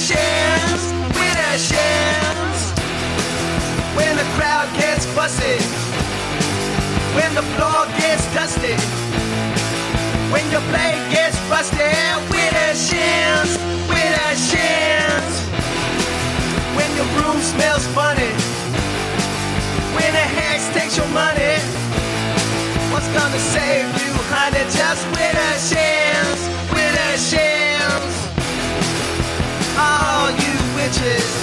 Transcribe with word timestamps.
Chance, 0.00 0.82
with 1.12 1.36
a 1.36 1.56
chance. 1.68 2.72
When 3.94 4.16
the 4.16 4.24
crowd 4.34 4.68
gets 4.78 5.04
when 7.14 7.34
the 7.34 7.42
floor 7.54 7.84
gets 8.00 8.24
dusty, 8.32 8.74
when 10.32 10.48
your 10.50 10.62
blade 10.72 11.04
gets 11.12 11.36
rusty, 11.50 11.84
with 12.32 12.54
a 12.66 12.72
chance, 12.88 13.58
with 13.92 14.14
a 14.26 14.32
chance. 14.50 15.34
When 16.76 16.90
your 16.96 17.08
room 17.20 17.38
smells 17.42 17.86
funny, 17.88 18.32
when 19.94 20.12
a 20.14 20.26
hex 20.38 20.72
takes 20.72 20.96
your 20.96 21.08
money. 21.08 21.60
What's 22.90 23.08
gonna 23.08 23.38
save 23.38 23.86
you, 24.02 24.12
honey? 24.32 24.64
Just 24.72 25.06
with 25.12 25.36
a 25.36 25.89
witches 30.90 31.36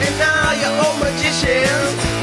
and 0.00 0.60
you're 0.60 0.84
old 0.84 0.98
magicians. 1.00 2.15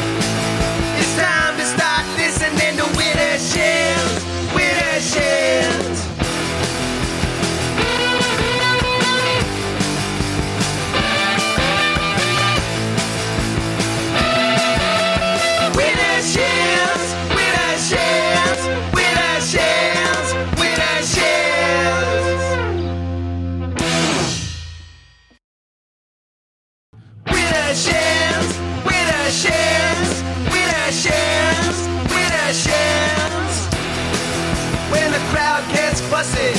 When 34.94 35.11
the 35.11 35.17
crowd 35.34 35.63
gets 35.73 36.00
fussy, 36.01 36.53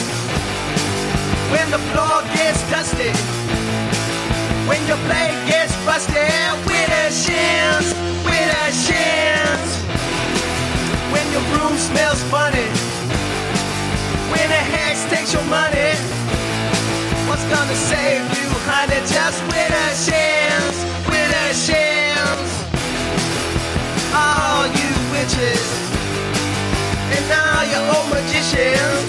when 1.53 1.71
the 1.71 1.79
floor 1.95 2.23
gets 2.35 2.59
dusty, 2.69 3.15
when 4.67 4.83
your 4.89 4.99
blade 5.07 5.39
gets 5.47 5.73
rusty, 5.87 6.27
with 6.67 6.91
a 6.91 7.07
chance, 7.23 7.95
with. 8.27 8.51
When 11.15 11.27
your 11.31 11.45
room 11.55 11.79
smells 11.79 12.23
funny, 12.25 12.67
when 14.35 14.49
a 14.51 14.63
hex 14.75 15.05
takes 15.15 15.33
your 15.33 15.45
money, 15.45 15.95
what's 17.29 17.45
gonna 17.45 17.77
save 17.77 18.27
you, 18.35 18.49
honey? 18.67 18.99
Just 19.07 19.41
with 19.47 19.71
a 19.71 20.44
old 28.57 29.04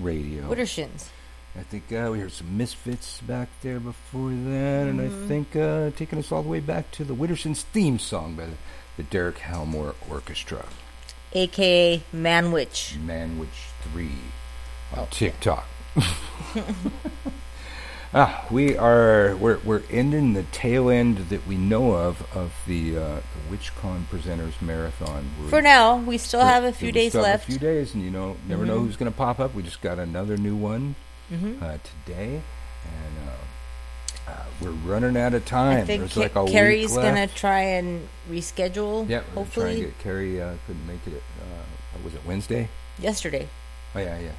Radio. 0.00 0.42
Widdershins. 0.48 1.08
I 1.58 1.62
think 1.62 1.92
uh, 1.92 2.10
we 2.12 2.20
heard 2.20 2.32
some 2.32 2.56
Misfits 2.56 3.20
back 3.22 3.48
there 3.62 3.80
before 3.80 4.30
that, 4.30 4.86
and 4.88 5.00
Mm-hmm. 5.00 5.24
I 5.24 5.28
think 5.28 5.56
uh, 5.56 5.90
taking 5.96 6.18
us 6.18 6.30
all 6.30 6.42
the 6.42 6.48
way 6.48 6.60
back 6.60 6.90
to 6.92 7.04
the 7.04 7.14
Widdershins 7.14 7.62
theme 7.62 7.98
song 7.98 8.34
by 8.36 8.46
the, 8.46 8.52
the 8.96 9.02
Derek 9.02 9.38
Halmore 9.38 9.94
Orchestra, 10.08 10.66
AKA 11.32 12.02
Manwich. 12.14 12.96
Manwich 12.98 13.70
3 13.92 14.04
on 14.92 14.98
Oh, 15.00 15.08
TikTok. 15.10 15.66
ah, 18.14 18.46
we 18.50 18.76
are 18.76 19.36
we're 19.36 19.58
we're 19.58 19.82
ending 19.90 20.32
the 20.34 20.42
tail 20.44 20.90
end 20.90 21.18
that 21.30 21.46
we 21.46 21.56
know 21.56 21.92
of 21.92 22.22
of 22.36 22.52
the 22.66 22.96
uh, 22.96 23.00
the 23.50 23.56
WitchCon 23.56 24.04
presenters 24.06 24.60
marathon. 24.60 25.30
We're- 25.38 25.50
For 25.50 25.62
now, 25.62 25.96
we 25.96 26.18
still 26.18 26.40
have 26.40 26.64
a 26.64 26.72
few 26.72 26.92
days 26.92 27.12
still 27.12 27.22
left. 27.22 27.44
Mm-hmm. 27.44 27.52
A 27.52 27.58
few 27.58 27.68
days, 27.68 27.94
and 27.94 28.02
you 28.04 28.10
know, 28.10 28.36
never 28.48 28.64
know 28.66 28.78
who's 28.80 28.96
going 28.96 29.10
to 29.10 29.16
pop 29.16 29.40
up. 29.40 29.54
We 29.54 29.62
just 29.62 29.80
got 29.80 29.98
another 29.98 30.36
new 30.36 30.56
one 30.56 30.94
Mhm. 31.32 31.62
uh, 31.62 31.78
today, 32.06 32.40
and 32.84 33.28
uh, 33.28 34.30
uh, 34.32 34.44
we're 34.60 34.70
running 34.70 35.16
out 35.16 35.32
of 35.34 35.44
time. 35.46 35.78
I 35.78 35.84
think 35.84 36.00
There's 36.02 36.14
Ca- 36.14 36.20
like 36.20 36.36
a 36.36 36.50
Carrie's 36.52 36.94
gonna 36.96 37.26
try 37.28 37.60
and 37.60 38.08
reschedule. 38.30 39.08
Yeah, 39.08 39.20
hopefully 39.34 39.66
trying 39.66 39.76
to 39.76 39.86
get 39.86 39.98
Carrie. 40.00 40.42
Uh, 40.42 40.54
couldn't 40.66 40.86
make 40.86 41.06
it. 41.06 41.22
Uh, 41.40 41.98
was 42.04 42.14
it 42.14 42.20
Wednesday? 42.26 42.68
yesterday. 42.98 43.48
Oh 43.94 43.98
yeah, 43.98 44.18
yeah. 44.18 44.32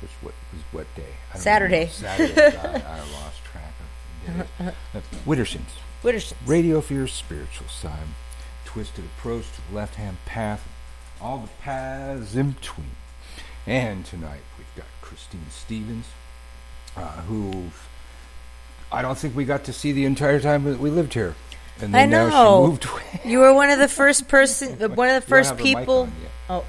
Which 0.00 0.10
what 0.20 0.34
was 0.52 0.62
what 0.72 0.94
day? 0.94 1.14
I 1.34 1.38
Saturday. 1.38 1.86
Saturday. 1.86 2.34
God, 2.34 2.82
I 2.86 2.98
lost 3.12 3.44
track 3.44 3.72
of 4.28 4.46
the 4.58 4.64
days. 4.64 4.74
Uh, 4.94 5.00
Widdershins. 5.26 5.70
Widdershins. 6.02 6.34
Radio 6.44 6.80
for 6.80 6.94
your 6.94 7.06
spiritual 7.06 7.68
side. 7.68 8.08
Twisted 8.64 9.04
approach 9.04 9.44
to 9.54 9.60
the 9.70 9.76
left 9.76 9.94
hand 9.94 10.18
path. 10.26 10.66
All 11.20 11.38
the 11.38 11.48
paths 11.62 12.34
in 12.34 12.50
between. 12.52 12.90
And 13.66 14.04
tonight 14.04 14.42
we've 14.58 14.74
got 14.76 14.86
Christine 15.00 15.46
Stevens, 15.50 16.06
uh, 16.96 17.22
who 17.22 17.70
I 18.92 19.02
don't 19.02 19.18
think 19.18 19.34
we 19.34 19.44
got 19.44 19.64
to 19.64 19.72
see 19.72 19.92
the 19.92 20.04
entire 20.04 20.40
time 20.40 20.64
that 20.64 20.78
we 20.78 20.90
lived 20.90 21.14
here. 21.14 21.34
And 21.80 21.94
I 21.94 22.00
then 22.00 22.10
now 22.10 22.28
know. 22.28 22.64
she 22.64 22.70
moved 22.70 22.84
away. 22.90 23.20
You 23.24 23.40
were 23.40 23.52
one 23.52 23.70
of 23.70 23.78
the 23.78 23.88
first 23.88 24.28
person, 24.28 24.78
one 24.94 25.08
of 25.08 25.22
the 25.22 25.28
first 25.28 25.50
have 25.50 25.58
her 25.58 25.64
mic 25.64 25.78
people. 25.78 26.08
Oh, 26.48 26.64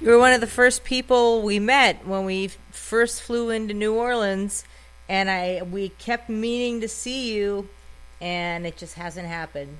you 0.00 0.10
were 0.10 0.18
one 0.18 0.32
of 0.32 0.40
the 0.40 0.46
first 0.46 0.84
people 0.84 1.42
we 1.42 1.58
met 1.58 2.06
when 2.06 2.24
we 2.24 2.48
first 2.70 3.22
flew 3.22 3.50
into 3.50 3.74
New 3.74 3.94
Orleans, 3.94 4.64
and 5.08 5.30
I 5.30 5.62
we 5.62 5.90
kept 5.90 6.28
meaning 6.28 6.80
to 6.80 6.88
see 6.88 7.34
you, 7.34 7.68
and 8.20 8.66
it 8.66 8.76
just 8.76 8.94
hasn't 8.94 9.26
happened. 9.26 9.78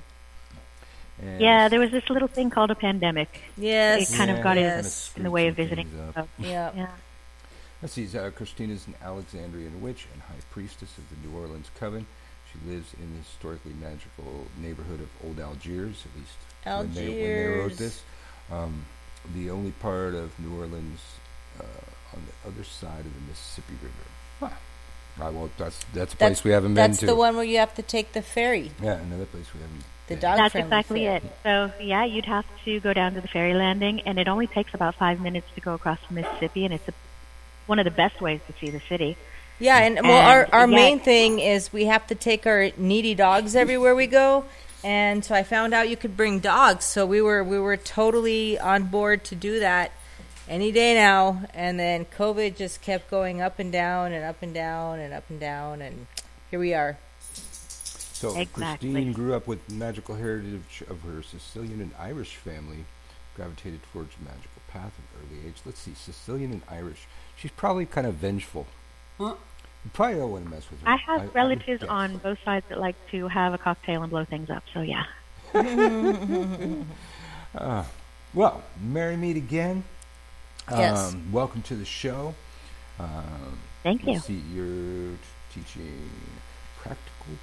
And 1.21 1.41
Yeah, 1.41 1.67
there 1.69 1.79
was 1.79 1.91
this 1.91 2.09
little 2.09 2.27
thing 2.27 2.49
called 2.49 2.71
a 2.71 2.75
pandemic. 2.75 3.41
Yes, 3.57 4.11
It 4.11 4.17
kind 4.17 4.29
of 4.31 4.43
got 4.43 4.57
in, 4.57 4.63
yes, 4.63 5.11
in 5.15 5.23
the 5.23 5.31
way 5.31 5.47
of 5.47 5.55
visiting. 5.55 5.89
So, 6.13 6.27
yeah. 6.37 6.71
yeah. 6.75 6.87
Let's 7.81 7.93
see. 7.93 8.07
Uh, 8.17 8.29
Christine 8.31 8.71
is 8.71 8.87
an 8.87 8.95
Alexandrian 9.03 9.81
witch 9.81 10.07
and 10.13 10.21
high 10.23 10.41
priestess 10.51 10.97
of 10.97 11.03
the 11.09 11.27
New 11.27 11.35
Orleans 11.35 11.69
Coven. 11.79 12.05
She 12.51 12.69
lives 12.69 12.93
in 12.93 13.13
the 13.13 13.19
historically 13.19 13.73
magical 13.73 14.47
neighborhood 14.59 15.01
of 15.01 15.09
Old 15.23 15.39
Algiers, 15.39 16.03
at 16.05 16.19
least 16.19 16.35
when 16.63 16.93
they, 16.93 17.09
when 17.09 17.17
they 17.17 17.59
wrote 17.59 17.77
this. 17.77 18.01
Um, 18.51 18.85
the 19.33 19.49
only 19.49 19.71
part 19.71 20.13
of 20.13 20.37
New 20.39 20.57
Orleans 20.59 20.99
uh, 21.59 21.63
on 22.13 22.21
the 22.25 22.49
other 22.49 22.63
side 22.63 22.99
of 23.05 23.13
the 23.13 23.21
Mississippi 23.29 23.73
River. 23.81 23.93
Huh. 24.39 24.49
Right, 25.23 25.33
well, 25.33 25.49
that's 25.57 25.83
that's 25.93 26.13
a 26.13 26.17
place 26.17 26.29
That's 26.29 26.43
we 26.43 26.51
haven't 26.51 26.75
been 26.75 26.91
That's 26.91 26.99
to. 26.99 27.07
the 27.07 27.15
one 27.15 27.35
where 27.35 27.43
you 27.45 27.57
have 27.57 27.73
to 27.75 27.81
take 27.81 28.13
the 28.13 28.21
ferry. 28.21 28.71
Yeah, 28.81 28.93
another 28.97 29.25
place 29.25 29.45
we 29.53 29.61
haven't. 29.61 29.83
The 30.07 30.13
been. 30.13 30.19
dog- 30.21 30.37
That's 30.37 30.55
exactly 30.55 31.05
ferry. 31.05 31.15
it. 31.17 31.23
So, 31.43 31.71
yeah, 31.81 32.05
you'd 32.05 32.25
have 32.25 32.45
to 32.65 32.79
go 32.79 32.93
down 32.93 33.13
to 33.15 33.21
the 33.21 33.27
ferry 33.27 33.53
landing, 33.55 34.01
and 34.01 34.19
it 34.19 34.27
only 34.27 34.45
takes 34.47 34.73
about 34.75 34.95
five 34.95 35.19
minutes 35.19 35.47
to 35.55 35.61
go 35.61 35.73
across 35.73 35.97
the 36.07 36.13
Mississippi, 36.13 36.65
and 36.65 36.73
it's 36.73 36.87
a, 36.87 36.93
one 37.65 37.79
of 37.79 37.85
the 37.85 37.91
best 37.91 38.21
ways 38.21 38.39
to 38.47 38.53
see 38.59 38.69
the 38.69 38.79
city. 38.87 39.17
Yeah, 39.59 39.79
and 39.79 39.99
well, 40.03 40.21
our 40.29 40.43
And, 40.43 40.53
our 40.53 40.69
yeah. 40.69 40.75
main 40.75 40.99
thing 40.99 41.39
is 41.39 41.73
we 41.73 41.85
have 41.85 42.05
to 42.07 42.15
take 42.15 42.45
our 42.45 42.69
needy 42.77 43.15
dogs 43.15 43.55
everywhere 43.55 43.95
we 43.95 44.05
go, 44.05 44.45
and 44.83 45.23
so 45.25 45.35
I 45.35 45.43
found 45.43 45.73
out 45.73 45.89
you 45.89 45.97
could 45.97 46.15
bring 46.15 46.39
dogs. 46.39 46.85
So 46.85 47.05
we 47.05 47.21
were 47.21 47.43
we 47.43 47.59
were 47.59 47.77
totally 47.77 48.59
on 48.59 48.85
board 48.85 49.23
to 49.25 49.35
do 49.35 49.59
that 49.59 49.91
any 50.47 50.71
day 50.71 50.93
now. 50.93 51.43
And 51.53 51.79
then 51.79 52.05
COVID 52.05 52.55
just 52.55 52.81
kept 52.81 53.09
going 53.09 53.41
up 53.41 53.59
and 53.59 53.71
down 53.71 54.13
and 54.13 54.23
up 54.23 54.41
and 54.41 54.53
down 54.53 54.99
and 54.99 55.13
up 55.13 55.29
and 55.29 55.39
down, 55.39 55.81
and 55.81 56.07
here 56.51 56.59
we 56.59 56.73
are. 56.73 56.97
So 58.13 58.35
Exactly. 58.35 58.91
Christine 58.91 59.13
grew 59.13 59.35
up 59.35 59.45
with 59.45 59.69
magical 59.71 60.15
heritage 60.15 60.83
of 60.89 61.01
her 61.01 61.21
Sicilian 61.21 61.81
and 61.81 61.91
Irish 61.99 62.35
family, 62.35 62.85
gravitated 63.35 63.81
towards 63.93 64.15
a 64.19 64.23
magical 64.23 64.61
path 64.69 64.93
at 64.97 65.21
an 65.21 65.37
early 65.37 65.47
age. 65.47 65.57
Let's 65.65 65.79
see, 65.79 65.93
Sicilian 65.93 66.51
and 66.51 66.61
Irish. 66.67 67.05
She's 67.35 67.51
probably 67.51 67.85
kind 67.85 68.07
of 68.07 68.15
vengeful. 68.15 68.65
You 69.85 69.91
probably 69.93 70.15
don't 70.15 70.31
want 70.31 70.43
to 70.45 70.49
mess 70.51 70.69
with 70.69 70.81
her. 70.81 70.89
I 70.89 70.97
have 70.97 71.21
would 71.23 71.35
relatives 71.35 71.81
guess. 71.81 71.89
on 71.89 72.17
both 72.17 72.37
sides 72.43 72.65
that 72.69 72.79
like 72.79 72.95
to 73.11 73.27
have 73.29 73.53
a 73.53 73.57
cocktail 73.57 74.01
and 74.03 74.09
blow 74.11 74.25
things 74.25 74.49
up, 74.49 74.63
so 74.73 74.81
yeah. 74.81 75.05
Well, 78.33 78.63
merry 78.81 79.15
meet 79.17 79.37
again. 79.37 79.83
Yes. 80.69 81.13
Um, 81.13 81.31
welcome 81.31 81.61
to 81.63 81.75
the 81.75 81.85
show. 81.85 82.35
Um, 82.99 83.57
Thank 83.83 84.05
you. 84.05 84.19
see, 84.19 84.41
you're 84.53 85.15
teaching 85.53 86.09
practical 86.77 87.35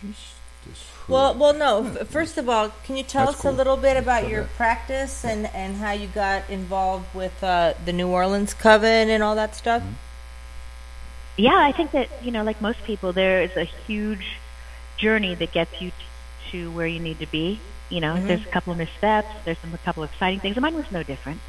priestess. 0.00 0.88
Well, 1.08 1.34
well, 1.34 1.52
no. 1.54 1.84
First 2.06 2.36
of 2.36 2.48
all, 2.48 2.70
can 2.84 2.96
you 2.96 3.04
tell 3.04 3.26
That's 3.26 3.36
us 3.36 3.42
cool. 3.42 3.52
a 3.52 3.54
little 3.54 3.76
bit 3.76 3.96
about 3.96 4.22
Go 4.22 4.28
your 4.28 4.40
ahead. 4.40 4.56
practice 4.56 5.24
and 5.24 5.46
and 5.54 5.76
how 5.76 5.92
you 5.92 6.08
got 6.08 6.48
involved 6.50 7.14
with 7.14 7.42
uh, 7.44 7.74
the 7.84 7.92
New 7.92 8.08
Orleans 8.08 8.54
Coven 8.54 9.08
and 9.10 9.22
all 9.22 9.36
that 9.36 9.54
stuff? 9.54 9.82
Mm-hmm. 9.82 9.92
Yeah, 11.36 11.50
I 11.56 11.72
think 11.72 11.92
that, 11.92 12.22
you 12.22 12.30
know, 12.30 12.42
like 12.44 12.60
most 12.60 12.78
people, 12.86 13.12
there 13.12 13.42
is 13.42 13.50
a 13.56 13.64
huge 13.86 14.24
journey 14.98 15.34
that 15.34 15.52
gets 15.52 15.70
you 15.80 15.90
t- 15.90 15.96
to 16.52 16.70
where 16.72 16.86
you 16.86 17.00
need 17.00 17.18
to 17.20 17.26
be. 17.26 17.60
You 17.90 18.00
know, 18.00 18.14
Mm-hmm. 18.14 18.26
there's 18.26 18.44
a 18.44 18.52
couple 18.52 18.72
of 18.72 18.78
missteps, 18.78 19.28
there's 19.44 19.58
some, 19.60 19.74
a 19.74 19.78
couple 19.78 20.02
of 20.02 20.10
exciting 20.12 20.40
things, 20.40 20.56
and 20.56 20.62
mine 20.62 20.74
was 20.74 20.90
no 20.90 21.02
different. 21.02 21.40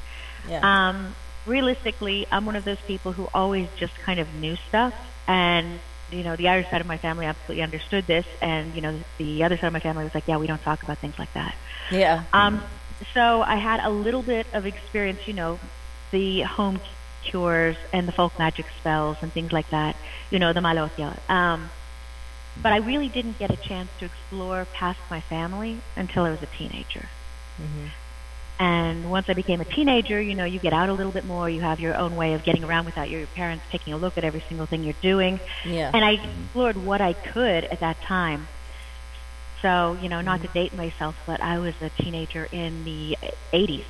Yeah. 0.49 0.89
Um, 0.89 1.15
realistically, 1.45 2.25
I'm 2.31 2.45
one 2.45 2.55
of 2.55 2.65
those 2.65 2.81
people 2.87 3.13
who 3.13 3.27
always 3.33 3.67
just 3.79 3.93
kind 4.05 4.19
of 4.19 4.33
knew 4.33 4.55
stuff, 4.67 4.93
and 5.27 5.79
you 6.11 6.23
know, 6.23 6.35
the 6.35 6.47
Irish 6.49 6.69
side 6.69 6.81
of 6.81 6.87
my 6.87 6.97
family 6.97 7.25
absolutely 7.25 7.63
understood 7.63 8.05
this, 8.07 8.25
and 8.41 8.73
you 8.75 8.81
know, 8.81 8.99
the 9.17 9.43
other 9.43 9.57
side 9.57 9.67
of 9.67 9.73
my 9.73 9.79
family 9.79 10.03
was 10.03 10.13
like, 10.13 10.27
"Yeah, 10.27 10.37
we 10.37 10.47
don't 10.47 10.61
talk 10.61 10.83
about 10.83 10.99
things 10.99 11.17
like 11.17 11.33
that." 11.33 11.55
yeah. 11.91 12.23
Um, 12.33 12.63
so 13.13 13.41
I 13.41 13.57
had 13.57 13.79
a 13.83 13.89
little 13.89 14.21
bit 14.21 14.47
of 14.53 14.65
experience, 14.65 15.19
you 15.27 15.33
know, 15.33 15.59
the 16.11 16.41
home 16.43 16.79
cures 17.25 17.77
and 17.91 18.07
the 18.07 18.11
folk 18.11 18.37
magic 18.39 18.65
spells 18.79 19.17
and 19.21 19.31
things 19.31 19.51
like 19.51 19.69
that, 19.69 19.95
you 20.31 20.39
know, 20.39 20.53
the 20.53 20.61
malocchio. 20.61 21.17
Um, 21.29 21.69
but 22.61 22.71
I 22.71 22.77
really 22.77 23.09
didn't 23.09 23.37
get 23.37 23.51
a 23.51 23.57
chance 23.57 23.89
to 23.99 24.05
explore 24.05 24.65
past 24.73 24.99
my 25.09 25.21
family 25.21 25.81
until 25.95 26.23
I 26.23 26.31
was 26.31 26.41
a 26.41 26.47
teenager. 26.57 27.09
And 28.57 29.11
once 29.11 29.27
I 29.27 29.33
became 29.33 29.59
a 29.59 29.65
teenager, 29.65 30.21
you 30.21 30.33
know, 30.33 30.45
you 30.45 30.59
get 30.59 30.71
out 30.71 30.87
a 30.87 30.93
little 30.93 31.11
bit 31.11 31.25
more. 31.25 31.49
You 31.49 31.61
have 31.61 31.81
your 31.81 31.95
own 31.95 32.15
way 32.15 32.33
of 32.33 32.43
getting 32.43 32.63
around 32.63 32.85
without 32.85 33.09
your 33.09 33.27
parents 33.27 33.65
taking 33.69 33.91
a 33.91 33.97
look 33.97 34.17
at 34.17 34.23
every 34.23 34.43
single 34.47 34.65
thing 34.65 34.83
you're 34.83 34.93
doing. 35.01 35.41
Yeah. 35.65 35.91
And 35.93 36.05
I 36.05 36.11
explored 36.11 36.77
what 36.77 37.01
I 37.01 37.13
could 37.13 37.65
at 37.65 37.81
that 37.81 38.01
time. 38.01 38.47
So, 39.61 39.97
you 40.01 40.07
know, 40.07 40.21
not 40.21 40.41
to 40.41 40.47
date 40.47 40.73
myself, 40.73 41.15
but 41.25 41.41
I 41.41 41.59
was 41.59 41.73
a 41.81 41.89
teenager 41.89 42.47
in 42.51 42.85
the 42.85 43.17
80s. 43.51 43.85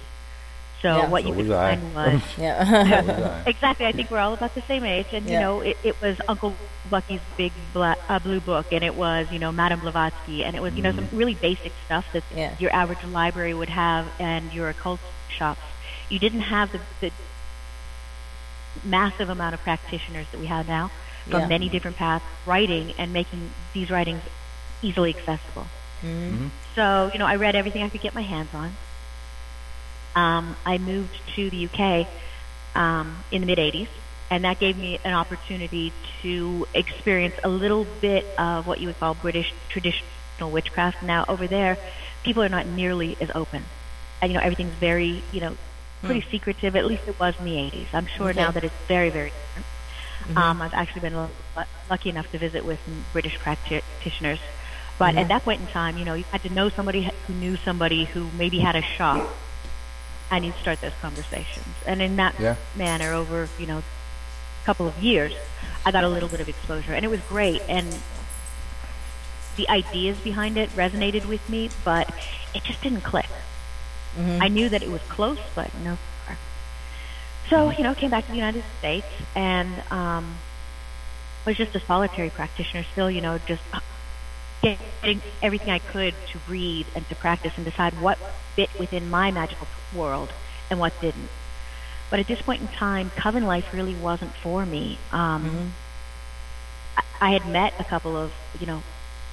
So 0.86 0.98
Yeah. 0.98 1.10
what 1.10 1.24
So 1.24 1.30
you 1.30 1.34
could 1.36 1.51
I. 1.51 1.75
find 1.75 1.96
was 1.96 2.22
yeah. 2.38 3.01
Was 3.01 3.48
exactly. 3.54 3.88
I 3.88 3.92
think 3.92 4.12
we're 4.12 4.20
all 4.20 4.36
about 4.36 4.54
the 4.54 4.62
same 4.62 4.84
age, 4.84 5.08
and 5.13 5.25
Yeah. 5.25 5.34
you 5.34 5.39
know, 5.39 5.62
it, 5.62 5.77
it 5.84 6.00
was 6.00 6.15
Uncle 6.27 6.56
Bucky's 6.92 7.22
big 7.38 7.54
bla- 7.74 7.98
uh, 8.08 8.20
blue 8.20 8.39
book, 8.39 8.68
and 8.72 8.84
it 8.84 8.94
was 8.96 9.32
you 9.32 9.39
know 9.39 9.51
Madame 9.51 9.80
Blavatsky, 9.80 10.44
and 10.46 10.56
it 10.56 10.62
was 10.62 10.75
you 10.75 10.84
know 10.84 10.92
some 10.92 11.08
mm. 11.08 11.18
really 11.18 11.34
basic 11.34 11.74
stuff 11.86 12.06
that 12.13 12.24
Yeah. 12.36 12.54
your 12.60 12.72
average 12.72 13.04
library 13.04 13.56
would 13.56 13.70
have, 13.70 14.06
and 14.20 14.54
your 14.54 14.70
occult 14.70 15.00
shops. 15.30 15.62
You 16.08 16.20
didn't 16.20 16.42
have 16.42 16.72
the, 16.72 16.80
the 17.01 17.12
massive 18.84 19.30
amount 19.30 19.56
of 19.56 19.62
practitioners 19.62 20.27
that 20.32 20.39
we 20.39 20.46
have 20.46 20.68
now 20.68 20.92
from 21.27 21.42
Yeah. 21.42 21.48
many 21.48 21.68
different 21.70 21.98
paths, 21.98 22.25
writing 22.46 22.94
and 23.00 23.12
making 23.12 23.50
these 23.74 23.89
writings 23.89 24.22
easily 24.84 25.15
accessible. 25.18 25.65
Mm-hmm. 26.04 26.36
Mm-hmm. 26.36 26.48
So, 26.75 27.10
you 27.12 27.18
know, 27.18 27.25
I 27.25 27.38
read 27.38 27.56
everything 27.56 27.82
I 27.82 27.89
could 27.89 28.01
get 28.01 28.13
my 28.13 28.22
hands 28.22 28.54
on. 28.54 28.75
Um, 30.16 30.56
I 30.66 30.78
moved 30.78 31.14
to 31.36 31.50
the 31.50 31.66
UK 31.66 32.08
um, 32.76 33.18
in 33.32 33.42
the 33.42 33.48
mid 33.48 33.58
80s, 33.58 33.88
and 34.32 34.46
that 34.46 34.60
gave 34.60 34.78
me 34.78 35.00
an 35.04 35.14
opportunity 35.14 35.92
to 36.22 36.68
experience 36.74 37.36
a 37.44 37.50
little 37.50 37.86
bit 38.02 38.26
of 38.38 38.66
what 38.66 38.80
you 38.80 38.88
would 38.88 39.00
call 39.00 39.14
British 39.14 39.54
traditional 39.70 40.52
witchcraft. 40.52 41.04
Now, 41.04 41.26
over 41.28 41.48
there, 41.48 41.78
people 42.24 42.44
are 42.44 42.50
not 42.50 42.66
nearly 42.66 43.18
as 43.20 43.30
open. 43.36 43.64
And, 44.22 44.32
you 44.32 44.38
know, 44.38 44.44
everything's 44.44 44.74
very, 44.76 45.22
you 45.32 45.42
know, 45.42 45.58
pretty 46.02 46.26
secretive. 46.32 46.76
At 46.76 46.86
least 46.86 47.04
it 47.08 47.20
was 47.20 47.38
in 47.40 47.46
the 47.46 47.56
80s. 47.56 47.88
I'm 47.94 48.06
sure 48.08 48.30
Okay. 48.30 48.40
now 48.40 48.52
that 48.52 48.64
it's 48.64 48.74
very, 48.88 49.10
very 49.10 49.32
different. 49.32 50.38
Um, 50.38 50.62
I've 50.62 50.74
actually 50.74 51.02
been 51.02 51.16
lu- 51.18 51.64
lucky 51.90 52.10
enough 52.10 52.32
to 52.32 52.38
visit 52.40 52.66
with 52.66 52.80
some 52.86 53.06
British 53.14 53.38
practitioners. 53.38 54.40
But 54.98 55.16
at 55.16 55.28
that 55.28 55.44
point 55.44 55.62
in 55.62 55.68
time, 55.68 55.98
you 55.98 56.06
know, 56.06 56.14
you 56.14 56.24
had 56.32 56.42
to 56.44 56.50
know 56.50 56.70
somebody 56.70 57.12
who 57.28 57.34
knew 57.34 57.58
somebody 57.58 58.06
who 58.06 58.30
maybe 58.38 58.60
had 58.60 58.76
a 58.76 58.82
shop, 58.82 59.28
and 60.36 60.46
you'd 60.46 60.56
start 60.56 60.82
those 60.82 60.94
conversations. 61.01 61.75
And 61.86 62.01
in 62.01 62.15
that 62.18 62.36
Yeah. 62.39 62.56
manner, 62.75 63.13
over 63.13 63.50
you 63.58 63.65
know 63.65 63.80
a 63.80 64.65
couple 64.65 64.88
of 64.88 64.98
years, 65.01 65.34
I 65.86 65.92
got 65.92 66.04
a 66.04 66.10
little 66.10 66.30
bit 66.30 66.39
of 66.42 66.50
exposure, 66.50 66.94
and 66.94 67.06
it 67.06 67.10
was 67.10 67.22
great. 67.30 67.62
And 67.68 68.01
the 69.56 69.70
ideas 69.70 70.18
behind 70.20 70.58
it 70.58 70.70
resonated 70.75 71.25
with 71.25 71.48
me, 71.50 71.70
but 71.84 72.10
it 72.54 72.63
just 72.63 72.82
didn't 72.82 73.01
click. 73.01 73.27
I 74.18 74.48
knew 74.48 74.70
that 74.70 74.82
it 74.82 74.89
was 74.89 75.01
close, 75.10 75.39
but 75.56 75.74
no. 75.84 75.98
cigar. 76.24 76.38
So 77.50 77.70
you 77.70 77.84
know, 77.84 77.94
came 77.94 78.12
back 78.12 78.25
to 78.25 78.32
the 78.32 78.38
United 78.38 78.63
States 78.80 79.08
and 79.36 79.70
um, 79.92 80.38
was 81.46 81.58
just 81.58 81.75
a 81.75 81.80
solitary 81.82 82.30
practitioner. 82.30 82.84
Still, 82.94 83.12
you 83.12 83.22
know, 83.22 83.38
just 83.39 83.62
getting 84.62 85.22
everything 85.42 85.70
I 85.70 85.80
could 85.80 86.13
to 86.32 86.39
read 86.48 86.88
and 86.96 87.08
to 87.10 87.15
practice 87.15 87.54
and 87.58 87.65
decide 87.65 88.00
what 88.01 88.18
fit 88.56 88.70
within 88.80 89.10
my 89.10 89.32
magical 89.32 89.68
world 89.94 90.32
and 90.70 90.80
what 90.80 91.00
didn't. 91.02 91.30
But 92.10 92.20
at 92.20 92.28
this 92.28 92.42
point 92.42 92.62
in 92.62 92.68
time, 92.68 93.12
coven 93.16 93.46
life 93.46 93.74
really 93.74 93.96
wasn't 93.96 94.34
for 94.36 94.66
me. 94.66 94.98
Um, 95.12 95.74
I, 96.98 97.04
I 97.22 97.30
had 97.32 97.48
met 97.48 97.74
a 97.80 97.84
couple 97.84 98.16
of, 98.16 98.32
you 98.60 98.68
know, 98.68 98.84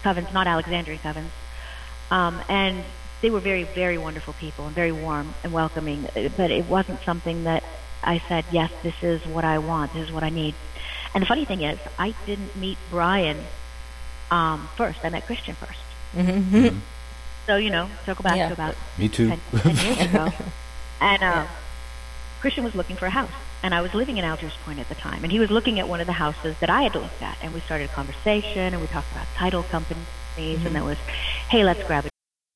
covens, 0.03 0.33
not 0.33 0.47
Alexandria 0.47 0.99
covens, 0.99 1.31
um, 2.11 2.41
and 2.49 2.85
they 3.21 3.31
were 3.31 3.41
very, 3.41 3.65
very 3.65 3.99
wonderful 3.99 4.35
people 4.35 4.67
and 4.67 4.75
very 4.75 4.93
warm 4.93 5.35
and 5.45 5.53
welcoming. 5.53 6.09
But 6.37 6.51
it 6.51 6.67
wasn't 6.67 7.03
something 7.03 7.45
that 7.45 7.63
I 8.03 8.19
said, 8.27 8.45
yes, 8.51 8.73
this 8.83 8.95
is 9.03 9.25
what 9.27 9.45
I 9.45 9.59
want, 9.59 9.95
this 9.95 10.09
is 10.09 10.13
what 10.13 10.25
I 10.25 10.31
need. 10.31 10.55
And 11.15 11.23
the 11.23 11.27
funny 11.27 11.45
thing 11.45 11.63
is, 11.63 11.79
I 11.99 12.15
didn't 12.27 12.57
meet 12.57 12.79
Brian 12.91 13.39
um, 14.31 14.69
first. 14.77 15.05
I 15.05 15.11
met 15.11 15.27
Christian 15.27 15.55
1st 15.55 15.77
So 17.47 17.57
you 17.57 17.71
know, 17.71 17.89
circle 18.07 18.23
back 18.23 18.37
Yeah. 18.37 18.49
to 18.49 18.55
about 18.55 18.75
Me 18.99 19.09
too. 19.09 19.29
10, 19.29 19.41
10 19.75 19.77
years 19.97 19.99
ago. 20.15 20.29
And 21.01 21.23
uh, 21.23 21.47
Christian 22.41 22.63
was 22.65 22.75
looking 22.75 22.97
for 22.97 23.07
a 23.07 23.11
house. 23.11 23.31
And 23.65 23.75
I 23.75 23.81
was 23.81 23.95
living 23.95 24.17
in 24.19 24.25
Algiers 24.25 24.55
Point 24.65 24.79
at 24.81 24.89
the 24.89 24.95
time. 24.97 25.23
And 25.23 25.31
he 25.33 25.39
was 25.39 25.51
looking 25.51 25.79
at 25.79 25.89
one 25.89 26.01
of 26.01 26.07
the 26.07 26.13
houses 26.13 26.57
that 26.61 26.69
I 26.71 26.83
had 26.83 26.95
looked 26.95 27.23
at. 27.23 27.37
And 27.43 27.53
we 27.55 27.61
started 27.61 27.91
a 27.91 27.93
conversation 27.93 28.73
and 28.75 28.81
we 28.81 28.87
talked 28.89 29.11
about 29.13 29.27
title 29.37 29.63
companies. 29.65 30.05
And 30.37 30.75
there 30.75 30.83
was, 30.85 30.99
hey, 31.49 31.63
let's 31.65 31.83
grab 31.85 32.07
a 32.07 32.11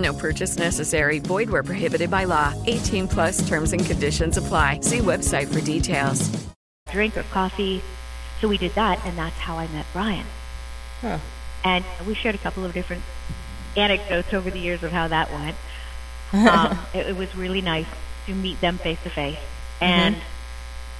No 0.00 0.14
purchase 0.14 0.56
necessary. 0.58 1.18
Void 1.18 1.50
where 1.50 1.62
prohibited 1.62 2.10
by 2.10 2.24
law. 2.24 2.54
18 2.66 3.06
plus 3.08 3.46
terms 3.46 3.72
and 3.74 3.84
conditions 3.84 4.36
apply. 4.38 4.80
See 4.80 4.98
website 4.98 5.52
for 5.52 5.60
details. 5.60 6.30
drink 6.90 7.16
or 7.16 7.22
coffee. 7.24 7.82
So 8.40 8.48
we 8.48 8.56
did 8.56 8.72
that, 8.74 9.04
and 9.04 9.16
that's 9.18 9.36
how 9.36 9.56
I 9.56 9.66
met 9.68 9.84
Brian. 9.92 10.26
And 11.62 11.84
we 12.06 12.14
shared 12.14 12.34
a 12.34 12.38
couple 12.38 12.64
of 12.64 12.72
different 12.72 13.02
anecdotes 13.76 14.32
over 14.32 14.50
the 14.50 14.58
years 14.58 14.82
of 14.82 14.90
how 14.90 15.08
that 15.08 15.30
went. 15.32 15.56
Um, 16.32 16.78
it, 16.94 17.08
it 17.08 17.16
was 17.16 17.34
really 17.34 17.60
nice 17.60 17.88
to 18.26 18.34
meet 18.36 18.60
them 18.60 18.78
face 18.78 19.02
to 19.02 19.10
face. 19.10 19.36
And 19.80 20.14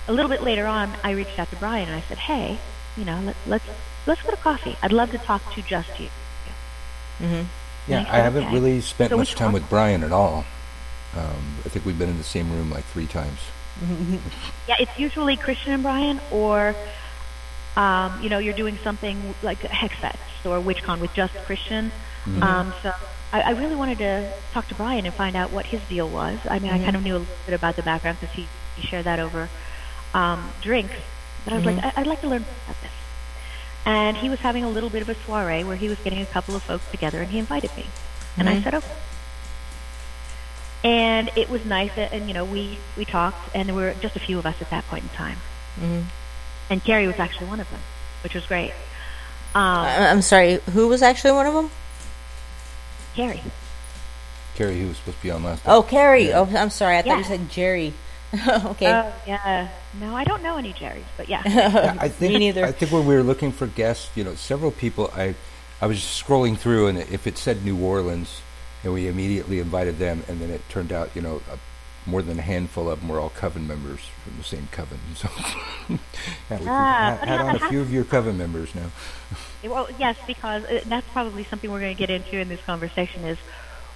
a 0.09 0.13
little 0.13 0.29
bit 0.29 0.43
later 0.43 0.67
on, 0.67 0.93
I 1.05 1.13
reached 1.13 1.39
out 1.39 1.49
to 1.51 1.57
Brian 1.57 1.87
and 1.87 1.97
I 1.97 2.01
said, 2.01 2.19
"Hey, 2.19 2.59
you 2.97 3.05
know, 3.05 3.21
let, 3.21 3.37
let's 3.47 3.65
let's 4.07 4.23
go 4.23 4.31
to 4.33 4.37
coffee. 4.37 4.77
I'd 4.83 4.91
love 4.93 5.13
to 5.13 5.19
talk 5.19 5.41
to 5.55 5.63
just 5.63 6.01
you." 6.01 6.09
Yeah, 7.89 8.07
I 8.09 8.19
haven't 8.19 8.45
okay. 8.45 8.55
really 8.55 8.81
spent 8.81 9.11
So 9.11 9.17
much 9.17 9.31
which 9.31 9.39
time 9.39 9.53
one? 9.53 9.63
with 9.63 9.71
Brian 9.71 10.05
at 10.05 10.13
all. 10.13 10.45
Um, 11.17 11.57
I 11.65 11.69
think 11.69 11.85
we've 11.85 11.99
been 11.99 12.09
in 12.09 12.19
the 12.19 12.25
same 12.25 12.53
room 12.53 12.71
like 12.71 12.85
three 12.85 13.07
times. 13.07 13.39
Yeah, 14.69 14.77
it's 14.79 14.97
usually 14.99 15.37
Christian 15.37 15.73
and 15.73 15.83
Brian, 15.83 16.21
or 16.31 16.77
um, 17.77 18.23
you 18.23 18.29
know, 18.29 18.39
you're 18.39 18.55
doing 18.55 18.79
something 18.85 19.35
like 19.43 19.59
Hexfest 19.61 20.45
or 20.45 20.61
WitchCon 20.61 21.01
with 21.01 21.13
just 21.15 21.35
Christian. 21.47 21.91
Um, 22.43 22.73
so 22.83 22.93
I, 23.33 23.41
I 23.41 23.51
really 23.53 23.75
wanted 23.75 23.99
to 23.99 24.33
talk 24.53 24.69
to 24.69 24.75
Brian 24.75 25.07
and 25.07 25.15
find 25.15 25.35
out 25.35 25.51
what 25.51 25.67
his 25.67 25.81
deal 25.89 26.09
was. 26.09 26.39
I 26.49 26.59
mean, 26.59 26.71
I 26.71 26.79
kind 26.79 26.95
of 26.95 27.03
knew 27.03 27.17
a 27.17 27.19
little 27.19 27.35
bit 27.47 27.55
about 27.55 27.77
the 27.77 27.83
background 27.83 28.19
because 28.21 28.35
he, 28.35 28.47
he 28.77 28.87
shared 28.87 29.07
that 29.07 29.19
over 29.19 29.49
um, 30.15 30.51
drinks, 30.61 30.95
but 31.45 31.55
I 31.55 31.57
was 31.57 31.65
like, 31.67 31.79
I, 31.85 31.93
I'd 31.97 32.07
like 32.07 32.21
to 32.21 32.29
learn 32.29 32.45
about 32.65 32.81
this. 32.83 32.91
And 33.87 34.17
he 34.17 34.29
was 34.29 34.39
having 34.41 34.63
a 34.65 34.69
little 34.69 34.91
bit 34.91 35.03
of 35.03 35.09
a 35.09 35.15
soiree 35.15 35.65
where 35.65 35.77
he 35.77 35.89
was 35.89 35.99
getting 36.01 36.21
a 36.21 36.27
couple 36.27 36.55
of 36.55 36.63
folks 36.63 36.89
together, 36.91 37.21
and 37.21 37.31
he 37.31 37.39
invited 37.39 37.75
me, 37.77 37.87
and 38.37 38.49
I 38.49 38.61
said, 38.63 38.75
okay. 38.75 38.87
And 40.83 41.31
it 41.37 41.51
was 41.51 41.65
nice, 41.67 41.91
uh, 41.97 42.09
and 42.13 42.27
you 42.29 42.35
know, 42.35 42.45
we 42.45 42.79
we 42.97 43.05
talked, 43.05 43.55
and 43.55 43.69
there 43.69 43.75
were 43.75 43.95
just 44.01 44.17
a 44.17 44.21
few 44.21 44.39
of 44.39 44.47
us 44.47 44.61
at 44.63 44.71
that 44.71 44.87
point 44.87 45.05
in 45.05 45.09
time. 45.11 45.39
And 46.71 46.85
Carrie 46.85 47.07
was 47.07 47.19
actually 47.19 47.49
one 47.49 47.61
of 47.61 47.71
them, 47.71 47.81
which 48.23 48.35
was 48.35 48.47
great. 48.47 48.71
Um, 49.55 49.63
I- 49.63 50.09
I'm 50.11 50.23
sorry, 50.23 50.61
who 50.73 50.89
was 50.89 51.03
actually 51.03 51.33
one 51.33 51.47
of 51.47 51.55
them? 51.55 51.71
Carrie. 53.15 53.43
Carrie, 54.55 54.81
who 54.81 54.89
was 54.89 54.99
supposed 54.99 55.17
to 55.19 55.23
be 55.23 55.31
on 55.31 55.43
last 55.43 55.65
time. 55.65 55.75
Oh, 55.75 55.83
Carrie. 55.83 56.33
Oh, 56.33 56.45
I'm 56.57 56.71
sorry. 56.71 56.97
I 56.99 57.03
thought 57.03 57.19
you 57.19 57.25
said 57.25 57.51
Jerry. 57.51 57.93
okay. 58.65 58.93
Oh 58.93 59.13
yeah. 59.27 59.69
No, 59.99 60.15
I 60.15 60.25
don't 60.25 60.43
know 60.43 60.57
any 60.57 60.73
Jerrys, 60.73 61.05
but 61.17 61.29
yeah. 61.29 61.43
Yeah, 61.47 61.97
I 61.99 62.09
think 62.09 62.39
neither. 62.39 62.65
I 62.65 62.73
think 62.73 62.93
when 62.93 63.07
we 63.07 63.15
were 63.15 63.23
looking 63.23 63.51
for 63.53 63.67
guests, 63.67 64.11
you 64.17 64.25
know, 64.25 64.35
several 64.35 64.71
people. 64.71 65.11
I 65.17 65.35
I 65.83 65.87
was 65.87 65.99
scrolling 65.99 66.57
through, 66.59 66.89
and 66.89 66.99
if 66.99 67.27
it 67.27 67.39
said 67.39 67.65
New 67.65 67.83
Orleans, 67.83 68.43
and 68.85 68.93
we 68.93 69.09
immediately 69.09 69.59
invited 69.61 69.99
them, 69.99 70.23
and 70.29 70.39
then 70.41 70.51
it 70.51 70.61
turned 70.69 70.93
out, 70.93 71.11
you 71.15 71.23
know, 71.23 71.41
a, 71.51 71.59
more 72.09 72.21
than 72.23 72.39
a 72.39 72.43
handful 72.43 72.91
of 72.91 73.01
them 73.01 73.09
were 73.09 73.19
all 73.19 73.31
coven 73.31 73.67
members 73.67 74.01
from 74.25 74.37
the 74.37 74.45
same 74.45 74.69
coven. 74.73 74.99
So 75.17 75.29
yeah, 76.51 76.61
we 76.61 76.67
Ah, 76.69 77.17
had, 77.21 77.29
had 77.29 77.41
on 77.41 77.57
a 77.57 77.69
few 77.69 77.81
of 77.81 77.93
your 77.93 78.05
coven 78.05 78.37
members 78.39 78.75
now. 78.75 78.91
Well, 79.65 79.89
yes, 79.99 80.17
because 80.27 80.65
uh, 80.65 80.83
that's 80.87 81.07
probably 81.09 81.45
something 81.45 81.71
we're 81.71 81.81
going 81.81 81.97
to 81.97 81.99
get 81.99 82.11
into 82.11 82.37
in 82.39 82.49
this 82.49 82.61
conversation 82.63 83.25
is 83.25 83.39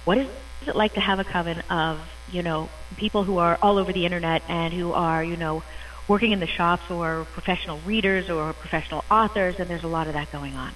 what 0.03 0.17
is 0.17 0.27
it 0.67 0.75
like 0.75 0.93
to 0.95 0.99
have 0.99 1.19
a 1.19 1.23
coven 1.23 1.59
of, 1.69 1.99
you 2.35 2.43
know, 2.43 2.69
people 2.97 3.23
who 3.23 3.37
are 3.37 3.57
all 3.61 3.77
over 3.77 3.93
the 3.93 4.05
internet 4.05 4.43
and 4.49 4.73
who 4.73 4.91
are, 4.91 5.23
you 5.23 5.37
know, 5.37 5.63
working 6.07 6.33
in 6.33 6.39
the 6.41 6.47
shops 6.47 6.91
or 6.91 7.25
professional 7.31 7.79
readers 7.85 8.29
or 8.29 8.51
professional 8.51 9.05
authors, 9.09 9.57
and 9.57 9.69
there's 9.69 9.83
a 9.83 9.87
lot 9.87 10.07
of 10.07 10.13
that 10.13 10.29
going 10.31 10.53
on. 10.55 10.75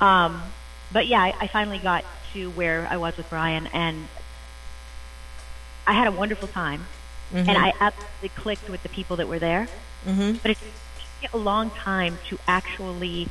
Um, 0.00 0.42
but 0.92 1.08
yeah, 1.08 1.20
I, 1.20 1.34
I 1.40 1.46
finally 1.48 1.78
got 1.78 2.04
to 2.32 2.50
where 2.50 2.86
I 2.88 2.96
was 2.96 3.16
with 3.16 3.28
Brian, 3.28 3.66
and 3.66 4.06
I 5.86 5.92
had 5.92 6.06
a 6.06 6.12
wonderful 6.12 6.48
time, 6.48 6.86
and 7.34 7.50
I 7.50 7.72
absolutely 7.80 8.30
clicked 8.30 8.70
with 8.70 8.82
the 8.82 8.88
people 8.88 9.16
that 9.16 9.28
were 9.28 9.40
there. 9.40 9.68
Mm-hmm. 10.06 10.38
But 10.40 10.52
it 10.52 10.58
took 10.58 11.22
me 11.22 11.28
a 11.34 11.36
long 11.36 11.70
time 11.70 12.18
to 12.28 12.38
actually 12.46 13.28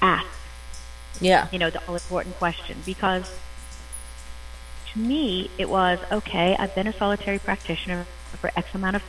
ask, 0.00 0.26
yeah. 1.20 1.48
you 1.52 1.58
know, 1.58 1.70
the 1.70 1.86
all 1.86 1.94
important 1.94 2.36
question 2.36 2.78
because 2.86 3.30
to 4.96 5.02
me 5.02 5.50
it 5.58 5.68
was 5.68 5.98
okay. 6.10 6.56
I've 6.58 6.74
been 6.74 6.86
a 6.86 6.92
solitary 6.92 7.38
practitioner 7.38 8.06
for 8.40 8.50
X 8.56 8.74
amount 8.74 8.96
of 8.96 9.02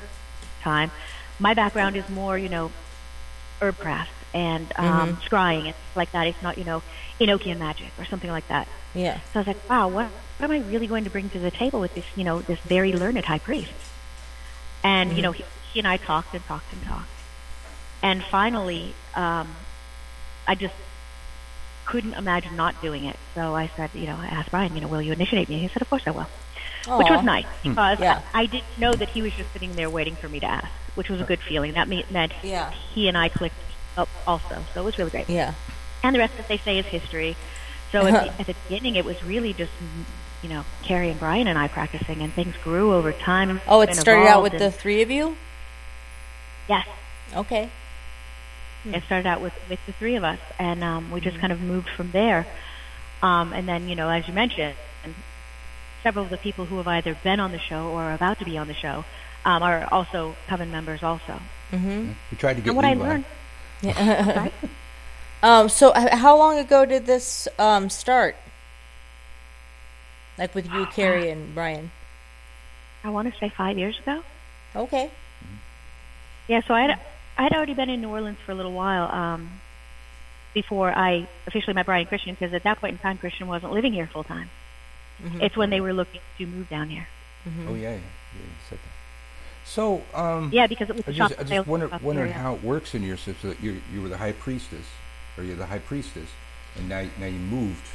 time. 0.61 0.91
My 1.39 1.53
background 1.53 1.95
is 1.95 2.09
more, 2.09 2.37
you 2.37 2.49
know, 2.49 2.71
herbcraft 3.61 4.07
and 4.33 4.71
um, 4.77 5.17
scrying 5.17 5.65
and 5.65 5.75
like 5.95 6.11
that. 6.11 6.27
It's 6.27 6.41
not 6.41 6.57
you 6.57 6.63
know 6.63 6.83
Enochian 7.19 7.57
magic 7.57 7.91
or 7.97 8.05
something 8.05 8.29
like 8.29 8.47
that. 8.47 8.67
Yeah. 8.93 9.19
So 9.33 9.35
I 9.35 9.37
was 9.39 9.47
like, 9.47 9.69
wow, 9.69 9.87
what, 9.87 10.07
what 10.37 10.43
am 10.43 10.51
I 10.51 10.59
really 10.59 10.87
going 10.87 11.03
to 11.03 11.09
bring 11.09 11.29
to 11.29 11.39
the 11.39 11.51
table 11.51 11.79
with 11.79 11.93
this, 11.93 12.05
you 12.15 12.23
know, 12.23 12.41
this 12.41 12.59
very 12.59 12.93
learned 12.93 13.23
high 13.25 13.39
priest? 13.39 13.71
And, 14.83 15.13
you 15.13 15.21
know, 15.21 15.31
he, 15.31 15.43
he 15.73 15.79
and 15.79 15.87
I 15.87 15.97
talked 15.97 16.33
and 16.33 16.43
talked 16.45 16.71
and 16.73 16.83
talked. 16.83 17.09
And 18.01 18.23
finally, 18.23 18.93
um, 19.15 19.55
I 20.47 20.55
just 20.55 20.73
couldn't 21.87 22.13
imagine 22.13 22.55
not 22.55 22.79
doing 22.81 23.05
it. 23.05 23.15
So 23.33 23.55
I 23.55 23.71
said, 23.75 23.89
you 23.93 24.05
know, 24.05 24.15
I 24.15 24.27
asked 24.27 24.51
Brian, 24.51 24.75
you 24.75 24.81
know, 24.81 24.87
will 24.87 25.01
you 25.01 25.13
initiate 25.13 25.49
me? 25.49 25.59
He 25.59 25.67
said, 25.69 25.81
of 25.81 25.89
course 25.89 26.03
I 26.05 26.11
will. 26.11 26.27
Which 26.87 27.09
was 27.09 27.23
nice 27.23 27.45
hmm. 27.63 27.69
because 27.69 27.99
Yeah. 27.99 28.21
I, 28.33 28.41
I 28.41 28.45
didn't 28.45 28.77
know 28.77 28.93
that 28.93 29.09
he 29.09 29.21
was 29.21 29.33
just 29.33 29.51
sitting 29.51 29.73
there 29.73 29.89
waiting 29.89 30.15
for 30.15 30.29
me 30.29 30.39
to 30.39 30.45
ask, 30.45 30.67
which 30.95 31.09
was 31.09 31.19
a 31.19 31.23
good 31.23 31.39
feeling. 31.41 31.73
That 31.73 31.87
me- 31.87 32.05
meant 32.09 32.33
Yeah. 32.43 32.71
he 32.93 33.07
and 33.07 33.17
I 33.17 33.29
clicked 33.29 33.55
up 33.97 34.09
also. 34.25 34.63
So 34.73 34.81
it 34.81 34.85
was 34.85 34.97
really 34.97 35.11
great 35.11 35.29
Yeah. 35.29 35.53
and 36.03 36.15
the 36.15 36.19
rest, 36.19 36.33
as 36.39 36.47
they 36.47 36.57
say, 36.57 36.77
is 36.79 36.85
history. 36.85 37.35
So 37.91 38.05
at, 38.05 38.11
the, 38.37 38.41
at 38.41 38.47
the 38.47 38.55
beginning, 38.67 38.95
it 38.95 39.03
was 39.05 39.21
really 39.23 39.53
just, 39.53 39.71
you 40.43 40.49
know, 40.49 40.63
Carrie 40.83 41.09
and 41.09 41.19
Brian 41.19 41.47
and 41.47 41.57
I 41.57 41.67
practicing, 41.67 42.21
and 42.21 42.31
things 42.31 42.55
grew 42.63 42.93
over 42.93 43.11
time. 43.11 43.59
Oh, 43.67 43.81
it 43.81 43.93
started 43.95 44.27
out 44.27 44.43
with 44.43 44.57
the 44.57 44.71
three 44.71 45.01
of 45.01 45.09
you? 45.11 45.35
yes. 46.69 46.87
Okay. 47.35 47.69
It 48.93 49.03
started 49.05 49.27
out 49.27 49.41
with 49.41 49.53
with 49.69 49.79
the 49.85 49.91
three 49.93 50.15
of 50.15 50.23
us, 50.23 50.39
and 50.59 50.83
um, 50.83 51.11
we 51.11 51.21
just 51.21 51.39
kind 51.39 51.51
of 51.53 51.59
moved 51.61 51.89
from 51.89 52.11
there. 52.11 52.45
Um, 53.21 53.51
and 53.53 53.67
then, 53.67 53.87
you 53.89 53.95
know, 53.95 54.09
as 54.09 54.27
you 54.27 54.33
mentioned, 54.33 54.75
several 56.03 56.25
of 56.25 56.29
the 56.31 56.37
people 56.37 56.65
who 56.65 56.77
have 56.77 56.87
either 56.87 57.17
been 57.23 57.39
on 57.39 57.51
the 57.51 57.59
show 57.59 57.89
or 57.89 58.03
are 58.03 58.13
about 58.13 58.37
to 58.39 58.45
be 58.45 58.57
on 58.57 58.67
the 58.67 58.73
show 58.75 59.05
um, 59.43 59.63
are 59.63 59.87
also 59.91 60.35
Coven 60.47 60.71
members, 60.71 61.01
also. 61.01 61.39
We 61.71 62.15
tried 62.37 62.55
to 62.55 62.61
get 62.61 62.67
And 62.67 62.75
what 62.75 62.85
I 62.85 62.93
Levi. 62.93 63.23
learned, 63.83 64.51
Um, 65.43 65.69
so 65.69 65.93
how 65.93 66.35
long 66.37 66.57
ago 66.57 66.85
did 66.85 67.05
this 67.05 67.47
um, 67.59 67.89
start? 67.89 68.35
Like 70.37 70.53
with 70.55 70.71
you, 70.71 70.85
Carrie, 70.87 71.29
and 71.29 71.53
Brian? 71.53 71.91
I 73.03 73.09
want 73.09 73.31
to 73.31 73.39
say 73.39 73.49
five 73.55 73.77
years 73.77 73.97
ago. 73.99 74.23
Okay. 74.75 75.11
Yeah, 76.47 76.61
so 76.67 76.73
I 76.73 76.81
had 76.87 76.99
I 77.37 77.43
had 77.43 77.53
already 77.53 77.73
been 77.73 77.89
in 77.89 78.01
New 78.01 78.09
Orleans 78.09 78.37
for 78.45 78.51
a 78.51 78.55
little 78.55 78.73
while 78.73 79.11
um, 79.13 79.61
before 80.53 80.91
I 80.91 81.27
officially 81.45 81.73
met 81.73 81.85
Brian 81.85 82.05
Christian 82.07 82.33
because 82.33 82.53
at 82.53 82.63
that 82.63 82.79
point 82.79 82.93
in 82.93 82.97
time 82.99 83.17
Christian 83.17 83.47
wasn't 83.47 83.73
living 83.73 83.93
here 83.93 84.07
full 84.07 84.23
time. 84.23 84.49
It's 85.41 85.57
when 85.57 85.69
they 85.71 85.81
were 85.81 85.93
looking 85.93 86.21
to 86.37 86.45
move 86.45 86.69
down 86.69 86.89
here. 86.89 87.07
Oh 87.67 87.73
yeah, 87.73 87.81
yeah, 87.81 87.89
yeah, 87.91 87.95
you 88.35 88.43
said 88.69 88.77
that. 88.77 88.91
So, 89.65 90.01
um, 90.13 90.49
Yeah, 90.53 90.67
because 90.67 90.89
it 90.89 90.95
was 90.95 91.03
I 91.05 91.11
the 91.11 91.13
just, 91.13 91.31
shop 91.31 91.39
I 91.39 91.43
just 91.43 91.49
sales 91.49 91.67
wonder, 91.67 91.89
wondering 92.01 92.31
how 92.31 92.55
it 92.55 92.63
works 92.63 92.93
in 92.93 93.03
your 93.03 93.17
system. 93.17 93.49
that 93.49 93.61
You 93.61 93.81
you 93.93 94.01
were 94.01 94.09
the 94.09 94.17
high 94.17 94.31
priestess, 94.33 94.85
or 95.37 95.43
you're 95.43 95.55
the 95.55 95.65
high 95.65 95.79
priestess, 95.79 96.29
and 96.77 96.87
now 96.87 97.05
now 97.19 97.25
you 97.25 97.39
moved. 97.39 97.85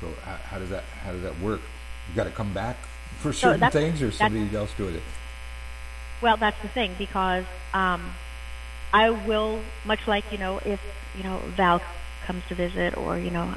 So 0.00 0.08
how, 0.24 0.36
how 0.36 0.58
does 0.58 0.70
that 0.70 0.84
how 1.02 1.12
does 1.12 1.22
that 1.22 1.38
work? 1.40 1.60
You've 2.06 2.16
got 2.16 2.24
to 2.24 2.30
come 2.30 2.52
back 2.52 2.76
for 3.20 3.32
certain 3.32 3.60
that's- 3.60 3.72
things, 3.72 4.00
or 4.02 4.10
somebody 4.12 4.54
else 4.56 4.70
doing 4.76 4.94
it? 4.96 5.02
Well, 6.22 6.36
that's 6.36 6.60
the 6.62 6.68
thing 6.68 6.94
because 6.98 7.44
um, 7.74 8.14
I 8.94 9.10
will, 9.10 9.60
much 9.84 10.06
like 10.06 10.30
you 10.30 10.38
know, 10.38 10.58
if 10.58 10.80
you 11.16 11.24
know 11.24 11.38
Val 11.56 11.82
comes 12.26 12.46
to 12.46 12.54
visit, 12.54 12.96
or 12.96 13.18
you 13.18 13.32
know, 13.32 13.52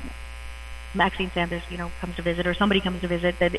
Maxine 0.95 1.29
Sanders, 1.31 1.61
you 1.69 1.77
know, 1.77 1.91
comes 2.01 2.15
to 2.15 2.23
visit, 2.23 2.47
or 2.47 2.55
somebody 2.55 2.81
comes 2.81 3.01
to 3.01 3.07
visit. 3.07 3.37
That 3.37 3.53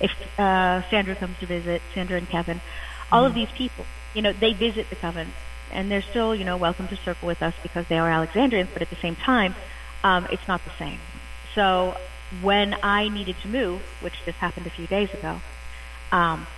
if 0.00 0.10
uh, 0.36 0.82
Sandra 0.90 1.14
comes 1.14 1.38
to 1.38 1.46
visit, 1.46 1.80
Sandra 1.94 2.18
and 2.18 2.28
Kevin, 2.28 2.60
all 3.12 3.24
of 3.24 3.34
these 3.34 3.50
people, 3.52 3.86
you 4.14 4.22
know, 4.22 4.32
they 4.32 4.52
visit 4.52 4.90
the 4.90 4.96
coven, 4.96 5.32
and 5.70 5.88
they're 5.88 6.02
still, 6.02 6.34
you 6.34 6.44
know, 6.44 6.56
welcome 6.56 6.88
to 6.88 6.96
circle 6.96 7.28
with 7.28 7.40
us 7.40 7.54
because 7.62 7.86
they 7.86 7.98
are 7.98 8.10
Alexandrians. 8.10 8.70
But 8.72 8.82
at 8.82 8.90
the 8.90 8.96
same 8.96 9.14
time, 9.14 9.54
um, 10.02 10.26
it's 10.32 10.48
not 10.48 10.64
the 10.64 10.72
same. 10.76 10.98
So 11.54 11.96
when 12.40 12.74
I 12.82 13.08
needed 13.08 13.36
to 13.42 13.48
move, 13.48 13.80
which 14.00 14.14
just 14.24 14.38
happened 14.38 14.66
a 14.66 14.70
few 14.70 14.88
days 14.88 15.14
ago, 15.14 15.40
um, 16.10 16.48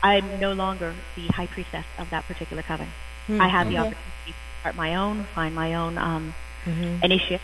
I'm 0.00 0.38
no 0.38 0.52
longer 0.52 0.94
the 1.16 1.26
high 1.26 1.48
priestess 1.48 1.86
of 1.98 2.10
that 2.10 2.28
particular 2.28 2.62
coven. 2.62 2.90
Hmm, 3.26 3.40
I 3.40 3.48
have 3.48 3.68
the 3.68 3.78
opportunity 3.78 4.02
to 4.26 4.34
start 4.60 4.76
my 4.76 4.96
own, 4.96 5.24
find 5.34 5.54
my 5.54 5.74
own 5.74 5.98
um, 5.98 6.34
mm-hmm. 6.64 7.02
initiative, 7.02 7.40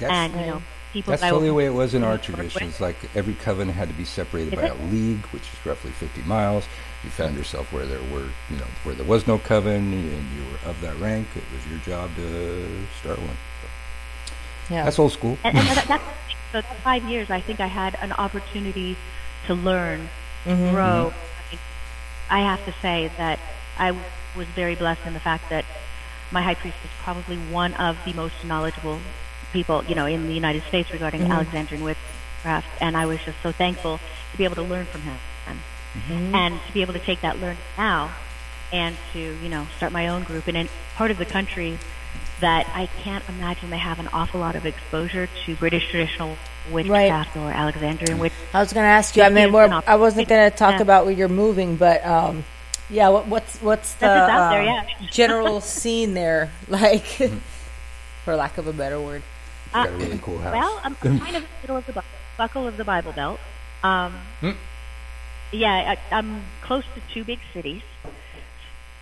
That's, 0.00 0.12
and 0.12 0.32
you 0.32 0.46
know, 0.46 0.62
people 0.92 1.10
that's 1.10 1.22
that 1.22 1.30
totally 1.30 1.48
the 1.48 1.52
will- 1.52 1.58
way 1.58 1.66
it 1.66 1.74
was 1.74 1.94
in 1.94 2.02
our 2.02 2.12
work 2.12 2.26
with. 2.26 2.36
traditions. 2.36 2.80
Like 2.80 2.96
every 3.14 3.34
coven 3.34 3.68
had 3.68 3.88
to 3.88 3.94
be 3.94 4.04
separated 4.04 4.54
Is 4.54 4.60
by 4.60 4.66
it? 4.66 4.80
a 4.80 4.84
league, 4.84 5.24
which 5.26 5.42
is 5.42 5.66
roughly 5.66 5.90
50 5.90 6.22
miles. 6.22 6.64
You 7.02 7.10
found 7.10 7.36
yourself 7.36 7.72
where 7.72 7.84
there 7.84 8.02
were, 8.12 8.28
you 8.50 8.56
know, 8.56 8.66
where 8.82 8.94
there 8.94 9.06
was 9.06 9.26
no 9.26 9.38
coven, 9.38 9.92
and 9.92 10.36
you 10.36 10.44
were 10.50 10.70
of 10.70 10.80
that 10.80 10.98
rank. 10.98 11.28
It 11.36 11.44
was 11.52 11.66
your 11.68 11.78
job 11.80 12.14
to 12.16 12.86
start 13.00 13.18
one. 13.18 13.36
Yeah. 14.70 14.84
That's 14.84 14.98
old 14.98 15.12
school. 15.12 15.36
And, 15.44 15.56
and 15.56 15.68
that, 15.68 15.86
that's 15.86 16.04
so 16.52 16.60
that 16.60 16.76
five 16.78 17.04
years. 17.04 17.30
I 17.30 17.40
think 17.40 17.60
I 17.60 17.66
had 17.66 17.96
an 18.00 18.12
opportunity 18.12 18.96
to 19.46 19.54
learn, 19.54 20.08
mm-hmm. 20.44 20.70
grow. 20.70 21.12
Mm-hmm. 21.12 21.18
I, 21.18 21.50
mean, 21.50 21.60
I 22.30 22.40
have 22.40 22.64
to 22.64 22.72
say 22.80 23.10
that 23.18 23.38
I 23.76 23.90
was 23.90 24.02
very 24.34 24.74
blessed 24.74 25.06
in 25.06 25.14
the 25.14 25.20
fact 25.20 25.50
that 25.50 25.64
my 26.30 26.42
high 26.42 26.54
priest 26.54 26.76
is 26.84 26.90
probably 27.02 27.36
one 27.36 27.74
of 27.74 27.96
the 28.04 28.12
most 28.12 28.34
knowledgeable 28.44 28.98
people, 29.52 29.84
you 29.84 29.94
know, 29.94 30.06
in 30.06 30.26
the 30.26 30.34
United 30.34 30.62
States 30.64 30.92
regarding 30.92 31.22
mm-hmm. 31.22 31.32
Alexandrian 31.32 31.84
witchcraft, 31.84 32.66
and 32.80 32.96
I 32.96 33.06
was 33.06 33.20
just 33.24 33.40
so 33.42 33.52
thankful 33.52 33.98
to 34.32 34.36
be 34.36 34.44
able 34.44 34.56
to 34.56 34.62
learn 34.62 34.86
from 34.86 35.02
him, 35.02 35.16
mm-hmm. 35.46 36.34
and 36.34 36.60
to 36.66 36.72
be 36.72 36.82
able 36.82 36.94
to 36.94 36.98
take 36.98 37.20
that 37.20 37.40
learning 37.40 37.58
now, 37.78 38.12
and 38.72 38.96
to 39.12 39.18
you 39.18 39.48
know 39.48 39.66
start 39.76 39.92
my 39.92 40.08
own 40.08 40.24
group 40.24 40.48
in 40.48 40.56
a 40.56 40.68
part 40.96 41.10
of 41.10 41.18
the 41.18 41.26
country 41.26 41.78
that 42.40 42.68
I 42.74 42.86
can't 43.02 43.24
imagine 43.28 43.70
they 43.70 43.78
have 43.78 44.00
an 44.00 44.08
awful 44.08 44.40
lot 44.40 44.56
of 44.56 44.66
exposure 44.66 45.28
to 45.46 45.54
British 45.54 45.88
traditional 45.88 46.36
witchcraft 46.70 47.36
or 47.36 47.50
Alexandrian 47.50 48.18
mm. 48.18 48.22
witch. 48.22 48.32
I 48.52 48.60
was 48.60 48.72
going 48.72 48.84
to 48.84 48.88
ask 48.88 49.16
you. 49.16 49.22
I 49.22 49.28
mean, 49.28 49.52
we're, 49.52 49.82
I 49.86 49.96
wasn't 49.96 50.28
going 50.28 50.50
to 50.50 50.56
talk 50.56 50.74
Yeah. 50.74 50.82
about 50.82 51.04
where 51.04 51.14
you're 51.14 51.28
moving, 51.28 51.76
but 51.76 52.04
um, 52.04 52.44
yeah. 52.90 53.08
What, 53.08 53.26
what's 53.28 53.58
what's 53.60 53.94
the 53.94 54.00
That's 54.06 54.20
what's 54.20 54.30
out 54.30 54.50
there, 54.50 54.62
uh, 54.62 54.64
yeah. 54.64 54.86
general 55.10 55.60
scene 55.60 56.14
there, 56.14 56.50
like, 56.68 57.06
for 58.24 58.36
lack 58.36 58.58
of 58.58 58.66
a 58.66 58.72
better 58.72 59.00
word? 59.00 59.22
You 59.66 59.72
got 59.72 59.88
a 59.88 59.92
really 59.92 60.18
cool 60.18 60.38
house. 60.38 60.54
Uh, 60.54 60.58
Well, 60.58 60.80
I'm 60.84 60.96
I'm 61.02 61.18
kind 61.20 61.36
of 61.36 61.42
in 61.42 61.48
the 61.48 61.48
middle 61.62 61.76
of 61.76 61.86
the 61.86 61.92
bu- 61.92 62.00
buckle 62.38 62.66
of 62.66 62.76
the 62.76 62.84
Bible 62.84 63.12
Belt. 63.12 63.40
Um, 63.82 64.12
Hmm. 64.40 64.50
Yeah, 65.52 65.96
I, 66.10 66.16
I'm 66.16 66.42
close 66.62 66.84
to 66.94 67.00
two 67.12 67.22
big 67.22 67.38
cities, 67.52 67.82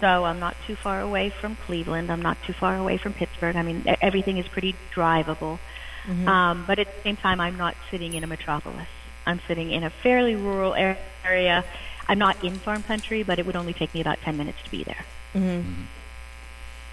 so 0.00 0.24
I'm 0.24 0.38
not 0.40 0.54
too 0.66 0.76
far 0.76 1.00
away 1.00 1.30
from 1.30 1.56
Cleveland. 1.56 2.10
I'm 2.12 2.20
not 2.20 2.36
too 2.42 2.52
far 2.52 2.76
away 2.76 2.98
from 2.98 3.14
Pittsburgh. 3.14 3.56
I 3.56 3.62
mean, 3.62 3.84
everything 4.02 4.36
is 4.38 4.46
pretty 4.48 4.74
drivable. 4.94 5.58
Mm-hmm. 6.06 6.28
Um, 6.28 6.64
but 6.66 6.78
at 6.78 6.94
the 6.94 7.00
same 7.02 7.16
time, 7.16 7.40
I'm 7.40 7.56
not 7.56 7.74
sitting 7.90 8.12
in 8.14 8.22
a 8.24 8.26
metropolis. 8.26 8.88
I'm 9.24 9.40
sitting 9.46 9.70
in 9.70 9.82
a 9.84 9.88
fairly 9.90 10.34
rural 10.36 10.72
ar- 10.74 10.98
area. 11.24 11.64
I'm 12.12 12.18
not 12.18 12.44
in 12.44 12.58
farm 12.58 12.82
country, 12.82 13.22
but 13.22 13.38
it 13.38 13.46
would 13.46 13.56
only 13.56 13.72
take 13.72 13.94
me 13.94 14.02
about 14.02 14.18
10 14.20 14.36
minutes 14.36 14.58
to 14.64 14.70
be 14.70 14.84
there. 14.84 15.04
Mm-hmm. 15.34 15.84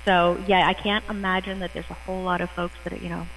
So, 0.05 0.41
yeah, 0.47 0.65
I 0.65 0.73
can't 0.73 1.03
imagine 1.09 1.59
that 1.59 1.73
there's 1.73 1.89
a 1.89 1.93
whole 1.93 2.23
lot 2.23 2.39
of 2.39 2.49
folks 2.51 2.73
that, 2.85 2.93
are, 2.93 2.97
you 2.97 3.09
know, 3.09 3.27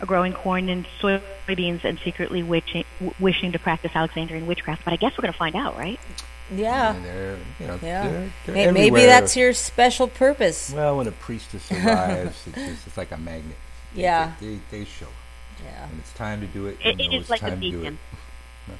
are 0.00 0.06
growing 0.06 0.32
corn 0.32 0.68
and 0.68 0.84
soybeans 1.00 1.84
and 1.84 2.00
secretly 2.00 2.42
witching, 2.42 2.84
w- 2.98 3.14
wishing 3.20 3.52
to 3.52 3.60
practice 3.60 3.92
Alexandrian 3.94 4.48
witchcraft. 4.48 4.84
But 4.84 4.94
I 4.94 4.96
guess 4.96 5.12
we're 5.16 5.22
going 5.22 5.32
to 5.32 5.38
find 5.38 5.54
out, 5.54 5.76
right? 5.78 6.00
Yeah, 6.52 6.96
And 6.96 7.04
they're, 7.04 7.38
you 7.60 7.66
know, 7.68 7.78
yeah. 7.80 8.08
they're, 8.08 8.32
they're 8.46 8.54
Maybe 8.72 8.88
everywhere. 8.88 9.06
that's 9.06 9.36
your 9.36 9.52
special 9.52 10.08
purpose. 10.08 10.72
Well, 10.74 10.96
when 10.98 11.06
a 11.06 11.12
priestess 11.12 11.70
arrives, 11.72 12.48
it's, 12.48 12.56
just, 12.56 12.86
it's 12.88 12.96
like 12.96 13.12
a 13.12 13.16
magnet. 13.16 13.56
Yeah. 13.94 14.32
They, 14.40 14.54
they, 14.54 14.60
they 14.78 14.84
show. 14.86 15.06
Yeah. 15.64 15.86
When 15.88 16.00
it's 16.00 16.12
time 16.14 16.40
to 16.40 16.48
do 16.48 16.66
it, 16.66 16.78
It, 16.84 16.98
you 16.98 17.06
it 17.06 17.10
know 17.12 17.16
is 17.18 17.20
it's 17.22 17.30
like 17.30 17.42
a 17.42 17.50
time 17.50 17.60
to 17.60 17.70
beacon. 17.70 17.98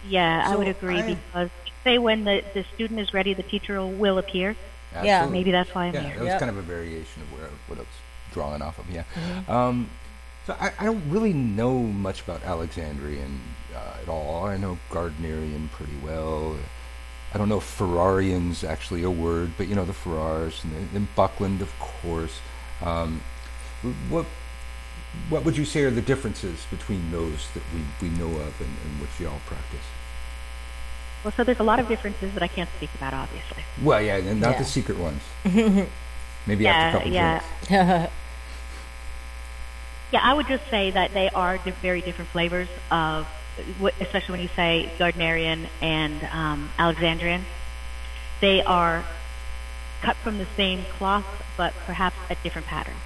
Yeah, 0.09 0.45
I 0.47 0.55
would 0.57 0.69
agree 0.69 0.99
I- 1.01 1.15
because 1.15 1.51
say 1.85 1.99
when 1.99 2.25
the, 2.25 2.43
the 2.55 2.65
student 2.75 3.01
is 3.01 3.13
ready, 3.15 3.35
the 3.35 3.43
teacher 3.43 3.85
will 3.85 4.19
appear. 4.19 4.57
Yeah. 5.03 5.27
Maybe 5.27 5.51
that's 5.51 5.75
why 5.75 5.87
I'm 5.87 5.95
yeah, 5.95 6.01
here. 6.03 6.15
that 6.15 6.21
was 6.21 6.29
Yep. 6.29 6.41
kind 6.41 6.51
of 6.51 6.59
a 6.59 6.63
variation 6.63 7.23
of 7.23 7.33
where 7.33 7.49
what 7.67 7.79
I 7.79 7.83
was 7.83 7.89
drawing 8.33 8.63
off 8.63 8.79
of. 8.79 8.91
Yeah. 8.91 9.05
Mm-hmm. 9.15 9.51
Um, 9.51 9.91
so 10.47 10.57
I, 10.61 10.73
I 10.79 10.85
don't 10.85 11.09
really 11.09 11.33
know 11.33 11.79
much 11.79 12.21
about 12.23 12.43
Alexandrian 12.43 13.41
uh, 13.75 14.03
at 14.03 14.09
all. 14.09 14.45
I 14.45 14.57
know 14.57 14.79
Gardnerian 14.91 15.71
pretty 15.71 15.97
well. 16.05 16.57
I 17.35 17.39
don't 17.39 17.49
know 17.49 17.59
if 17.59 17.79
Farrarian's 17.79 18.65
actually 18.65 19.03
a 19.03 19.11
word, 19.11 19.53
but 19.57 19.67
you 19.67 19.75
know 19.75 19.85
the 19.87 19.95
Farrars 19.95 20.63
and 20.65 20.91
then 20.93 21.09
Buckland, 21.17 21.63
of 21.63 21.73
course. 21.79 22.41
Um, 22.83 23.23
what 24.11 24.27
what 25.29 25.45
would 25.45 25.57
you 25.57 25.65
say 25.65 25.85
are 25.85 25.91
the 25.91 26.03
differences 26.03 26.67
between 26.71 27.11
those 27.11 27.49
that 27.55 27.63
we, 27.75 28.09
we 28.09 28.15
know 28.17 28.29
of 28.29 28.61
and, 28.61 28.69
and 28.85 29.01
which 29.01 29.11
y'all 29.21 29.41
practice? 29.47 29.87
Well, 31.25 31.33
so 31.37 31.45
there's 31.45 31.61
a 31.61 31.65
lot 31.65 31.79
of 31.79 31.89
differences 31.89 32.33
that 32.35 32.43
I 32.43 32.49
can't 32.49 32.69
speak 32.77 32.91
about, 32.97 33.15
obviously. 33.15 33.63
Well, 33.83 34.03
yeah, 34.03 34.17
and 34.17 34.41
not 34.41 34.53
Yeah. 34.53 34.59
the 34.59 34.65
secret 34.65 34.99
ones. 34.99 35.23
Maybe 35.45 36.65
Yeah, 36.65 36.71
after 36.73 36.89
a 36.89 37.01
couple 37.01 37.13
yeah. 37.13 37.43
drinks. 37.69 38.13
Yeah, 40.13 40.21
I 40.23 40.35
would 40.35 40.47
just 40.47 40.69
say 40.69 40.91
that 40.91 41.15
they 41.15 41.31
are 41.31 41.57
di- 41.57 41.71
very 41.71 42.03
different 42.03 42.31
flavors 42.33 42.69
of, 42.91 43.27
especially 43.99 44.33
when 44.33 44.43
you 44.43 44.51
say 44.55 44.93
Gardnerian 44.99 45.69
and 45.81 46.23
um, 46.31 46.71
Alexandrian. 46.79 47.47
They 48.43 48.63
are 48.63 49.07
cut 50.03 50.17
from 50.17 50.37
the 50.37 50.45
same 50.55 50.85
cloth, 50.99 51.25
but 51.57 51.73
perhaps 51.87 52.17
a 52.29 52.35
different 52.43 52.67
pattern. 52.67 52.97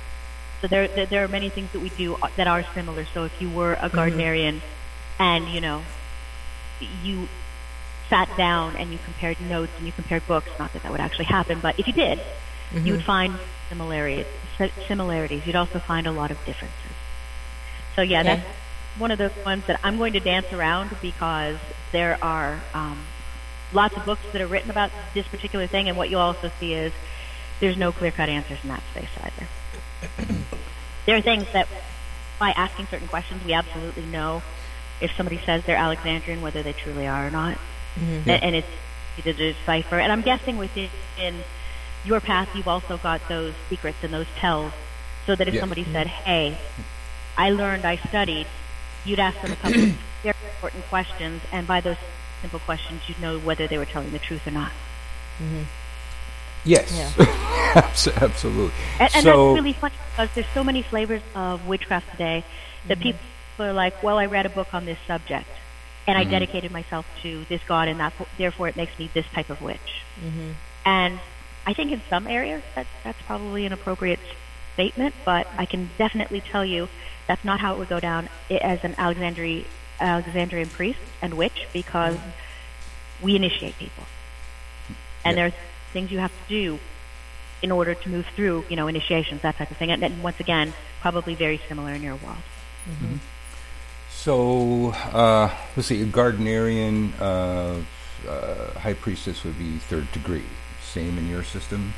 So 0.61 0.67
there, 0.67 0.89
there 0.89 1.07
there 1.07 1.23
are 1.25 1.29
many 1.29 1.49
things 1.49 1.71
that 1.75 1.81
we 1.81 1.91
do 1.91 2.17
that 2.37 2.49
are 2.49 2.65
similar. 2.75 3.05
So 3.05 3.23
if 3.25 3.41
you 3.41 3.51
were 3.51 3.75
a 3.75 3.89
Gardnerian, 3.89 4.61
and 5.21 5.47
you 5.49 5.61
know, 5.61 5.83
you 7.05 7.29
sat 8.09 8.35
down 8.37 8.77
and 8.77 8.93
you 8.93 8.99
compared 9.05 9.41
notes 9.41 9.73
and 9.79 9.87
you 9.87 9.93
compared 9.93 10.27
books, 10.27 10.49
not 10.59 10.73
that 10.73 10.83
that 10.83 10.93
would 10.93 11.01
actually 11.01 11.25
happen, 11.27 11.61
but 11.61 11.79
if 11.79 11.87
you 11.87 11.93
did, 11.93 12.21
you 12.73 12.93
would 12.93 13.05
find 13.05 13.39
similarities. 13.69 14.27
Similarities. 14.87 15.47
You'd 15.47 15.57
also 15.57 15.79
find 15.79 16.07
a 16.07 16.13
lot 16.13 16.31
of 16.31 16.39
differences. 16.45 16.93
So 17.95 18.03
yeah, 18.03 18.21
Okay. 18.21 18.37
that's 18.37 18.49
one 18.99 19.11
of 19.11 19.19
those 19.19 19.33
ones 19.45 19.65
that 19.67 19.81
I'm 19.83 19.99
going 19.99 20.13
to 20.15 20.21
dance 20.21 20.53
around 20.53 20.91
because 21.03 21.57
there 21.93 22.19
are 22.23 22.61
um, 22.75 22.99
lots 23.73 23.97
of 23.97 24.05
books 24.05 24.23
that 24.33 24.41
are 24.41 24.47
written 24.47 24.71
about 24.71 24.91
this 25.15 25.27
particular 25.27 25.67
thing, 25.67 25.89
and 25.89 25.97
what 25.97 26.11
you'll 26.11 26.21
also 26.21 26.51
see 26.61 26.75
is 26.75 26.93
there's 27.61 27.77
no 27.77 27.93
clear-cut 27.93 28.29
answers 28.29 28.59
in 28.63 28.69
that 28.69 28.83
space 28.91 29.09
either. 29.23 30.35
there 31.07 31.17
are 31.17 31.23
things 31.23 31.47
that, 31.53 31.69
by 32.39 32.51
asking 32.51 32.87
certain 32.87 33.09
questions, 33.09 33.45
we 33.45 33.53
absolutely 33.53 34.05
know 34.05 34.43
if 35.01 35.11
somebody 35.17 35.39
says 35.45 35.65
they're 35.65 35.77
Alexandrian, 35.77 36.43
whether 36.43 36.63
they 36.63 36.73
truly 36.73 37.07
are 37.07 37.27
or 37.27 37.31
not, 37.31 37.59
Mm-hmm. 37.97 38.29
A- 38.31 38.33
and, 38.33 38.55
it's 38.57 38.69
easy 39.19 39.33
to 39.33 39.53
decipher. 39.53 39.99
And 39.99 40.13
I'm 40.13 40.23
guessing 40.23 40.59
within 40.59 40.91
in 41.19 41.43
your 42.05 42.21
path, 42.21 42.49
you've 42.55 42.69
also 42.69 42.99
got 42.99 43.21
those 43.29 43.55
secrets 43.69 43.99
and 44.03 44.13
those 44.13 44.27
tells, 44.37 44.73
so 45.27 45.35
that 45.35 45.49
if 45.49 45.55
Yes. 45.55 45.61
somebody 45.61 45.83
mm-hmm. 45.83 45.93
said, 45.93 46.07
"Hey," 46.07 46.59
I 47.37 47.51
learned, 47.51 47.85
I 47.85 47.97
studied, 47.97 48.47
you'd 49.05 49.19
ask 49.19 49.41
them 49.41 49.53
a 49.53 49.57
couple 49.57 49.83
of 49.83 49.89
very 50.23 50.37
important 50.55 50.85
questions, 50.87 51.43
and 51.53 51.67
by 51.67 51.81
those 51.81 51.97
simple 52.43 52.61
questions, 52.61 53.03
you'd 53.09 53.21
know 53.21 53.39
whether 53.39 53.67
they 53.67 53.79
were 53.79 53.87
telling 53.87 54.13
the 54.13 54.19
truth 54.19 54.47
or 54.47 54.53
not. 54.53 54.73
mhm 55.41 55.65
Yes, 56.67 56.93
Abs- 57.77 58.09
absolutely. 58.09 58.75
And, 58.99 59.15
and 59.15 59.23
so, 59.23 59.55
that's 59.55 59.63
really 59.63 59.73
funny 59.73 59.95
because 60.11 60.31
there's 60.35 60.49
so 60.53 60.65
many 60.65 60.83
flavors 60.83 61.23
of 61.35 61.67
witchcraft 61.67 62.11
today 62.11 62.45
that 62.89 62.99
mm-hmm. 62.99 63.13
people 63.13 63.21
are 63.67 63.73
like, 63.73 64.03
well, 64.03 64.19
I 64.19 64.27
read 64.27 64.47
a 64.47 64.49
book 64.49 64.75
on 64.75 64.85
this 64.85 64.99
subject, 65.07 65.49
and 66.07 66.17
I 66.17 66.23
mm-hmm. 66.23 66.31
dedicated 66.31 66.71
myself 66.71 67.07
to 67.23 67.45
this 67.49 67.63
god, 67.67 67.89
and 67.89 68.01
that, 68.01 68.13
therefore 68.39 68.69
it 68.69 68.77
makes 68.77 68.99
me 68.99 69.11
this 69.13 69.27
type 69.33 69.51
of 69.51 69.61
witch. 69.61 70.03
Mm-hmm. 70.25 70.53
And 70.85 71.19
I 71.67 71.73
think 71.73 71.91
in 71.91 72.01
some 72.09 72.27
areas 72.27 72.63
that, 72.75 72.87
that's 73.03 73.21
probably 73.23 73.67
an 73.67 73.73
appropriate 73.73 74.21
statement, 74.75 75.15
but 75.25 75.49
I 75.59 75.67
can 75.67 75.91
definitely 75.99 76.41
tell 76.41 76.65
you 76.65 76.89
that's 77.27 77.45
not 77.45 77.61
how 77.61 77.75
it 77.75 77.79
would 77.79 77.89
go 77.89 77.99
down 77.99 78.29
as 78.51 78.85
an 78.85 78.95
Alexandri- 78.95 79.65
Alexandrian 79.99 80.69
priest 80.69 81.01
and 81.21 81.35
witch 81.35 81.67
because 81.73 82.17
mm-hmm. 82.17 83.25
we 83.25 83.35
initiate 83.35 83.77
people. 83.79 84.05
And 85.25 85.37
Yeah. 85.37 85.49
there's 85.49 85.61
things 85.93 86.13
you 86.13 86.21
have 86.21 86.31
to 86.31 86.49
do 86.49 86.79
in 87.63 87.73
order 87.73 87.95
to 87.95 88.09
move 88.09 88.27
through, 88.37 88.65
you 88.69 88.77
know, 88.77 88.87
initiations, 88.87 89.43
that 89.43 89.57
type 89.57 89.71
of 89.71 89.77
thing. 89.77 89.91
And, 89.91 90.05
and 90.05 90.23
once 90.23 90.39
again, 90.39 90.73
probably 91.01 91.35
very 91.35 91.61
similar 91.69 91.93
in 91.93 92.03
your 92.03 92.17
world. 92.17 92.39
So 94.27 94.91
uh, 95.15 95.49
let's 95.77 95.87
see. 95.87 96.03
A 96.03 96.05
Gardnerian 96.05 97.13
uh, 97.21 97.77
uh, 98.29 98.79
high 98.81 98.95
priestess 98.95 99.45
would 99.45 99.57
be 99.57 99.79
third 99.79 100.11
degree. 100.11 100.43
Same 100.83 101.17
in 101.17 101.29
your 101.29 101.45
system. 101.45 101.95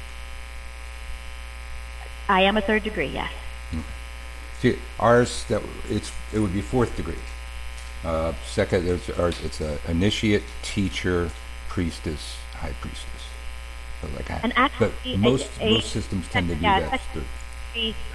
I 2.28 2.42
am 2.42 2.58
a 2.58 2.60
third 2.60 2.82
degree, 2.82 3.06
yes. 3.08 3.32
See, 4.60 4.76
ours 5.00 5.44
that 5.48 5.62
it's 5.88 6.12
it 6.34 6.40
would 6.40 6.52
be 6.52 6.60
fourth 6.60 6.94
degree. 6.98 7.22
Uh, 8.04 8.34
second, 8.44 8.84
there's 8.84 9.08
ours. 9.18 9.40
It's 9.42 9.62
a 9.62 9.78
initiate, 9.88 10.42
teacher, 10.62 11.30
priestess, 11.70 12.36
high 12.52 12.74
priestess. 12.82 13.24
So 14.02 14.08
like, 14.14 14.30
And 14.30 14.52
but 14.52 14.60
actually, 14.60 15.14
a- 15.14 15.16
most 15.16 15.48
a- 15.60 15.70
most 15.70 15.88
systems 15.90 16.28
tend 16.28 16.48
to 16.50 16.54
do 16.56 16.60
yeah, 16.60 16.90
that. 16.90 17.00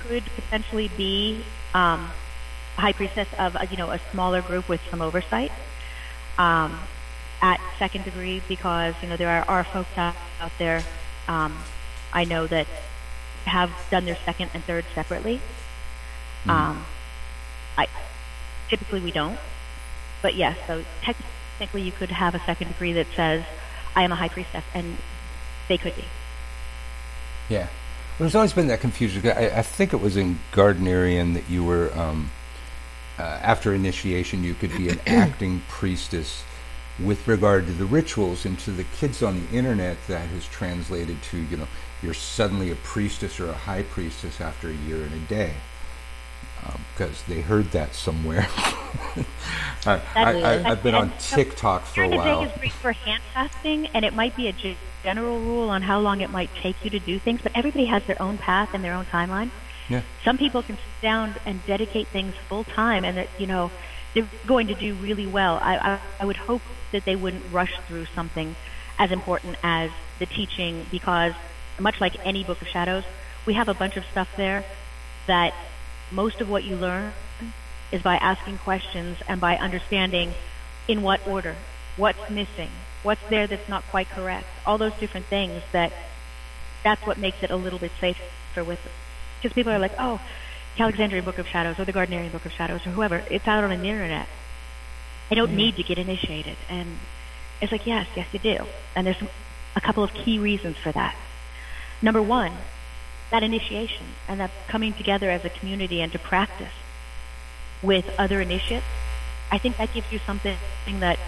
could 0.08 0.24
potentially 0.36 0.92
be 0.98 1.44
um, 1.74 2.12
high 2.76 2.94
priestess 2.94 3.28
of 3.38 3.56
a, 3.56 3.68
you 3.70 3.78
know 3.78 3.92
a 3.92 4.00
smaller 4.12 4.42
group 4.42 4.68
with 4.68 4.82
some 4.90 5.02
oversight 5.02 5.52
um, 6.38 6.80
at 7.42 7.60
second 7.78 8.04
degree 8.06 8.42
because 8.48 8.96
you 9.02 9.08
know 9.08 9.18
there 9.18 9.30
are, 9.30 9.46
are 9.48 9.64
folks 9.64 9.96
out, 9.98 10.16
out 10.42 10.52
there 10.58 10.84
um, 11.28 11.58
I 12.12 12.26
know 12.26 12.48
that 12.48 12.68
have 13.46 13.72
done 13.92 14.06
their 14.06 14.18
second 14.26 14.52
and 14.54 14.64
third 14.64 14.86
separately. 14.96 15.42
Um, 16.48 16.86
I 17.78 17.88
typically 18.70 19.00
we 19.00 19.12
don't, 19.12 19.40
but 20.22 20.36
yes. 20.36 20.58
So 20.68 20.84
technically, 21.02 21.84
you 21.84 21.92
could 21.92 22.12
have 22.12 22.36
a 22.36 22.40
second 22.40 22.70
degree 22.70 22.94
that 22.94 23.08
says 23.16 23.46
I 23.96 24.04
am 24.04 24.12
a 24.12 24.16
high 24.16 24.30
priestess, 24.30 24.64
and 24.74 24.98
they 25.68 25.78
could 25.78 25.96
be. 25.96 26.06
Yeah. 27.50 27.68
Well, 27.68 27.70
there's 28.20 28.36
always 28.36 28.54
been 28.54 28.68
that 28.68 28.82
confusion. 28.82 29.26
I, 29.28 29.60
I 29.60 29.62
think 29.62 29.94
it 29.94 29.98
was 30.02 30.18
in 30.18 30.40
Gardnerian 30.52 31.34
that 31.34 31.50
you 31.50 31.64
were, 31.64 31.92
um, 31.98 32.32
uh, 33.20 33.22
after 33.22 33.74
initiation, 33.74 34.44
you 34.44 34.54
could 34.54 34.76
be 34.76 34.90
an 34.90 35.00
acting 35.08 35.62
priestess 35.68 36.44
with 37.00 37.28
regard 37.28 37.66
to 37.68 37.74
the 37.74 37.86
rituals. 37.86 38.46
And 38.46 38.58
to 38.60 38.72
the 38.72 38.86
kids 38.98 39.22
on 39.22 39.40
the 39.40 39.58
internet, 39.58 39.98
that 40.08 40.28
has 40.30 40.48
translated 40.48 41.22
to, 41.24 41.38
you 41.38 41.58
know, 41.58 41.68
you're 42.02 42.14
suddenly 42.14 42.72
a 42.72 42.76
priestess 42.76 43.40
or 43.40 43.50
a 43.50 43.54
high 43.54 43.84
priestess 43.84 44.42
after 44.42 44.70
a 44.70 44.74
year 44.74 45.04
and 45.04 45.14
a 45.14 45.28
day. 45.28 45.54
Because 46.94 47.22
they 47.24 47.42
heard 47.42 47.72
that 47.72 47.94
somewhere. 47.94 48.48
I, 49.86 50.02
I've 50.16 50.82
been 50.82 50.96
on 50.96 51.12
TikTok 51.20 51.84
for 51.84 52.04
a 52.04 52.10
while. 52.10 52.48
for 52.48 52.94
hand 52.94 53.22
fasting, 53.34 53.88
and 53.88 54.06
it 54.06 54.14
might 54.14 54.34
be 54.38 54.48
a 54.48 54.78
general 55.04 55.40
rule 55.40 55.70
on 55.70 55.82
how 55.82 56.00
long 56.00 56.22
it 56.22 56.30
might 56.30 56.50
take 56.56 56.78
you 56.84 56.90
to 56.92 57.00
do 57.00 57.20
things, 57.20 57.42
but 57.42 57.52
everybody 57.54 57.86
has 57.86 58.06
their 58.06 58.22
own 58.22 58.38
path 58.38 58.70
and 58.74 58.82
their 58.82 58.94
own 58.94 59.06
timeline. 59.06 59.50
Yeah. 59.94 60.02
Some 60.24 60.38
people 60.38 60.64
can 60.64 60.78
sit 60.78 61.02
down 61.02 61.36
and 61.46 61.64
dedicate 61.66 62.08
things 62.08 62.34
full 62.50 62.64
time, 62.64 63.06
and 63.06 63.18
that 63.18 63.28
you 63.38 63.48
know 63.48 63.72
they're 64.14 64.28
going 64.48 64.68
to 64.68 64.76
do 64.76 64.96
really 64.96 65.28
well. 65.28 65.60
I, 65.62 65.78
I, 65.78 66.00
I 66.22 66.26
would 66.26 66.38
hope 66.38 66.62
that 66.92 67.06
they 67.06 67.16
wouldn't 67.16 67.44
rush 67.52 67.74
through 67.88 68.06
something 68.06 68.56
as 68.98 69.12
important 69.12 69.58
as 69.64 69.92
the 70.20 70.26
teaching, 70.26 70.86
because 70.90 71.34
much 71.80 72.02
like 72.02 72.14
any 72.26 72.44
book 72.44 72.62
of 72.62 72.68
shadows, 72.68 73.04
we 73.46 73.54
have 73.54 73.68
a 73.68 73.74
bunch 73.74 73.98
of 73.98 74.06
stuff 74.12 74.30
there 74.36 74.64
that 75.28 75.54
most 76.12 76.42
of 76.42 76.50
what 76.50 76.64
you 76.64 76.76
learn 76.76 77.12
is 77.92 78.02
by 78.02 78.16
asking 78.16 78.58
questions 78.58 79.18
and 79.28 79.40
by 79.40 79.56
understanding 79.58 80.34
in 80.88 81.02
what 81.02 81.26
order, 81.28 81.56
what's 81.98 82.30
missing, 82.30 82.70
what's 83.04 83.22
there 83.30 83.48
that's 83.48 83.70
not 83.70 83.84
quite 83.90 84.10
correct, 84.10 84.48
all 84.66 84.78
those 84.78 84.94
different 85.00 85.26
things 85.28 85.62
that 85.72 85.92
that's 86.84 87.06
what 87.06 87.18
makes 87.18 87.42
it 87.44 87.50
a 87.50 87.56
little 87.56 87.80
bit 87.80 87.92
safer 88.00 88.64
with 88.64 88.80
because 89.44 89.54
people 89.54 89.74
are 89.74 89.80
like, 89.80 89.94
oh, 90.00 90.22
the 90.78 90.84
Alexandrian 90.84 91.26
Book 91.26 91.38
of 91.38 91.48
Shadows 91.48 91.78
or 91.78 91.86
the 91.86 91.94
Gardnerian 91.94 92.32
Book 92.32 92.46
of 92.46 92.54
Shadows 92.54 92.88
or 92.88 92.92
whoever, 92.92 93.22
it's 93.30 93.48
out 93.48 93.64
on 93.64 93.70
the 93.70 93.76
internet. 93.76 94.28
I 95.30 95.36
don't 95.36 95.56
need 95.56 95.76
to 95.76 95.84
get 95.84 95.98
initiated. 95.98 96.56
And 96.70 96.98
it's 97.62 97.72
like, 97.72 97.86
yes, 97.86 98.08
yes, 98.16 98.28
you 98.32 98.40
do. 98.40 98.66
And 98.96 99.06
there's 99.06 99.22
a 99.76 99.82
couple 99.82 100.04
of 100.04 100.14
key 100.14 100.40
reasons 100.40 100.78
for 100.78 100.92
that. 100.94 101.16
Number 102.02 102.22
one, 102.22 102.54
that 103.32 103.44
initiation 103.44 104.08
and 104.28 104.40
that 104.40 104.52
coming 104.68 104.94
together 104.94 105.30
as 105.30 105.44
a 105.44 105.50
community 105.50 106.02
and 106.02 106.12
to 106.14 106.20
practice 106.20 106.74
with 107.82 108.10
other 108.18 108.42
initiates, 108.42 108.86
I 109.52 109.58
think 109.58 109.78
that 109.78 109.94
gives 109.94 110.12
you 110.12 110.20
something 110.20 110.58
that 111.00 111.20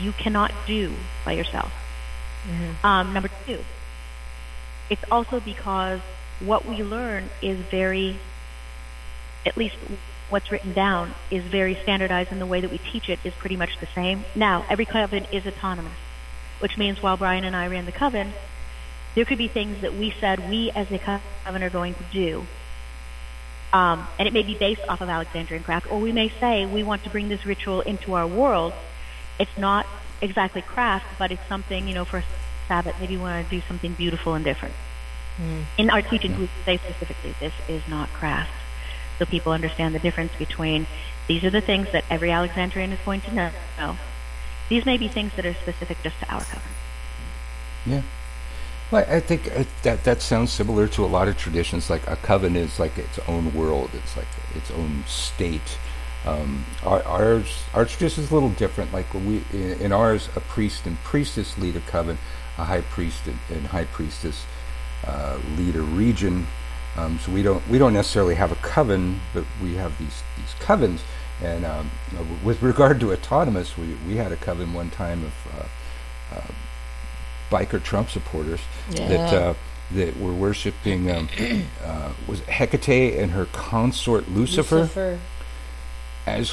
you 0.00 0.12
cannot 0.12 0.52
do 0.66 0.94
by 1.24 1.32
yourself. 1.32 1.72
Um, 2.84 3.12
number 3.12 3.30
two, 3.46 3.64
it's 4.88 5.04
also 5.10 5.40
because 5.40 6.00
what 6.40 6.66
we 6.66 6.82
learn 6.82 7.30
is 7.42 7.58
very, 7.58 8.18
at 9.46 9.56
least 9.56 9.76
what's 10.28 10.50
written 10.50 10.72
down, 10.72 11.14
is 11.30 11.44
very 11.44 11.74
standardized, 11.74 12.32
and 12.32 12.40
the 12.40 12.46
way 12.46 12.60
that 12.60 12.70
we 12.70 12.78
teach 12.78 13.08
it 13.08 13.18
is 13.24 13.34
pretty 13.34 13.56
much 13.56 13.78
the 13.80 13.86
same. 13.86 14.24
Now, 14.34 14.64
every 14.68 14.86
coven 14.86 15.26
is 15.32 15.46
autonomous, 15.46 15.92
which 16.60 16.78
means 16.78 17.02
while 17.02 17.16
Brian 17.16 17.44
and 17.44 17.54
I 17.54 17.66
ran 17.66 17.86
the 17.86 17.92
coven, 17.92 18.32
there 19.14 19.24
could 19.24 19.38
be 19.38 19.48
things 19.48 19.80
that 19.82 19.94
we 19.94 20.14
said 20.20 20.48
we 20.48 20.70
as 20.70 20.90
a 20.90 20.98
coven 20.98 21.62
are 21.62 21.70
going 21.70 21.94
to 21.94 22.04
do. 22.12 22.46
Um, 23.72 24.06
and 24.18 24.26
it 24.26 24.34
may 24.34 24.42
be 24.42 24.54
based 24.54 24.82
off 24.88 25.00
of 25.00 25.08
Alexandrian 25.08 25.62
craft, 25.62 25.90
or 25.90 26.00
we 26.00 26.12
may 26.12 26.28
say 26.28 26.66
we 26.66 26.82
want 26.82 27.04
to 27.04 27.10
bring 27.10 27.28
this 27.28 27.46
ritual 27.46 27.80
into 27.82 28.14
our 28.14 28.26
world. 28.26 28.72
It's 29.38 29.56
not 29.56 29.86
exactly 30.20 30.62
craft, 30.62 31.06
but 31.18 31.30
it's 31.30 31.46
something, 31.48 31.86
you 31.86 31.94
know, 31.94 32.04
for 32.04 32.18
a 32.18 32.24
Sabbath, 32.66 32.94
maybe 33.00 33.16
we 33.16 33.22
want 33.22 33.44
to 33.44 33.50
do 33.50 33.60
something 33.66 33.94
beautiful 33.94 34.34
and 34.34 34.44
different. 34.44 34.74
In 35.78 35.90
our 35.90 36.02
teachings, 36.02 36.38
we 36.38 36.50
say 36.64 36.76
specifically, 36.76 37.34
this 37.40 37.52
is 37.68 37.82
not 37.88 38.08
craft. 38.10 38.50
So 39.18 39.26
people 39.26 39.52
understand 39.52 39.94
the 39.94 39.98
difference 39.98 40.32
between 40.38 40.86
these 41.26 41.44
are 41.44 41.50
the 41.50 41.60
things 41.60 41.90
that 41.92 42.04
every 42.10 42.30
Alexandrian 42.30 42.92
is 42.92 42.98
going 43.04 43.20
to 43.22 43.52
know. 43.78 43.96
These 44.68 44.86
may 44.86 44.98
be 44.98 45.08
things 45.08 45.32
that 45.36 45.46
are 45.46 45.54
specific 45.54 46.02
just 46.02 46.18
to 46.20 46.32
our 46.32 46.40
coven. 46.40 46.62
Yeah. 47.86 48.02
Well, 48.90 49.04
I 49.08 49.20
think 49.20 49.50
uh, 49.56 49.64
that 49.82 50.04
that 50.04 50.20
sounds 50.20 50.50
similar 50.50 50.88
to 50.88 51.04
a 51.04 51.06
lot 51.06 51.28
of 51.28 51.36
traditions. 51.36 51.88
Like 51.88 52.06
a 52.08 52.16
coven 52.16 52.56
is 52.56 52.78
like 52.78 52.98
its 52.98 53.18
own 53.28 53.54
world. 53.54 53.90
It's 53.94 54.16
like 54.16 54.26
its 54.54 54.70
own 54.72 55.04
state. 55.06 55.78
Um, 56.26 56.66
our, 56.84 57.02
ours, 57.04 57.62
our 57.72 57.84
tradition 57.84 58.24
is 58.24 58.30
a 58.30 58.34
little 58.34 58.50
different. 58.50 58.92
Like 58.92 59.12
we, 59.14 59.42
in, 59.52 59.80
in 59.80 59.92
ours, 59.92 60.28
a 60.34 60.40
priest 60.40 60.86
and 60.86 60.98
priestess 61.04 61.56
lead 61.56 61.76
a 61.76 61.80
coven. 61.80 62.18
A 62.58 62.64
high 62.64 62.82
priest 62.82 63.26
and, 63.26 63.38
and 63.48 63.68
high 63.68 63.84
priestess 63.84 64.44
lead 65.56 65.76
a 65.76 65.82
region. 65.82 66.46
Um, 66.96 67.18
so 67.24 67.30
we 67.32 67.42
don't 67.42 67.66
we 67.68 67.78
don't 67.78 67.92
necessarily 67.94 68.34
have 68.34 68.52
a 68.52 68.56
coven, 68.56 69.20
but 69.32 69.44
we 69.62 69.74
have 69.74 69.96
these 69.98 70.22
these 70.36 70.54
covens. 70.60 71.00
And 71.42 71.64
um, 71.64 71.90
you 72.12 72.18
know, 72.18 72.26
with 72.44 72.62
regard 72.62 73.00
to 73.00 73.12
autonomous, 73.12 73.76
we, 73.78 73.94
we 74.06 74.16
had 74.16 74.30
a 74.32 74.36
coven 74.36 74.74
one 74.74 74.90
time 74.90 75.24
of 75.24 75.32
uh, 75.54 76.36
uh, 76.36 76.50
biker 77.50 77.82
Trump 77.82 78.10
supporters 78.10 78.60
that 78.90 79.10
Yeah. 79.32 79.38
uh, 79.38 79.54
that 79.92 80.16
were 80.20 80.32
worshiping 80.32 81.10
um, 81.10 81.28
uh, 81.84 82.10
was 82.28 82.40
it 82.40 82.46
Hecate 82.48 83.18
and 83.18 83.32
her 83.32 83.46
consort 83.46 84.28
Lucifer. 84.28 84.80
Lucifer. 84.80 85.18
And 86.26 86.42
it's 86.42 86.52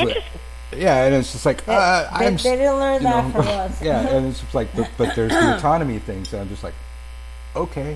yeah, 0.76 1.04
and 1.06 1.16
it's 1.16 1.32
just 1.34 1.46
like 1.46 1.64
They, 1.66 1.76
uh, 1.76 2.18
they, 2.18 2.26
I'm 2.28 2.38
they 2.38 2.56
didn't 2.56 2.78
learn 2.80 3.04
that 3.04 3.26
know, 3.26 3.32
from 3.32 3.48
us. 3.48 3.82
yeah, 3.82 4.08
and 4.08 4.26
it's 4.28 4.40
just 4.40 4.56
like, 4.56 4.74
but, 4.76 4.90
but 4.98 5.16
there's 5.16 5.32
the 5.32 5.56
autonomy 5.58 6.00
thing, 6.00 6.26
so 6.26 6.40
I'm 6.42 6.50
just 6.50 6.64
like, 6.64 6.74
okay, 7.56 7.96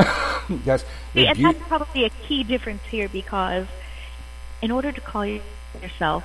yes, 0.64 0.84
See, 1.14 1.26
and 1.26 1.36
beau- 1.36 1.52
that's 1.52 1.68
probably 1.68 2.04
a 2.04 2.10
key 2.10 2.42
difference 2.44 2.82
here 2.90 3.08
because 3.08 3.66
in 4.62 4.70
order 4.70 4.92
to 4.92 5.00
call 5.00 5.24
yourself 5.26 6.24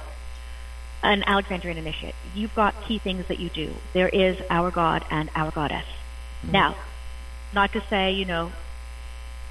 an 1.04 1.24
Alexandrian 1.26 1.78
initiate, 1.78 2.16
you've 2.34 2.54
got 2.56 2.74
key 2.88 2.98
things 3.00 3.28
that 3.28 3.40
you 3.40 3.50
do. 3.50 3.74
There 3.94 4.10
is 4.10 4.38
our 4.50 4.72
god 4.72 5.06
and 5.12 5.30
our 5.36 5.52
goddess. 5.52 5.86
Now, 6.44 6.76
not 7.54 7.72
to 7.74 7.82
say, 7.90 8.12
you 8.14 8.26
know, 8.26 8.52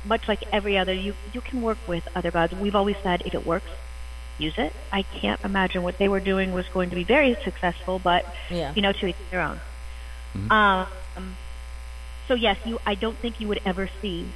much 0.04 0.28
like 0.28 0.42
every 0.52 0.76
other, 0.76 0.92
you, 0.92 1.14
you 1.32 1.40
can 1.40 1.62
work 1.62 1.78
with 1.88 2.06
other 2.14 2.30
gods. 2.30 2.52
We've 2.52 2.74
always 2.74 2.96
said 3.02 3.22
if 3.24 3.34
it 3.34 3.46
works, 3.46 3.70
use 4.38 4.58
it. 4.58 4.72
I 4.92 5.02
can't 5.02 5.40
imagine 5.44 5.82
what 5.82 5.96
they 5.98 6.08
were 6.08 6.20
doing 6.20 6.52
was 6.52 6.66
going 6.68 6.90
to 6.90 6.96
be 6.96 7.04
very 7.04 7.36
successful, 7.44 7.98
but, 7.98 8.26
Yeah. 8.50 8.72
you 8.74 8.82
know, 8.82 8.92
to 8.92 9.06
each 9.06 9.16
their 9.30 9.40
own. 9.40 9.60
Um, 10.50 10.86
so 12.28 12.34
yes, 12.34 12.56
you. 12.64 12.78
I 12.86 12.94
don't 12.94 13.16
think 13.18 13.40
you 13.40 13.48
would 13.48 13.60
ever 13.64 13.88
see. 14.02 14.28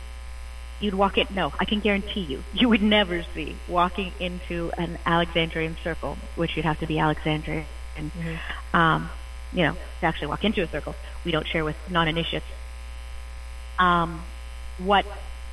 You'd 0.81 0.95
walk 0.95 1.19
in. 1.19 1.27
No, 1.35 1.53
I 1.59 1.65
can 1.65 1.81
guarantee 1.81 2.21
you, 2.21 2.45
you 2.55 2.69
would 2.69 2.83
never 2.83 3.25
see 3.35 3.57
walking 3.67 4.13
into 4.21 4.71
an 4.79 4.99
Alexandrian 5.05 5.77
circle, 5.83 6.17
which 6.37 6.57
you'd 6.57 6.65
have 6.65 6.79
to 6.81 6.87
be 6.87 6.99
Alexandrian, 7.01 7.67
um, 8.73 9.11
you 9.53 9.65
know, 9.65 9.73
to 10.01 10.07
actually 10.07 10.29
walk 10.29 10.45
into 10.45 10.63
a 10.63 10.69
circle. 10.69 10.95
We 11.25 11.33
don't 11.33 11.47
share 11.49 11.65
with 11.65 11.77
non-initiates. 11.91 12.45
Um, 13.79 14.23
what 14.79 15.05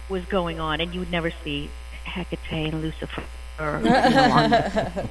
was 0.10 0.26
going 0.26 0.60
on, 0.60 0.80
and 0.82 0.94
you 0.94 1.00
would 1.00 1.12
never 1.12 1.32
see 1.44 1.72
Hecate 2.04 2.38
and 2.74 2.82
Lucifer. 2.84 3.24
Or, 3.60 3.80
you 3.84 3.90
know, 3.90 3.96
on 4.32 4.50
the- 4.52 5.10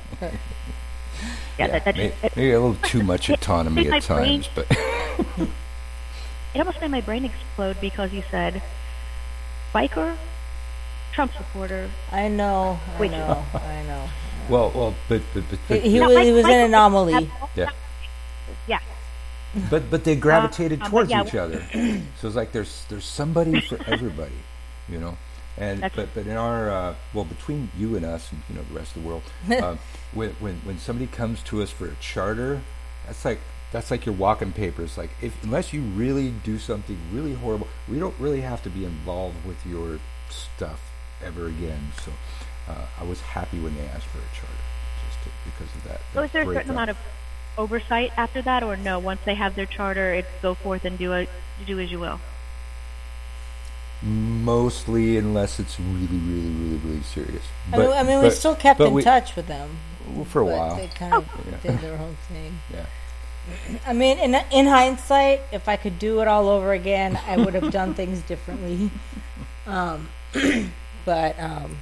yeah, 1.58 1.66
that, 1.68 1.84
that, 1.84 1.96
may- 1.96 2.06
it, 2.22 2.36
maybe 2.36 2.52
a 2.52 2.60
little 2.60 2.76
too 2.88 3.02
much 3.02 3.30
autonomy 3.30 3.86
it- 3.86 3.90
my 3.90 3.96
at 3.96 4.06
brain- 4.06 4.42
times, 4.42 4.48
but 4.54 5.48
it 6.54 6.58
almost 6.60 6.80
made 6.80 6.90
my 6.90 7.00
brain 7.00 7.24
explode 7.24 7.76
because 7.80 8.12
you 8.12 8.22
said 8.30 8.62
biker, 9.74 10.16
Trump 11.12 11.32
supporter. 11.36 11.90
I 12.12 12.28
know. 12.28 12.78
I 12.96 13.00
Wait. 13.00 13.10
know. 13.10 13.44
I 13.54 13.82
know. 13.84 14.08
well, 14.48 14.70
well, 14.74 14.94
but 15.08 15.22
but 15.32 15.44
but, 15.50 15.58
He, 15.58 15.74
but, 15.74 15.80
he 15.82 15.98
No, 15.98 16.06
was, 16.08 16.14
Mike- 16.16 16.26
he 16.26 16.32
was 16.32 16.44
an 16.44 16.50
anomaly. 16.60 17.12
had 17.12 17.30
Yeah. 17.56 17.70
Yeah. 18.68 18.80
but 19.70 19.90
but 19.90 20.04
they 20.04 20.16
gravitated 20.16 20.80
um, 20.80 20.84
but 20.84 20.90
towards 20.90 21.10
yeah, 21.10 21.24
each 21.24 21.34
other. 21.34 21.60
So 22.20 22.28
it's 22.28 22.36
like 22.36 22.52
there's 22.52 22.84
there's 22.88 23.04
somebody 23.04 23.60
for 23.60 23.78
everybody, 23.86 24.38
you 24.88 24.98
know. 24.98 25.16
And 25.56 25.82
That's- 25.82 25.94
but 25.94 26.14
but 26.14 26.26
in 26.30 26.36
our 26.36 26.68
uh, 26.70 26.94
well 27.12 27.24
between 27.24 27.70
you 27.76 27.96
and 27.96 28.04
us 28.04 28.30
and 28.32 28.42
you 28.48 28.56
know 28.56 28.62
the 28.68 28.74
rest 28.74 28.96
of 28.96 29.02
the 29.02 29.08
world, 29.08 29.22
uh, 29.50 29.76
when 30.12 30.30
when 30.40 30.56
when 30.64 30.78
somebody 30.78 31.06
comes 31.06 31.42
to 31.44 31.62
us 31.62 31.70
for 31.70 31.86
a 31.86 31.94
charter, 32.00 32.60
that's 33.06 33.24
like 33.24 33.40
that's 33.74 33.90
like 33.90 34.06
your 34.06 34.14
walking 34.14 34.52
papers. 34.52 34.96
Like 34.96 35.10
if 35.20 35.42
unless 35.42 35.72
you 35.72 35.80
really 35.82 36.30
do 36.44 36.60
something 36.60 36.96
really 37.12 37.34
horrible, 37.34 37.66
we 37.88 37.98
don't 37.98 38.14
really 38.20 38.40
have 38.40 38.62
to 38.62 38.70
be 38.70 38.84
involved 38.84 39.44
with 39.44 39.66
your 39.66 39.98
stuff 40.30 40.80
ever 41.24 41.48
again. 41.48 41.90
So 42.04 42.12
uh, 42.68 42.86
I 43.00 43.02
was 43.02 43.20
happy 43.20 43.58
when 43.58 43.74
they 43.74 43.84
asked 43.86 44.06
for 44.06 44.18
a 44.18 44.30
charter, 44.32 44.64
just 45.08 45.24
to, 45.24 45.30
because 45.44 45.74
of 45.74 45.84
that. 45.88 46.00
So 46.14 46.20
that 46.20 46.24
is 46.26 46.30
there 46.30 46.42
a 46.42 46.44
certain 46.44 46.54
breakup. 46.54 46.70
amount 46.70 46.90
of 46.90 46.96
oversight 47.58 48.12
after 48.16 48.40
that, 48.42 48.62
or 48.62 48.76
no? 48.76 49.00
Once 49.00 49.20
they 49.24 49.34
have 49.34 49.56
their 49.56 49.66
charter, 49.66 50.14
it's 50.14 50.28
go 50.40 50.54
forth 50.54 50.84
and 50.84 50.96
do 50.96 51.12
a 51.12 51.26
do 51.66 51.80
as 51.80 51.90
you 51.90 51.98
will. 51.98 52.20
Mostly, 54.02 55.16
unless 55.16 55.58
it's 55.58 55.80
really, 55.80 56.06
really, 56.06 56.48
really, 56.50 56.76
really 56.76 57.02
serious. 57.02 57.42
I 57.72 57.78
mean, 57.78 57.90
I 57.90 58.02
mean 58.04 58.18
we 58.20 58.26
but- 58.26 58.34
still 58.34 58.54
kept 58.54 58.78
in 58.78 58.92
we- 58.92 59.02
touch 59.02 59.34
with 59.34 59.48
them. 59.48 59.68
for 60.26 60.42
a 60.42 60.44
but 60.44 60.52
while. 60.56 60.76
They 60.76 60.86
kind 60.88 61.14
of 61.14 61.26
Yeah. 61.50 61.56
did 61.72 61.80
their 61.80 61.98
own 61.98 62.16
thing. 62.28 62.60
Yeah. 62.72 62.86
I 63.86 63.92
mean, 63.92 64.18
in 64.18 64.34
in 64.50 64.66
hindsight, 64.66 65.42
if 65.52 65.68
I 65.68 65.76
could 65.76 65.98
do 65.98 66.20
it 66.20 66.28
all 66.28 66.48
over 66.48 66.72
again, 66.72 67.18
I 67.26 67.36
would 67.36 67.54
have 67.54 67.70
done 67.70 67.94
things 67.94 68.20
differently. 68.22 68.90
Um, 69.66 70.10
but 71.06 71.40
um, 71.40 71.78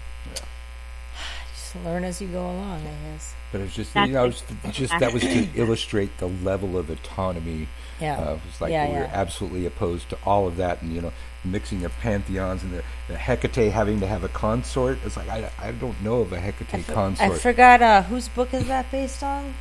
just 1.52 1.84
learn 1.84 2.04
as 2.04 2.20
you 2.20 2.28
go 2.28 2.44
along, 2.44 2.80
I 2.82 3.10
guess. 3.10 3.34
But 3.50 3.60
it's 3.60 3.74
just, 3.74 3.92
That's 3.92 4.08
you 4.08 4.14
know, 4.14 4.26
it. 4.26 4.42
it's 4.64 4.78
just 4.78 4.98
that 4.98 5.12
was 5.12 5.22
to 5.22 5.48
illustrate 5.54 6.16
the 6.18 6.28
level 6.28 6.78
of 6.78 6.90
autonomy. 6.90 7.68
Yeah. 8.00 8.18
Uh, 8.18 8.34
it 8.34 8.40
was 8.46 8.60
like 8.60 8.70
Yeah, 8.70 8.88
we 8.88 8.94
were 8.94 9.00
yeah. 9.00 9.10
absolutely 9.12 9.66
opposed 9.66 10.08
to 10.10 10.18
all 10.24 10.46
of 10.46 10.56
that, 10.56 10.80
and 10.80 10.94
you 10.94 11.00
know, 11.02 11.12
mixing 11.44 11.80
the 11.80 11.90
pantheons 11.90 12.62
and 12.62 12.72
the, 12.72 12.82
the 13.08 13.16
Hecate 13.16 13.70
having 13.72 14.00
to 14.00 14.06
have 14.06 14.24
a 14.24 14.28
consort. 14.28 14.98
It's 15.04 15.16
like 15.16 15.28
I, 15.28 15.50
I 15.58 15.72
don't 15.72 16.00
know 16.02 16.20
of 16.20 16.32
a 16.32 16.40
Hecate 16.40 16.74
I 16.88 16.92
consort. 16.92 17.32
I 17.32 17.38
forgot 17.38 17.82
uh, 17.82 18.02
whose 18.02 18.28
book 18.28 18.54
is 18.54 18.66
that 18.68 18.90
based 18.90 19.22
on? 19.22 19.54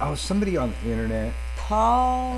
Oh, 0.00 0.14
somebody 0.14 0.56
on 0.56 0.72
the 0.84 0.90
internet. 0.90 1.32
Paul. 1.56 2.32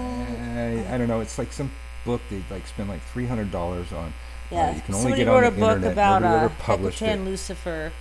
I, 0.57 0.85
I 0.90 0.99
don't 0.99 1.09
know. 1.09 1.20
It's 1.20 1.38
like 1.38 1.53
some 1.53 1.70
book 2.05 2.20
they 2.31 2.42
like 2.51 2.66
spend 2.66 2.88
like 2.88 3.03
three 3.12 3.27
hundred 3.27 3.51
dollars 3.53 3.92
on. 3.92 4.12
Yeah, 4.51 4.70
uh, 4.70 4.75
you 4.75 4.81
can 4.81 4.94
only 4.94 5.03
somebody 5.03 5.25
get 5.25 5.31
wrote 5.31 5.44
on 5.44 5.44
a 5.44 5.51
the 5.51 5.61
book 5.61 5.77
internet. 5.77 5.92
about 5.92 6.23
Nobody 6.23 6.40
uh, 6.40 6.44
ever 6.46 6.55
published 6.59 6.99
Hecate 7.01 7.09
it. 7.14 7.18
and 7.18 7.25
Lucifer. 7.29 7.92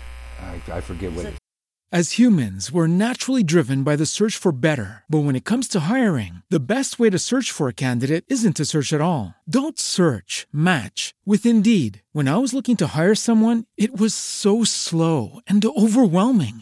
I, 0.41 0.77
I 0.77 0.81
forget 0.81 1.11
what 1.11 1.25
it 1.25 1.33
As 1.91 2.13
humans, 2.13 2.71
we're 2.71 2.87
naturally 2.87 3.43
driven 3.43 3.83
by 3.83 3.95
the 3.95 4.05
search 4.05 4.37
for 4.37 4.51
better. 4.51 5.03
But 5.09 5.19
when 5.19 5.35
it 5.35 5.43
comes 5.43 5.67
to 5.69 5.81
hiring, 5.81 6.43
the 6.49 6.59
best 6.59 6.99
way 6.99 7.09
to 7.09 7.17
search 7.19 7.51
for 7.51 7.67
a 7.67 7.73
candidate 7.73 8.25
isn't 8.27 8.53
to 8.57 8.65
search 8.65 8.93
at 8.93 9.01
all. 9.01 9.33
Don't 9.49 9.79
search, 9.79 10.47
match 10.53 11.13
with 11.25 11.45
Indeed. 11.47 12.01
When 12.13 12.27
I 12.27 12.37
was 12.37 12.53
looking 12.53 12.77
to 12.77 12.87
hire 12.95 13.15
someone, 13.15 13.65
it 13.75 13.99
was 13.99 14.13
so 14.13 14.63
slow 14.63 15.39
and 15.47 15.65
overwhelming. 15.65 16.61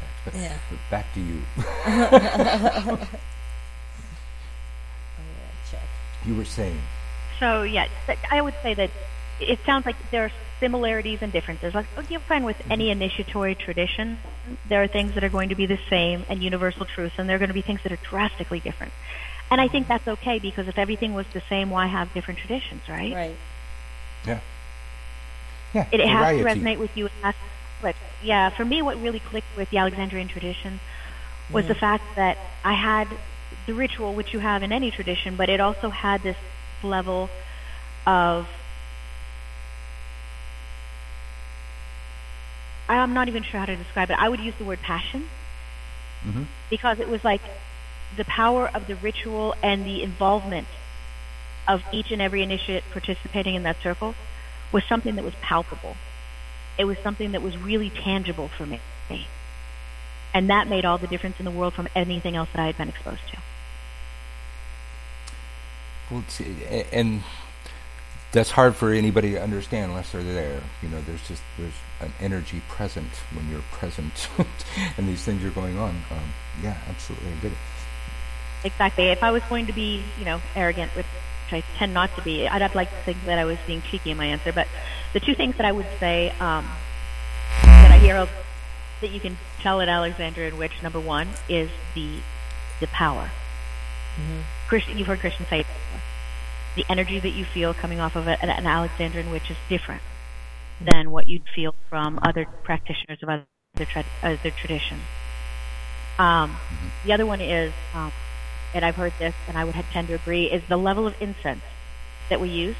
Yeah. 0.33 0.57
but 0.69 0.79
back 0.89 1.13
to 1.13 1.19
you. 1.19 1.41
Oh, 5.73 5.77
you 6.25 6.35
were 6.35 6.45
saying. 6.45 6.79
So 7.39 7.63
yeah, 7.63 7.87
I 8.29 8.41
would 8.41 8.53
say 8.61 8.73
that 8.75 8.91
it 9.39 9.59
sounds 9.65 9.85
like 9.85 9.95
there 10.11 10.25
are 10.25 10.31
similarities 10.59 11.19
and 11.21 11.31
differences. 11.31 11.73
Like 11.73 11.87
you'll 12.09 12.21
find 12.21 12.45
with 12.45 12.61
any 12.69 12.85
mm-hmm. 12.85 13.01
initiatory 13.01 13.55
tradition, 13.55 14.19
there 14.69 14.83
are 14.83 14.87
things 14.87 15.15
that 15.15 15.23
are 15.23 15.29
going 15.29 15.49
to 15.49 15.55
be 15.55 15.65
the 15.65 15.79
same 15.89 16.23
and 16.29 16.43
universal 16.43 16.85
truths, 16.85 17.15
and 17.17 17.27
there 17.27 17.35
are 17.35 17.39
going 17.39 17.49
to 17.49 17.53
be 17.53 17.63
things 17.63 17.81
that 17.83 17.91
are 17.91 17.97
drastically 17.97 18.59
different. 18.59 18.93
And 19.49 19.59
I 19.59 19.67
think 19.67 19.87
that's 19.87 20.07
okay 20.07 20.39
because 20.39 20.67
if 20.67 20.77
everything 20.77 21.13
was 21.13 21.25
the 21.33 21.41
same, 21.49 21.69
why 21.71 21.87
have 21.87 22.13
different 22.13 22.39
traditions, 22.39 22.87
right? 22.87 23.13
Right. 23.13 23.35
Yeah. 24.25 24.39
Yeah. 25.73 25.87
It, 25.91 25.99
it 25.99 26.07
has 26.07 26.37
to 26.37 26.43
resonate 26.43 26.77
with 26.77 26.95
you. 26.95 27.07
It 27.07 27.11
has 27.21 27.35
to 27.81 27.93
click. 27.93 27.95
Yeah, 28.23 28.49
for 28.49 28.65
me, 28.65 28.81
what 28.81 29.01
really 29.01 29.19
clicked 29.19 29.55
with 29.57 29.69
the 29.69 29.77
Alexandrian 29.77 30.27
tradition 30.27 30.79
was 31.51 31.67
the 31.67 31.75
fact 31.75 32.03
that 32.15 32.37
I 32.63 32.73
had 32.73 33.07
the 33.67 33.73
ritual, 33.73 34.13
which 34.13 34.33
you 34.33 34.39
have 34.39 34.63
in 34.63 34.71
any 34.71 34.89
tradition, 34.89 35.35
but 35.35 35.49
it 35.49 35.59
also 35.59 35.89
had 35.89 36.23
this 36.23 36.37
level 36.83 37.29
of. 38.05 38.47
I'm 42.87 43.13
not 43.13 43.27
even 43.27 43.43
sure 43.43 43.59
how 43.59 43.65
to 43.65 43.75
describe 43.75 44.09
it. 44.09 44.17
I 44.19 44.27
would 44.27 44.39
use 44.39 44.53
the 44.57 44.65
word 44.65 44.79
passion 44.81 45.29
Mm-hmm. 46.25 46.43
because 46.69 46.99
it 46.99 47.09
was 47.09 47.23
like 47.23 47.41
the 48.15 48.25
power 48.25 48.67
of 48.67 48.85
the 48.85 48.95
ritual 48.95 49.55
and 49.63 49.83
the 49.83 50.03
involvement 50.03 50.67
of 51.67 51.83
each 51.91 52.11
and 52.11 52.21
every 52.21 52.43
initiate 52.43 52.83
participating 52.91 53.55
in 53.55 53.63
that 53.63 53.81
circle 53.81 54.13
was 54.71 54.83
something 54.83 55.15
that 55.15 55.23
was 55.23 55.33
palpable. 55.41 55.95
It 56.77 56.85
was 56.85 56.97
something 56.99 57.33
that 57.33 57.41
was 57.41 57.57
really 57.57 57.89
tangible 57.89 58.47
for 58.47 58.65
me. 58.65 58.79
And 60.33 60.49
that 60.49 60.67
made 60.67 60.85
all 60.85 60.97
the 60.97 61.07
difference 61.07 61.39
in 61.39 61.45
the 61.45 61.51
world 61.51 61.73
from 61.73 61.87
anything 61.95 62.35
else 62.35 62.49
that 62.53 62.61
I 62.61 62.67
had 62.67 62.77
been 62.77 62.89
exposed 62.89 63.21
to. 63.31 63.37
Well, 66.09 66.23
and 66.91 67.23
that's 68.31 68.51
hard 68.51 68.75
for 68.75 68.91
anybody 68.91 69.31
to 69.31 69.41
understand 69.41 69.91
unless 69.91 70.11
they're 70.11 70.23
there. 70.23 70.61
You 70.81 70.89
know, 70.89 71.01
there's 71.01 71.25
just 71.27 71.41
there's 71.57 71.73
an 71.99 72.13
energy 72.19 72.61
present 72.67 73.09
when 73.33 73.49
you're 73.49 73.63
present, 73.71 74.29
and 74.97 75.07
these 75.07 75.23
things 75.23 75.43
are 75.43 75.51
going 75.51 75.77
on. 75.77 75.89
Um, 76.11 76.33
yeah, 76.63 76.77
absolutely, 76.87 77.29
I 77.29 77.35
get 77.35 77.51
it. 77.51 77.57
Exactly. 78.63 79.07
If 79.07 79.23
I 79.23 79.31
was 79.31 79.43
going 79.49 79.65
to 79.67 79.73
be, 79.73 80.03
you 80.19 80.25
know, 80.25 80.39
arrogant, 80.55 80.91
which 80.95 81.05
I 81.51 81.61
tend 81.77 81.93
not 81.93 82.15
to 82.15 82.21
be, 82.21 82.47
I'd, 82.47 82.61
I'd 82.61 82.75
like 82.75 82.89
to 82.89 83.03
think 83.03 83.17
that 83.25 83.39
I 83.39 83.45
was 83.45 83.57
being 83.65 83.81
cheeky 83.81 84.11
in 84.11 84.17
my 84.17 84.27
answer. 84.27 84.53
But 84.53 84.67
the 85.13 85.19
two 85.19 85.35
things 85.35 85.57
that 85.57 85.65
I 85.65 85.71
would 85.71 85.87
say 85.99 86.29
um, 86.39 86.69
that 87.63 87.91
I 87.91 87.97
hear 87.99 88.15
of 88.17 88.29
that 89.01 89.09
you 89.11 89.19
can 89.19 89.37
tell 89.59 89.81
at 89.81 89.89
Alexandrian 89.89 90.57
witch 90.57 90.81
number 90.81 90.99
one 90.99 91.27
is 91.49 91.69
the 91.95 92.19
the 92.79 92.87
power. 92.87 93.29
Christian, 94.67 94.97
you've 94.97 95.07
heard 95.07 95.19
Christian 95.19 95.45
say. 95.47 95.65
The 96.75 96.85
energy 96.89 97.19
that 97.19 97.31
you 97.31 97.43
feel 97.43 97.73
coming 97.73 97.99
off 97.99 98.15
of 98.15 98.27
a, 98.27 98.41
an 98.41 98.65
Alexandrian 98.65 99.29
witch 99.29 99.51
is 99.51 99.57
different 99.67 100.01
than 100.79 101.11
what 101.11 101.27
you'd 101.27 101.43
feel 101.53 101.75
from 101.89 102.19
other 102.21 102.45
practitioners 102.63 103.21
of 103.21 103.29
other, 103.29 103.45
tra- 103.85 104.05
other 104.23 104.51
traditions. 104.51 105.01
Um, 106.17 106.57
The 107.05 107.13
other 107.13 107.25
one 107.25 107.41
is, 107.41 107.73
um, 107.93 108.11
and 108.73 108.85
I've 108.85 108.95
heard 108.95 109.13
this, 109.19 109.35
and 109.47 109.57
I 109.57 109.65
would 109.65 109.75
tend 109.91 110.07
to 110.07 110.13
agree, 110.13 110.45
is 110.45 110.63
the 110.69 110.77
level 110.77 111.07
of 111.07 111.15
incense 111.21 111.63
that 112.29 112.39
we 112.39 112.49
use 112.49 112.77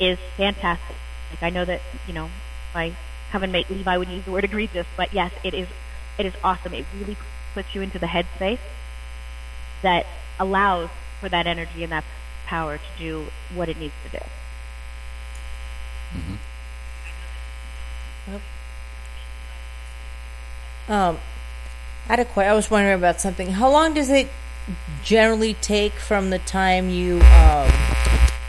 is 0.00 0.18
fantastic. 0.36 0.96
Like 1.32 1.42
I 1.42 1.50
know 1.50 1.64
that 1.64 1.80
you 2.06 2.14
know 2.14 2.30
my 2.74 2.92
coven 3.30 3.50
mate 3.50 3.68
Levi 3.70 3.96
would 3.96 4.08
use 4.08 4.24
the 4.24 4.30
word 4.30 4.44
egregious, 4.44 4.86
but 4.96 5.12
yes, 5.12 5.32
it 5.42 5.54
is. 5.54 5.68
It 6.18 6.26
is 6.26 6.34
awesome. 6.44 6.74
It 6.74 6.84
really 6.98 7.16
puts 7.54 7.74
you 7.74 7.80
into 7.82 7.98
the 7.98 8.06
headspace 8.06 8.58
that 9.80 10.06
allows 10.38 10.90
for 11.20 11.28
that 11.28 11.46
energy 11.46 11.82
and 11.82 11.92
that 11.92 12.04
power 12.46 12.78
to 12.78 12.84
do 12.98 13.26
what 13.54 13.68
it 13.68 13.78
needs 13.78 13.94
to 14.04 14.18
do. 14.18 14.24
Um, 20.88 21.18
I 22.08 22.16
had 22.16 22.20
a 22.20 22.24
que- 22.24 22.42
I 22.42 22.52
was 22.52 22.70
wondering 22.70 22.94
about 22.94 23.20
something. 23.20 23.52
How 23.52 23.70
long 23.70 23.94
does 23.94 24.10
it 24.10 24.28
generally 25.02 25.54
take 25.54 25.94
from 25.94 26.30
the 26.30 26.38
time 26.38 26.90
you? 26.90 27.16
Um, 27.16 27.70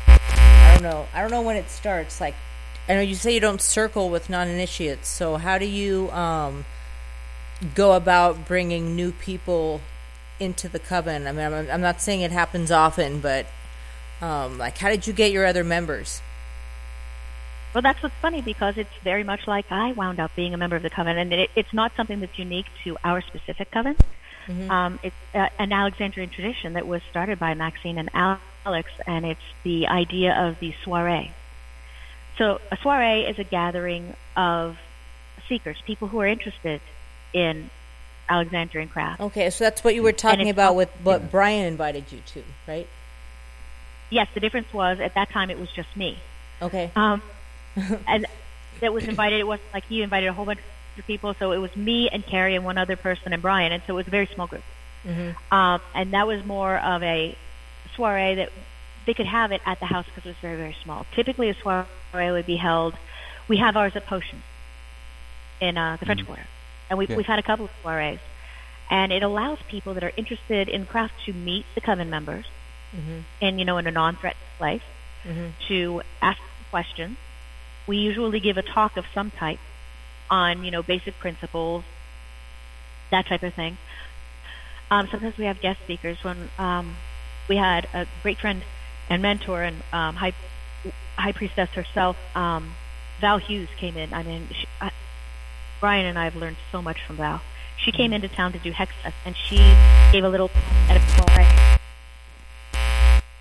I 0.07 0.71
don't 0.73 0.83
know. 0.83 1.07
I 1.13 1.21
don't 1.21 1.31
know 1.31 1.41
when 1.41 1.55
it 1.55 1.69
starts. 1.69 2.19
Like, 2.19 2.35
I 2.87 2.95
know 2.95 3.01
you 3.01 3.15
say 3.15 3.33
you 3.33 3.39
don't 3.39 3.61
circle 3.61 4.09
with 4.09 4.29
non-initiates. 4.29 5.07
So 5.07 5.37
how 5.37 5.57
do 5.57 5.65
you 5.65 6.11
um, 6.11 6.65
go 7.75 7.93
about 7.93 8.45
bringing 8.45 8.95
new 8.95 9.11
people 9.11 9.81
into 10.39 10.67
the 10.67 10.79
coven? 10.79 11.27
I 11.27 11.31
mean, 11.31 11.45
I'm, 11.45 11.69
I'm 11.71 11.81
not 11.81 12.01
saying 12.01 12.21
it 12.21 12.31
happens 12.31 12.71
often, 12.71 13.19
but 13.19 13.45
um, 14.21 14.57
like, 14.57 14.77
how 14.77 14.89
did 14.89 15.07
you 15.07 15.13
get 15.13 15.31
your 15.31 15.45
other 15.45 15.63
members? 15.63 16.21
Well, 17.73 17.81
that's 17.81 18.03
what's 18.03 18.15
funny 18.21 18.41
because 18.41 18.77
it's 18.77 18.93
very 19.03 19.23
much 19.23 19.47
like 19.47 19.65
I 19.71 19.93
wound 19.93 20.19
up 20.19 20.35
being 20.35 20.53
a 20.53 20.57
member 20.57 20.75
of 20.75 20.83
the 20.83 20.89
coven, 20.89 21.17
and 21.17 21.33
it, 21.33 21.49
it's 21.55 21.73
not 21.73 21.95
something 21.95 22.19
that's 22.19 22.37
unique 22.37 22.67
to 22.83 22.97
our 23.03 23.21
specific 23.21 23.71
coven. 23.71 23.95
Um, 24.69 24.99
it's 25.01 25.15
uh, 25.33 25.47
an 25.57 25.71
Alexandrian 25.71 26.29
tradition 26.29 26.73
that 26.73 26.85
was 26.85 27.01
started 27.09 27.39
by 27.39 27.53
Maxine 27.53 27.97
and 27.97 28.09
Alex, 28.13 28.91
and 29.07 29.25
it's 29.25 29.41
the 29.63 29.87
idea 29.87 30.35
of 30.35 30.59
the 30.59 30.75
soiree. 30.83 31.31
So, 32.37 32.59
a 32.71 32.77
soiree 32.77 33.21
is 33.25 33.37
a 33.39 33.43
gathering 33.43 34.15
of 34.35 34.77
seekers, 35.47 35.77
people 35.85 36.07
who 36.07 36.19
are 36.19 36.27
interested 36.27 36.81
in 37.33 37.69
Alexandrian 38.29 38.89
craft. 38.89 39.21
Okay, 39.21 39.49
so 39.49 39.63
that's 39.63 39.83
what 39.83 39.95
you 39.95 40.03
were 40.03 40.11
talking 40.11 40.49
about 40.49 40.75
with 40.75 40.89
what 41.03 41.29
Brian 41.29 41.65
invited 41.65 42.11
you 42.11 42.19
to, 42.27 42.43
right? 42.67 42.87
Yes, 44.09 44.27
the 44.33 44.39
difference 44.39 44.71
was 44.73 44.99
at 44.99 45.15
that 45.15 45.29
time 45.29 45.49
it 45.49 45.59
was 45.59 45.69
just 45.71 45.95
me. 45.95 46.17
Okay. 46.61 46.91
Um, 46.95 47.21
and 48.07 48.25
that 48.79 48.93
was 48.93 49.05
invited. 49.05 49.39
It 49.39 49.47
wasn't 49.47 49.73
like 49.73 49.85
he 49.85 50.01
invited 50.01 50.27
a 50.27 50.33
whole 50.33 50.45
bunch 50.45 50.59
of 50.97 51.07
people. 51.07 51.33
So 51.33 51.51
it 51.51 51.57
was 51.57 51.75
me 51.75 52.09
and 52.09 52.25
Carrie 52.25 52.55
and 52.55 52.63
one 52.63 52.77
other 52.77 52.95
person 52.95 53.33
and 53.33 53.41
Brian, 53.41 53.71
and 53.71 53.81
so 53.85 53.93
it 53.93 53.97
was 53.97 54.07
a 54.07 54.11
very 54.11 54.27
small 54.27 54.47
group. 54.47 54.63
Um, 55.51 55.81
and 55.93 56.13
that 56.13 56.27
was 56.27 56.45
more 56.45 56.77
of 56.77 57.03
a 57.03 57.35
soiree 57.95 58.35
that 58.35 58.51
they 59.05 59.13
could 59.13 59.25
have 59.25 59.51
it 59.51 59.61
at 59.65 59.79
the 59.79 59.85
house 59.85 60.05
because 60.05 60.25
it 60.25 60.29
was 60.29 60.37
very 60.41 60.55
very 60.55 60.75
small. 60.83 61.05
Typically, 61.13 61.49
a 61.49 61.55
soiree 61.55 61.85
would 62.13 62.45
be 62.45 62.57
held. 62.57 62.95
We 63.47 63.57
have 63.57 63.75
ours 63.75 63.93
at 63.95 64.05
Potion 64.05 64.43
in 65.59 65.77
uh, 65.77 65.97
the 65.99 66.05
French 66.05 66.25
Quarter, 66.25 66.45
and 66.89 66.99
we've 66.99 67.09
Yeah. 67.09 67.17
we've 67.17 67.25
had 67.25 67.39
a 67.39 67.43
couple 67.43 67.65
of 67.65 67.71
soirees, 67.83 68.19
and 68.89 69.11
it 69.11 69.23
allows 69.23 69.59
people 69.67 69.93
that 69.95 70.03
are 70.03 70.11
interested 70.15 70.69
in 70.69 70.85
craft 70.85 71.13
to 71.25 71.33
meet 71.33 71.65
the 71.75 71.81
coven 71.81 72.09
members, 72.09 72.45
and 73.41 73.59
you 73.59 73.65
know 73.65 73.77
in 73.77 73.87
a 73.87 73.91
non-threatening 73.91 74.43
place 74.57 74.81
to 75.67 76.01
ask 76.21 76.39
questions. 76.69 77.17
We 77.87 77.97
usually 77.97 78.39
give 78.39 78.57
a 78.57 78.61
talk 78.61 78.95
of 78.97 79.05
some 79.13 79.31
type 79.31 79.59
on, 80.29 80.63
you 80.63 80.71
know, 80.71 80.81
basic 80.83 81.17
principles, 81.19 81.83
that 83.11 83.25
type 83.25 83.43
of 83.43 83.53
thing. 83.53 83.77
Um, 84.89 85.07
sometimes 85.11 85.37
we 85.37 85.45
have 85.45 85.59
guest 85.59 85.79
speakers. 85.83 86.23
When 86.23 86.49
um, 86.57 86.95
we 87.49 87.57
had 87.57 87.87
a 87.93 88.05
great 88.21 88.37
friend 88.39 88.63
and 89.09 89.21
mentor 89.21 89.63
and 89.63 89.77
um, 89.91 90.15
high, 90.15 90.33
high 91.17 91.31
priestess 91.31 91.69
herself, 91.69 92.17
um, 92.35 92.73
Val 93.21 93.37
Hughes, 93.37 93.69
came 93.77 93.97
in. 93.97 94.13
I 94.13 94.23
mean, 94.23 94.47
she, 94.51 94.67
I, 94.81 94.91
Brian 95.79 96.05
and 96.05 96.17
I 96.17 96.25
have 96.25 96.35
learned 96.35 96.57
so 96.71 96.81
much 96.81 97.01
from 97.05 97.17
Val. 97.17 97.41
She 97.77 97.91
came 97.91 98.13
into 98.13 98.27
town 98.27 98.53
to 98.53 98.59
do 98.59 98.71
Hex 98.71 98.91
Fest, 99.01 99.15
and 99.25 99.35
she 99.35 99.57
gave 100.11 100.23
a 100.23 100.29
little 100.29 100.49
at 100.89 100.97
a. 100.97 101.03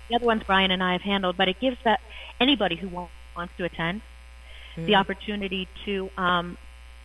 The 0.09 0.15
other 0.15 0.25
ones 0.25 0.43
Brian 0.45 0.69
and 0.71 0.83
I 0.83 0.93
have 0.93 1.01
handled, 1.01 1.37
but 1.37 1.47
it 1.47 1.59
gives 1.59 1.77
that 1.85 2.01
anybody 2.39 2.75
who 2.75 2.87
wa- 2.89 3.07
wants 3.35 3.53
to 3.57 3.63
attend 3.63 4.01
the 4.75 4.93
Mhm. 4.93 4.99
opportunity 4.99 5.67
to. 5.85 6.11
Um, 6.17 6.57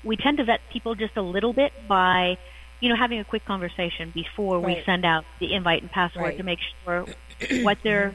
we 0.05 0.17
tend 0.17 0.39
to 0.39 0.45
vet 0.45 0.61
people 0.71 0.95
just 0.95 1.17
a 1.17 1.23
little 1.23 1.53
bit 1.53 1.73
by, 1.89 2.37
you 2.81 2.89
know, 2.89 2.97
having 2.97 3.19
a 3.21 3.25
quick 3.25 3.45
conversation 3.45 4.11
before 4.11 4.59
we 4.61 4.83
send 4.85 5.05
out 5.05 5.25
the 5.39 5.55
invite 5.55 5.83
and 5.83 5.91
password 5.91 6.23
Right. 6.25 6.37
to 6.37 6.43
make 6.43 6.59
sure 6.85 7.07
what 7.63 7.79
their 7.83 8.15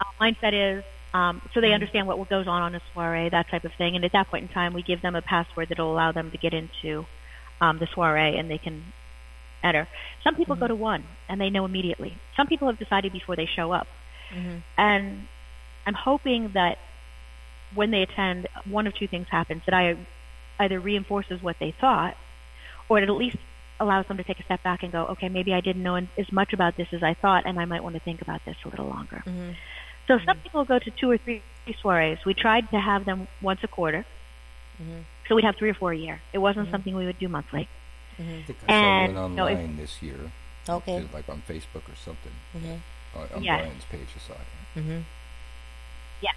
uh, 0.00 0.04
mindset 0.20 0.52
is, 0.52 0.84
um, 1.12 1.42
so 1.52 1.60
they 1.60 1.72
understand 1.72 2.06
what 2.06 2.28
goes 2.28 2.46
on 2.46 2.62
on 2.62 2.74
a 2.74 2.80
soiree, 2.94 3.28
that 3.30 3.48
type 3.50 3.64
of 3.64 3.72
thing. 3.74 3.96
And 3.96 4.04
at 4.04 4.12
that 4.12 4.28
point 4.28 4.42
in 4.44 4.48
time, 4.48 4.74
we 4.74 4.82
give 4.82 5.02
them 5.02 5.16
a 5.16 5.22
password 5.22 5.68
that 5.70 5.78
will 5.78 5.92
allow 5.92 6.12
them 6.12 6.30
to 6.30 6.38
get 6.38 6.54
into 6.54 7.06
um, 7.60 7.78
the 7.78 7.88
soiree, 7.94 8.38
and 8.38 8.50
they 8.50 8.58
can 8.58 8.92
enter. 9.62 9.88
Some 10.24 10.36
people 10.36 10.56
go 10.56 10.66
to 10.68 10.74
one 10.74 11.04
and 11.28 11.40
they 11.40 11.50
know 11.50 11.64
immediately. 11.64 12.16
Some 12.36 12.46
people 12.46 12.68
have 12.68 12.78
decided 12.78 13.12
before 13.12 13.36
they 13.36 13.46
show 13.46 13.72
up. 13.72 13.86
And 14.78 15.28
I'm 15.86 15.94
hoping 15.94 16.52
that 16.54 16.78
when 17.74 17.90
they 17.90 18.02
attend, 18.02 18.48
one 18.64 18.86
of 18.86 18.94
two 18.94 19.08
things 19.08 19.26
happens: 19.30 19.62
that 19.66 19.74
I 19.74 19.96
either 20.58 20.78
reinforces 20.78 21.42
what 21.42 21.56
they 21.58 21.72
thought, 21.80 22.16
or 22.88 22.98
it 22.98 23.08
at 23.08 23.10
least 23.10 23.36
allows 23.80 24.06
them 24.06 24.16
to 24.18 24.24
take 24.24 24.38
a 24.38 24.44
step 24.44 24.62
back 24.62 24.82
and 24.82 24.92
go, 24.92 25.06
"Okay, 25.06 25.28
maybe 25.28 25.52
I 25.54 25.60
didn't 25.60 25.82
know 25.82 25.96
as 25.96 26.30
much 26.32 26.52
about 26.52 26.76
this 26.76 26.88
as 26.92 27.02
I 27.02 27.14
thought, 27.14 27.44
and 27.46 27.58
I 27.58 27.64
might 27.64 27.82
want 27.82 27.94
to 27.94 28.00
think 28.00 28.22
about 28.22 28.44
this 28.44 28.56
a 28.64 28.68
little 28.68 28.86
longer." 28.86 29.22
So 30.10 30.18
some 30.26 30.38
people 30.38 30.64
go 30.64 30.80
to 30.80 30.90
two 30.90 31.08
or 31.08 31.18
three 31.18 31.40
soirees. 31.80 32.18
We 32.26 32.34
tried 32.34 32.68
to 32.70 32.80
have 32.80 33.04
them 33.04 33.28
once 33.40 33.60
a 33.62 33.68
quarter, 33.68 34.04
so 35.28 35.36
we'd 35.36 35.44
have 35.44 35.54
three 35.54 35.70
or 35.70 35.74
four 35.74 35.92
a 35.92 35.96
year. 35.96 36.20
It 36.32 36.38
wasn't 36.38 36.68
something 36.72 36.96
we 36.96 37.06
would 37.06 37.20
do 37.20 37.28
monthly. 37.28 37.68
I 38.18 38.42
think 38.44 38.58
I 38.68 38.72
And 38.72 39.12
saw 39.14 39.22
one 39.22 39.30
you 39.30 39.36
know, 39.36 39.46
if- 39.46 39.58
online 39.58 39.76
this 39.76 40.02
year. 40.02 40.32
Okay. 40.68 41.06
Like 41.14 41.28
on 41.28 41.42
Facebook 41.48 41.88
or 41.88 41.94
something. 42.04 42.32
Mhm. 42.56 42.80
On, 43.14 43.28
on 43.36 43.42
Yes. 43.44 43.60
Brian's 43.62 43.84
page, 43.84 44.08
I 44.16 44.18
saw 44.18 44.34
it. 44.34 44.78
Mm-hmm. 44.80 45.00
Yeah, 46.22 46.30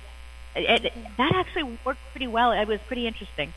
it, 0.55 0.85
it, 0.85 0.93
that 1.17 1.31
actually 1.35 1.77
worked 1.83 1.99
pretty 2.11 2.27
well. 2.27 2.51
It 2.51 2.67
was 2.67 2.79
pretty 2.87 3.07
interesting. 3.07 3.53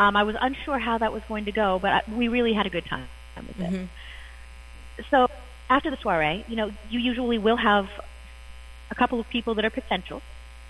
Um, 0.00 0.16
I 0.16 0.24
was 0.24 0.34
unsure 0.40 0.78
how 0.80 0.98
that 0.98 1.12
was 1.12 1.22
going 1.28 1.44
to 1.44 1.52
go, 1.52 1.78
but 1.80 1.90
I, 1.92 2.02
we 2.12 2.26
really 2.28 2.52
had 2.54 2.66
a 2.66 2.70
good 2.70 2.84
time 2.86 3.06
with 3.36 3.60
it. 3.60 3.88
So 5.10 5.28
after 5.70 5.90
the 5.90 5.96
soiree, 5.96 6.44
you 6.48 6.56
know, 6.56 6.72
you 6.90 6.98
usually 7.00 7.38
will 7.38 7.56
have 7.56 7.88
a 8.90 8.94
couple 8.94 9.18
of 9.20 9.28
people 9.28 9.54
that 9.56 9.64
are 9.64 9.70
potential 9.70 10.22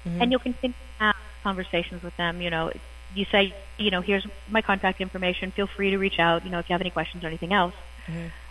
and 0.07 0.31
you'll 0.31 0.39
continue 0.41 0.75
to 0.99 1.05
have 1.05 1.17
conversations 1.43 2.03
with 2.03 2.15
them. 2.19 2.43
You 2.43 2.51
know, 2.51 2.71
you 3.15 3.25
say, 3.33 3.55
you 3.79 3.91
know, 3.91 4.03
here's 4.03 4.27
my 4.51 4.61
contact 4.61 5.01
information. 5.01 5.51
Feel 5.51 5.67
free 5.67 5.91
to 5.93 5.99
reach 5.99 6.19
out. 6.19 6.45
You 6.45 6.51
know, 6.51 6.59
if 6.59 6.69
you 6.69 6.75
have 6.75 6.81
any 6.83 6.91
questions 6.91 7.25
or 7.25 7.29
anything 7.29 7.53
else. 7.55 7.75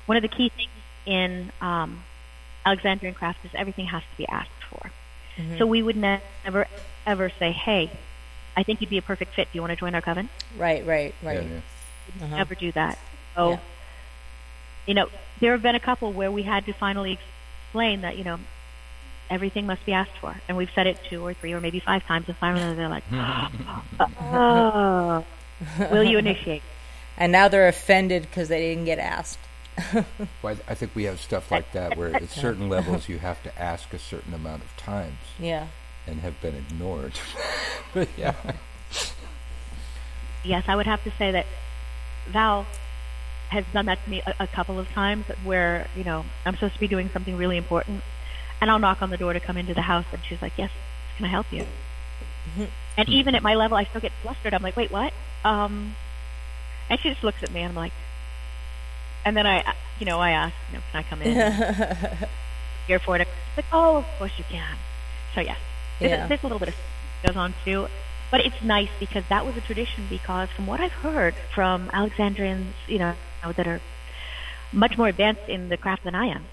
One 0.08 0.18
of 0.18 0.24
the 0.24 0.30
key 0.30 0.50
things 0.50 0.72
in 1.06 1.52
um, 1.62 2.04
Alexandrian 2.66 3.14
craft 3.14 3.46
is 3.46 3.52
everything 3.54 3.86
has 3.86 4.02
to 4.02 4.18
be 4.18 4.28
asked 4.28 4.50
for. 4.70 4.92
Mhm. 5.38 5.58
So 5.60 5.66
we 5.68 5.84
would 5.84 5.96
never 5.96 6.68
ever 7.06 7.30
say, 7.38 7.52
"Hey, 7.52 7.92
I 8.58 8.64
think 8.64 8.82
you'd 8.82 8.90
be 8.90 8.98
a 8.98 9.02
perfect 9.04 9.36
fit. 9.36 9.48
Do 9.52 9.58
you 9.58 9.62
want 9.62 9.72
to 9.72 9.76
join 9.78 9.94
our 9.94 10.02
coven?" 10.02 10.30
Right, 10.58 10.84
right, 10.86 11.14
right. 11.22 11.44
We'd 11.44 11.62
Uh-huh. 12.22 12.36
Never 12.38 12.56
do 12.56 12.72
that. 12.72 12.98
So, 13.36 13.52
Yeah. 13.52 13.58
you 14.88 14.94
know, 14.94 15.08
there 15.40 15.52
have 15.52 15.62
been 15.62 15.76
a 15.76 15.80
couple 15.80 16.12
where 16.14 16.32
we 16.32 16.44
had 16.44 16.66
to 16.66 16.74
finally 16.74 17.20
explain 17.68 18.02
that 18.02 18.18
you 18.18 18.24
know 18.24 18.40
everything 19.30 19.66
must 19.66 19.86
be 19.86 19.94
asked 19.94 20.18
for, 20.20 20.36
and 20.48 20.58
we've 20.58 20.70
said 20.74 20.88
it 20.88 20.98
two 21.10 21.26
or 21.26 21.34
three 21.34 21.54
or 21.54 21.62
maybe 21.62 21.80
five 21.80 22.06
times, 22.06 22.28
and 22.28 22.38
finally 22.38 22.76
they're 22.76 22.90
like, 22.90 23.04
"Oh, 24.20 25.26
will 25.92 26.04
you 26.04 26.18
initiate?" 26.18 26.64
And 27.18 27.32
now 27.32 27.48
they're 27.48 27.68
offended 27.68 28.24
because 28.24 28.50
they 28.50 28.60
didn't 28.60 28.86
get 28.86 29.00
asked. 29.00 29.40
Well, 30.42 30.56
I 30.68 30.72
I 30.72 30.76
think 30.76 30.94
we 30.94 31.06
have 31.06 31.20
stuff 31.20 31.52
like 31.52 31.72
that 31.72 31.98
where 31.98 32.16
at 32.16 32.30
certain 32.30 32.70
levels 32.70 33.10
you 33.10 33.18
have 33.20 33.42
to 33.44 33.62
ask 33.62 33.94
a 33.94 34.00
certain 34.00 34.34
amount 34.34 34.64
of 34.64 34.76
times. 34.78 35.18
Yeah. 35.40 35.68
And 36.06 36.20
have 36.20 36.40
been 36.42 36.56
ignored. 36.56 37.14
but 37.94 38.10
yeah. 38.18 38.36
Yes, 40.44 40.66
I 40.68 40.76
would 40.76 40.86
have 40.86 41.04
to 41.06 41.12
say 41.12 41.32
that 41.32 41.46
Val 42.28 42.66
has 43.50 43.64
done 43.72 43.86
that 43.86 44.04
to 44.04 44.10
me 44.10 44.22
a, 44.26 44.44
a 44.44 44.48
couple 44.48 44.80
of 44.80 44.90
times 44.90 45.26
where, 45.44 45.88
you 45.96 46.04
know, 46.04 46.26
I'm 46.46 46.56
supposed 46.56 46.74
to 46.74 46.80
be 46.80 46.88
doing 46.88 47.10
something 47.10 47.38
really 47.38 47.58
important 47.58 48.04
and 48.64 48.72
I'll 48.72 48.80
knock 48.80 49.02
on 49.02 49.10
the 49.10 49.18
door 49.18 49.34
to 49.34 49.42
come 49.42 49.58
into 49.58 49.74
the 49.74 49.82
house 49.82 50.06
and 50.14 50.22
she's 50.28 50.42
like, 50.42 50.54
Yes, 50.58 50.72
can 51.18 51.26
I 51.26 51.30
help 51.30 51.46
you? 51.52 51.66
And 52.98 53.10
even 53.10 53.36
at 53.36 53.44
my 53.44 53.56
level 53.56 53.76
I 53.78 53.84
still 53.84 54.00
get 54.02 54.14
flustered. 54.22 54.54
I'm 54.54 54.64
like, 54.64 54.78
Wait, 54.78 54.90
what? 54.90 55.12
Um 55.44 55.96
and 56.90 56.98
she 57.02 57.10
just 57.10 57.24
looks 57.24 57.44
at 57.44 57.52
me 57.52 57.60
and 57.62 57.70
I'm 57.72 57.76
like 57.76 57.92
and 59.26 59.36
then 59.36 59.46
I 59.46 59.74
you 60.00 60.06
know, 60.06 60.20
I 60.20 60.32
ask, 60.32 60.56
you 60.72 60.78
know, 60.78 60.84
can 60.92 61.00
I 61.00 61.04
come 61.10 61.22
in? 61.22 62.28
Here 62.88 63.00
for 63.00 63.18
it. 63.18 63.28
She's 63.28 63.58
like, 63.58 63.66
Oh, 63.74 63.98
of 63.98 64.06
course 64.18 64.32
you 64.38 64.46
can. 64.50 64.78
So 65.36 65.42
yes. 65.42 65.58
There's, 66.00 66.12
Yeah. 66.12 66.28
there's 66.28 66.42
a 66.42 66.46
little 66.46 66.60
bit 66.60 66.70
of 66.70 66.76
goes 67.26 67.36
on 67.36 67.54
too. 67.66 67.88
But 68.32 68.42
it's 68.46 68.62
nice 68.64 68.90
because 68.98 69.26
that 69.30 69.46
was 69.46 69.58
a 69.58 69.62
tradition 69.62 70.08
because 70.10 70.50
from 70.56 70.68
what 70.68 70.80
I've 70.80 70.92
heard 70.94 71.36
from 71.54 71.90
Alexandrians, 71.94 72.74
you 72.88 72.98
know, 72.98 73.14
that 73.44 73.68
are 73.68 73.82
much 74.72 74.98
more 74.98 75.08
advanced 75.08 75.48
in 75.50 75.68
the 75.70 75.78
craft 75.78 76.04
than 76.06 76.16
I 76.16 76.28
am, 76.28 76.46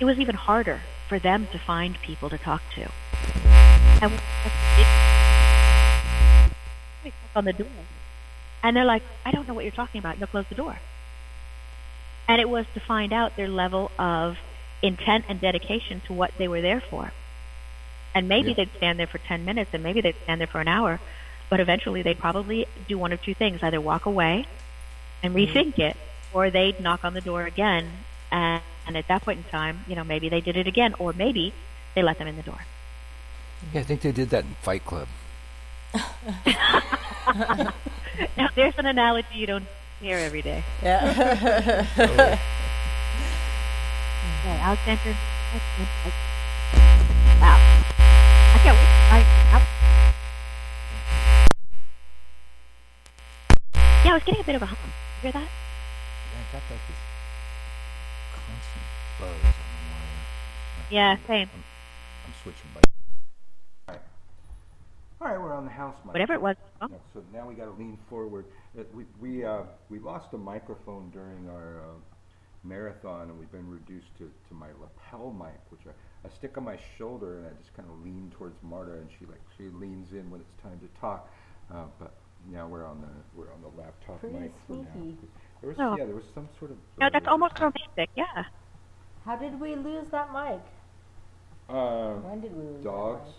it 0.00 0.04
was 0.04 0.18
even 0.18 0.34
harder 0.34 0.80
for 1.08 1.18
them 1.18 1.46
to 1.52 1.58
find 1.58 2.00
people 2.00 2.30
to 2.30 2.38
talk 2.38 2.62
to. 2.74 2.90
And 4.00 4.12
it, 7.04 7.14
on 7.34 7.44
the 7.44 7.52
door. 7.52 7.66
And 8.62 8.76
they're 8.76 8.84
like, 8.84 9.02
I 9.24 9.30
don't 9.30 9.46
know 9.48 9.54
what 9.54 9.64
you're 9.64 9.72
talking 9.72 9.98
about. 9.98 10.12
And 10.12 10.20
they'll 10.20 10.28
close 10.28 10.46
the 10.48 10.54
door. 10.54 10.78
And 12.28 12.40
it 12.40 12.48
was 12.48 12.66
to 12.74 12.80
find 12.80 13.12
out 13.12 13.36
their 13.36 13.48
level 13.48 13.90
of 13.98 14.38
intent 14.82 15.24
and 15.28 15.40
dedication 15.40 16.00
to 16.06 16.12
what 16.12 16.32
they 16.38 16.46
were 16.48 16.60
there 16.60 16.80
for. 16.80 17.12
And 18.14 18.28
maybe 18.28 18.50
Yeah. 18.50 18.56
they'd 18.56 18.76
stand 18.76 18.98
there 18.98 19.06
for 19.06 19.18
10 19.18 19.44
minutes 19.44 19.70
and 19.72 19.82
maybe 19.82 20.00
they'd 20.00 20.16
stand 20.24 20.40
there 20.40 20.46
for 20.46 20.60
an 20.60 20.68
hour, 20.68 21.00
but 21.48 21.60
eventually 21.60 22.02
they'd 22.02 22.18
probably 22.18 22.66
do 22.86 22.98
one 22.98 23.12
of 23.12 23.22
two 23.22 23.34
things 23.34 23.62
either 23.62 23.80
walk 23.80 24.06
away 24.06 24.46
and 25.22 25.34
mm-hmm. 25.34 25.52
rethink 25.52 25.78
it, 25.78 25.96
or 26.32 26.50
they'd 26.50 26.80
knock 26.80 27.04
on 27.04 27.14
the 27.14 27.20
door 27.20 27.44
again. 27.44 27.90
And, 28.30 28.62
and 28.88 28.96
at 28.96 29.06
that 29.08 29.22
point 29.22 29.38
in 29.38 29.44
time, 29.44 29.84
you 29.86 29.94
know, 29.94 30.02
maybe 30.02 30.30
they 30.30 30.40
did 30.40 30.56
it 30.56 30.66
again, 30.66 30.94
or 30.98 31.12
maybe 31.12 31.52
they 31.94 32.02
let 32.02 32.18
them 32.18 32.26
in 32.26 32.36
the 32.36 32.42
door. 32.42 32.58
Yeah, 33.72 33.80
I 33.80 33.84
think 33.84 34.00
they 34.00 34.12
did 34.12 34.30
that 34.30 34.44
in 34.44 34.56
Fight 34.62 34.84
Club. 34.84 35.08
now, 38.36 38.48
there's 38.56 38.74
an 38.78 38.86
analogy 38.86 39.28
you 39.34 39.46
don't 39.46 39.66
hear 40.00 40.16
every 40.16 40.40
day. 40.42 40.64
Yeah. 40.82 41.86
Okay, 44.38 44.48
Alexander. 44.48 45.16
Wow. 47.40 47.58
I 48.54 48.58
can't 48.62 48.76
wait. 48.76 48.88
I, 49.10 49.18
I, 49.52 49.56
yeah, 54.04 54.10
I 54.10 54.14
was 54.14 54.22
getting 54.24 54.40
a 54.40 54.44
bit 54.44 54.54
of 54.54 54.62
a 54.62 54.66
hum. 54.66 54.78
You 55.22 55.22
hear 55.22 55.32
that? 55.32 55.40
Yeah, 55.42 56.40
I 56.40 56.52
got 56.52 56.62
like 56.70 57.07
this 59.18 59.28
buzz 59.28 59.30
on 59.30 59.40
the 59.40 59.92
wire. 59.94 60.86
Yeah, 60.90 61.16
same. 61.26 61.50
I'm, 61.54 61.64
I'm 62.26 62.34
switching 62.42 62.70
by. 62.74 62.80
All 63.88 63.94
right. 63.94 64.02
All 65.20 65.28
right, 65.28 65.40
we're 65.40 65.54
on 65.54 65.64
the 65.64 65.70
house 65.70 65.96
mic. 66.04 66.14
Whatever 66.14 66.34
it 66.34 66.42
was. 66.42 66.56
Oh. 66.80 66.88
Yeah, 66.90 66.96
so 67.12 67.22
now 67.32 67.46
we 67.48 67.54
got 67.54 67.64
to 67.64 67.72
lean 67.72 67.98
forward. 68.08 68.46
Uh, 68.78 68.82
we 68.94 69.04
we 69.20 69.44
uh, 69.44 69.62
we 69.88 69.98
lost 69.98 70.32
a 70.34 70.38
microphone 70.38 71.10
during 71.10 71.48
our 71.48 71.80
uh, 71.80 71.98
marathon, 72.64 73.30
and 73.30 73.38
we've 73.38 73.52
been 73.52 73.68
reduced 73.68 74.16
to, 74.18 74.30
to 74.48 74.54
my 74.54 74.68
lapel 74.80 75.32
mic, 75.32 75.60
which 75.70 75.80
I, 75.86 76.26
I 76.26 76.30
stick 76.30 76.56
on 76.56 76.64
my 76.64 76.78
shoulder, 76.96 77.38
and 77.38 77.46
I 77.46 77.50
just 77.60 77.74
kind 77.74 77.88
of 77.88 78.04
lean 78.04 78.32
towards 78.36 78.56
Marta, 78.62 78.92
and 78.92 79.08
she 79.18 79.26
like 79.26 79.40
she 79.56 79.64
leans 79.64 80.12
in 80.12 80.30
when 80.30 80.40
it's 80.40 80.62
time 80.62 80.78
to 80.80 81.00
talk. 81.00 81.28
Uh, 81.72 81.84
but 81.98 82.14
now 82.50 82.66
we're 82.66 82.86
on 82.86 83.00
the 83.00 83.08
we're 83.38 83.52
on 83.52 83.60
the 83.60 83.80
laptop 83.80 84.20
Pretty 84.20 84.38
mic 84.38 84.52
for 84.66 84.74
now. 84.74 84.84
There 85.60 85.70
was 85.70 85.76
Oh. 85.80 85.96
yeah, 85.98 86.04
there 86.04 86.14
was 86.14 86.24
some 86.34 86.48
sort 86.58 86.70
of 86.70 86.76
No, 86.98 87.08
that's 87.12 87.26
almost 87.26 87.58
romantic. 87.58 88.10
Yeah. 88.14 88.44
How 89.28 89.36
did 89.36 89.60
we 89.60 89.74
lose 89.76 90.08
that 90.10 90.32
mic? 90.32 90.58
uh, 91.68 92.14
When 92.14 92.40
did 92.40 92.56
we 92.56 92.62
lose 92.64 92.82
that 92.82 92.90
dogs. 92.90 93.30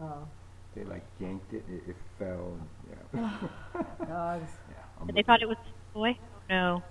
Oh. 0.00 0.26
They 0.74 0.82
like 0.82 1.04
yanked 1.20 1.52
it, 1.54 1.62
it, 1.70 1.90
it 1.90 1.96
fell. 2.18 2.56
And, 3.12 3.22
yeah. 3.22 4.06
Dogs. 4.08 4.50
I'm 5.00 5.06
They 5.14 5.22
thought 5.22 5.40
it 5.40 5.46
was 5.48 5.58
a 5.58 5.94
boy? 5.94 6.18
No. 6.50 6.82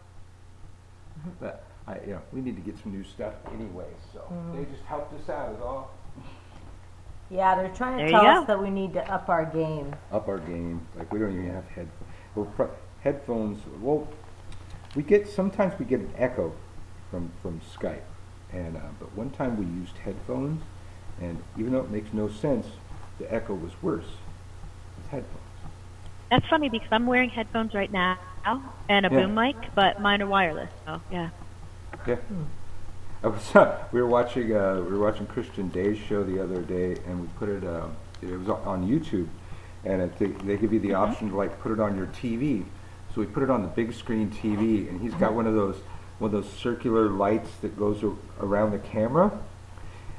But 1.42 1.66
I, 1.86 1.96
you 2.06 2.14
know, 2.14 2.22
we 2.32 2.40
need 2.40 2.56
to 2.56 2.62
get 2.62 2.80
some 2.82 2.94
new 2.94 3.04
stuff 3.04 3.34
anyway. 3.54 3.90
So 4.14 4.20
Mhm. 4.32 4.56
they 4.56 4.72
just 4.72 4.84
helped 4.86 5.14
us 5.20 5.28
out. 5.28 5.54
Is 5.54 5.62
all. 5.62 5.92
Yeah, 7.30 7.56
they're 7.56 7.76
trying 7.76 7.98
to 7.98 8.04
There 8.04 8.12
tell 8.12 8.26
us 8.26 8.40
go. 8.40 8.46
that 8.46 8.64
we 8.64 8.70
need 8.70 8.94
to 8.94 9.04
up 9.14 9.28
our 9.28 9.44
game. 9.44 9.94
Up 10.10 10.30
our 10.30 10.40
game. 10.40 10.88
Like 10.98 11.12
we 11.12 11.20
don't 11.20 11.34
even 11.34 11.52
have 11.54 11.68
headphones. 11.68 12.10
Well, 12.36 12.46
pro- 12.56 12.72
headphones. 13.02 13.60
Well, 13.82 14.08
we 14.96 15.04
get 15.04 15.28
sometimes 15.28 15.78
we 15.78 15.84
get 15.86 16.00
an 16.00 16.14
echo 16.18 16.54
from 17.10 17.30
from 17.42 17.60
Skype, 17.76 18.04
and 18.54 18.78
uh, 18.78 18.82
but 19.00 19.14
one 19.16 19.30
time 19.32 19.58
we 19.58 19.66
used 19.82 19.98
headphones, 19.98 20.62
and 21.22 21.42
even 21.58 21.72
though 21.74 21.80
it 21.82 21.90
makes 21.90 22.14
no 22.14 22.28
sense, 22.30 22.68
the 23.20 23.32
echo 23.34 23.54
was 23.54 23.72
worse 23.82 24.06
with 24.98 25.08
headphones. 25.10 25.38
That's 26.30 26.46
funny 26.48 26.70
because 26.70 26.88
I'm 26.92 27.06
wearing 27.08 27.30
headphones 27.30 27.74
right 27.74 27.92
now 27.92 28.18
and 28.90 29.06
a 29.06 29.10
Yeah. 29.12 29.26
boom 29.26 29.36
mic, 29.36 29.56
but 29.76 30.00
mine 30.00 30.22
are 30.22 30.28
wireless. 30.28 30.70
So, 30.86 31.02
yeah. 31.12 31.30
Yeah. 32.08 32.16
I 33.24 33.28
was, 33.28 33.56
uh, 33.56 33.78
we 33.92 34.02
were 34.02 34.08
watching 34.08 34.56
uh, 34.56 34.76
we 34.84 34.98
were 34.98 35.00
watching 35.06 35.28
Christian 35.28 35.70
Day's 35.70 35.98
show 35.98 36.24
the 36.24 36.42
other 36.42 36.62
day, 36.62 36.98
and 37.08 37.22
we 37.22 37.28
put 37.38 37.50
it. 37.50 37.64
Uh, 37.64 37.88
it 38.22 38.38
was 38.38 38.50
on- 38.50 38.88
YouTube, 38.88 39.28
and 39.84 40.02
it, 40.02 40.18
they, 40.20 40.28
they 40.28 40.58
give 40.58 40.72
you 40.74 40.80
the 40.80 40.94
option 40.94 41.30
to 41.30 41.36
like 41.36 41.60
put 41.60 41.72
it 41.72 41.80
on 41.80 41.96
your 41.98 42.08
TV. 42.08 42.64
So 43.14 43.20
we 43.20 43.28
put 43.28 43.44
it 43.44 43.50
on 43.50 43.62
the 43.62 43.68
big 43.68 43.94
screen 43.94 44.30
TV, 44.32 44.88
and 44.90 45.02
he's 45.02 45.14
got 45.16 45.34
one 45.34 45.46
of 45.46 45.54
those 45.54 45.76
one 46.22 46.34
of 46.34 46.44
those 46.44 46.54
circular 46.54 47.10
lights 47.10 47.50
that 47.62 47.78
goes 47.78 48.04
around 48.40 48.72
the 48.72 48.80
camera, 48.80 49.32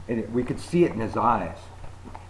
and 0.09 0.19
it, 0.19 0.31
we 0.33 0.43
could 0.43 0.59
see 0.59 0.85
it 0.85 0.91
in 0.93 0.99
his 1.01 1.17
eyes. 1.17 1.57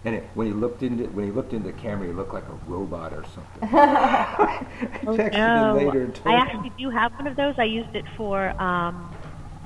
And 0.05 0.15
it, 0.15 0.29
when 0.35 0.45
he 0.47 0.53
looked 0.53 0.83
into 0.83 1.05
when 1.05 1.25
he 1.25 1.31
looked 1.31 1.53
into 1.53 1.71
the 1.71 1.77
camera, 1.77 2.07
he 2.07 2.13
looked 2.13 2.33
like 2.33 2.47
a 2.47 2.71
robot 2.71 3.13
or 3.13 3.23
something. 3.33 3.63
I 3.63 4.65
texted 5.05 5.33
No, 5.33 5.79
him 5.79 5.87
later 5.87 6.03
and 6.03 6.13
told 6.13 6.35
I 6.35 6.39
him. 6.39 6.47
actually 6.47 6.71
do 6.77 6.89
have 6.91 7.11
one 7.13 7.25
of 7.25 7.35
those. 7.35 7.55
I 7.57 7.63
used 7.63 7.95
it 7.95 8.05
for 8.15 8.49
um, 8.61 9.15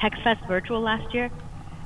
HexFest 0.01 0.47
Virtual 0.47 0.79
last 0.79 1.13
year, 1.13 1.25
and 1.25 1.33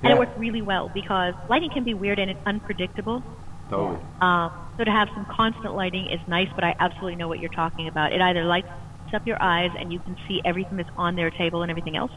Yeah. 0.03 0.11
it 0.11 0.19
worked 0.19 0.37
really 0.37 0.61
well 0.61 0.91
because 0.93 1.33
lighting 1.49 1.69
can 1.71 1.83
be 1.83 1.93
weird 1.95 2.19
and 2.19 2.29
it's 2.29 2.41
unpredictable. 2.45 3.23
Totally. 3.69 3.97
Um, 4.19 4.51
so 4.77 4.83
to 4.83 4.91
have 4.91 5.07
some 5.15 5.25
constant 5.25 5.73
lighting 5.73 6.07
is 6.07 6.19
nice, 6.27 6.49
but 6.53 6.63
I 6.63 6.75
absolutely 6.79 7.15
know 7.15 7.27
what 7.29 7.39
you're 7.39 7.49
talking 7.49 7.87
about. 7.87 8.11
It 8.13 8.21
either 8.21 8.43
lights 8.43 8.67
up 9.13 9.25
your 9.27 9.41
eyes 9.41 9.71
and 9.77 9.91
you 9.91 9.99
can 9.99 10.17
see 10.27 10.41
everything 10.45 10.77
that's 10.77 10.89
on 10.97 11.15
their 11.15 11.29
table 11.31 11.61
and 11.61 11.69
everything 11.71 11.95
else, 11.97 12.11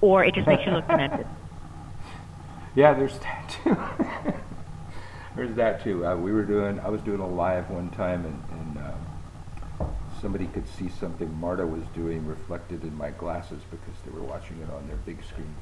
or 0.00 0.24
it 0.24 0.34
just 0.34 0.46
makes 0.46 0.64
you 0.66 0.72
look 0.72 0.86
demented. 0.86 1.26
Yeah, 2.76 2.92
there's 2.92 3.16
that 3.20 3.56
too. 3.62 3.76
there's 5.36 5.54
that 5.54 5.84
too. 5.84 6.04
Uh, 6.04 6.16
we 6.16 6.32
were 6.32 6.42
doing, 6.42 6.80
I 6.80 6.88
was 6.88 7.00
doing 7.02 7.20
a 7.20 7.26
live 7.28 7.70
one 7.70 7.88
time, 7.90 8.24
and, 8.24 8.42
and 8.50 8.78
uh, 8.78 9.84
somebody 10.20 10.46
could 10.46 10.66
see 10.68 10.88
something 10.88 11.32
Marta 11.38 11.64
was 11.64 11.82
doing 11.94 12.26
reflected 12.26 12.82
in 12.82 12.96
my 12.98 13.10
glasses 13.10 13.60
because 13.70 13.94
they 14.04 14.10
were 14.10 14.26
watching 14.26 14.58
it 14.60 14.68
on 14.74 14.88
their 14.88 14.96
big 15.06 15.22
screen. 15.24 15.54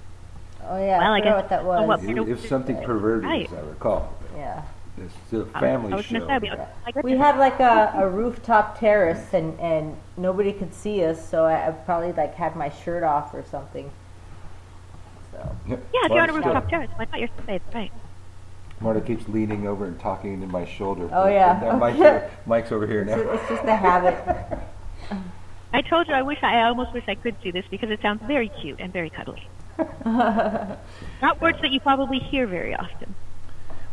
Oh 0.64 0.78
yeah, 0.82 0.96
Well, 1.00 1.12
I 1.12 1.16
I 1.16 1.20
forgot 1.20 1.24
guess- 1.24 1.34
what 1.42 1.48
that 1.50 1.60
oh, 1.60 1.64
was. 1.86 2.00
what- 2.00 2.08
It, 2.10 2.16
it 2.16 2.28
was 2.40 2.48
something 2.48 2.82
perverted, 2.82 3.24
Right. 3.24 3.46
as 3.46 3.52
I 3.52 3.60
recall. 3.60 4.14
Yeah. 4.34 4.62
It's 4.99 5.32
a 5.32 5.47
I- 5.55 5.61
family 5.61 5.93
I 5.93 5.97
was 5.97 6.05
show. 6.05 6.20
gonna 6.20 6.40
say, 6.40 6.49
we- 6.51 6.51
I 6.86 6.90
guess 6.90 7.03
We 7.05 7.12
had 7.16 7.38
like 7.38 7.61
a, 7.61 7.93
a 7.97 8.09
rooftop 8.09 8.78
terrace 8.78 9.32
and, 9.32 9.59
and 9.59 9.97
nobody 10.16 10.53
could 10.53 10.74
see 10.74 11.03
us, 11.05 11.26
so 11.28 11.45
I, 11.45 11.68
I 11.68 11.70
probably 11.70 12.12
like 12.12 12.34
had 12.34 12.57
my 12.57 12.68
shirt 12.68 13.03
off 13.03 13.32
or 13.32 13.43
something. 13.51 13.90
So 15.32 15.57
Yeah, 15.66 15.76
if 15.95 16.11
you're 16.11 16.20
on 16.22 16.30
a 16.30 16.32
rooftop 16.34 16.68
terrace, 16.68 16.90
why 16.97 17.07
not? 17.11 17.20
You're 17.20 17.28
sunbathed, 17.28 17.74
right? 17.74 17.93
Marta 18.80 19.01
keeps 19.01 19.28
leaning 19.28 19.66
over 19.66 19.86
and 19.86 19.99
talking 19.99 20.34
into 20.34 20.47
my 20.49 20.64
shoulder. 20.66 21.09
Oh, 21.12 21.28
yeah. 21.28 21.59
That 21.61 21.78
mic's, 21.78 21.99
over, 22.01 22.30
mic's 22.47 22.72
over 22.72 22.86
here 22.86 23.03
It's, 23.03 23.11
now. 23.11 23.18
it's 23.32 23.49
just 23.49 23.64
a 23.64 23.76
habit. 23.76 24.59
I 25.72 25.80
told 25.82 26.07
you 26.09 26.14
I 26.14 26.22
wish 26.22 26.38
I, 26.43 26.57
I 26.59 26.64
almost 26.64 26.93
wish 26.93 27.05
I 27.09 27.14
could 27.14 27.40
do 27.40 27.51
this 27.53 27.64
because 27.70 27.90
it 27.90 28.03
sounds 28.03 28.20
very 28.26 28.49
cute 28.61 28.78
and 28.80 28.93
very 28.93 29.09
cuddly. 29.09 29.47
Not 30.05 31.40
words 31.40 31.59
that 31.62 31.70
you 31.70 31.80
probably 31.80 32.18
hear 32.18 32.47
very 32.47 32.74
often. 32.74 33.14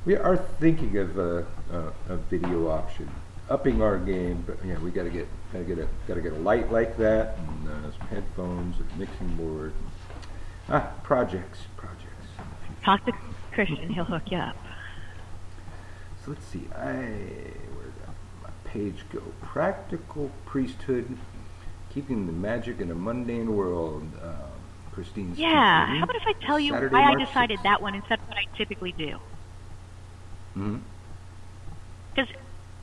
We 0.05 0.15
are 0.15 0.37
thinking 0.37 0.97
of 0.97 1.17
a, 1.17 1.45
a, 1.71 2.13
a 2.13 2.17
video 2.17 2.69
option, 2.69 3.09
upping 3.49 3.81
our 3.81 3.97
game, 3.97 4.43
but 4.47 4.57
yeah, 4.65 4.77
we 4.79 4.91
got 4.91 5.03
to 5.03 5.09
get 5.09 5.27
got 5.51 5.59
to 5.59 5.65
get 5.65 5.77
a 5.79 5.87
got 6.07 6.13
to 6.15 6.21
get 6.21 6.33
a 6.33 6.37
light 6.37 6.71
like 6.71 6.97
that, 6.97 7.37
and 7.37 7.67
uh, 7.67 7.91
some 7.97 8.07
headphones, 8.07 8.77
and 8.79 8.89
a 8.91 8.97
mixing 8.97 9.35
board. 9.35 9.73
Ah, 10.69 10.91
projects, 11.03 11.59
projects. 11.75 12.05
Talk 12.83 13.05
to 13.05 13.11
Christian; 13.51 13.89
he'll 13.89 14.05
hook 14.05 14.23
you 14.31 14.37
up. 14.37 14.55
So 16.23 16.31
let's 16.31 16.45
see. 16.45 16.67
I 16.73 16.93
where 17.75 17.85
did 17.85 18.07
my 18.41 18.49
page 18.63 19.03
go? 19.11 19.21
Practical 19.41 20.31
priesthood, 20.45 21.17
keeping 21.89 22.25
the 22.25 22.33
magic 22.33 22.79
in 22.79 22.89
a 22.89 22.95
mundane 22.95 23.53
world. 23.53 24.03
Um, 24.23 24.33
Christine's 24.93 25.37
Yeah. 25.37 25.87
How 25.87 26.03
about 26.03 26.15
if 26.15 26.23
I 26.25 26.33
tell 26.45 26.59
you 26.59 26.71
Saturday, 26.71 26.93
why 26.93 27.01
I 27.01 27.15
March 27.15 27.27
decided 27.27 27.59
that 27.63 27.81
one 27.81 27.95
instead 27.95 28.19
of 28.19 28.27
what 28.29 28.37
I 28.37 28.45
typically 28.57 28.93
do? 28.93 29.19
Hmm 30.53 30.77
Because 32.15 32.29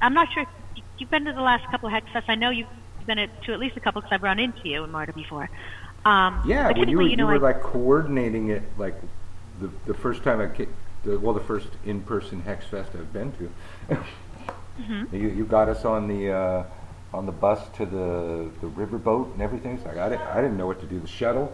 I'm 0.00 0.14
not 0.14 0.28
sure. 0.32 0.42
if 0.42 0.48
You've 0.98 1.10
been 1.10 1.24
to 1.26 1.32
the 1.32 1.40
last 1.42 1.64
couple 1.70 1.88
of 1.88 1.92
Hex 1.92 2.06
Fests. 2.14 2.24
I 2.28 2.34
know 2.34 2.50
you've 2.50 2.68
been 3.06 3.18
at, 3.18 3.30
to 3.44 3.52
at 3.52 3.58
least 3.58 3.76
a 3.76 3.80
couple 3.80 4.00
because 4.00 4.14
I've 4.14 4.22
run 4.22 4.38
into 4.38 4.60
you 4.64 4.82
and 4.82 4.92
Marta 4.92 5.12
before. 5.12 5.48
Um, 6.04 6.42
Yeah, 6.46 6.70
when 6.78 6.88
you 6.88 6.98
were, 6.98 7.02
you 7.08 7.16
know, 7.16 7.26
were 7.26 7.34
I, 7.34 7.38
like 7.38 7.62
coordinating 7.62 8.50
it, 8.50 8.62
like 8.78 8.94
the 9.60 9.70
the 9.86 9.94
first 9.94 10.22
time 10.22 10.40
I 10.40 10.48
came, 10.48 10.74
the, 11.04 11.18
well, 11.18 11.34
the 11.34 11.40
first 11.40 11.68
in-person 11.84 12.40
Hex 12.42 12.66
Fest 12.66 12.90
I've 12.94 13.12
been 13.12 13.32
to. 13.32 13.50
Mhm. 14.78 15.06
You 15.12 15.28
you 15.28 15.44
got 15.44 15.68
us 15.68 15.84
on 15.84 16.08
the 16.08 16.30
uh, 16.32 16.64
on 17.12 17.26
the 17.26 17.32
bus 17.32 17.60
to 17.76 17.86
the 17.86 18.50
the 18.60 18.68
riverboat 18.68 19.32
and 19.32 19.42
everything. 19.42 19.78
So 19.82 19.90
I 19.90 19.94
got 19.94 20.12
it. 20.12 20.20
I 20.20 20.40
didn't 20.42 20.56
know 20.56 20.66
what 20.66 20.80
to 20.80 20.86
do. 20.86 21.00
The 21.00 21.06
shuttle. 21.06 21.52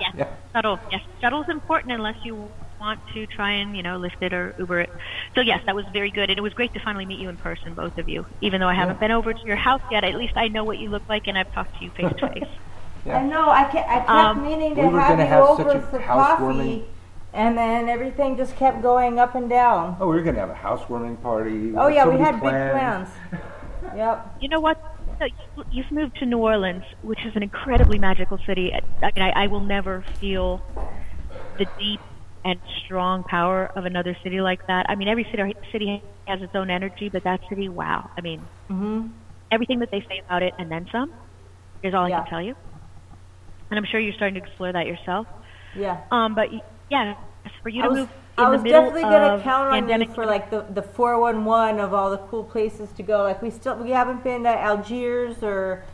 yes, 0.00 0.12
yeah. 0.16 0.28
shuttle. 0.54 0.78
Yes, 0.90 1.02
shuttle's 1.20 1.46
important 1.48 1.92
unless 1.92 2.16
you 2.24 2.50
want 2.82 3.00
to 3.14 3.26
try 3.26 3.52
and 3.52 3.76
you 3.76 3.82
know 3.82 3.96
lift 3.96 4.16
it 4.20 4.32
or 4.32 4.54
Uber 4.58 4.80
it. 4.80 4.90
So 5.34 5.40
yes, 5.40 5.60
that 5.66 5.74
was 5.74 5.84
very 5.92 6.10
good, 6.10 6.28
and 6.30 6.38
it 6.38 6.42
was 6.42 6.52
great 6.52 6.72
to 6.74 6.80
finally 6.80 7.06
meet 7.06 7.20
you 7.20 7.28
in 7.28 7.36
person, 7.36 7.74
both 7.74 7.96
of 7.96 8.08
you. 8.08 8.26
Even 8.40 8.60
though 8.60 8.68
I 8.68 8.74
haven't 8.74 9.00
been 9.00 9.12
over 9.12 9.32
to 9.32 9.46
your 9.46 9.56
house 9.56 9.80
yet, 9.90 10.04
at 10.04 10.14
least 10.16 10.36
I 10.36 10.48
know 10.48 10.64
what 10.64 10.78
you 10.78 10.90
look 10.90 11.08
like, 11.08 11.26
and 11.28 11.38
I've 11.38 11.52
talked 11.52 11.78
to 11.78 11.84
you 11.84 11.90
face 11.90 12.12
to 12.18 12.28
face. 12.28 12.48
I 13.06 13.22
know. 13.22 13.48
I 13.50 13.64
kept, 13.64 13.88
I 13.88 13.98
kept 13.98 14.10
Um, 14.10 14.42
meaning 14.44 14.74
to 14.76 14.82
we 14.86 14.94
have 14.98 15.18
you 15.18 15.24
have 15.26 15.42
over 15.44 15.80
for 15.80 15.98
coffee, 16.00 16.84
and 17.32 17.56
then 17.56 17.88
everything 17.88 18.36
just 18.36 18.56
kept 18.56 18.82
going 18.82 19.18
up 19.18 19.34
and 19.34 19.48
down. 19.48 19.96
Oh, 20.00 20.08
we 20.08 20.16
were 20.16 20.22
gonna 20.22 20.38
have 20.40 20.50
a 20.50 20.54
housewarming 20.54 21.16
party. 21.18 21.74
Oh 21.76 21.88
yeah, 21.88 22.04
so 22.04 22.10
we 22.10 22.18
many 22.18 22.24
had 22.24 22.34
big 22.40 22.50
plans. 22.50 23.08
Yep. 23.96 24.36
You 24.40 24.48
know 24.48 24.60
what? 24.60 24.78
You- 25.20 25.64
You've 25.70 25.90
moved 25.92 26.16
to 26.20 26.26
New 26.26 26.38
Orleans, 26.38 26.84
which 27.02 27.24
is 27.26 27.34
an 27.36 27.42
incredibly 27.42 27.98
magical 27.98 28.38
city. 28.46 28.72
I, 28.72 28.80
I, 29.06 29.10
mean, 29.14 29.24
I 29.24 29.30
I 29.44 29.46
will 29.48 29.60
never 29.60 30.04
feel 30.20 30.60
the 31.58 31.66
deep 31.78 32.00
and 32.44 32.58
strong 32.84 33.24
power 33.28 33.70
of 33.76 33.84
another 33.84 34.16
city 34.22 34.40
like 34.40 34.60
that. 34.68 34.86
I 34.88 34.94
mean, 34.94 35.08
every 35.08 35.26
city 35.30 35.54
city 35.72 36.02
has 36.28 36.40
its 36.42 36.52
own 36.54 36.70
energy, 36.70 37.08
but 37.12 37.22
that 37.24 37.40
city, 37.48 37.68
wow! 37.68 38.08
I 38.18 38.20
mean, 38.20 38.48
hmm 38.70 39.06
everything 39.52 39.78
that 39.80 39.88
they 39.92 40.00
say 40.00 40.20
about 40.26 40.42
it 40.42 40.54
and 40.58 40.70
then 40.70 40.86
some 40.90 41.12
is 41.82 41.94
all 41.94 42.04
I 42.04 42.10
Yeah. 42.10 42.20
can 42.22 42.26
tell 42.30 42.42
you. 42.42 42.54
And 43.70 43.78
I'm 43.78 43.84
sure 43.90 44.00
you're 44.00 44.14
starting 44.14 44.40
to 44.40 44.46
explore 44.46 44.72
that 44.72 44.86
yourself. 44.86 45.26
Yeah. 45.74 46.00
Um, 46.10 46.34
but 46.34 46.50
y- 46.50 46.60
yeah, 46.90 47.14
for 47.62 47.68
you 47.68 47.82
to 47.82 47.88
was, 47.88 47.98
move 47.98 48.08
in 48.38 48.44
I 48.44 48.48
was 48.50 48.62
definitely 48.62 49.02
gonna 49.02 49.42
count 49.42 49.70
on 49.70 49.88
you 50.00 50.14
for 50.14 50.26
like 50.26 50.50
the 50.50 50.62
the 50.62 50.82
four 50.82 51.18
one 51.20 51.44
one 51.44 51.80
of 51.80 51.92
all 51.94 52.10
the 52.10 52.18
cool 52.18 52.44
places 52.44 52.92
to 52.92 53.02
go. 53.02 53.22
Like 53.22 53.42
we 53.42 53.50
still 53.50 53.76
we 53.76 53.90
haven't 53.90 54.24
been 54.24 54.44
to 54.44 54.50
Algiers 54.50 55.42
or, 55.42 55.84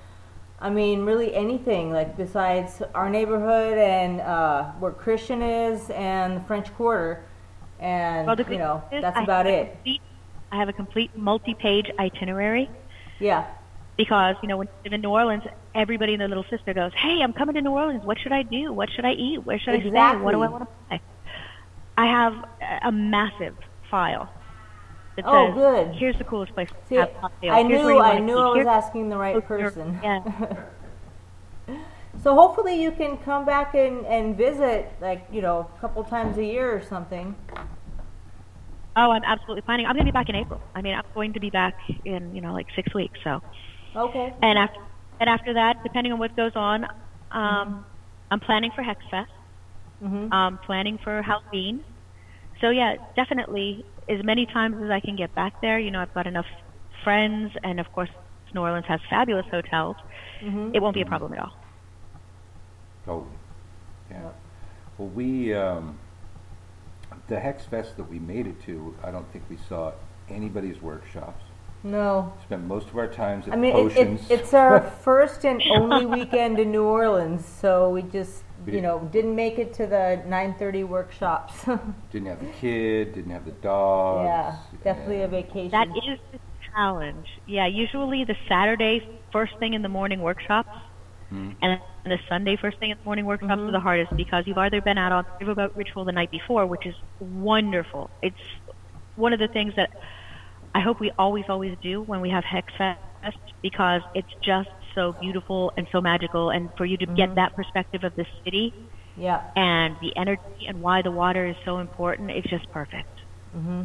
I 0.60 0.70
mean, 0.70 1.04
really 1.04 1.34
anything 1.34 1.92
like 1.92 2.16
besides 2.16 2.82
our 2.94 3.08
neighborhood 3.08 3.78
and 3.78 4.20
uh, 4.20 4.64
where 4.80 4.90
Christian 4.90 5.40
is 5.40 5.88
and 5.90 6.36
the 6.36 6.40
French 6.46 6.74
Quarter, 6.74 7.24
and 7.78 8.26
Well, 8.26 8.36
you 8.40 8.58
know 8.58 8.82
is 8.90 9.02
that's 9.02 9.16
I 9.16 9.22
about 9.22 9.46
it. 9.46 9.72
complete- 9.74 10.02
I 10.50 10.56
have 10.56 10.68
a 10.68 10.72
complete 10.72 11.14
multi-page 11.16 11.90
itinerary. 11.98 12.70
Yeah. 13.20 13.46
Because 13.96 14.36
you 14.42 14.48
know 14.48 14.56
when 14.56 14.66
you 14.66 14.72
live 14.84 14.92
in 14.94 15.00
New 15.02 15.10
Orleans, 15.10 15.42
everybody 15.74 16.14
and 16.14 16.20
their 16.20 16.28
little 16.28 16.46
sister 16.50 16.72
goes, 16.72 16.92
"Hey, 16.94 17.20
I'm 17.22 17.32
coming 17.34 17.54
to 17.56 17.60
New 17.60 17.72
Orleans. 17.72 18.04
What 18.04 18.18
should 18.18 18.32
I 18.32 18.42
do? 18.42 18.72
What 18.72 18.88
should 18.90 19.04
I 19.04 19.12
eat? 19.12 19.44
Where 19.44 19.58
should 19.58 19.74
I 19.74 19.80
stay? 19.80 19.90
What 19.90 20.32
do 20.32 20.42
I 20.42 20.48
want 20.48 20.64
to 20.64 20.68
buy?" 20.90 21.00
I 21.96 22.06
have 22.06 22.44
a 22.82 22.92
massive 22.92 23.56
file 23.90 24.28
that 25.18 25.24
Oh, 25.28 25.46
says, 25.48 25.54
good. 25.54 25.94
"Here's 25.98 26.16
the 26.18 26.24
coolest 26.24 26.54
place 26.54 26.68
See, 26.88 26.94
to 26.94 27.00
have 27.02 27.10
cocktails. 27.20 27.54
I 27.54 27.62
Here's 27.64 27.82
knew 27.82 27.98
I 27.98 28.18
knew. 28.20 28.38
I 28.38 28.46
was 28.48 28.56
Here's- 28.56 28.84
asking 28.84 29.08
the 29.08 29.16
right 29.18 29.36
Oh, 29.36 29.40
person. 29.40 29.98
Yeah. 30.02 30.20
So 32.22 32.34
hopefully 32.34 32.82
you 32.82 32.90
can 32.90 33.16
come 33.18 33.44
back 33.44 33.74
and, 33.76 34.04
and 34.06 34.36
visit 34.36 34.90
like 35.00 35.24
you 35.30 35.40
know 35.40 35.70
a 35.76 35.80
couple 35.80 36.02
times 36.02 36.36
a 36.36 36.44
year 36.44 36.74
or 36.74 36.82
something. 36.82 37.36
Oh, 38.96 39.10
I'm 39.12 39.22
absolutely 39.24 39.62
planning. 39.62 39.86
I'm 39.86 39.92
going 39.94 40.04
to 40.06 40.10
be 40.12 40.16
back 40.16 40.28
in 40.28 40.34
April. 40.34 40.60
I 40.74 40.82
mean, 40.82 40.94
I'm 40.94 41.04
going 41.14 41.34
to 41.34 41.40
be 41.40 41.50
back 41.50 41.74
in 42.04 42.34
you 42.34 42.40
know 42.40 42.52
like 42.52 42.66
six 42.74 42.92
weeks. 42.92 43.18
So, 43.22 43.40
Okay. 43.94 44.32
and 44.42 44.58
after 44.58 44.80
and 45.20 45.30
after 45.30 45.54
that, 45.54 45.82
depending 45.84 46.12
on 46.12 46.18
what 46.18 46.34
goes 46.34 46.52
on, 46.56 46.86
um, 47.30 47.84
I'm 48.32 48.40
planning 48.40 48.72
for 48.74 48.82
Hexfest. 48.82 49.26
Mhm. 50.02 50.32
Um, 50.32 50.58
planning 50.66 50.98
for 51.04 51.22
Halloween. 51.22 51.84
So 52.60 52.70
yeah, 52.70 52.96
definitely 53.16 53.84
as 54.08 54.24
many 54.24 54.46
times 54.46 54.82
as 54.82 54.90
I 54.90 55.00
can 55.00 55.16
get 55.16 55.34
back 55.34 55.60
there. 55.60 55.78
You 55.78 55.90
know, 55.90 56.00
I've 56.00 56.14
got 56.14 56.26
enough 56.26 56.46
friends, 57.04 57.52
and 57.62 57.78
of 57.78 57.90
course, 57.92 58.10
New 58.54 58.60
Orleans 58.60 58.86
has 58.86 59.00
fabulous 59.08 59.46
hotels. 59.50 59.96
Mhm. 60.42 60.74
It 60.74 60.80
won't 60.80 60.94
be 60.94 61.02
a 61.02 61.06
problem 61.06 61.32
at 61.34 61.38
all. 61.40 61.52
Oh, 63.06 63.26
yeah. 64.10 64.30
Well, 64.96 65.08
we 65.08 65.54
um, 65.54 65.98
the 67.28 67.38
Hex 67.38 67.64
Fest 67.64 67.96
that 67.96 68.08
we 68.10 68.18
made 68.18 68.46
it 68.46 68.60
to. 68.66 68.94
I 69.02 69.10
don't 69.10 69.30
think 69.32 69.44
we 69.48 69.58
saw 69.68 69.92
anybody's 70.28 70.80
workshops. 70.82 71.42
No. 71.82 72.32
Spent 72.42 72.64
most 72.64 72.88
of 72.88 72.96
our 72.96 73.06
times 73.06 73.46
at 73.46 73.54
I 73.54 73.56
mean, 73.56 73.70
it, 73.70 73.94
potions. 73.94 74.30
it, 74.30 74.40
it's 74.40 74.54
our 74.54 74.80
first 75.02 75.44
and 75.44 75.62
only 75.70 76.06
weekend 76.06 76.58
in 76.58 76.72
New 76.72 76.84
Orleans, 76.84 77.44
so 77.44 77.88
we 77.90 78.02
just, 78.02 78.42
We 78.70 78.76
you 78.76 78.82
know, 78.82 79.00
didn't 79.12 79.34
make 79.34 79.58
it 79.58 79.72
to 79.74 79.86
the 79.86 80.22
9:30 80.26 80.86
workshops. 80.86 81.64
didn't 82.12 82.26
have 82.28 82.40
the 82.40 82.46
kid. 82.60 83.14
Didn't 83.14 83.30
have 83.32 83.44
the 83.44 83.52
dog. 83.52 84.24
yeah, 84.26 84.56
definitely 84.84 85.22
a 85.22 85.28
vacation. 85.28 85.70
That 85.70 85.88
is 85.88 86.18
the 86.32 86.38
challenge. 86.74 87.26
Yeah, 87.46 87.66
usually 87.66 88.24
the 88.24 88.36
Saturday 88.48 89.02
first 89.32 89.58
thing 89.58 89.74
in 89.74 89.82
the 89.82 89.88
morning 89.88 90.20
workshops 90.20 90.70
Hmm. 91.30 91.52
and 91.60 91.80
the 92.04 92.18
Sunday 92.28 92.56
first 92.56 92.78
thing 92.78 92.90
in 92.90 92.96
the 92.98 93.04
morning 93.04 93.26
workshops 93.26 93.60
Mm-hmm. 93.60 93.68
are 93.68 93.72
the 93.72 93.80
hardest 93.80 94.16
because 94.16 94.46
you've 94.46 94.56
either 94.58 94.80
been 94.80 94.96
out 94.98 95.12
on 95.12 95.24
the 95.38 95.44
riverboat 95.44 95.76
ritual 95.76 96.04
the 96.06 96.12
night 96.12 96.30
before, 96.30 96.66
which 96.66 96.86
is 96.86 96.94
wonderful. 97.20 98.10
It's 98.22 98.40
one 99.16 99.32
of 99.34 99.38
the 99.38 99.48
things 99.48 99.74
that 99.76 99.90
I 100.74 100.80
hope 100.80 101.00
we 101.00 101.10
always, 101.18 101.44
always 101.48 101.76
do 101.82 102.00
when 102.02 102.20
we 102.20 102.30
have 102.30 102.44
Hex 102.44 102.72
Fest 102.76 102.98
because 103.62 104.02
it's 104.14 104.32
just 104.40 104.70
so 104.94 105.14
beautiful 105.20 105.72
and 105.76 105.86
so 105.92 106.00
magical. 106.00 106.50
And 106.50 106.70
for 106.76 106.86
you 106.86 106.96
to 106.98 107.06
Mm-hmm. 107.08 107.16
get 107.16 107.30
that 107.36 107.54
perspective 107.56 108.04
of 108.04 108.14
the 108.16 108.26
city 108.44 108.74
yeah. 109.16 109.42
and 109.56 109.96
the 110.00 110.16
energy 110.16 110.66
and 110.68 110.80
why 110.80 111.02
the 111.02 111.12
water 111.12 111.46
is 111.46 111.56
so 111.64 111.78
important, 111.78 112.30
it's 112.30 112.48
just 112.50 112.70
perfect. 112.70 113.08
hmm 113.52 113.82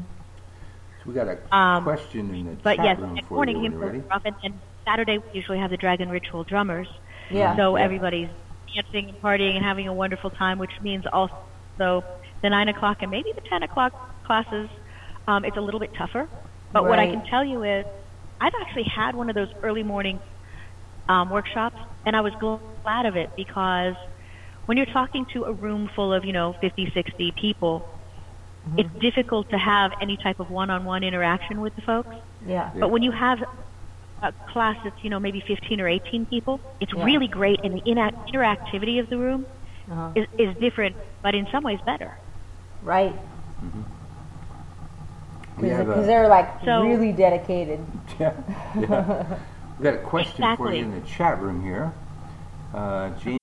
So 0.99 1.10
we 1.10 1.14
got 1.14 1.28
a 1.30 1.38
Um, 1.51 1.84
question 1.84 2.34
in 2.34 2.45
the 2.45 2.58
But 2.64 2.80
chat 2.80 2.82
yes, 2.82 2.97
room 2.97 3.16
next 3.16 3.30
for 3.30 3.43
morning 3.43 3.56
you. 3.56 3.60
you 3.60 3.62
when 3.62 3.72
you're 3.72 3.82
ready. 3.82 4.04
rough, 4.12 4.22
and, 4.26 4.36
and 4.43 4.62
Saturday 4.88 5.18
we 5.18 5.30
usually 5.34 5.60
have 5.60 5.72
the 5.72 5.78
Dragon 5.78 6.10
Ritual 6.10 6.43
drummers. 6.43 6.88
Yeah. 7.30 7.58
So 7.58 7.76
Yeah. 7.76 7.78
everybody's 7.78 8.30
dancing 8.76 9.10
and 9.10 9.18
partying 9.24 9.56
and 9.56 9.64
having 9.66 9.88
a 9.88 9.93
wonderful 9.93 10.32
time, 10.32 10.60
which 10.60 10.72
means 10.82 11.04
also 11.12 11.43
the 11.78 12.49
nine 12.49 12.70
o'clock 12.70 12.97
and 13.01 13.12
maybe 13.12 13.30
the 13.36 13.41
ten 13.49 13.64
o'clock 13.64 13.93
classes. 14.26 14.70
Um, 15.28 15.45
it's 15.45 15.58
a 15.58 15.62
little 15.62 15.80
bit 15.80 15.91
tougher, 15.97 16.28
but 16.72 16.86
what 16.88 16.99
I 16.99 17.08
can 17.08 17.22
tell 17.30 17.43
you 17.45 17.64
is 17.64 17.86
I've 18.41 18.54
actually 18.62 18.86
had 18.95 19.16
one 19.16 19.30
of 19.30 19.36
those 19.36 19.49
early 19.64 19.84
morning 19.84 20.20
um, 21.10 21.30
workshops, 21.30 21.78
and 22.06 22.16
I 22.16 22.22
was 22.22 22.34
glad 22.84 23.06
of 23.06 23.16
it 23.16 23.30
because 23.36 23.95
when 24.66 24.78
you're 24.78 24.86
talking 24.88 25.26
to 25.34 25.45
a 25.45 25.54
room 25.54 25.89
full 25.95 26.14
of 26.14 26.26
you 26.26 26.34
know 26.34 26.56
50, 26.62 26.91
60 26.93 27.32
people. 27.39 27.88
It's 28.78 28.88
difficult 29.01 29.49
to 29.49 29.58
have 29.58 29.91
any 30.01 30.16
type 30.16 30.39
of 30.39 30.49
one-on-one 30.49 31.04
interaction 31.04 31.60
with 31.60 31.76
the 31.76 31.82
folks. 31.82 32.16
Yeah. 32.47 32.72
But 32.80 32.91
when 32.91 33.04
you 33.04 33.12
have 33.12 33.43
a 34.22 34.32
class 34.54 34.78
that's, 34.86 34.95
you 35.04 35.10
know, 35.10 35.20
maybe 35.20 35.41
15 35.45 35.82
or 35.82 35.88
18 35.89 36.26
people, 36.28 36.62
it's 36.80 36.93
Yeah. 36.93 37.04
really 37.04 37.28
great, 37.28 37.60
and 37.62 37.74
the 37.74 37.82
ina- 37.86 38.14
interactivity 38.34 39.01
of 39.01 39.10
the 39.10 39.18
room 39.18 39.45
Uh-huh. 39.91 40.12
is, 40.16 40.28
is 40.38 40.56
different, 40.62 40.95
but 41.22 41.36
in 41.36 41.45
some 41.51 41.66
ways 41.66 41.82
better. 41.86 42.18
Right. 42.84 43.14
We 45.60 45.68
have 45.68 45.86
Because 45.86 46.06
they're 46.06 46.30
like 46.30 46.64
So- 46.64 46.84
really 46.84 47.12
dedicated. 47.12 47.86
yeah, 48.18 48.32
yeah. 48.80 49.26
We 49.80 49.84
got 49.84 49.96
a 49.96 49.98
question 49.98 50.56
for 50.56 50.74
you 50.74 50.84
in 50.84 50.92
the 50.92 51.08
chat 51.08 51.42
room 51.42 51.64
here. 51.64 51.92
Uh, 52.74 53.10
James 53.20 53.43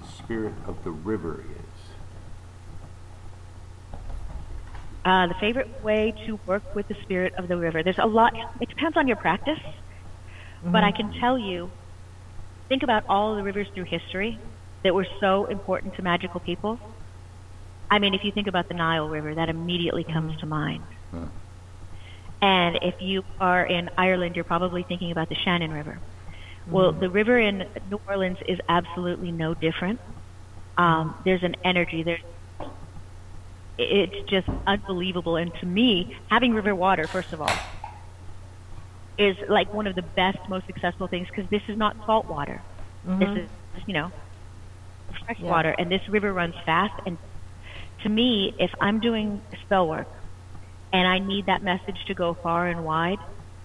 spirit 0.31 0.53
of 0.65 0.81
the 0.85 0.91
river 0.91 1.43
is. 1.43 1.57
Uh, 5.03 5.27
the 5.27 5.33
favorite 5.41 5.83
way 5.83 6.13
to 6.25 6.39
work 6.45 6.63
with 6.73 6.87
the 6.87 6.95
spirit 7.01 7.33
of 7.37 7.49
the 7.49 7.57
river. 7.57 7.83
There's 7.83 7.97
a 7.97 8.05
lot. 8.05 8.33
It 8.61 8.69
depends 8.69 8.95
on 8.95 9.07
your 9.09 9.17
practice, 9.17 9.59
but 10.63 10.83
I 10.85 10.91
can 10.91 11.09
mm-hmm. 11.09 11.19
tell 11.19 11.37
you. 11.37 11.69
Think 12.69 12.83
about 12.83 13.03
all 13.09 13.35
the 13.35 13.43
rivers 13.43 13.67
through 13.73 13.83
history 13.83 14.39
that 14.83 14.95
were 14.95 15.07
so 15.19 15.45
important 15.45 15.95
to 15.95 16.01
magical 16.01 16.39
people. 16.39 16.79
I 17.89 17.99
mean, 17.99 18.13
if 18.13 18.23
you 18.23 18.31
think 18.31 18.47
about 18.47 18.69
the 18.69 18.73
Nile 18.73 19.09
River, 19.09 19.35
that 19.35 19.49
immediately 19.49 20.05
comes 20.05 20.31
mm-hmm. 20.31 20.39
to 20.39 20.45
mind. 20.45 20.83
And 22.41 22.79
if 22.81 23.01
you 23.01 23.25
are 23.41 23.65
in 23.65 23.89
Ireland, 23.97 24.37
you're 24.37 24.45
probably 24.45 24.83
thinking 24.83 25.11
about 25.11 25.27
the 25.27 25.35
Shannon 25.35 25.73
River. 25.73 25.99
Well, 26.69 26.91
mm-hmm. 26.91 27.01
the 27.01 27.09
river 27.09 27.37
in 27.37 27.67
New 27.89 27.99
Orleans 28.07 28.37
is 28.47 28.59
absolutely 28.69 29.33
no 29.33 29.53
different. 29.53 29.99
Um, 30.81 31.15
there's 31.25 31.43
an 31.43 31.55
energy. 31.65 32.03
There's 32.03 32.19
it's 33.77 34.15
just 34.29 34.47
unbelievable. 34.67 35.35
And 35.37 35.51
to 35.61 35.65
me, 35.67 36.05
having 36.29 36.53
river 36.53 36.75
water, 36.75 37.07
first 37.11 37.33
of 37.33 37.41
all, 37.41 37.61
is 39.17 39.35
like 39.49 39.73
one 39.73 39.87
of 39.87 39.95
the 39.95 40.03
best, 40.15 40.39
most 40.49 40.65
successful 40.65 41.07
things 41.07 41.27
because 41.33 41.49
this 41.49 41.61
is 41.69 41.77
not 41.77 41.95
salt 42.05 42.27
water. 42.27 42.63
Mhm. 43.03 43.19
This 43.19 43.29
is, 43.75 43.83
you 43.87 43.93
know, 43.93 44.11
fresh 45.25 45.39
Yeah. 45.39 45.49
water, 45.49 45.75
and 45.77 45.91
this 45.91 46.01
river 46.09 46.33
runs 46.33 46.55
fast. 46.65 46.93
And 47.05 47.17
to 48.01 48.09
me, 48.09 48.53
if 48.59 48.71
I'm 48.81 48.99
doing 48.99 49.41
spell 49.63 49.87
work 49.87 50.07
and 50.93 51.07
I 51.07 51.19
need 51.19 51.47
that 51.47 51.61
message 51.63 52.03
to 52.07 52.15
go 52.15 52.35
far 52.43 52.67
and 52.67 52.83
wide, 52.83 53.19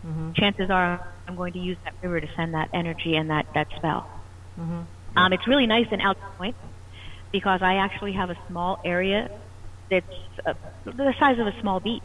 Mhm. 0.04 0.36
chances 0.36 0.70
are 0.70 1.00
I'm 1.28 1.36
going 1.36 1.54
to 1.54 1.58
use 1.60 1.78
that 1.84 1.94
river 2.02 2.20
to 2.20 2.28
send 2.36 2.54
that 2.54 2.68
energy 2.74 3.16
and 3.16 3.30
that, 3.30 3.46
that 3.54 3.68
spell. 3.76 4.06
Mhm. 4.56 4.88
Um, 5.16 5.32
it's 5.32 5.46
really 5.46 5.66
nice 5.66 5.86
in 5.90 6.00
Algiers 6.00 6.22
Point 6.38 6.56
because 7.38 7.60
I 7.62 7.74
actually 7.76 8.14
have 8.14 8.30
a 8.30 8.36
small 8.46 8.78
area 8.84 9.28
that's 9.90 10.06
uh, 10.46 10.54
the 10.84 11.14
size 11.20 11.38
of 11.38 11.46
a 11.46 11.54
small 11.60 11.80
beach. 11.80 12.02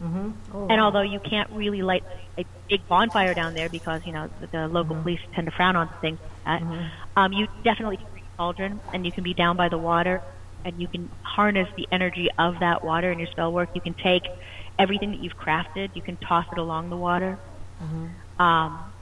Mhm. 0.00 0.34
Oh, 0.52 0.66
And 0.68 0.80
although 0.80 1.02
you 1.02 1.20
can't 1.20 1.48
really 1.50 1.82
light 1.82 2.02
a 2.38 2.44
big 2.68 2.86
bonfire 2.88 3.34
down 3.34 3.54
there 3.54 3.68
because 3.68 4.02
you 4.04 4.12
know 4.12 4.28
the, 4.38 4.48
the 4.52 4.68
local 4.68 4.96
police 5.02 5.20
tend 5.34 5.46
to 5.46 5.52
frown 5.56 5.76
on 5.76 5.90
things 6.00 6.18
like 6.22 6.32
that, 6.46 6.62
um, 7.20 7.32
you 7.32 7.46
definitely 7.64 7.96
can 7.96 8.06
bring 8.12 8.24
a 8.24 8.32
cauldron 8.42 8.80
and 8.92 9.04
you 9.06 9.12
can 9.12 9.24
be 9.24 9.34
down 9.34 9.56
by 9.56 9.68
the 9.68 9.78
water 9.78 10.22
and 10.64 10.80
you 10.80 10.88
can 10.88 11.10
harness 11.24 11.68
the 11.76 11.86
energy 11.92 12.28
of 12.38 12.58
that 12.60 12.82
water 12.82 13.10
in 13.12 13.18
your 13.18 13.28
spell 13.28 13.52
work. 13.52 13.70
You 13.74 13.80
can 13.82 13.94
take 14.02 14.22
everything 14.78 15.10
that 15.12 15.20
you've 15.20 15.36
crafted, 15.36 15.90
you 15.94 16.02
can 16.02 16.18
toss 16.26 16.46
it 16.52 16.58
along 16.58 16.90
the 16.90 16.96
water 16.96 17.38
um, 18.38 18.94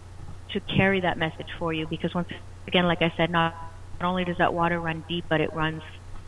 to 0.51 0.61
carry 0.77 1.01
that 1.03 1.19
message 1.19 1.49
for 1.59 1.73
you. 1.73 1.87
Because 1.89 2.13
once 2.15 2.29
again, 2.67 2.87
like 2.87 3.03
I 3.03 3.13
said, 3.17 3.31
not, 3.31 3.55
not 4.01 4.09
only 4.11 4.25
does 4.25 4.37
that 4.39 4.55
water 4.55 4.81
run 4.81 5.05
deep, 5.09 5.27
but 5.29 5.41
it 5.41 5.53
runs 5.53 5.83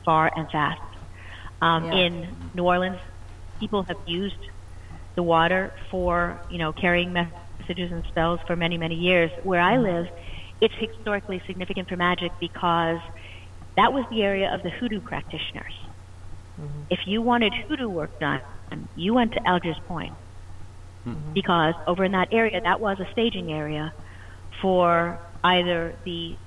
far 0.04 0.30
and 0.34 0.48
fast. 0.50 0.80
Um, 1.62 1.84
Yeah. 1.86 1.94
In 1.94 2.50
New 2.54 2.64
Orleans, 2.64 3.00
people 3.60 3.84
have 3.88 3.98
used 4.06 4.36
the 5.16 5.22
water 5.22 5.72
for 5.90 6.40
you 6.50 6.58
know 6.58 6.72
carrying 6.72 7.12
messages 7.12 7.92
and 7.92 8.04
spells 8.08 8.40
for 8.46 8.56
many 8.56 8.78
many 8.78 8.96
years. 8.96 9.30
Where 9.42 9.60
I 9.60 9.76
live, 9.78 10.06
it's 10.60 10.74
historically 10.78 11.42
significant 11.46 11.88
for 11.88 11.96
magic 11.96 12.32
because 12.40 12.98
that 13.76 13.92
was 13.92 14.04
the 14.10 14.22
area 14.22 14.52
of 14.52 14.62
the 14.62 14.70
hoodoo 14.70 15.00
practitioners. 15.00 15.74
If 16.90 17.00
you 17.06 17.22
wanted 17.22 17.54
hoodoo 17.68 17.88
work 17.88 18.18
done, 18.20 18.40
you 18.94 19.14
went 19.14 19.32
to 19.32 19.40
Algiers 19.46 19.78
Point 19.86 20.12
because 21.34 21.74
over 21.86 22.04
in 22.04 22.12
that 22.12 22.28
area, 22.32 22.60
that 22.62 22.80
was 22.80 22.98
a 23.00 23.06
staging 23.12 23.52
area 23.52 23.92
for 24.60 25.18
either 25.44 25.96
the 26.04 26.38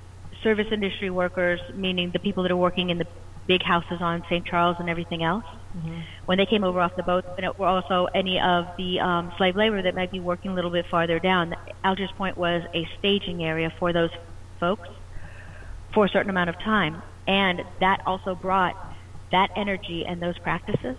service 0.45 0.67
industry 0.71 1.09
workers, 1.09 1.59
meaning 1.73 2.11
the 2.13 2.19
people 2.19 2.43
that 2.43 2.51
are 2.51 2.57
working 2.57 2.91
in 2.91 2.97
the 2.99 3.07
big 3.47 3.63
houses 3.63 3.97
on 3.99 4.23
St. 4.29 4.45
Charles 4.45 4.77
and 4.79 4.89
everything 4.89 5.23
else, 5.23 5.43
when 6.25 6.37
they 6.37 6.45
came 6.45 6.63
over 6.63 6.79
off 6.79 6.95
the 6.95 7.03
boat, 7.03 7.25
and 7.35 7.45
it 7.45 7.59
were 7.59 7.65
also 7.65 8.07
any 8.13 8.39
of 8.39 8.65
the 8.77 8.99
um, 8.99 9.31
slave 9.37 9.55
labor 9.55 9.81
that 9.81 9.95
might 9.95 10.11
be 10.11 10.19
working 10.19 10.51
a 10.51 10.53
little 10.53 10.71
bit 10.71 10.85
farther 10.89 11.19
down. 11.19 11.53
Algiers 11.83 12.11
Point 12.17 12.37
was 12.37 12.61
a 12.73 12.87
staging 12.99 13.43
area 13.43 13.73
for 13.79 13.91
those 13.91 14.11
folks 14.59 14.87
for 15.93 16.05
a 16.05 16.09
certain 16.09 16.29
amount 16.29 16.49
of 16.49 16.57
time, 16.59 17.01
and 17.27 17.63
that 17.79 18.01
also 18.05 18.35
brought 18.35 18.75
that 19.31 19.49
energy 19.55 20.05
and 20.07 20.21
those 20.21 20.37
practices 20.39 20.95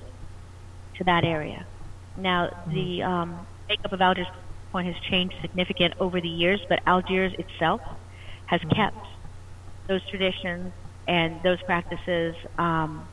to 0.97 1.05
that 1.05 1.25
area. 1.25 1.65
Now, 2.19 2.51
the 2.73 3.03
um, 3.03 3.47
makeup 3.69 3.93
of 3.93 4.01
Algiers 4.01 4.27
Point 4.73 4.89
has 4.89 4.97
changed 5.09 5.35
significant 5.41 5.95
over 6.01 6.21
the 6.21 6.29
years, 6.29 6.61
but 6.69 6.81
Algiers 6.87 7.33
itself 7.39 7.81
has 8.47 8.61
kept 8.75 9.06
those 9.89 10.01
traditions 10.11 10.73
and 11.07 11.43
those 11.43 11.61
practices. 11.63 12.35
Um, 12.59 13.07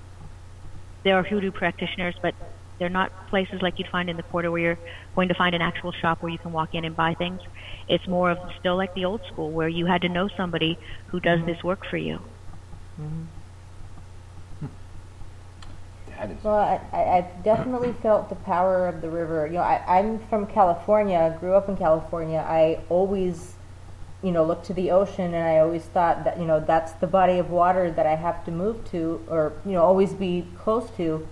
there 1.03 1.17
are 1.17 1.24
hoodoo 1.24 1.51
practitioners, 1.51 2.15
but 2.21 2.34
they're 2.80 2.89
not 2.89 3.11
places 3.30 3.61
like 3.61 3.78
you'd 3.78 3.88
find 3.88 4.09
in 4.09 4.17
the 4.17 4.24
quarter 4.24 4.51
where 4.51 4.61
you're 4.61 4.80
going 5.15 5.28
to 5.28 5.34
find 5.36 5.53
an 5.55 5.61
actual 5.61 5.91
shop 5.91 6.21
where 6.21 6.32
you 6.32 6.38
can 6.38 6.51
walk 6.51 6.74
in 6.74 6.86
and 6.86 6.95
buy 6.95 7.13
things. 7.13 7.39
It's 7.88 8.07
more 8.07 8.32
of 8.32 8.38
still 8.59 8.78
like 8.78 8.93
the 8.95 9.05
old 9.05 9.21
school 9.32 9.51
where 9.51 9.67
you 9.67 9.86
had 9.86 10.01
to 10.01 10.09
know 10.09 10.28
somebody 10.36 10.78
who 11.07 11.19
does 11.19 11.39
this 11.45 11.63
work 11.63 11.86
for 11.89 11.97
you. 11.97 12.19
That 16.17 16.32
is 16.32 16.43
Well, 16.43 16.55
I, 16.55 16.82
I, 16.91 17.17
I've 17.17 17.43
definitely 17.43 17.93
felt 18.01 18.30
the 18.30 18.36
power 18.36 18.88
of 18.88 19.01
the 19.01 19.09
river. 19.09 19.47
You 19.47 19.53
know, 19.53 19.61
I, 19.61 19.99
I'm 19.99 20.19
from 20.28 20.47
California, 20.47 21.36
grew 21.39 21.53
up 21.53 21.69
in 21.69 21.78
California. 21.78 22.45
I 22.47 22.80
always, 22.89 23.55
you 24.24 24.32
know, 24.32 24.45
look 24.45 24.63
to 24.63 24.74
the 24.74 24.91
ocean, 24.91 25.34
and 25.34 25.43
I 25.43 25.59
always 25.59 25.84
thought 25.84 26.24
that, 26.24 26.39
you 26.39 26.45
know, 26.45 26.59
that's 26.59 26.93
the 26.93 27.07
body 27.07 27.39
of 27.39 27.49
water 27.49 27.91
that 27.91 28.05
I 28.05 28.15
have 28.15 28.45
to 28.45 28.51
move 28.51 28.89
to, 28.91 29.21
or 29.28 29.53
you 29.65 29.74
know, 29.74 29.84
always 29.84 30.13
be 30.13 30.47
close 30.57 30.89
to. 30.91 31.28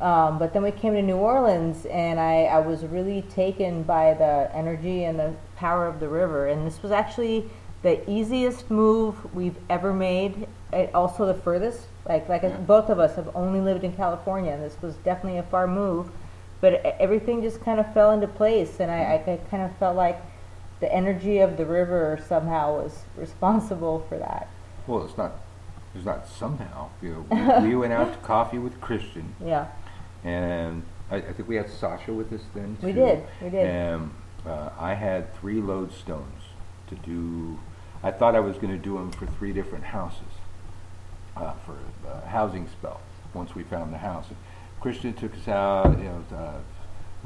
Um, 0.00 0.38
but 0.38 0.52
then 0.52 0.62
we 0.62 0.70
came 0.70 0.92
to 0.94 1.02
New 1.02 1.16
Orleans, 1.16 1.86
and 1.86 2.20
I, 2.20 2.44
I 2.44 2.60
was 2.60 2.84
really 2.84 3.22
taken 3.22 3.82
by 3.82 4.14
the 4.14 4.50
energy 4.54 5.04
and 5.04 5.18
the 5.18 5.34
power 5.56 5.86
of 5.86 6.00
the 6.00 6.08
river. 6.08 6.46
And 6.46 6.66
this 6.66 6.82
was 6.82 6.92
actually 6.92 7.50
the 7.82 8.08
easiest 8.08 8.70
move 8.70 9.34
we've 9.34 9.56
ever 9.68 9.92
made. 9.92 10.46
It, 10.72 10.94
also 10.94 11.26
the 11.26 11.34
furthest. 11.34 11.86
Like 12.08 12.28
like 12.28 12.66
both 12.66 12.90
of 12.90 13.00
us 13.00 13.16
have 13.16 13.34
only 13.34 13.60
lived 13.60 13.82
in 13.84 13.92
California, 13.92 14.52
and 14.52 14.62
this 14.62 14.76
was 14.80 14.94
definitely 14.96 15.38
a 15.38 15.44
far 15.44 15.66
move. 15.66 16.10
But 16.60 16.74
everything 17.00 17.42
just 17.42 17.60
kind 17.60 17.80
of 17.80 17.92
fell 17.92 18.12
into 18.12 18.28
place, 18.28 18.80
and 18.80 18.90
I, 18.90 19.14
I 19.14 19.40
kind 19.50 19.62
of 19.62 19.76
felt 19.78 19.96
like 19.96 20.20
the 20.80 20.92
energy 20.92 21.38
of 21.38 21.56
the 21.56 21.64
river 21.66 22.18
somehow 22.28 22.82
was 22.82 23.04
responsible 23.16 24.04
for 24.08 24.18
that. 24.18 24.48
Well, 24.86 25.04
it's 25.04 25.16
not. 25.16 25.32
It's 25.94 26.04
not 26.04 26.28
somehow. 26.28 26.90
You 27.00 27.26
know, 27.30 27.60
we, 27.62 27.68
we 27.68 27.76
went 27.76 27.92
out 27.92 28.12
to 28.12 28.18
coffee 28.26 28.58
with 28.58 28.80
Christian, 28.80 29.34
Yeah. 29.44 29.68
and 30.24 30.82
I, 31.10 31.16
I 31.16 31.32
think 31.32 31.48
we 31.48 31.56
had 31.56 31.70
Sasha 31.70 32.12
with 32.12 32.32
us 32.32 32.42
then. 32.54 32.76
Too. 32.80 32.86
We 32.88 32.92
did, 32.92 33.24
we 33.42 33.48
did. 33.50 33.66
And 33.66 34.10
uh, 34.46 34.70
I 34.78 34.92
had 34.94 35.34
three 35.36 35.60
lodestones 35.60 36.42
to 36.88 36.94
do. 36.96 37.58
I 38.02 38.10
thought 38.10 38.34
I 38.36 38.40
was 38.40 38.56
going 38.56 38.72
to 38.76 38.78
do 38.78 38.94
them 38.98 39.10
for 39.10 39.26
three 39.26 39.52
different 39.52 39.84
houses 39.84 40.20
uh, 41.36 41.52
for 41.64 41.76
a 42.08 42.26
housing 42.28 42.68
spell. 42.68 43.00
Once 43.32 43.54
we 43.54 43.62
found 43.62 43.92
the 43.92 43.98
house, 43.98 44.26
Christian 44.80 45.14
took 45.14 45.34
us 45.34 45.48
out. 45.48 45.96
You 45.98 46.04
know, 46.04 46.24
uh, 46.36 46.58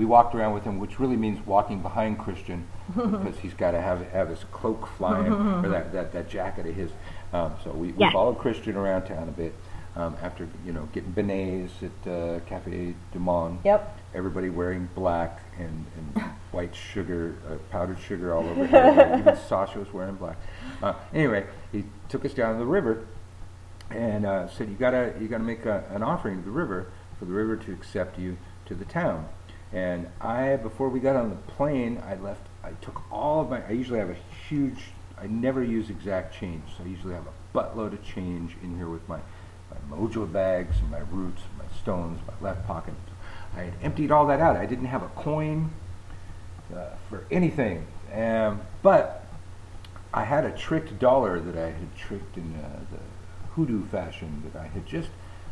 we 0.01 0.07
walked 0.07 0.35
around 0.35 0.55
with 0.55 0.65
him, 0.65 0.79
which 0.79 0.99
really 0.99 1.19
means 1.19 1.47
walking 1.47 1.83
behind 1.83 2.19
Christian 2.19 2.67
because 2.97 3.39
he's 3.41 3.53
got 3.53 3.73
to 3.73 3.81
have 3.83 4.01
have 4.13 4.31
his 4.31 4.45
cloak 4.51 4.87
flying 4.97 5.31
or 5.31 5.69
that, 5.69 5.93
that, 5.93 6.11
that 6.15 6.27
jacket 6.27 6.67
of 6.67 6.75
his. 6.75 6.91
Um, 7.35 7.53
so 7.63 7.71
we, 7.73 7.89
we 7.93 7.99
Yeah. 7.99 8.11
followed 8.11 8.39
Christian 8.39 8.77
around 8.77 9.05
town 9.05 9.29
a 9.29 9.31
bit 9.33 9.55
um, 9.97 10.17
after 10.23 10.49
you 10.65 10.73
know 10.73 10.89
getting 10.95 11.13
beignets 11.13 11.73
at 11.83 12.11
uh, 12.11 12.41
Cafe 12.47 12.95
Du 13.13 13.19
Monde. 13.19 13.59
Yep. 13.63 13.99
Everybody 14.15 14.49
wearing 14.49 14.89
black 14.95 15.43
and, 15.59 15.85
and 15.99 16.25
white 16.51 16.75
sugar, 16.75 17.37
uh, 17.47 17.57
powdered 17.71 17.99
sugar 18.01 18.35
all 18.35 18.49
over. 18.49 18.65
Even 19.19 19.37
Sasha 19.37 19.79
was 19.81 19.93
wearing 19.93 20.15
black. 20.15 20.39
Uh, 20.83 20.95
anyway, 21.13 21.45
he 21.73 21.85
took 22.09 22.25
us 22.25 22.33
down 22.33 22.55
to 22.55 22.59
the 22.59 22.65
river 22.65 23.07
and 23.91 24.25
uh, 24.25 24.49
said, 24.49 24.71
"You 24.71 24.77
gotta, 24.77 25.13
you 25.21 25.29
gotta 25.29 25.45
make 25.45 25.67
a, 25.67 25.85
an 25.91 26.03
offering 26.03 26.39
to 26.39 26.45
the 26.47 26.51
river 26.51 26.87
for 27.19 27.27
the 27.27 27.33
river 27.33 27.55
to 27.57 27.73
accept 27.73 28.19
you 28.19 28.39
to 28.65 28.75
the 28.75 28.87
town." 28.87 29.29
And 29.73 30.09
I, 30.21 30.57
before 30.57 30.89
we 30.89 31.01
got 31.01 31.17
on 31.17 31.31
the 31.31 31.37
plane, 31.37 32.03
I 32.05 32.17
left. 32.17 32.43
I 32.65 32.73
took 32.83 33.03
all 33.13 33.43
of 33.43 33.51
my. 33.51 33.65
I 33.67 33.71
usually 33.71 33.99
have 33.99 34.11
a 34.11 34.17
huge. 34.49 34.79
I 35.19 35.27
never 35.27 35.63
use 35.63 35.91
exact 35.91 36.35
change, 36.35 36.63
so 36.77 36.85
I 36.85 36.89
usually 36.89 37.15
have 37.15 37.27
a 37.27 37.57
buttload 37.59 37.93
of 37.93 38.03
change 38.05 38.57
in 38.63 38.77
here 38.77 38.89
with 38.89 39.09
my 39.09 39.19
my 39.71 39.97
mojo 39.97 40.31
bags 40.31 40.77
and 40.81 40.91
my 40.91 40.99
roots, 40.99 41.43
and 41.49 41.59
my 41.59 41.77
stones, 41.81 42.21
my 42.27 42.49
left 42.49 42.67
pocket. 42.67 42.95
I 43.57 43.63
had 43.63 43.75
emptied 43.83 44.11
all 44.11 44.27
that 44.27 44.41
out. 44.41 44.57
I 44.57 44.67
didn't 44.67 44.87
have 44.87 45.03
a 45.03 45.09
coin 45.09 45.71
uh, 46.75 46.87
for 47.09 47.25
anything, 47.31 47.87
um, 48.13 48.61
but 48.83 49.25
I 50.13 50.25
had 50.25 50.45
a 50.45 50.51
tricked 50.51 50.99
dollar 50.99 51.39
that 51.39 51.57
I 51.57 51.71
had 51.71 51.97
tricked 51.97 52.37
in 52.37 52.55
uh, 52.57 52.81
the 52.91 52.99
hoodoo 53.53 53.87
fashion 53.87 54.43
that 54.45 54.61
I 54.61 54.67
had 54.67 54.87
just 54.87 55.09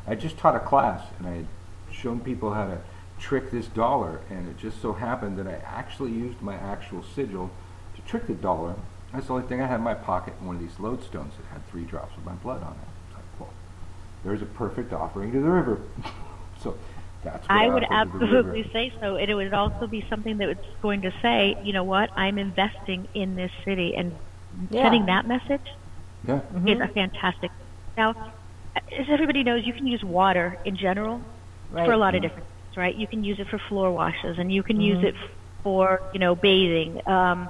I 0.06 0.14
just 0.14 0.38
taught 0.38 0.56
a 0.56 0.60
class 0.60 1.02
and 1.18 1.28
I 1.28 1.32
had 1.32 1.46
shown 1.92 2.20
people 2.20 2.54
how 2.54 2.66
to 2.66 2.78
trick 3.18 3.50
this 3.50 3.66
dollar 3.66 4.20
and 4.30 4.48
it 4.48 4.56
just 4.58 4.80
so 4.80 4.92
happened 4.92 5.36
that 5.38 5.46
I 5.46 5.60
actually 5.64 6.12
used 6.12 6.40
my 6.42 6.54
actual 6.54 7.02
sigil 7.14 7.50
to 7.96 8.02
trick 8.02 8.26
the 8.26 8.34
dollar. 8.34 8.74
That's 9.12 9.26
the 9.26 9.34
only 9.34 9.46
thing 9.46 9.60
I 9.62 9.66
had 9.66 9.76
in 9.76 9.82
my 9.82 9.94
pocket 9.94 10.34
one 10.42 10.56
of 10.56 10.60
these 10.62 10.72
lodestones 10.74 11.36
that 11.36 11.46
had 11.52 11.66
three 11.70 11.84
drops 11.84 12.16
of 12.16 12.24
my 12.24 12.34
blood 12.34 12.62
on 12.62 12.72
it. 12.72 13.14
Like, 13.14 13.40
well, 13.40 13.50
there's 14.24 14.42
a 14.42 14.46
perfect 14.46 14.92
offering 14.92 15.32
to 15.32 15.40
the 15.40 15.48
river. 15.50 15.80
so 16.60 16.76
that's 17.24 17.48
what 17.48 17.50
I 17.50 17.68
would 17.68 17.84
offered 17.84 18.12
to 18.12 18.18
the 18.18 18.26
river. 18.26 18.50
absolutely 18.56 18.70
say 18.72 18.92
so. 19.00 19.16
And 19.16 19.30
it 19.30 19.34
would 19.34 19.54
also 19.54 19.86
be 19.86 20.04
something 20.10 20.36
that 20.38 20.48
was 20.48 20.56
going 20.82 21.02
to 21.02 21.12
say, 21.22 21.56
you 21.64 21.72
know 21.72 21.84
what, 21.84 22.10
I'm 22.16 22.38
investing 22.38 23.08
in 23.14 23.34
this 23.34 23.50
city. 23.64 23.94
And 23.96 24.12
Yeah. 24.70 24.82
sending 24.82 25.06
that 25.06 25.26
message 25.26 25.66
Yeah. 26.26 26.40
is 26.66 26.80
a 26.80 26.88
fantastic. 26.88 27.50
Now, 27.96 28.14
as 28.76 29.06
everybody 29.08 29.42
knows, 29.44 29.66
you 29.66 29.72
can 29.72 29.86
use 29.86 30.02
water 30.04 30.58
in 30.64 30.76
general 30.76 31.20
Right. 31.70 31.84
for 31.86 31.92
a 31.92 31.96
lot 31.98 32.14
of 32.14 32.22
different 32.22 32.46
things, 32.46 32.47
right? 32.76 32.94
You 32.94 33.06
can 33.08 33.22
use 33.24 33.38
it 33.40 33.48
for 33.50 33.58
floor 33.68 33.92
washes, 33.92 34.36
and 34.38 34.52
you 34.52 34.62
can 34.62 34.80
use 34.80 34.98
Mhm. 34.98 35.08
it 35.08 35.14
for, 35.62 36.00
you 36.12 36.20
know, 36.20 36.34
bathing. 36.34 37.00
Um, 37.06 37.48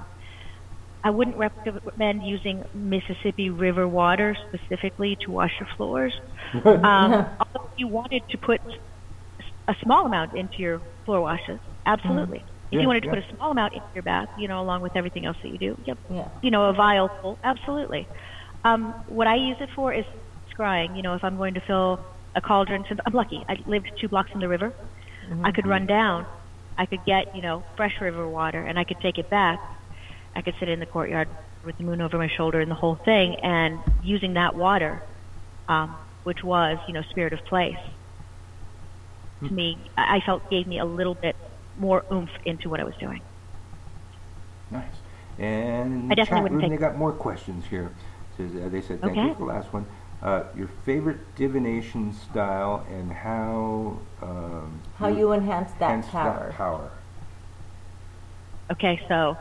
I 1.05 1.11
wouldn't 1.11 1.37
recommend 1.37 2.23
using 2.23 2.63
Mississippi 2.75 3.51
River 3.51 3.87
water 3.89 4.37
specifically 4.47 5.17
to 5.25 5.31
wash 5.31 5.53
your 5.61 5.69
floors. 5.77 6.15
um, 6.83 7.17
although 7.41 7.67
if 7.67 7.73
you 7.79 7.89
wanted 7.89 8.23
to 8.31 8.39
put 8.39 8.61
a 9.69 9.75
small 9.83 10.07
amount 10.07 10.33
into 10.35 10.55
your 10.59 10.81
floor 11.05 11.21
washes, 11.21 11.61
absolutely. 11.87 12.45
If 12.71 12.81
Yeah, 12.81 12.81
you 12.81 12.87
wanted 12.89 13.03
to 13.03 13.09
yeah. 13.09 13.11
put 13.11 13.19
a 13.19 13.25
small 13.37 13.51
amount 13.53 13.73
into 13.75 13.87
your 13.95 14.03
bath, 14.03 14.29
you 14.37 14.49
know, 14.49 14.61
along 14.61 14.83
with 14.83 14.93
everything 14.97 15.25
else 15.25 15.37
that 15.43 15.51
you 15.51 15.59
do, 15.59 15.77
yep. 15.87 15.99
Yeah. 16.09 16.29
You 16.43 16.51
know, 16.51 16.65
a 16.69 16.73
vial 16.75 17.09
full, 17.21 17.39
absolutely. 17.45 18.09
Um, 18.65 18.95
what 19.07 19.27
I 19.27 19.37
use 19.37 19.57
it 19.61 19.71
for 19.75 19.93
is 19.93 20.05
scrying. 20.59 20.97
You 20.97 21.03
know, 21.03 21.15
if 21.15 21.25
I'm 21.25 21.37
going 21.37 21.55
to 21.55 21.61
fill 21.67 21.99
a 22.35 22.41
cauldron, 22.41 22.85
since 22.89 23.01
I'm 23.07 23.13
lucky, 23.15 23.43
I 23.49 23.57
lived 23.67 23.87
two 24.01 24.09
blocks 24.09 24.31
from 24.31 24.41
the 24.41 24.49
river, 24.49 24.73
I 25.45 25.51
could 25.53 25.67
run 25.67 25.87
down, 25.87 26.27
I 26.77 26.87
could 26.87 27.01
get, 27.07 27.35
you 27.35 27.43
know, 27.43 27.65
fresh 27.77 27.95
river 28.01 28.29
water, 28.29 28.63
and 28.65 28.79
I 28.79 28.85
could 28.85 28.99
take 29.03 29.19
it 29.19 29.31
back. 29.31 29.59
I 30.37 30.43
could 30.43 30.55
sit 30.61 30.69
in 30.69 30.81
the 30.81 30.87
courtyard 30.87 31.29
with 31.65 31.77
the 31.79 31.85
moon 31.85 32.01
over 32.01 32.19
my 32.19 32.29
shoulder 32.37 32.61
and 32.61 32.71
the 32.71 32.75
whole 32.77 32.99
thing, 33.05 33.37
and 33.43 33.81
using 34.03 34.35
that 34.35 34.55
water, 34.55 35.03
um, 35.69 35.99
which 36.23 36.39
was, 36.45 36.79
you 36.87 36.95
know, 36.95 37.03
spirit 37.11 37.33
of 37.33 37.41
place, 37.49 37.77
to 39.45 39.53
me, 39.55 39.91
I 39.97 40.21
felt 40.27 40.51
gave 40.51 40.67
me 40.67 40.79
a 40.81 40.85
little 40.85 41.15
bit 41.15 41.37
more 41.77 42.03
oomph 42.13 42.31
into 42.45 42.69
what 42.69 42.81
I 42.81 42.85
was 42.85 42.95
doing. 43.01 43.23
Nice. 44.71 44.85
And 45.39 46.13
I 46.13 46.17
definitely 46.17 46.49
chat 46.49 46.53
room, 46.53 46.61
take- 46.61 46.71
they 46.71 46.77
got 46.77 46.97
more 46.97 47.13
questions 47.13 47.65
here. 47.67 47.93
Says, 48.37 48.51
uh, 48.55 48.69
they 48.69 48.81
said, 48.81 49.01
thank 49.01 49.17
you 49.17 49.33
for 49.35 49.39
the 49.41 49.45
last 49.45 49.73
one. 49.73 49.87
Uh, 50.21 50.43
your 50.57 50.69
favorite 50.85 51.21
divination 51.37 52.13
style 52.13 52.85
and 52.91 53.13
how 53.13 53.97
um, 54.21 54.81
How 54.97 55.09
you 55.09 55.33
enhance 55.33 55.71
that 55.79 55.91
enhance 55.91 56.11
power. 56.11 56.55
power. 56.57 56.91
Okay, 58.73 59.01
so 59.09 59.37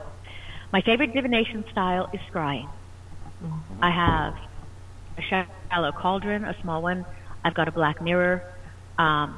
my 0.71 0.81
favorite 0.81 1.13
divination 1.13 1.65
style 1.71 2.07
is 2.13 2.19
scrying. 2.31 2.69
I 3.81 3.89
have 3.89 4.33
a 5.17 5.45
shallow 5.71 5.91
cauldron, 5.93 6.45
a 6.45 6.55
small 6.61 6.81
one. 6.83 7.05
I've 7.43 7.55
got 7.55 7.67
a 7.67 7.71
black 7.71 8.01
mirror. 8.01 8.43
Um, 8.99 9.35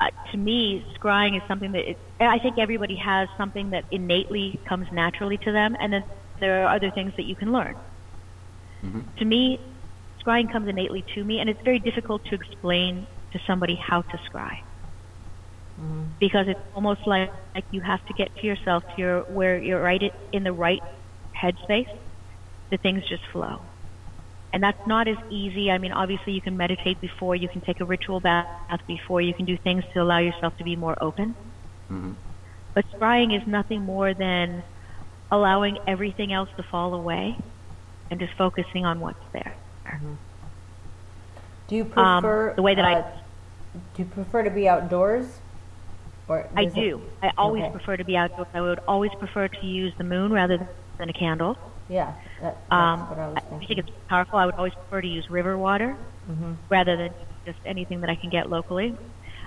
uh, 0.00 0.06
to 0.30 0.36
me, 0.38 0.84
scrying 1.00 1.36
is 1.36 1.42
something 1.48 1.72
that 1.72 1.88
it, 1.90 1.98
I 2.20 2.38
think 2.38 2.58
everybody 2.58 2.96
has 2.96 3.28
something 3.38 3.70
that 3.70 3.84
innately 3.90 4.60
comes 4.68 4.86
naturally 4.92 5.38
to 5.38 5.52
them, 5.52 5.76
and 5.80 5.92
then 5.92 6.04
there 6.38 6.64
are 6.64 6.76
other 6.76 6.90
things 6.90 7.12
that 7.16 7.24
you 7.24 7.34
can 7.34 7.50
learn. 7.52 7.74
To 9.18 9.24
me, 9.24 9.58
scrying 10.24 10.50
comes 10.50 10.68
innately 10.68 11.04
to 11.14 11.24
me, 11.24 11.40
and 11.40 11.48
it's 11.48 11.62
very 11.62 11.78
difficult 11.78 12.24
to 12.26 12.34
explain 12.34 13.06
to 13.32 13.40
somebody 13.46 13.74
how 13.74 14.02
to 14.02 14.18
scry 14.30 14.58
because 16.18 16.48
it's 16.48 16.60
almost 16.74 17.06
like, 17.06 17.32
like 17.54 17.64
you 17.70 17.80
have 17.80 18.04
to 18.06 18.12
get 18.12 18.34
to 18.36 18.46
yourself 18.46 18.82
to 18.96 19.00
your 19.00 19.20
where 19.22 19.58
you're 19.58 19.80
right 19.80 20.12
in 20.32 20.42
the 20.42 20.52
right 20.52 20.82
headspace. 21.36 21.88
The 22.70 22.76
things 22.76 23.02
just 23.08 23.22
flow, 23.32 23.62
and 24.52 24.62
that's 24.62 24.86
not 24.86 25.08
as 25.08 25.16
easy. 25.30 25.70
I 25.70 25.78
mean, 25.78 25.92
obviously, 25.92 26.32
you 26.34 26.40
can 26.40 26.56
meditate 26.56 27.00
before, 27.00 27.34
you 27.34 27.48
can 27.48 27.60
take 27.62 27.80
a 27.80 27.84
ritual 27.84 28.20
bath 28.20 28.80
before, 28.86 29.22
you 29.22 29.32
can 29.32 29.46
do 29.46 29.56
things 29.56 29.84
to 29.94 30.02
allow 30.02 30.18
yourself 30.18 30.56
to 30.58 30.64
be 30.64 30.76
more 30.76 30.96
open. 31.00 31.34
Mm-hmm. 31.90 32.12
But 32.74 32.84
scrying 32.92 33.34
is 33.34 33.46
nothing 33.46 33.82
more 33.82 34.12
than 34.12 34.62
allowing 35.30 35.78
everything 35.86 36.32
else 36.32 36.50
to 36.56 36.62
fall 36.62 36.94
away 36.94 37.38
and 38.10 38.20
just 38.20 38.34
focusing 38.34 38.84
on 38.84 39.00
what's 39.00 39.18
there. 39.32 39.56
Do 41.66 41.76
you 41.76 41.84
Um, 41.96 42.22
prefer 42.22 42.54
the 42.56 42.62
way 42.62 42.74
that 42.74 42.84
I- 42.84 42.94
uh, 43.00 43.10
Do 43.94 44.02
you 44.02 44.08
prefer 44.08 44.42
to 44.42 44.50
be 44.50 44.68
outdoors? 44.68 45.40
Or 46.26 46.48
I 46.56 46.64
does 46.64 46.72
it- 46.76 46.80
do. 46.80 47.02
I 47.22 47.30
always 47.38 47.62
Okay. 47.64 47.72
prefer 47.72 47.96
to 47.96 48.04
be 48.04 48.16
outdoors. 48.16 48.48
I 48.54 48.60
would 48.60 48.80
always 48.88 49.12
prefer 49.14 49.46
to 49.48 49.66
use 49.66 49.94
the 49.98 50.04
moon 50.04 50.32
rather 50.32 50.68
than 50.98 51.08
a 51.08 51.12
candle. 51.12 51.56
Yeah, 51.88 52.12
that, 52.40 52.56
that's 52.56 52.72
Um, 52.72 53.00
what 53.08 53.18
I 53.18 53.28
was 53.28 53.36
I 53.36 53.66
think 53.66 53.78
it's 53.78 53.90
powerful. 54.08 54.38
I 54.38 54.46
would 54.46 54.54
always 54.56 54.74
prefer 54.74 55.00
to 55.00 55.06
use 55.08 55.30
river 55.30 55.56
water 55.56 55.96
Mhm. 56.28 56.56
rather 56.70 56.96
than 56.96 57.14
just 57.46 57.58
anything 57.64 58.00
that 58.00 58.10
I 58.10 58.14
can 58.14 58.30
get 58.30 58.50
locally. 58.50 58.96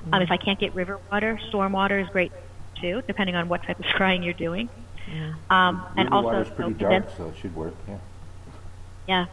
Um, 0.05 0.11
Mhm. 0.19 0.23
if 0.23 0.31
I 0.31 0.37
can't 0.37 0.59
get 0.59 0.73
river 0.73 0.99
water, 1.11 1.37
storm 1.49 1.73
water 1.73 1.99
is 1.99 2.07
great 2.09 2.31
too, 2.75 3.01
depending 3.07 3.35
on 3.35 3.47
what 3.49 3.63
type 3.63 3.77
of 3.79 3.85
scrying 3.95 4.23
you're 4.23 4.33
doing. 4.33 4.69
Um, 5.49 5.85
and 5.97 6.09
also, 6.09 6.27
water's 6.29 6.49
pretty 6.51 6.71
so 6.73 6.77
dark, 6.77 6.91
condensed- 6.93 7.17
so 7.17 7.27
it 7.27 7.35
should 7.35 7.55
work. 7.55 7.75
Yeah. 7.87 7.97
yeah, 9.07 9.25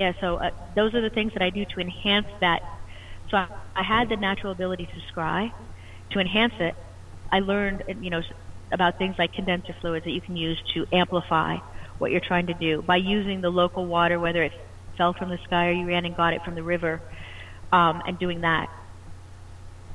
yeah. 0.00 0.12
So 0.20 0.36
uh, 0.36 0.50
those 0.76 0.94
are 0.94 1.02
the 1.02 1.10
things 1.10 1.32
that 1.34 1.42
I 1.42 1.50
do 1.50 1.64
to 1.74 1.80
enhance 1.80 2.26
that. 2.40 2.60
So 3.30 3.38
I, 3.38 3.48
I 3.76 3.82
had 3.82 4.08
the 4.08 4.16
natural 4.16 4.52
ability 4.52 4.86
to 4.86 5.00
scry. 5.12 5.50
To 6.12 6.20
enhance 6.20 6.54
it, 6.60 6.74
I 7.32 7.40
learned, 7.40 7.84
you 8.00 8.10
know, 8.10 8.22
about 8.72 8.98
things 8.98 9.16
like 9.18 9.32
condenser 9.32 9.74
fluids 9.80 10.04
that 10.04 10.12
you 10.12 10.22
can 10.22 10.36
use 10.36 10.60
to 10.74 10.86
amplify 10.92 11.56
what 11.98 12.12
you're 12.12 12.20
trying 12.26 12.46
to 12.48 12.54
do 12.54 12.82
by 12.82 12.96
using 12.96 13.40
the 13.42 13.50
local 13.50 13.86
water, 13.86 14.20
whether 14.20 14.42
it 14.42 14.52
fell 14.96 15.14
from 15.18 15.30
the 15.30 15.38
sky 15.44 15.68
or 15.68 15.72
you 15.72 15.86
ran 15.86 16.04
and 16.06 16.16
got 16.16 16.34
it 16.34 16.42
from 16.44 16.54
the 16.54 16.62
river, 16.62 17.00
um, 17.72 18.00
and 18.06 18.18
doing 18.18 18.40
that. 18.42 18.68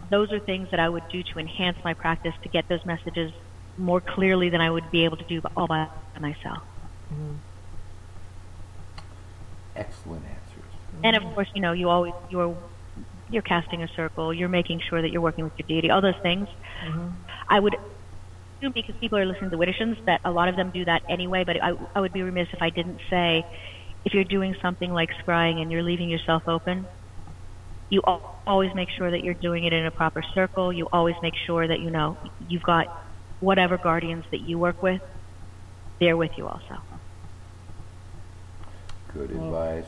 Those 0.10 0.32
are 0.32 0.39
things 0.39 0.68
that 0.72 0.80
I 0.80 0.89
would 0.89 1.03
do 1.12 1.22
to 1.34 1.39
enhance 1.39 1.78
my 1.84 1.93
practice 1.93 2.34
to 2.43 2.49
get 2.49 2.66
those 2.70 2.82
messages 2.86 3.32
more 3.78 4.01
clearly 4.01 4.49
than 4.49 4.62
I 4.62 4.70
would 4.70 4.89
be 4.91 5.06
able 5.06 5.18
to 5.18 5.26
do 5.30 5.41
all 5.56 5.68
by 5.68 5.88
myself. 6.20 6.64
Excellent 9.76 10.23
answers. 10.26 10.71
And 11.03 11.15
of 11.15 11.23
course, 11.34 11.47
you 11.53 11.61
know, 11.61 11.73
you 11.73 11.89
always 11.89 12.13
you're 12.30 12.55
you're 13.30 13.41
casting 13.41 13.84
a 13.84 13.88
circle. 13.89 14.34
You're 14.34 14.49
making 14.49 14.82
sure 14.88 15.01
that 15.01 15.11
you're 15.11 15.21
working 15.21 15.43
with 15.43 15.53
your 15.57 15.67
deity. 15.67 15.89
All 15.89 16.01
those 16.01 16.13
things. 16.21 16.47
Mm-hmm. 16.86 17.09
I 17.49 17.59
would 17.59 17.76
assume 18.57 18.71
because 18.73 18.95
people 18.95 19.17
are 19.17 19.26
listening 19.26 19.51
to 19.51 19.57
Widdershins 19.57 20.03
that 20.05 20.21
a 20.23 20.32
lot 20.32 20.47
of 20.47 20.55
them 20.55 20.71
do 20.71 20.86
that 20.86 21.03
anyway, 21.09 21.43
but 21.43 21.61
I, 21.61 21.73
I 21.93 21.99
would 21.99 22.13
be 22.13 22.21
remiss 22.21 22.47
if 22.53 22.61
I 22.61 22.69
didn't 22.69 22.99
say 23.09 23.45
if 24.05 24.13
you're 24.13 24.23
doing 24.23 24.55
something 24.61 24.91
like 24.91 25.09
scrying 25.26 25.61
and 25.61 25.71
you're 25.71 25.84
leaving 25.84 26.09
yourself 26.09 26.47
open, 26.47 26.86
you 27.89 28.01
al- 28.07 28.39
always 28.45 28.73
make 28.76 28.89
sure 28.89 29.09
that 29.09 29.23
you're 29.23 29.34
doing 29.34 29.63
it 29.63 29.73
in 29.73 29.86
a 29.86 29.91
proper 29.91 30.23
circle. 30.34 30.71
You 30.71 30.88
always 30.91 31.15
make 31.21 31.36
sure 31.45 31.67
that 31.67 31.80
you 31.80 31.89
know 31.89 32.17
you've 32.47 32.63
got 32.63 32.88
whatever 33.39 33.78
guardians 33.78 34.26
that 34.32 34.41
you 34.41 34.57
work 34.57 34.82
with, 34.82 35.01
they're 35.99 36.17
with 36.17 36.32
you 36.38 36.47
also. 36.47 36.82
Good 39.16 39.32
advice. 39.32 39.86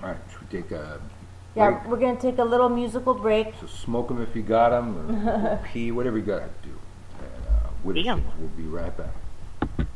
All 0.00 0.08
right, 0.08 0.16
should 0.30 0.40
we 0.40 0.62
take 0.62 0.70
a, 0.70 1.00
Yeah, 1.56 1.84
we're 1.88 1.96
going 1.96 2.14
to 2.14 2.22
take 2.22 2.38
a 2.38 2.44
little 2.44 2.68
musical 2.68 3.12
break. 3.12 3.54
So 3.60 3.66
smoke 3.66 4.06
them 4.06 4.22
if 4.22 4.36
you 4.36 4.42
got 4.42 4.70
them, 4.70 5.28
or 5.28 5.60
pee, 5.72 5.90
whatever 5.90 6.16
you 6.16 6.22
got 6.22 6.38
to 6.42 6.68
do. 6.68 6.78
And 7.18 7.46
uh, 7.48 7.68
Widdershins, 7.84 8.22
we'll 8.38 8.48
be 8.50 8.62
right 8.62 8.96
back. 8.96 9.86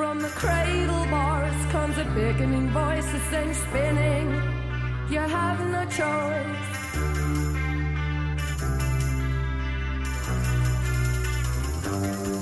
From 0.00 0.18
the 0.18 0.28
cradle 0.28 1.04
bars 1.10 1.66
comes 1.66 1.98
a 1.98 2.04
beckoning 2.14 2.70
voice 2.70 3.04
that 3.04 3.20
sends 3.30 3.58
spinning. 3.58 4.28
You 5.10 5.18
have 5.18 5.60
no 5.60 5.84
choice. 5.84 6.70
You 11.84 12.39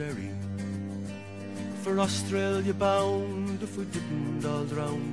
Derry. 0.00 0.30
For 1.82 2.00
Australia 2.00 2.72
bound, 2.72 3.62
if 3.62 3.76
we 3.76 3.84
didn't 3.84 4.46
all 4.46 4.64
drown, 4.64 5.04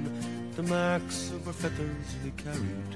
the 0.55 0.63
marks 0.63 1.29
of 1.31 1.45
our 1.45 1.51
feathers 1.51 2.07
we 2.23 2.31
carried. 2.31 2.91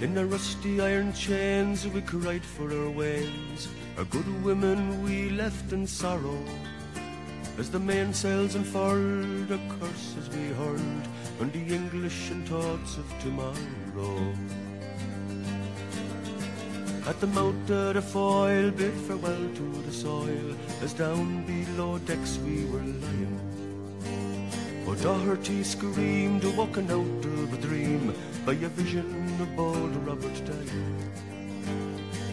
In 0.00 0.14
the 0.14 0.26
rusty 0.26 0.80
iron 0.80 1.12
chains 1.12 1.86
we 1.86 2.00
cried 2.00 2.44
for 2.44 2.72
our 2.72 2.90
wains, 2.90 3.68
our 3.96 4.04
good 4.06 4.26
women 4.42 5.04
we 5.04 5.30
left 5.30 5.72
in 5.72 5.86
sorrow. 5.86 6.42
As 7.56 7.70
the 7.70 7.78
mainsails 7.78 8.56
unfurled, 8.56 9.52
our 9.52 9.78
curses 9.78 10.28
we 10.30 10.48
heard, 10.58 11.02
on 11.40 11.52
the 11.52 11.72
English 11.72 12.30
and 12.32 12.48
thoughts 12.48 12.96
of 12.96 13.06
tomorrow. 13.20 14.34
At 17.06 17.20
the 17.20 17.26
mouth 17.26 17.70
of 17.70 17.94
the 17.94 18.00
Foyle, 18.00 18.70
bid 18.70 18.94
farewell 19.06 19.48
to 19.56 19.82
the 19.82 19.92
soil, 19.92 20.56
as 20.82 20.94
down 20.94 21.44
below 21.44 21.98
decks 21.98 22.38
we 22.38 22.64
were 22.64 22.78
lying. 22.78 23.40
Oh, 24.88 24.94
Doherty 24.94 25.62
screamed, 25.64 26.44
walking 26.56 26.90
out 26.90 27.24
of 27.24 27.52
a 27.52 27.56
dream, 27.58 28.14
by 28.46 28.52
a 28.52 28.68
vision 28.68 29.38
of 29.38 29.54
bold 29.54 29.94
Robert 30.06 30.46
dying. 30.46 31.10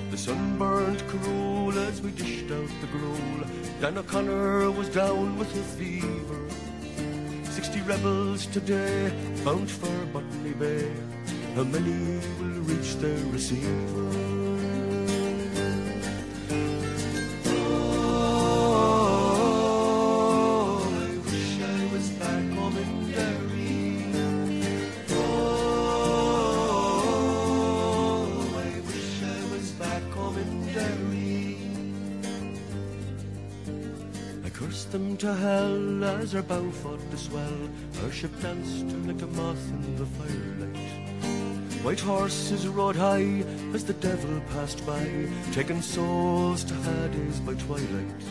The 0.09 0.17
sun 0.17 0.57
burned 0.57 1.05
cruel 1.09 1.77
as 1.77 2.01
we 2.01 2.11
dished 2.11 2.49
out 2.49 2.71
the 2.79 2.87
gruel. 2.87 3.43
Dan 3.81 3.97
O'Connor 3.97 4.71
was 4.71 4.87
down 4.87 5.37
with 5.37 5.51
a 5.53 5.63
fever. 5.75 6.47
Sixty 7.51 7.81
rebels 7.81 8.45
today 8.45 9.11
bound 9.43 9.69
for 9.69 10.05
Botany 10.13 10.53
Bay. 10.53 10.89
How 11.55 11.63
many 11.63 12.21
will 12.39 12.61
reach 12.63 12.95
their 12.95 13.19
receiver? 13.27 14.20
Our 36.41 36.47
bow 36.47 36.71
fought 36.71 37.11
to 37.11 37.17
swell. 37.17 37.69
Our 38.03 38.11
ship 38.11 38.31
danced 38.41 38.85
like 39.05 39.21
a 39.21 39.27
moth 39.27 39.69
in 39.69 39.95
the 39.95 40.05
firelight. 40.17 41.83
White 41.83 41.99
horses 41.99 42.67
rode 42.67 42.95
high 42.95 43.43
as 43.73 43.85
the 43.85 43.93
devil 43.93 44.41
passed 44.51 44.83
by, 44.85 45.27
taking 45.51 45.81
souls 45.81 46.63
to 46.63 46.73
Hades 46.73 47.39
by 47.41 47.53
twilight. 47.53 48.23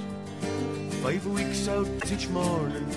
Five 1.03 1.25
weeks 1.27 1.69
out 1.69 1.87
each 2.11 2.29
morning, 2.29 2.89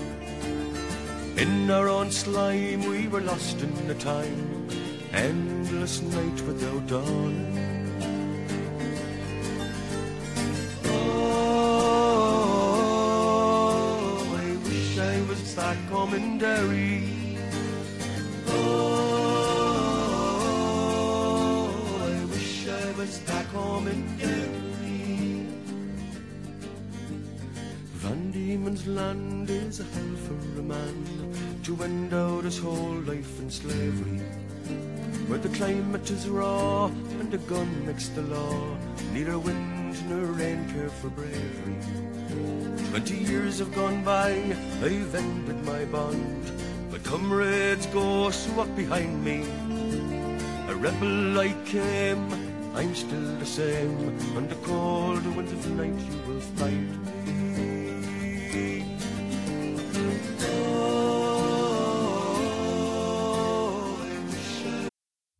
in 1.36 1.70
our 1.70 1.88
own 1.88 2.10
slime 2.10 2.84
we 2.88 3.06
were 3.06 3.20
lost 3.20 3.60
in 3.60 3.86
the 3.86 3.94
time, 3.94 4.68
endless 5.12 6.02
night 6.02 6.40
without 6.42 6.86
dawn. 6.88 7.63
Diemen's 28.74 28.86
land 28.88 29.50
is 29.50 29.78
a 29.78 29.84
hell 29.84 30.16
for 30.26 30.58
a 30.58 30.62
man 30.62 31.60
to 31.62 31.80
end 31.84 32.12
out 32.12 32.42
his 32.42 32.58
whole 32.58 32.98
life 33.06 33.38
in 33.38 33.48
slavery. 33.48 34.18
Where 35.28 35.38
the 35.38 35.48
climate 35.50 36.10
is 36.10 36.28
raw 36.28 36.86
and 36.86 37.30
the 37.30 37.38
gun 37.38 37.86
makes 37.86 38.08
the 38.08 38.22
law, 38.22 38.76
neither 39.12 39.38
wind 39.38 39.94
nor 40.08 40.24
rain 40.32 40.68
care 40.72 40.88
for 40.88 41.08
bravery. 41.10 41.76
Twenty 42.90 43.18
years 43.18 43.60
have 43.60 43.72
gone 43.76 44.02
by, 44.02 44.30
I've 44.82 45.14
ended 45.14 45.64
my 45.64 45.84
bond. 45.84 46.50
but 46.90 47.04
comrades 47.04 47.86
go 47.86 48.32
walk 48.56 48.74
behind 48.74 49.24
me. 49.24 49.44
A 50.68 50.74
rebel 50.74 51.38
I 51.38 51.54
came, 51.64 52.26
I'm 52.74 52.94
still 52.94 53.38
the 53.38 53.46
same. 53.46 53.96
On 54.36 54.48
the 54.48 54.56
cold 54.66 55.24
winds 55.36 55.52
of 55.52 55.70
night 55.76 56.00
you 56.10 56.18
will 56.26 56.40
find 56.40 57.03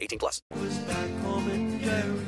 18 0.00 0.18
plus. 0.18 0.42
was 0.54 0.78
back 0.78 1.10
home 1.22 1.48
in 1.50 1.78
Derry. 1.78 2.18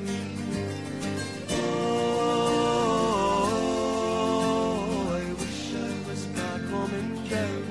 I 5.13 5.25
wish 5.39 5.75
I 5.75 5.93
was 6.09 6.27
back 6.27 6.63
home 6.63 6.95
in 6.95 7.29
Derry. 7.29 7.63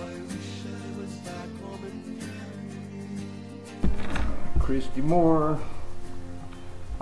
I 0.00 0.20
wish 0.28 0.52
I 0.66 0.78
was 1.00 1.14
back 1.24 1.50
home 1.62 1.84
in 1.84 1.94
Christy 4.60 5.02
Moore 5.02 5.58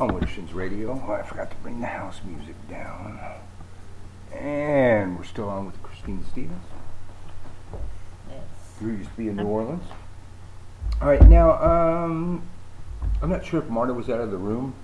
on 0.03 0.11
Widdershins 0.11 0.53
Radio. 0.53 1.01
Oh, 1.07 1.13
I 1.13 1.23
forgot 1.23 1.49
to 1.51 1.57
bring 1.59 1.81
the 1.81 1.87
house 1.87 2.21
music 2.25 2.57
down. 2.69 3.21
And 4.33 5.17
we're 5.17 5.23
still 5.25 5.49
on 5.49 5.67
with 5.67 5.81
Christine 5.83 6.25
Stevens. 6.33 6.65
Who 8.81 8.89
used 8.91 9.11
to 9.11 9.17
be 9.17 9.29
in 9.29 9.37
New 9.37 9.45
Orleans. 9.45 9.85
All 11.01 11.07
right, 11.07 11.23
now, 11.29 11.53
um, 11.63 12.43
I'm 13.23 13.31
not 13.31 13.47
sure 13.47 13.63
if 13.63 13.69
Marta 13.69 13.95
was 13.95 14.09
out 14.11 14.19
of 14.21 14.33
the 14.33 14.37
room. 14.37 14.75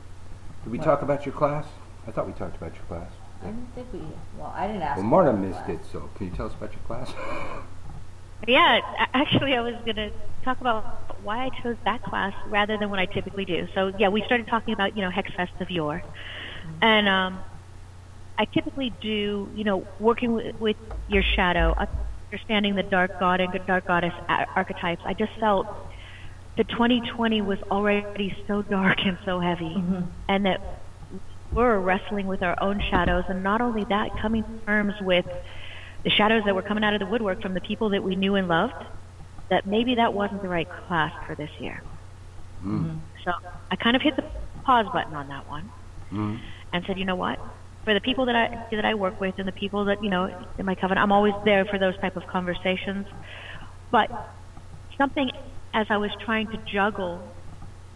Did 0.63 0.71
we 0.71 0.79
What? 0.79 0.85
talk 0.85 1.03
about 1.03 1.27
your 1.27 1.35
class? 1.35 1.67
I 2.07 2.13
thought 2.13 2.29
we 2.29 2.33
talked 2.33 2.57
about 2.57 2.75
your 2.77 2.85
class. 2.85 3.11
I 3.43 3.47
didn't 3.47 3.75
think 3.75 3.89
we. 3.93 4.01
Well, 4.39 4.53
I 4.55 4.69
didn't 4.69 4.83
ask. 4.83 4.99
Well, 4.99 5.07
Marta 5.07 5.31
about 5.31 5.41
missed 5.41 5.67
that. 5.67 5.71
it, 5.71 5.81
so 5.91 6.09
can 6.15 6.27
you 6.29 6.33
tell 6.33 6.47
us 6.47 6.55
about 6.55 6.71
your 6.73 6.83
class? 6.87 7.13
Yeah, 8.47 8.81
actually, 9.15 9.55
I 9.55 9.61
was 9.61 9.75
going 9.85 9.97
to 9.97 10.11
talk 10.45 10.59
about 10.61 10.87
why 11.17 11.45
I 11.45 11.51
chose 11.63 11.77
that 11.85 12.03
class 12.03 12.33
rather 12.47 12.77
than 12.79 12.89
what 12.91 12.99
I 12.99 13.07
typically 13.07 13.45
do. 13.45 13.67
So, 13.75 13.93
yeah, 13.97 14.09
we 14.09 14.23
started 14.23 14.47
talking 14.49 14.73
about, 14.73 14.95
you 14.95 15.03
know, 15.03 15.11
Hexfest 15.11 15.49
of 15.61 15.71
yore. 15.71 16.03
And 16.81 17.09
um, 17.09 17.45
I 18.39 18.47
typically 18.53 18.97
do, 19.01 19.51
you 19.53 19.65
know, 19.65 19.89
working 19.99 20.33
with, 20.33 20.53
with 20.59 20.77
your 21.07 21.23
shadow, 21.23 21.75
understanding 22.33 22.75
the 22.75 22.85
dark 22.85 23.13
god 23.19 23.41
and 23.41 23.59
dark 23.67 23.85
goddess 23.87 24.15
archetypes. 24.57 25.03
I 25.07 25.15
just 25.15 25.33
felt 25.41 25.67
that 26.57 26.69
2020 26.69 27.41
was 27.43 27.59
already 27.71 28.35
so 28.47 28.63
dark 28.63 28.99
and 29.05 29.19
so 29.25 29.41
heavy, 29.41 29.85
and 30.29 30.47
that 30.47 30.61
we're 31.51 31.79
wrestling 31.81 32.27
with 32.27 32.43
our 32.43 32.57
own 32.61 32.81
shadows, 32.91 33.25
and 33.29 33.43
not 33.43 33.61
only 33.61 33.87
that, 33.89 34.13
coming 34.21 34.45
to 34.45 34.51
terms 34.67 34.95
with 35.01 35.27
the 36.05 36.11
shadows 36.11 36.43
that 36.47 36.55
were 36.55 36.63
coming 36.63 36.85
out 36.85 36.95
of 36.95 37.01
the 37.01 37.07
woodwork 37.07 37.43
from 37.43 37.55
the 37.55 37.61
people 37.61 37.91
that 37.91 38.03
we 38.03 38.17
knew 38.17 38.35
and 38.35 38.49
loved, 38.49 38.75
that 39.51 39.67
maybe 39.67 39.97
that 39.97 40.15
wasn't 40.15 40.43
the 40.43 40.49
right 40.49 40.69
class 40.87 41.13
for 41.27 41.35
this 41.35 41.51
year. 41.59 41.83
Mm. 42.65 43.01
So 43.25 43.33
I 43.71 43.77
kind 43.77 43.97
of 43.97 44.03
hit 44.03 44.17
the 44.17 44.25
pause 44.65 44.87
button 44.93 45.15
on 45.15 45.29
that 45.29 45.49
one 45.49 45.71
Mm. 46.11 46.41
and 46.73 46.85
said, 46.87 46.99
you 46.99 47.05
know 47.05 47.17
what? 47.17 47.39
for 47.89 47.95
the 47.95 48.01
people 48.03 48.27
that 48.27 48.37
I 48.37 48.67
that 48.77 48.85
I 48.85 48.95
work 48.95 49.19
with 49.19 49.37
and 49.39 49.49
the 49.49 49.53
people 49.53 49.87
that 49.87 50.05
you 50.05 50.11
know 50.11 50.29
in 50.59 50.67
my 50.67 50.75
coven, 50.75 50.99
I'm 50.99 51.11
always 51.11 51.33
there 51.47 51.65
for 51.65 51.79
those 51.79 51.97
type 52.03 52.17
of 52.17 52.27
conversations. 52.27 53.07
But 53.91 54.11
something 54.99 55.31
as 55.73 55.87
I 55.89 55.97
was 55.97 56.11
trying 56.23 56.49
to 56.49 56.59
juggle 56.71 57.23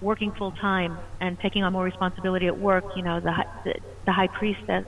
working 0.00 0.32
full 0.32 0.52
time 0.52 0.96
and 1.20 1.38
taking 1.40 1.62
on 1.62 1.74
more 1.74 1.84
responsibility 1.84 2.46
at 2.46 2.58
work, 2.58 2.84
you 2.96 3.02
know, 3.02 3.20
the 3.20 3.34
the, 3.64 3.74
the 4.06 4.12
high 4.12 4.28
priestess 4.28 4.86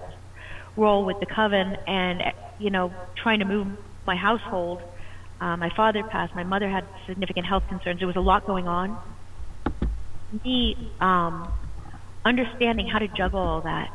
role 0.74 1.04
with 1.04 1.20
the 1.20 1.26
coven, 1.26 1.76
and 1.86 2.22
you 2.64 2.70
know, 2.70 2.94
trying 3.14 3.40
to 3.40 3.44
move 3.44 3.66
my 4.06 4.16
household. 4.16 4.80
Uh, 5.38 5.54
my 5.58 5.68
father 5.76 6.02
passed. 6.02 6.34
My 6.34 6.44
mother 6.44 6.66
had 6.66 6.86
significant 7.06 7.44
health 7.46 7.64
concerns. 7.68 7.98
There 8.00 8.06
was 8.06 8.16
a 8.16 8.20
lot 8.20 8.46
going 8.46 8.66
on. 8.66 8.96
Me 10.42 10.90
um, 10.98 11.52
understanding 12.24 12.88
how 12.88 13.00
to 13.00 13.08
juggle 13.08 13.40
all 13.40 13.60
that 13.60 13.90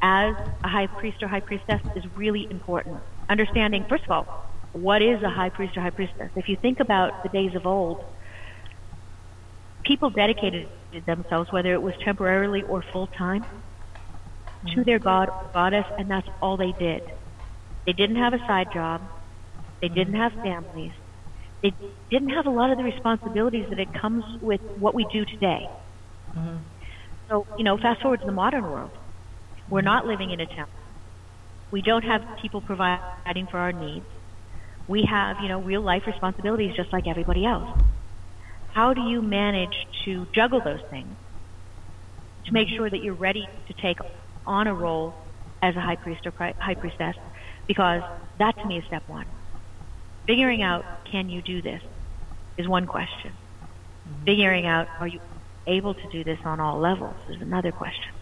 as 0.00 0.34
a 0.64 0.68
high 0.68 0.86
priest 0.86 1.22
or 1.22 1.28
high 1.28 1.40
priestess 1.40 1.82
is 1.94 2.04
really 2.16 2.50
important. 2.50 2.96
Understanding, 3.28 3.84
first 3.86 4.04
of 4.04 4.10
all, 4.10 4.46
what 4.72 5.02
is 5.02 5.22
a 5.22 5.28
high 5.28 5.50
priest 5.50 5.76
or 5.76 5.82
high 5.82 5.90
priestess? 5.90 6.30
If 6.36 6.48
you 6.48 6.56
think 6.56 6.80
about 6.80 7.22
the 7.22 7.28
days 7.28 7.54
of 7.54 7.66
old, 7.66 8.02
people 9.84 10.08
dedicated 10.08 10.68
themselves, 11.04 11.52
whether 11.52 11.74
it 11.74 11.82
was 11.82 11.94
temporarily 12.02 12.62
or 12.62 12.80
full 12.80 13.08
time, 13.08 13.44
to 14.74 14.84
their 14.84 14.98
god 14.98 15.28
or 15.28 15.50
goddess, 15.52 15.86
and 15.98 16.10
that's 16.10 16.28
all 16.40 16.56
they 16.56 16.72
did. 16.78 17.02
They 17.86 17.92
didn't 17.92 18.16
have 18.16 18.34
a 18.34 18.38
side 18.38 18.72
job. 18.72 19.00
They 19.80 19.88
didn't 19.88 20.14
have 20.14 20.32
families. 20.32 20.92
They 21.62 21.72
didn't 22.10 22.30
have 22.30 22.46
a 22.46 22.50
lot 22.50 22.70
of 22.70 22.78
the 22.78 22.84
responsibilities 22.84 23.66
that 23.70 23.78
it 23.78 23.92
comes 23.92 24.24
with 24.40 24.60
what 24.78 24.94
we 24.94 25.06
do 25.12 25.24
today. 25.24 25.68
Mm-hmm. 26.36 26.56
So, 27.28 27.46
you 27.56 27.64
know, 27.64 27.76
fast 27.78 28.02
forward 28.02 28.20
to 28.20 28.26
the 28.26 28.32
modern 28.32 28.64
world. 28.64 28.90
We're 29.68 29.82
not 29.82 30.06
living 30.06 30.30
in 30.30 30.40
a 30.40 30.46
temple. 30.46 30.74
We 31.70 31.82
don't 31.82 32.02
have 32.02 32.22
people 32.42 32.60
providing 32.60 33.46
for 33.46 33.58
our 33.58 33.72
needs. 33.72 34.06
We 34.88 35.04
have, 35.04 35.36
you 35.40 35.48
know, 35.48 35.60
real 35.60 35.82
life 35.82 36.02
responsibilities 36.06 36.74
just 36.74 36.92
like 36.92 37.06
everybody 37.06 37.46
else. 37.46 37.78
How 38.72 38.94
do 38.94 39.02
you 39.02 39.22
manage 39.22 39.86
to 40.04 40.26
juggle 40.32 40.60
those 40.60 40.80
things 40.90 41.14
to 42.46 42.52
make 42.52 42.68
sure 42.68 42.90
that 42.90 43.02
you're 43.02 43.14
ready 43.14 43.48
to 43.68 43.74
take 43.74 43.98
on 44.46 44.66
a 44.66 44.74
role 44.74 45.14
as 45.62 45.76
a 45.76 45.80
high 45.80 45.96
priest 45.96 46.26
or 46.26 46.32
pri- 46.32 46.54
high 46.60 46.74
priestess? 46.74 47.16
Because 47.66 48.02
that 48.38 48.56
to 48.58 48.66
me 48.66 48.78
is 48.78 48.84
step 48.86 49.02
one. 49.06 49.26
Figuring 50.26 50.62
out, 50.62 50.84
can 51.10 51.28
you 51.28 51.42
do 51.42 51.62
this, 51.62 51.82
is 52.56 52.68
one 52.68 52.86
question. 52.86 53.32
Mm-hmm. 54.08 54.24
Figuring 54.24 54.66
out, 54.66 54.88
are 55.00 55.08
you 55.08 55.20
able 55.66 55.94
to 55.94 56.08
do 56.12 56.24
this 56.24 56.38
on 56.44 56.60
all 56.60 56.78
levels, 56.78 57.16
is 57.28 57.40
another 57.40 57.72
question. 57.72 58.12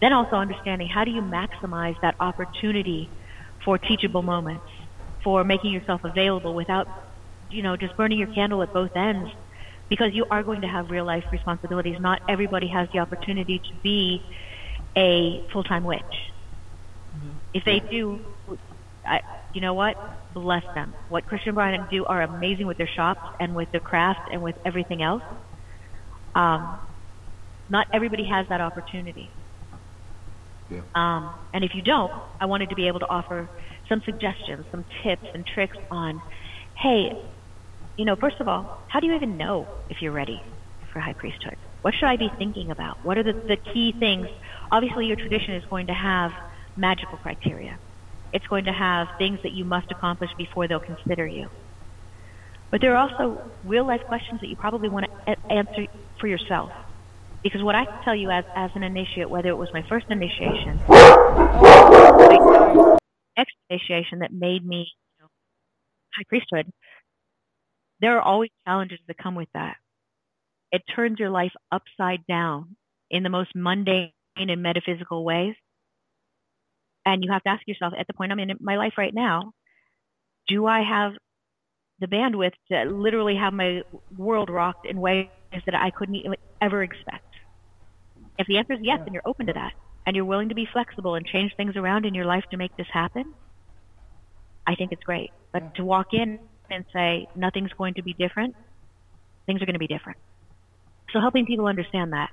Then 0.00 0.12
also 0.12 0.36
understanding 0.36 0.88
how 0.88 1.04
do 1.04 1.10
you 1.10 1.22
maximize 1.22 1.96
that 2.02 2.14
opportunity 2.20 3.10
for 3.64 3.78
teachable 3.78 4.22
moments, 4.22 4.66
for 5.24 5.44
making 5.44 5.72
yourself 5.72 6.02
available 6.04 6.54
without, 6.54 6.86
you 7.48 7.62
know, 7.62 7.76
just 7.76 7.96
burning 7.96 8.18
your 8.18 8.28
candle 8.28 8.62
at 8.62 8.72
both 8.72 8.90
ends, 8.94 9.30
because 9.88 10.12
you 10.12 10.26
are 10.30 10.42
going 10.42 10.60
to 10.62 10.68
have 10.68 10.90
real 10.90 11.04
life 11.04 11.24
responsibilities. 11.32 11.96
Not 12.00 12.20
everybody 12.28 12.68
has 12.68 12.88
the 12.92 12.98
opportunity 12.98 13.58
to 13.58 13.74
be 13.82 14.20
a 14.96 15.46
full 15.52 15.64
time 15.64 15.84
witch. 15.84 16.02
If 17.54 17.64
they 17.64 17.80
do, 17.80 18.20
I, 19.04 19.20
you 19.54 19.60
know 19.60 19.74
what? 19.74 19.96
Bless 20.34 20.64
them. 20.74 20.92
What 21.08 21.26
Christian 21.26 21.54
Brian 21.54 21.80
and 21.80 21.90
do 21.90 22.04
are 22.04 22.22
amazing 22.22 22.66
with 22.66 22.76
their 22.76 22.88
shops 22.88 23.20
and 23.40 23.54
with 23.54 23.70
their 23.72 23.80
craft 23.80 24.28
and 24.30 24.42
with 24.42 24.56
everything 24.64 25.02
else. 25.02 25.22
Um, 26.34 26.78
not 27.70 27.86
everybody 27.92 28.24
has 28.24 28.46
that 28.48 28.60
opportunity. 28.60 29.30
Yeah. 30.70 30.80
Um, 30.94 31.32
and 31.54 31.64
if 31.64 31.74
you 31.74 31.82
don't, 31.82 32.12
I 32.40 32.46
wanted 32.46 32.70
to 32.70 32.74
be 32.74 32.88
able 32.88 33.00
to 33.00 33.08
offer 33.08 33.48
some 33.88 34.02
suggestions, 34.04 34.66
some 34.70 34.84
tips 35.02 35.26
and 35.32 35.46
tricks 35.46 35.78
on, 35.90 36.20
hey, 36.74 37.16
you 37.96 38.04
know, 38.04 38.16
first 38.16 38.40
of 38.40 38.48
all, 38.48 38.82
how 38.88 39.00
do 39.00 39.06
you 39.06 39.14
even 39.14 39.36
know 39.36 39.66
if 39.88 40.02
you're 40.02 40.12
ready 40.12 40.42
for 40.92 41.00
high 41.00 41.14
priesthood? 41.14 41.56
What 41.82 41.94
should 41.94 42.08
I 42.08 42.16
be 42.16 42.30
thinking 42.36 42.70
about? 42.70 43.04
What 43.04 43.16
are 43.16 43.22
the, 43.22 43.32
the 43.32 43.56
key 43.56 43.94
things? 43.98 44.28
Obviously, 44.70 45.06
your 45.06 45.16
tradition 45.16 45.54
is 45.54 45.64
going 45.70 45.86
to 45.86 45.94
have 45.94 46.32
magical 46.76 47.18
criteria. 47.18 47.78
It's 48.32 48.46
going 48.46 48.64
to 48.64 48.72
have 48.72 49.08
things 49.18 49.38
that 49.42 49.52
you 49.52 49.64
must 49.64 49.90
accomplish 49.90 50.30
before 50.36 50.68
they'll 50.68 50.80
consider 50.80 51.26
you. 51.26 51.48
But 52.70 52.80
there 52.80 52.96
are 52.96 53.08
also 53.08 53.50
real 53.64 53.86
life 53.86 54.02
questions 54.06 54.40
that 54.40 54.48
you 54.48 54.56
probably 54.56 54.88
want 54.88 55.06
to 55.26 55.36
answer 55.50 55.86
for 56.20 56.26
yourself. 56.26 56.70
Because 57.42 57.62
what 57.62 57.76
I 57.76 57.84
can 57.84 58.02
tell 58.02 58.14
you 58.14 58.30
as, 58.30 58.44
as 58.56 58.70
an 58.74 58.82
initiate, 58.82 59.30
whether 59.30 59.48
it 59.48 59.56
was 59.56 59.68
my 59.72 59.82
first 59.88 60.06
initiation, 60.10 60.80
next 63.36 63.54
initiation 63.70 64.18
that 64.18 64.32
made 64.32 64.66
me 64.66 64.88
you 65.18 65.22
know, 65.22 65.28
high 66.14 66.24
priesthood, 66.28 66.72
there 68.00 68.18
are 68.18 68.22
always 68.22 68.50
challenges 68.66 68.98
that 69.06 69.16
come 69.16 69.36
with 69.36 69.48
that. 69.54 69.76
It 70.72 70.82
turns 70.94 71.20
your 71.20 71.30
life 71.30 71.52
upside 71.70 72.26
down 72.26 72.76
in 73.10 73.22
the 73.22 73.28
most 73.30 73.54
mundane 73.54 74.12
and 74.36 74.62
metaphysical 74.62 75.24
ways. 75.24 75.54
And 77.04 77.24
you 77.24 77.30
have 77.32 77.42
to 77.44 77.50
ask 77.50 77.66
yourself, 77.66 77.94
at 77.98 78.06
the 78.06 78.14
point 78.14 78.32
I'm 78.32 78.38
in 78.40 78.56
my 78.60 78.76
life 78.76 78.94
right 78.98 79.14
now, 79.14 79.52
do 80.48 80.66
I 80.66 80.82
have 80.82 81.12
the 82.00 82.06
bandwidth 82.06 82.52
to 82.70 82.84
literally 82.84 83.36
have 83.36 83.52
my 83.52 83.82
world 84.16 84.50
rocked 84.50 84.86
in 84.86 85.00
ways 85.00 85.28
that 85.52 85.74
I 85.74 85.90
couldn't 85.90 86.24
ever 86.60 86.82
expect? 86.82 87.24
If 88.38 88.46
the 88.46 88.58
answer 88.58 88.74
is 88.74 88.80
yes, 88.82 89.00
then 89.04 89.14
you're 89.14 89.22
open 89.24 89.46
to 89.46 89.52
that, 89.54 89.72
and 90.04 90.14
you're 90.14 90.24
willing 90.24 90.50
to 90.50 90.54
be 90.54 90.68
flexible 90.70 91.14
and 91.14 91.24
change 91.24 91.54
things 91.56 91.76
around 91.76 92.04
in 92.04 92.14
your 92.14 92.26
life 92.26 92.44
to 92.50 92.56
make 92.56 92.76
this 92.76 92.88
happen, 92.92 93.32
I 94.66 94.74
think 94.74 94.92
it's 94.92 95.02
great. 95.04 95.30
But 95.52 95.76
to 95.76 95.84
walk 95.84 96.12
in 96.12 96.38
and 96.70 96.84
say 96.92 97.28
nothing's 97.34 97.72
going 97.78 97.94
to 97.94 98.02
be 98.02 98.12
different, 98.12 98.56
things 99.46 99.62
are 99.62 99.66
going 99.66 99.74
to 99.74 99.80
be 99.80 99.86
different. 99.86 100.18
So 101.12 101.20
helping 101.20 101.46
people 101.46 101.66
understand 101.66 102.12
that. 102.12 102.30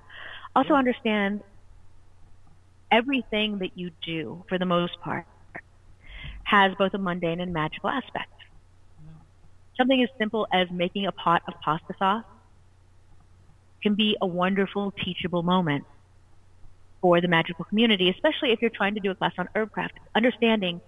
Also 0.56 0.74
understand 0.74 1.42
everything 2.94 3.58
that 3.60 3.72
you 3.76 3.90
do, 4.06 4.46
for 4.48 4.60
the 4.60 4.66
most 4.66 5.00
part, 5.02 5.26
has 6.44 6.74
both 6.78 6.94
a 6.94 6.98
mundane 6.98 7.40
and 7.40 7.52
magical 7.52 7.90
aspect. 7.90 8.30
Something 9.76 10.04
as 10.04 10.10
simple 10.20 10.48
as 10.54 10.68
making 10.70 11.08
a 11.08 11.12
pot 11.12 11.42
of 11.48 11.56
pasta 11.62 11.94
sauce 11.98 12.26
can 13.82 13.96
be 13.96 14.16
a 14.22 14.28
wonderful 14.28 14.92
teachable 15.04 15.42
moment 15.42 15.86
for 17.02 17.20
the 17.20 17.28
magical 17.28 17.66
community, 17.66 18.10
especially 18.10 18.52
if 18.52 18.62
you're 18.62 18.70
trying 18.70 18.94
to 18.94 19.00
do 19.00 19.10
a 19.10 19.16
class 19.16 19.34
on 19.40 19.50
herbcraft, 19.56 19.92
understanding 20.16 20.80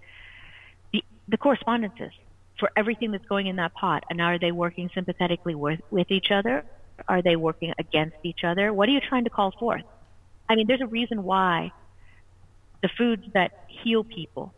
the, 0.92 1.02
the 1.28 1.36
correspondences 1.36 2.12
for 2.58 2.70
everything 2.76 3.10
that's 3.10 3.26
going 3.26 3.48
in 3.48 3.56
that 3.56 3.74
pot. 3.74 4.04
And 4.08 4.20
are 4.20 4.38
they 4.38 4.52
working 4.52 4.88
sympathetically 4.94 5.56
with, 5.56 5.80
with 5.90 6.10
each 6.10 6.30
other? 6.30 6.64
Are 7.08 7.20
they 7.20 7.36
working 7.36 7.74
against 7.78 8.16
each 8.22 8.44
other? 8.44 8.72
What 8.72 8.88
are 8.88 8.92
you 8.92 9.00
trying 9.00 9.24
to 9.24 9.30
call 9.30 9.50
forth? 9.50 9.82
I 10.48 10.54
mean, 10.54 10.66
there's 10.68 10.80
a 10.80 10.86
reason 10.86 11.24
why 11.24 11.72
the 12.82 12.90
foods 12.96 13.22
that 13.34 13.50
heal 13.82 14.04
people 14.04 14.52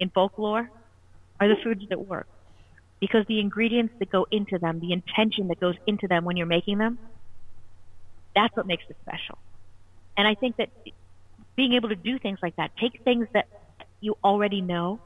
in 0.00 0.10
folklore 0.10 0.70
are 1.40 1.48
the 1.48 1.56
foods 1.62 1.82
that 1.90 2.06
work. 2.06 2.26
Because 3.00 3.24
the 3.28 3.38
ingredients 3.38 3.94
that 4.00 4.10
go 4.10 4.26
into 4.30 4.58
them, 4.58 4.80
the 4.80 4.92
intention 4.92 5.48
that 5.48 5.60
goes 5.60 5.76
into 5.86 6.08
them 6.08 6.24
when 6.24 6.36
you're 6.36 6.46
making 6.46 6.78
them, 6.78 6.98
that's 8.34 8.54
what 8.56 8.66
makes 8.66 8.84
it 8.88 8.96
special. 9.02 9.38
And 10.16 10.26
I 10.26 10.34
think 10.34 10.56
that 10.56 10.68
being 11.56 11.74
able 11.74 11.88
to 11.90 11.96
do 11.96 12.18
things 12.18 12.38
like 12.42 12.56
that, 12.56 12.72
take 12.80 13.00
things 13.04 13.28
that 13.34 13.46
you 14.00 14.16
already 14.24 14.60
know 14.60 15.00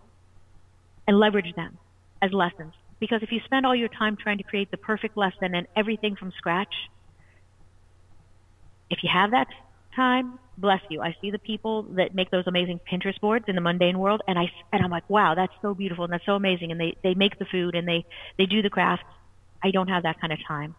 and 1.07 1.19
leverage 1.19 1.55
them 1.55 1.79
as 2.23 2.33
lessons. 2.33 2.73
Because 3.01 3.23
if 3.23 3.33
you 3.33 3.41
spend 3.45 3.67
all 3.67 3.75
your 3.75 3.89
time 3.89 4.17
trying 4.17 4.39
to 4.39 4.45
create 4.45 4.71
the 4.71 4.77
perfect 4.77 5.17
lesson 5.17 5.55
and 5.55 5.67
everything 5.77 6.17
from 6.17 6.33
scratch, 6.39 6.73
if 8.91 9.03
you 9.03 9.11
have 9.13 9.33
that 9.33 9.49
time, 9.95 10.39
bless 10.59 10.81
you. 10.91 11.01
I 11.01 11.17
see 11.21 11.31
the 11.31 11.39
people 11.39 11.83
that 11.95 12.15
make 12.15 12.31
those 12.31 12.47
amazing 12.47 12.81
Pinterest 12.91 13.21
boards 13.21 13.45
in 13.49 13.55
the 13.55 13.61
mundane 13.61 13.99
world, 13.99 14.23
and 14.27 14.39
I 14.39 14.51
and 14.73 14.83
I'm 14.83 14.91
like, 14.91 15.09
wow, 15.09 15.35
that's 15.35 15.53
so 15.63 15.75
beautiful 15.75 16.05
and 16.05 16.13
that's 16.13 16.27
so 16.27 16.35
amazing. 16.35 16.71
And 16.73 16.81
they 16.81 16.97
they 17.03 17.15
make 17.15 17.39
the 17.39 17.45
food 17.45 17.75
and 17.75 17.87
they 17.87 18.05
they 18.39 18.47
do 18.47 18.63
the 18.63 18.71
crafts. 18.71 19.05
I 19.63 19.71
don't 19.71 19.89
have 19.89 20.03
that 20.05 20.21
kind 20.21 20.33
of 20.33 20.39
time. 20.47 20.75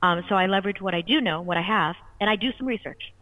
Um, 0.00 0.22
so 0.28 0.36
I 0.36 0.46
leverage 0.46 0.80
what 0.80 0.94
I 0.94 1.00
do 1.00 1.20
know, 1.20 1.42
what 1.42 1.56
I 1.56 1.62
have, 1.62 1.96
and 2.20 2.30
I 2.30 2.36
do 2.36 2.50
some 2.56 2.66
research. 2.66 3.12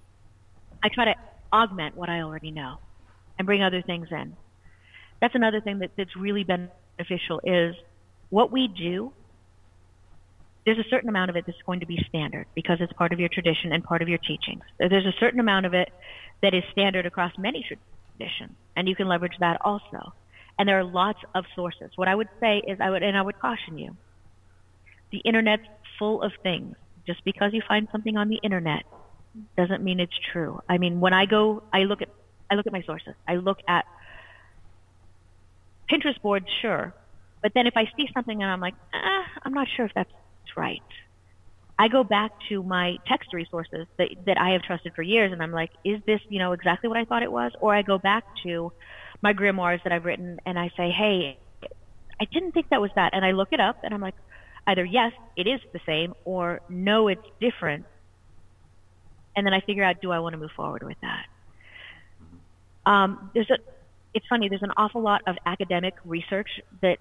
I 0.83 0.89
try 0.89 1.07
to 1.07 1.15
augment 1.53 1.97
what 1.97 2.09
I 2.11 2.21
already 2.21 2.51
know 2.51 2.79
and 3.39 3.47
bring 3.47 3.63
other 3.63 3.83
things 3.83 4.09
in. 4.11 4.37
That's 5.21 5.35
another 5.35 5.61
thing 5.61 5.79
that, 5.79 5.93
that's 5.97 6.15
really 6.17 6.45
beneficial 6.45 7.41
is 7.45 7.75
what 8.29 8.53
we 8.53 8.69
do. 8.69 9.13
There's 10.67 10.79
a 10.79 10.89
certain 10.91 11.09
amount 11.09 11.31
of 11.31 11.37
it 11.37 11.45
that's 11.47 11.63
going 11.65 11.81
to 11.81 11.87
be 11.87 12.05
standard 12.09 12.47
because 12.57 12.79
it's 12.81 12.93
part 12.93 13.13
of 13.13 13.21
your 13.21 13.29
tradition 13.29 13.73
and 13.73 13.85
part 13.85 14.03
of 14.03 14.09
your 14.09 14.19
teachings. 14.19 14.65
There's 14.79 15.07
a 15.07 15.15
certain 15.21 15.41
amount 15.41 15.65
of 15.65 15.75
it 15.75 15.89
that 16.43 16.55
is 16.55 16.65
standard 16.73 17.07
across 17.07 17.33
many 17.39 17.65
traditions, 17.65 18.53
and 18.75 18.89
you 18.89 18.97
can 18.97 19.07
leverage 19.07 19.39
that 19.39 19.61
also. 19.65 20.13
And 20.59 20.69
there 20.69 20.79
are 20.79 20.85
lots 20.85 21.21
of 21.37 21.45
sources. 21.55 21.93
What 21.95 22.09
I 22.09 22.15
would 22.15 22.29
say 22.41 22.59
is, 22.67 22.81
I 22.81 22.91
would, 22.91 23.05
and 23.05 23.17
I 23.17 23.23
would 23.23 23.39
caution 23.39 23.79
you, 23.79 23.97
the 25.13 25.19
internet's 25.19 25.63
full 25.99 26.21
of 26.21 26.33
things. 26.43 26.75
Just 27.07 27.23
because 27.25 27.53
you 27.55 27.63
find 27.69 27.87
something 27.93 28.17
on 28.17 28.29
the 28.29 28.41
internet 28.43 28.83
doesn't 29.57 29.85
mean 29.85 30.01
it's 30.01 30.19
true. 30.33 30.61
I 30.69 30.79
mean, 30.79 30.99
when 30.99 31.13
I 31.13 31.27
go, 31.27 31.63
I 31.73 31.85
look 31.85 32.03
at, 32.03 32.09
I 32.51 32.57
look 32.57 32.67
at 32.67 32.73
my 32.73 32.83
sources. 32.83 33.15
I 33.29 33.37
look 33.37 33.59
at 33.69 33.85
Pinterest 35.89 36.21
boards, 36.21 36.47
sure, 36.61 36.93
but 37.41 37.53
then 37.55 37.69
if 37.69 37.77
I 37.77 37.85
see 37.97 38.09
something 38.13 38.43
and 38.43 38.51
I'm 38.51 38.61
like, 38.61 38.75
ah, 38.93 39.25
I'm 39.43 39.53
not 39.53 39.69
sure 39.77 39.87
if 39.87 39.93
that's 39.95 40.11
right. 40.57 40.83
I 41.79 41.89
go 41.89 42.05
back 42.05 42.31
to 42.49 42.63
my 42.63 42.97
text 43.07 43.33
resources 43.35 43.87
that 43.99 44.09
that 44.27 44.39
I 44.39 44.51
have 44.51 44.63
trusted 44.63 44.95
for 44.95 45.03
years, 45.03 45.33
and 45.33 45.43
I'm 45.43 45.53
like, 45.53 45.71
is 45.85 46.01
this 46.07 46.21
you 46.29 46.39
know 46.39 46.53
exactly 46.53 46.89
what 46.89 46.99
I 46.99 47.05
thought 47.05 47.23
it 47.23 47.31
was? 47.31 47.53
Or 47.61 47.75
I 47.75 47.83
go 47.83 47.99
back 47.99 48.25
to 48.45 48.73
my 49.23 49.33
grimoires 49.35 49.83
that 49.85 49.93
I've 49.93 50.05
written, 50.05 50.39
and 50.47 50.59
I 50.59 50.71
say, 50.77 50.91
hey, 50.91 51.39
I 52.21 52.25
didn't 52.33 52.53
think 52.53 52.71
that 52.71 52.81
was 52.81 52.91
that, 52.97 53.11
and 53.13 53.25
I 53.25 53.33
look 53.33 53.49
it 53.53 53.61
up, 53.61 53.77
and 53.83 53.93
I'm 53.93 54.01
like, 54.01 54.15
either 54.67 54.85
yes, 54.85 55.13
it 55.37 55.47
is 55.47 55.61
the 55.73 55.81
same, 55.85 56.15
or 56.25 56.61
no, 56.69 57.09
it's 57.09 57.27
different, 57.41 57.85
and 59.37 59.47
then 59.47 59.53
I 59.53 59.61
figure 59.61 59.85
out, 59.85 60.01
do 60.01 60.11
I 60.13 60.19
want 60.19 60.33
to 60.33 60.39
move 60.39 60.53
forward 60.57 60.83
with 60.83 60.97
that? 61.03 61.27
Um, 62.91 63.31
there's 63.35 63.51
a, 63.51 63.59
it's 64.15 64.27
funny. 64.29 64.49
There's 64.49 64.63
an 64.63 64.73
awful 64.79 65.03
lot 65.03 65.21
of 65.27 65.37
academic 65.45 65.95
research 66.05 66.49
that 66.81 66.99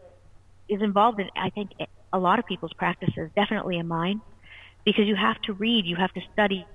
is 0.70 0.82
involved 0.82 1.20
in, 1.20 1.30
I 1.36 1.50
think, 1.50 1.72
a 2.12 2.20
lot 2.20 2.40
of 2.40 2.46
people's 2.46 2.74
practices, 2.74 3.30
definitely 3.36 3.78
in 3.78 3.88
mine, 3.88 4.22
because 4.86 5.06
you 5.08 5.16
have 5.16 5.42
to 5.44 5.54
read, 5.54 5.86
you 5.86 5.96
have 5.96 6.14
to 6.14 6.22
study, 6.34 6.66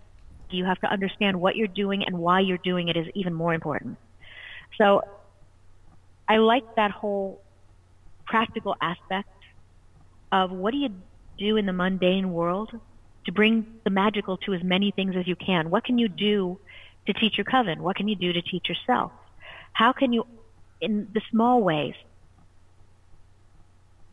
you 0.51 0.65
have 0.65 0.81
to 0.81 0.87
understand 0.87 1.41
what 1.41 1.57
you're 1.57 1.69
doing 1.69 2.05
and 2.05 2.19
why 2.19 2.41
you're 2.41 2.59
doing 2.59 2.89
it 2.89 2.97
is 2.97 3.07
even 3.15 3.33
more 3.35 3.55
important. 3.55 3.97
So 4.79 5.03
I 6.29 6.37
like 6.37 6.77
that 6.77 6.91
whole 6.91 7.41
practical 8.27 8.77
aspect 8.81 9.29
of 10.31 10.51
what 10.51 10.73
do 10.73 10.79
you 10.79 10.91
do 11.39 11.57
in 11.57 11.67
the 11.67 11.73
mundane 11.73 12.33
world 12.33 12.71
to 13.27 13.33
bring 13.33 13.67
the 13.85 13.91
magical 13.91 14.37
to 14.39 14.55
as 14.55 14.63
many 14.63 14.93
things 14.93 15.15
as 15.17 15.27
you 15.27 15.37
can? 15.37 15.71
What 15.71 15.85
can 15.85 15.99
you 15.99 16.09
do 16.09 16.59
to 17.07 17.13
teach 17.13 17.37
your 17.37 17.45
coven? 17.45 17.83
What 17.83 17.97
can 17.97 18.09
you 18.09 18.17
do 18.17 18.33
to 18.33 18.43
teach 18.43 18.69
yourself? 18.69 19.13
How 19.73 19.93
can 19.93 20.13
you, 20.13 20.27
in 20.81 21.09
the 21.13 21.21
small 21.31 21.63
ways, 21.63 21.95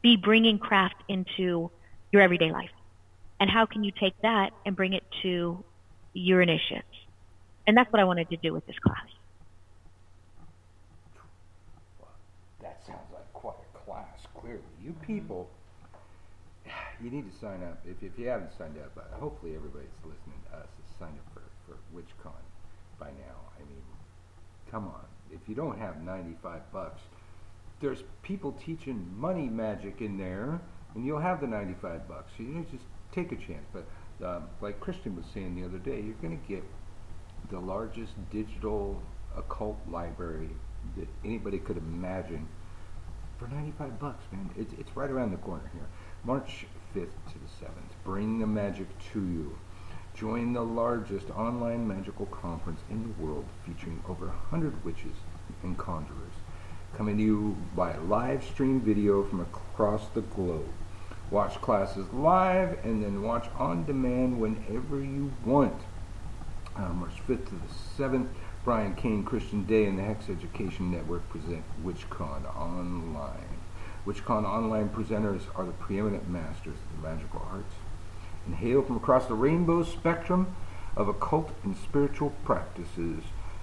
be 0.01 0.17
bringing 0.17 0.59
craft 0.59 1.03
into 1.07 1.71
your 2.11 2.21
everyday 2.21 2.51
life? 2.51 2.69
And 3.39 3.49
how 3.49 3.65
can 3.65 3.83
you 3.83 3.91
take 3.91 4.19
that 4.21 4.51
and 4.65 4.75
bring 4.75 4.93
it 4.93 5.03
to 5.21 5.63
your 6.13 6.41
initiatives? 6.41 6.85
And 7.67 7.75
that's 7.75 7.91
what 7.91 7.99
I 7.99 8.05
wanted 8.05 8.29
to 8.29 8.37
do 8.37 8.53
with 8.53 8.65
this 8.65 8.79
class. 8.79 9.05
That 12.61 12.81
sounds 12.87 13.11
like 13.13 13.31
quite 13.33 13.55
a 13.75 13.77
class, 13.77 14.25
clearly. 14.39 14.61
You 14.83 14.95
people, 15.05 15.49
you 17.03 17.11
need 17.11 17.31
to 17.31 17.37
sign 17.37 17.61
up. 17.63 17.79
If, 17.85 18.01
if 18.01 18.17
you 18.17 18.27
haven't 18.27 18.51
signed 18.57 18.77
up, 18.77 18.97
uh, 18.97 19.19
hopefully 19.19 19.55
everybody's 19.55 19.89
listening 20.03 20.39
to 20.49 20.57
us 20.57 20.67
has 20.67 20.97
signed 20.99 21.17
up 21.19 21.33
for, 21.33 21.43
for 21.67 21.77
WitchCon 21.95 22.41
by 22.99 23.07
now. 23.07 23.37
I 23.55 23.59
mean, 23.69 23.83
come 24.71 24.85
on. 24.85 25.05
If 25.31 25.41
you 25.47 25.55
don't 25.55 25.77
have 25.77 26.01
95 26.01 26.61
bucks, 26.71 27.01
there's 27.79 28.03
people 28.23 28.53
teaching 28.53 29.13
money 29.15 29.47
magic 29.47 30.01
in 30.01 30.17
there, 30.17 30.59
and 30.95 31.05
you'll 31.05 31.19
have 31.19 31.41
the 31.41 31.47
95 31.47 32.07
bucks. 32.07 32.31
You 32.37 32.45
know, 32.45 32.65
just 32.71 32.83
take 33.11 33.31
a 33.31 33.35
chance. 33.35 33.65
But 33.71 33.85
um, 34.25 34.43
like 34.61 34.79
Christian 34.79 35.15
was 35.15 35.25
saying 35.33 35.55
the 35.55 35.65
other 35.65 35.77
day, 35.77 36.01
you're 36.01 36.15
going 36.15 36.39
to 36.39 36.47
get 36.47 36.63
the 37.51 37.59
largest 37.59 38.13
digital 38.31 39.01
occult 39.35 39.77
library 39.89 40.49
that 40.97 41.07
anybody 41.23 41.59
could 41.59 41.77
imagine 41.77 42.47
for 43.37 43.47
95 43.47 43.99
bucks, 43.99 44.23
man. 44.31 44.49
It's, 44.57 44.73
it's 44.79 44.95
right 44.95 45.09
around 45.09 45.31
the 45.31 45.37
corner 45.37 45.69
here. 45.73 45.87
March 46.23 46.65
5th 46.95 47.09
to 47.31 47.33
the 47.33 47.65
7th. 47.65 47.93
Bring 48.03 48.39
the 48.39 48.47
magic 48.47 48.87
to 49.13 49.19
you. 49.19 49.57
Join 50.15 50.53
the 50.53 50.63
largest 50.63 51.29
online 51.29 51.87
magical 51.87 52.25
conference 52.27 52.79
in 52.89 53.03
the 53.03 53.23
world 53.23 53.45
featuring 53.65 54.03
over 54.09 54.25
100 54.25 54.83
witches 54.83 55.15
and 55.61 55.77
conjurers. 55.77 56.33
Coming 56.97 57.17
to 57.17 57.23
you 57.23 57.57
by 57.75 57.95
live 57.95 58.43
stream 58.43 58.81
video 58.81 59.23
from 59.23 59.41
across 59.41 60.07
the 60.15 60.21
globe. 60.21 60.65
Watch 61.29 61.61
classes 61.61 62.11
live 62.11 62.83
and 62.83 63.03
then 63.03 63.21
watch 63.21 63.45
on 63.59 63.85
demand 63.85 64.41
whenever 64.41 64.99
you 64.99 65.31
want. 65.45 65.79
Uh, 66.75 66.89
March 66.93 67.13
5th 67.27 67.45
to 67.49 67.51
the 67.51 68.03
7th, 68.03 68.29
Brian 68.63 68.95
Cain 68.95 69.23
Christian 69.23 69.63
Day 69.65 69.85
and 69.85 69.99
the 69.99 70.01
Hex 70.01 70.27
Education 70.27 70.89
Network 70.89 71.29
present 71.29 71.63
WitchCon 71.85 72.57
Online. 72.57 73.59
WitchCon 74.07 74.43
Online 74.45 74.89
presenters 74.89 75.43
are 75.53 75.65
the 75.67 75.73
preeminent 75.73 76.27
masters 76.27 76.77
of 76.77 76.99
the 76.99 77.07
magical 77.07 77.47
arts 77.51 77.75
and 78.47 78.55
hail 78.55 78.81
from 78.81 78.97
across 78.97 79.27
the 79.27 79.35
rainbow 79.35 79.83
spectrum 79.83 80.55
of 80.95 81.07
occult 81.07 81.51
and 81.63 81.77
spiritual 81.77 82.31
practices. 82.43 83.21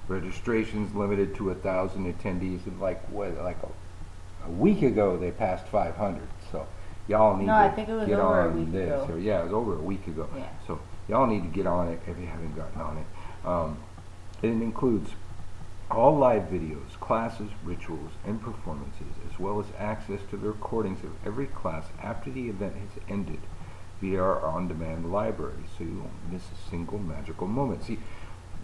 Registrations 0.09 0.95
limited 0.95 1.35
to 1.37 1.51
a 1.51 1.55
thousand 1.55 2.13
attendees. 2.13 2.67
And 2.67 2.81
like 2.81 3.01
what, 3.11 3.37
like 3.39 3.59
a, 3.63 4.47
a 4.49 4.51
week 4.51 4.83
ago, 4.83 5.17
they 5.17 5.31
passed 5.31 5.67
500. 5.69 6.23
So 6.53 6.67
y'all 7.09 7.37
need 7.37 7.47
No, 7.47 7.53
to 7.53 7.59
I 7.59 7.71
think 7.71 7.89
it 7.89 7.95
was 7.95 8.09
get 8.09 8.19
over 8.21 8.41
a 8.41 8.49
on 8.49 8.59
week 8.61 8.73
this. 8.73 9.03
ago. 9.05 9.15
Or, 9.15 9.19
yeah, 9.19 9.41
it 9.41 9.45
was 9.45 9.53
over 9.53 9.75
a 9.75 9.83
week 9.83 10.07
ago. 10.07 10.29
Yeah. 10.37 10.49
So 10.67 10.81
y'all 11.09 11.27
need 11.27 11.43
to 11.43 11.49
get 11.49 11.67
on 11.67 11.89
it 11.89 12.01
if 12.07 12.19
you 12.19 12.27
haven't 12.27 12.55
gotten 12.57 12.81
on 12.81 12.99
it. 12.99 13.47
Um, 13.47 13.79
it 14.43 14.49
includes 14.49 15.11
all 15.91 16.17
live 16.17 16.45
videos, 16.45 16.99
classes, 17.01 17.51
rituals, 17.63 18.11
and 18.27 18.41
performances, 18.43 19.07
as 19.31 19.39
well 19.39 19.61
as 19.61 19.67
access 19.79 20.21
to 20.31 20.37
the 20.37 20.49
recordings 20.49 21.05
of 21.05 21.11
every 21.27 21.47
class 21.47 21.85
after 22.03 22.31
the 22.31 22.49
event 22.49 22.75
has 22.75 23.03
ended 23.09 23.39
via 24.01 24.21
our 24.21 24.41
on-demand 24.45 25.13
library, 25.13 25.63
so 25.79 25.85
you 25.85 25.99
won't 25.99 26.33
miss 26.33 26.43
a 26.45 26.71
single 26.71 26.99
magical 26.99 27.47
moment. 27.47 27.85
See, 27.85 27.99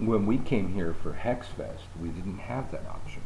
when 0.07 0.27
we 0.27 0.39
came 0.39 0.73
here 0.73 0.95
for 1.03 1.13
HexFest, 1.13 1.83
we 2.01 2.09
didn't 2.09 2.39
have 2.39 2.71
that 2.73 2.87
option. 2.87 3.23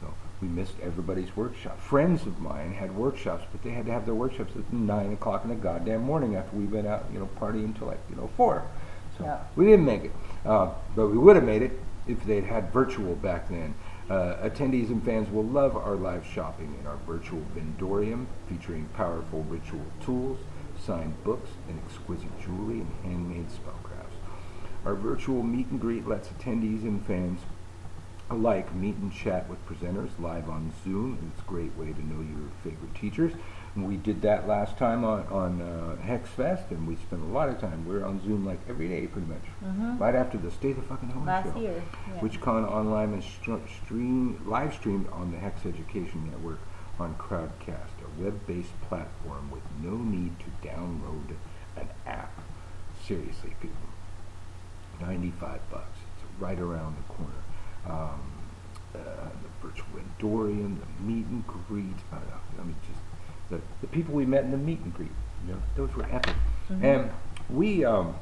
So 0.00 0.12
we 0.40 0.48
missed 0.48 0.74
everybody's 0.82 1.36
workshop. 1.36 1.80
Friends 1.80 2.26
of 2.26 2.40
mine 2.40 2.74
had 2.74 2.96
workshops, 2.96 3.44
but 3.52 3.62
they 3.62 3.70
had 3.70 3.86
to 3.86 3.92
have 3.92 4.06
their 4.06 4.14
workshops 4.14 4.52
at 4.56 4.72
nine 4.72 5.12
o'clock 5.12 5.44
in 5.44 5.50
the 5.50 5.56
goddamn 5.56 6.02
morning 6.02 6.36
after 6.36 6.56
we 6.56 6.64
went 6.64 6.86
out, 6.86 7.06
you 7.12 7.18
know, 7.18 7.28
partying 7.38 7.66
until 7.66 7.88
like 7.88 8.00
you 8.10 8.16
know 8.16 8.28
four. 8.36 8.62
So 9.18 9.24
Yeah. 9.24 9.38
we 9.56 9.64
didn't 9.66 9.84
make 9.86 10.04
it, 10.04 10.12
uh, 10.44 10.70
but 10.94 11.08
we 11.08 11.18
would 11.18 11.36
have 11.36 11.44
made 11.44 11.62
it 11.62 11.80
if 12.06 12.24
they'd 12.24 12.44
had 12.44 12.72
virtual 12.72 13.14
back 13.16 13.48
then. 13.48 13.74
Uh, 14.08 14.36
attendees 14.48 14.88
and 14.88 15.02
fans 15.02 15.28
will 15.30 15.42
love 15.44 15.76
our 15.76 15.96
live 15.96 16.24
shopping 16.24 16.72
in 16.80 16.86
our 16.86 16.96
virtual 17.06 17.42
Vendorium, 17.56 18.26
featuring 18.48 18.86
powerful 18.94 19.42
ritual 19.50 19.80
tools, 20.00 20.38
signed 20.78 21.14
books, 21.24 21.50
and 21.68 21.78
exquisite 21.84 22.30
jewelry 22.40 22.80
and 22.80 22.92
handmade 23.02 23.46
spellcrafts. 23.48 23.75
Our 24.86 24.94
virtual 24.94 25.42
meet 25.42 25.66
and 25.72 25.80
greet 25.80 26.06
lets 26.06 26.28
attendees 26.28 26.82
and 26.84 27.04
fans 27.04 27.40
alike 28.30 28.72
meet 28.72 28.94
and 28.96 29.12
chat 29.12 29.48
with 29.48 29.58
presenters 29.66 30.10
live 30.20 30.48
on 30.48 30.72
Zoom. 30.84 31.18
and 31.20 31.32
It's 31.32 31.42
a 31.42 31.48
great 31.48 31.76
way 31.76 31.92
to 31.92 32.06
know 32.06 32.20
your 32.22 32.48
favorite 32.62 32.94
teachers. 32.94 33.32
And 33.74 33.88
we 33.88 33.96
did 33.96 34.22
that 34.22 34.46
last 34.46 34.78
time 34.78 35.04
on, 35.04 35.26
on 35.26 35.60
uh, 35.60 35.96
HexFest, 36.06 36.70
and 36.70 36.86
we 36.86 36.94
spent 36.96 37.20
a 37.22 37.26
lot 37.26 37.48
of 37.48 37.60
time. 37.60 37.84
We 37.86 37.94
were 37.96 38.04
on 38.04 38.22
Zoom 38.22 38.46
like 38.46 38.60
every 38.68 38.88
day, 38.88 39.08
pretty 39.08 39.26
much. 39.26 39.42
Mhm. 39.64 39.98
Right 39.98 40.14
after 40.14 40.38
the 40.38 40.52
State 40.52 40.78
of 40.78 40.86
Fucking 40.86 41.08
Home 41.10 41.26
Last 41.26 41.52
show. 41.52 41.60
year, 41.60 41.82
yeah. 42.14 42.20
WitchCon 42.20 42.70
Online 42.70 43.14
is 43.14 43.24
str- 43.24 43.66
stream, 43.82 44.40
live 44.46 44.72
streamed 44.72 45.08
on 45.10 45.32
the 45.32 45.38
Hex 45.38 45.66
Education 45.66 46.30
Network 46.30 46.60
on 47.00 47.16
Crowdcast, 47.16 47.90
a 48.04 48.22
web-based 48.22 48.80
platform 48.82 49.50
with 49.50 49.62
no 49.82 49.96
need 49.96 50.32
to 50.38 50.68
download 50.68 51.34
an 51.76 51.88
app. 52.06 52.32
Seriously, 53.04 53.50
people. 53.60 53.76
95 55.00 55.60
bucks. 55.70 55.98
It's 56.16 56.40
right 56.40 56.58
around 56.58 56.96
the 56.96 57.14
corner. 57.14 57.32
Um, 57.88 58.20
uh, 58.94 58.98
the 58.98 59.68
virtual 59.68 59.86
Vendorium, 59.94 60.78
the 60.80 61.02
meet 61.02 61.26
and 61.26 61.44
greet. 61.68 61.84
Uh, 62.12 62.16
I 62.58 62.64
mean, 62.64 62.76
just 62.88 63.00
the, 63.50 63.60
the 63.80 63.86
people 63.88 64.14
we 64.14 64.26
met 64.26 64.44
in 64.44 64.50
the 64.50 64.56
meet 64.56 64.80
and 64.80 64.92
greet. 64.94 65.10
You 65.46 65.54
know, 65.54 65.62
those 65.76 65.94
were 65.94 66.06
epic. 66.10 66.34
Mhm. 66.70 66.82
And 66.82 67.10
we, 67.50 67.84
um, 67.84 68.16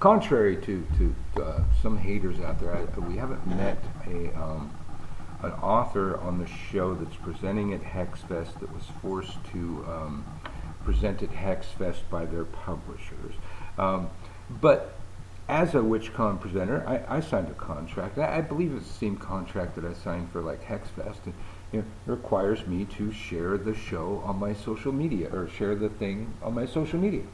contrary 0.00 0.56
to, 0.56 0.86
to 0.98 1.42
uh, 1.42 1.60
some 1.82 1.98
haters 1.98 2.40
out 2.40 2.58
there, 2.58 2.74
I, 2.74 2.98
we 3.00 3.16
haven't 3.16 3.46
met 3.46 3.78
a 4.06 4.34
um, 4.36 4.70
an 5.42 5.52
author 5.60 6.18
on 6.20 6.38
the 6.38 6.46
show 6.46 6.94
that's 6.94 7.16
presenting 7.16 7.74
at 7.74 7.82
HexFest 7.82 8.60
that 8.60 8.72
was 8.72 8.84
forced 9.02 9.36
to 9.52 9.84
um, 9.86 10.24
present 10.84 11.22
at 11.22 11.30
HexFest 11.30 12.00
by 12.10 12.24
their 12.24 12.44
publishers. 12.44 13.34
Um, 13.78 14.08
but 14.60 14.93
as 15.48 15.74
a 15.74 15.78
WitchCon 15.78 16.40
presenter, 16.40 16.82
I, 16.86 17.16
I 17.16 17.20
signed 17.20 17.48
a 17.48 17.54
contract. 17.54 18.18
I, 18.18 18.38
I 18.38 18.40
believe 18.40 18.74
it's 18.74 18.86
the 18.86 18.94
same 18.94 19.16
contract 19.16 19.74
that 19.74 19.84
I 19.84 19.92
signed 19.92 20.30
for 20.32 20.40
like 20.40 20.64
HexFest. 20.64 21.24
And, 21.26 21.34
you 21.72 21.80
know, 21.80 21.84
it 22.06 22.10
requires 22.10 22.66
me 22.66 22.86
to 22.96 23.12
share 23.12 23.58
the 23.58 23.74
show 23.74 24.22
on 24.24 24.38
my 24.38 24.54
social 24.54 24.92
media 24.92 25.28
or 25.34 25.48
share 25.48 25.74
the 25.74 25.90
thing 25.90 26.32
on 26.42 26.54
my 26.54 26.66
social 26.66 26.98
media. 26.98 27.24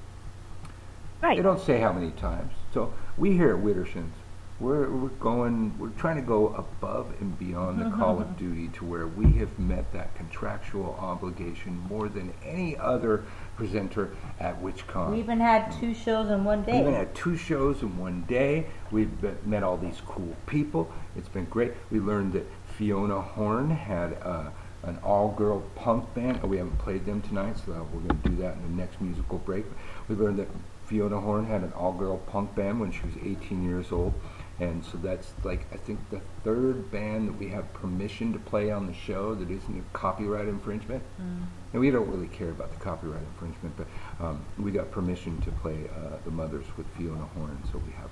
Right. 1.23 1.37
They 1.37 1.43
don't 1.43 1.61
say 1.61 1.81
how 1.81 1.93
many 1.93 2.11
times. 2.12 2.53
So 2.73 2.93
we 3.16 3.32
here 3.32 3.55
at 3.55 3.62
Widdershins, 3.62 4.12
we're 4.61 4.91
we're 4.91 5.09
going 5.09 5.77
we're 5.78 5.89
trying 5.91 6.16
to 6.16 6.23
go 6.23 6.49
above 6.49 7.12
and 7.20 7.39
beyond 7.39 7.81
the 7.81 7.97
Call 7.97 8.20
of 8.20 8.37
Duty 8.39 8.69
to 8.69 8.85
where 8.85 9.07
we 9.07 9.32
have 9.39 9.59
met 9.59 9.91
that 9.93 10.15
contractual 10.15 10.97
obligation 11.01 11.78
more 11.89 12.09
than 12.09 12.32
any 12.45 12.77
other 12.77 13.24
presenter 13.57 14.15
at 14.39 14.62
WitchCon. 14.62 15.12
We 15.12 15.19
even 15.19 15.41
had 15.41 15.73
two 15.73 15.95
shows 15.95 16.31
in 16.31 16.45
one 16.45 16.62
day. 16.62 16.73
We 16.73 16.81
even 16.81 16.95
had 16.95 17.15
two 17.15 17.37
shows 17.37 17.82
in 17.82 17.97
one 17.97 18.23
day. 18.28 18.66
We've 18.91 19.11
met 19.47 19.62
all 19.62 19.78
these 19.78 20.01
cool 20.07 20.37
people. 20.47 20.93
It's 21.16 21.28
been 21.28 21.47
great. 21.47 21.73
We 21.91 21.99
learned 21.99 22.35
that 22.35 22.47
Fiona 22.77 23.20
Horn 23.20 23.70
had 23.70 24.19
uh, 24.23 24.51
an 24.82 24.99
all-girl 25.03 25.62
punk 25.74 26.12
band. 26.15 26.41
Oh, 26.43 26.47
we 26.47 26.59
haven't 26.59 26.78
played 26.78 27.05
them 27.05 27.20
tonight, 27.23 27.57
so 27.59 27.87
we're 27.93 28.01
going 28.01 28.20
to 28.23 28.28
do 28.28 28.37
that 28.37 28.57
in 28.57 28.62
the 28.62 28.82
next 28.82 29.01
musical 29.01 29.39
break. 29.39 29.65
We 30.09 30.16
learned 30.16 30.39
that 30.39 30.49
Fiona 30.87 31.20
Horn 31.20 31.45
had 31.45 31.62
an 31.62 31.73
all-girl 31.73 32.19
punk 32.27 32.55
band 32.55 32.81
when 32.81 32.91
she 32.91 33.03
was 33.03 33.15
18 33.23 33.62
years 33.62 33.93
old. 33.93 34.15
And 34.61 34.85
so 34.85 34.99
that's 34.99 35.32
like, 35.43 35.61
I 35.73 35.78
think 35.78 35.99
the 36.11 36.20
third 36.45 36.91
band 36.91 37.28
that 37.28 37.39
we 37.39 37.49
have 37.49 37.73
permission 37.73 38.32
to 38.35 38.39
play 38.39 38.70
on 38.70 38.87
the 38.87 38.93
show 38.93 39.35
that 39.35 39.51
isn't 39.51 39.78
a 39.78 39.82
copyright 39.97 40.49
infringement. 40.49 41.03
And 41.19 41.81
we 41.81 41.91
don't 41.91 42.09
really 42.11 42.28
care 42.28 42.51
about 42.51 42.70
the 42.70 42.78
copyright 42.85 43.23
infringement, 43.23 43.74
but 43.77 43.87
um, 44.24 44.41
we 44.59 44.70
got 44.70 44.91
permission 44.91 45.41
to 45.43 45.51
play 45.51 45.89
uh, 45.97 46.16
The 46.24 46.31
Mothers 46.31 46.66
with 46.77 46.87
Fiona 46.89 47.24
Horn, 47.37 47.59
so 47.73 47.78
we 47.87 47.93
have 47.93 48.11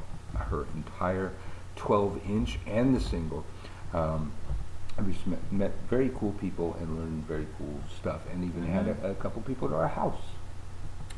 her 0.48 0.66
entire 0.74 1.32
12 1.76 2.20
inch 2.28 2.58
and 2.66 2.96
the 2.96 3.00
single. 3.00 3.44
Um, 3.92 4.32
and 4.96 5.06
we 5.06 5.12
just 5.12 5.26
met, 5.26 5.52
met 5.52 5.72
very 5.90 6.10
cool 6.14 6.32
people 6.32 6.76
and 6.80 6.98
learned 6.98 7.24
very 7.26 7.46
cool 7.58 7.78
stuff, 8.00 8.22
and 8.32 8.42
even 8.42 8.64
had 8.66 8.88
a, 8.88 9.10
a 9.10 9.14
couple 9.16 9.42
people 9.42 9.68
to 9.68 9.74
our 9.74 9.88
house. 9.88 10.20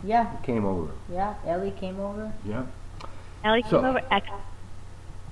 Yeah, 0.03 0.25
Came 0.43 0.65
over. 0.65 0.91
yeah. 1.13 1.35
Ellie 1.47 1.71
came 1.73 2.01
over. 2.01 2.33
Yeah. 2.45 2.65
Ellie 3.45 3.63
So- 3.69 3.81
came 3.81 3.85
over. 3.91 4.01
Excellent. 4.11 4.43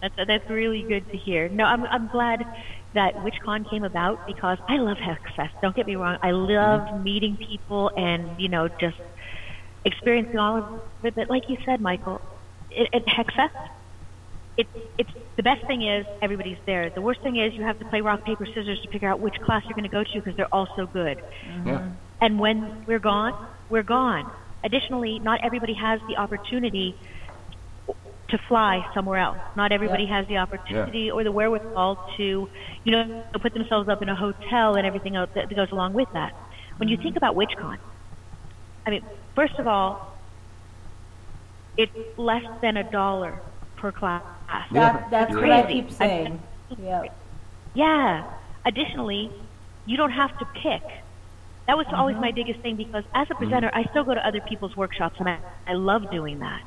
That's 0.03 0.15
that's 0.27 0.49
really 0.49 0.85
good 0.89 1.07
to 1.11 1.19
hear. 1.19 1.49
No, 1.49 1.65
I'm 1.65 1.85
I'm 1.91 2.09
glad 2.09 2.45
that 2.95 3.17
WitchCon 3.17 3.69
came 3.69 3.85
about 3.85 4.21
because 4.27 4.59
I 4.69 4.77
love 4.79 4.99
Hexfest. 4.99 5.51
Don't 5.63 5.75
get 5.77 5.87
me 5.87 5.97
wrong. 5.97 6.19
I 6.23 6.31
love 6.33 6.83
Mm-hmm. 6.91 7.03
meeting 7.03 7.39
people 7.39 7.91
and 7.97 8.33
you 8.37 8.49
know 8.49 8.69
just 8.81 8.97
experiencing 9.85 10.39
all 10.39 10.59
of 10.59 10.67
it. 11.05 11.15
But 11.15 11.29
like 11.29 11.45
you 11.49 11.57
said, 11.65 11.81
Michael, 11.81 12.23
it, 12.71 12.89
at 12.95 13.05
Hexfest, 13.07 13.51
it, 14.57 14.69
it's 14.99 15.11
the 15.37 15.43
best 15.43 15.61
thing 15.67 15.83
is 15.83 16.07
everybody's 16.23 16.59
there. 16.67 16.91
The 16.95 17.03
worst 17.03 17.23
thing 17.23 17.37
is 17.37 17.55
you 17.57 17.65
have 17.65 17.79
to 17.79 17.85
play 17.85 18.01
rock 18.01 18.23
paper 18.25 18.47
scissors 18.47 18.81
to 18.83 18.89
figure 18.89 19.09
out 19.09 19.21
which 19.21 19.37
class 19.43 19.63
you're 19.69 19.75
going 19.75 19.85
to 19.85 19.89
go 19.89 20.03
to 20.05 20.11
because 20.15 20.35
they're 20.37 20.53
all 20.53 20.69
so 20.77 20.87
good. 20.87 21.21
Yeah. 21.65 21.81
And 22.21 22.39
when 22.39 22.73
we're 22.87 23.01
gone, 23.01 23.35
we're 23.69 23.83
gone. 23.83 24.33
Additionally, 24.65 25.19
not 25.23 25.41
everybody 25.43 25.75
has 25.75 26.01
the 26.07 26.17
opportunity 26.17 26.97
to 28.29 28.39
fly 28.47 28.87
somewhere 28.95 29.19
else. 29.19 29.39
Not 29.57 29.73
everybody 29.73 30.05
Yeah. 30.05 30.17
has 30.19 30.27
the 30.29 30.39
opportunity 30.39 31.11
or 31.11 31.25
the 31.25 31.33
wherewithal 31.33 31.97
to, 32.19 32.49
you 32.85 32.93
know, 32.93 33.25
put 33.41 33.55
themselves 33.55 33.89
up 33.89 34.03
in 34.03 34.09
a 34.09 34.15
hotel 34.15 34.75
and 34.77 34.87
everything 34.87 35.17
else 35.17 35.31
that 35.35 35.55
goes 35.55 35.71
along 35.73 35.95
with 35.95 36.13
that. 36.13 36.35
When 36.77 36.89
you 36.89 36.97
think 36.99 37.17
about 37.17 37.35
WitchCon, 37.37 37.79
I 38.87 38.91
mean, 38.91 39.03
first 39.35 39.59
of 39.59 39.67
all, 39.67 40.15
it's 41.77 41.93
less 42.19 42.45
than 42.61 42.77
a 42.77 42.85
dollar 42.91 43.41
per 43.77 43.93
class. 43.93 44.23
That, 44.73 45.11
that's 45.11 45.35
what 45.35 45.51
I 45.51 45.63
Crazy. 45.63 45.83
keep 45.83 45.91
saying. 45.93 46.41
Yeah. 46.79 47.05
Yeah. 47.75 48.25
Additionally, 48.65 49.31
you 49.87 49.97
don't 49.97 50.11
have 50.13 50.37
to 50.39 50.45
pick. 50.63 50.83
That 51.67 51.77
was 51.77 51.87
always 51.93 52.15
Mm-hmm. 52.15 52.23
my 52.25 52.33
biggest 52.33 52.61
thing 52.61 52.77
because 52.77 53.05
as 53.15 53.31
a 53.31 53.35
presenter, 53.35 53.71
I 53.73 53.85
still 53.85 54.05
go 54.05 54.15
to 54.15 54.27
other 54.27 54.41
people's 54.41 54.77
workshops 54.77 55.17
and 55.19 55.29
I, 55.29 55.39
I 55.67 55.75
love 55.75 56.11
doing 56.11 56.41
that. 56.41 56.63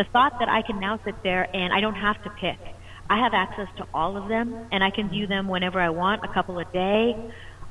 The 0.00 0.06
thought 0.14 0.32
that 0.38 0.48
I 0.48 0.62
can 0.62 0.80
now 0.80 0.98
sit 1.04 1.14
there 1.22 1.46
and 1.54 1.74
I 1.74 1.82
don't 1.82 1.94
have 1.94 2.16
to 2.22 2.30
pick. 2.40 2.56
I 3.10 3.18
have 3.18 3.34
access 3.34 3.68
to 3.76 3.84
all 3.92 4.16
of 4.16 4.30
them 4.30 4.68
and 4.72 4.82
I 4.82 4.88
can 4.88 5.10
view 5.10 5.26
them 5.26 5.46
whenever 5.46 5.78
I 5.78 5.90
want, 5.90 6.24
a 6.24 6.32
couple 6.32 6.58
a 6.58 6.64
day. 6.64 7.14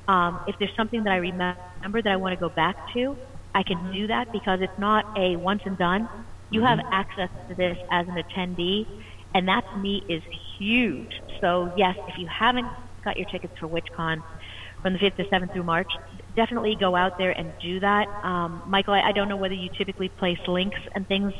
Um, 0.07 0.39
if 0.47 0.55
there's 0.59 0.75
something 0.77 1.05
that 1.05 1.09
I 1.09 1.15
remember 1.15 2.03
that 2.03 2.07
I 2.07 2.17
want 2.17 2.33
to 2.33 2.39
go 2.39 2.49
back 2.55 2.75
to, 2.93 3.17
I 3.55 3.63
can 3.63 3.91
do 3.91 4.05
that 4.05 4.31
because 4.31 4.59
it's 4.61 4.77
not 4.77 5.05
a 5.17 5.37
once 5.37 5.61
and 5.65 5.75
done. 5.75 6.07
You 6.51 6.61
have 6.61 6.77
access 6.91 7.29
to 7.49 7.55
this 7.55 7.77
as 7.89 8.05
an 8.07 8.21
attendee, 8.21 8.85
and 9.33 9.47
that 9.47 9.63
to 9.73 9.79
me 9.79 10.03
is 10.07 10.21
huge. 10.59 11.09
So 11.41 11.73
yes, 11.75 11.95
if 12.09 12.19
you 12.19 12.27
haven't 12.27 12.67
got 13.03 13.17
your 13.17 13.25
tickets 13.31 13.53
for 13.59 13.67
WitchCon 13.67 14.21
from 14.83 14.93
the 14.93 14.99
5th 14.99 15.15
to 15.15 15.23
7th 15.23 15.51
through 15.51 15.63
March, 15.63 15.91
definitely 16.35 16.77
go 16.79 16.95
out 16.95 17.17
there 17.17 17.31
and 17.31 17.51
do 17.59 17.79
that. 17.79 18.07
Um, 18.23 18.61
Michael, 18.67 18.93
I, 18.93 19.01
I 19.01 19.11
don't 19.13 19.29
know 19.29 19.37
whether 19.37 19.55
you 19.55 19.69
typically 19.75 20.09
place 20.09 20.37
links 20.47 20.77
and 20.93 21.07
things 21.07 21.33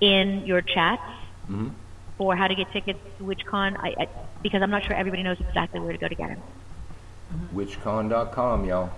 in 0.00 0.44
your 0.46 0.60
chats 0.62 1.02
Mhm. 1.50 1.70
for 2.18 2.34
how 2.36 2.48
to 2.48 2.54
get 2.54 2.70
tickets 2.72 2.98
to 3.18 3.24
WitchCon, 3.24 3.76
I, 3.78 3.94
I, 3.98 4.08
because 4.42 4.62
I'm 4.62 4.70
not 4.70 4.84
sure 4.84 4.94
everybody 4.94 5.22
knows 5.22 5.38
exactly 5.40 5.80
where 5.80 5.92
to 5.92 5.98
go 5.98 6.08
to 6.08 6.14
get 6.14 6.28
them. 6.28 6.42
Witchcon.com, 7.54 8.64
y'all. 8.64 8.90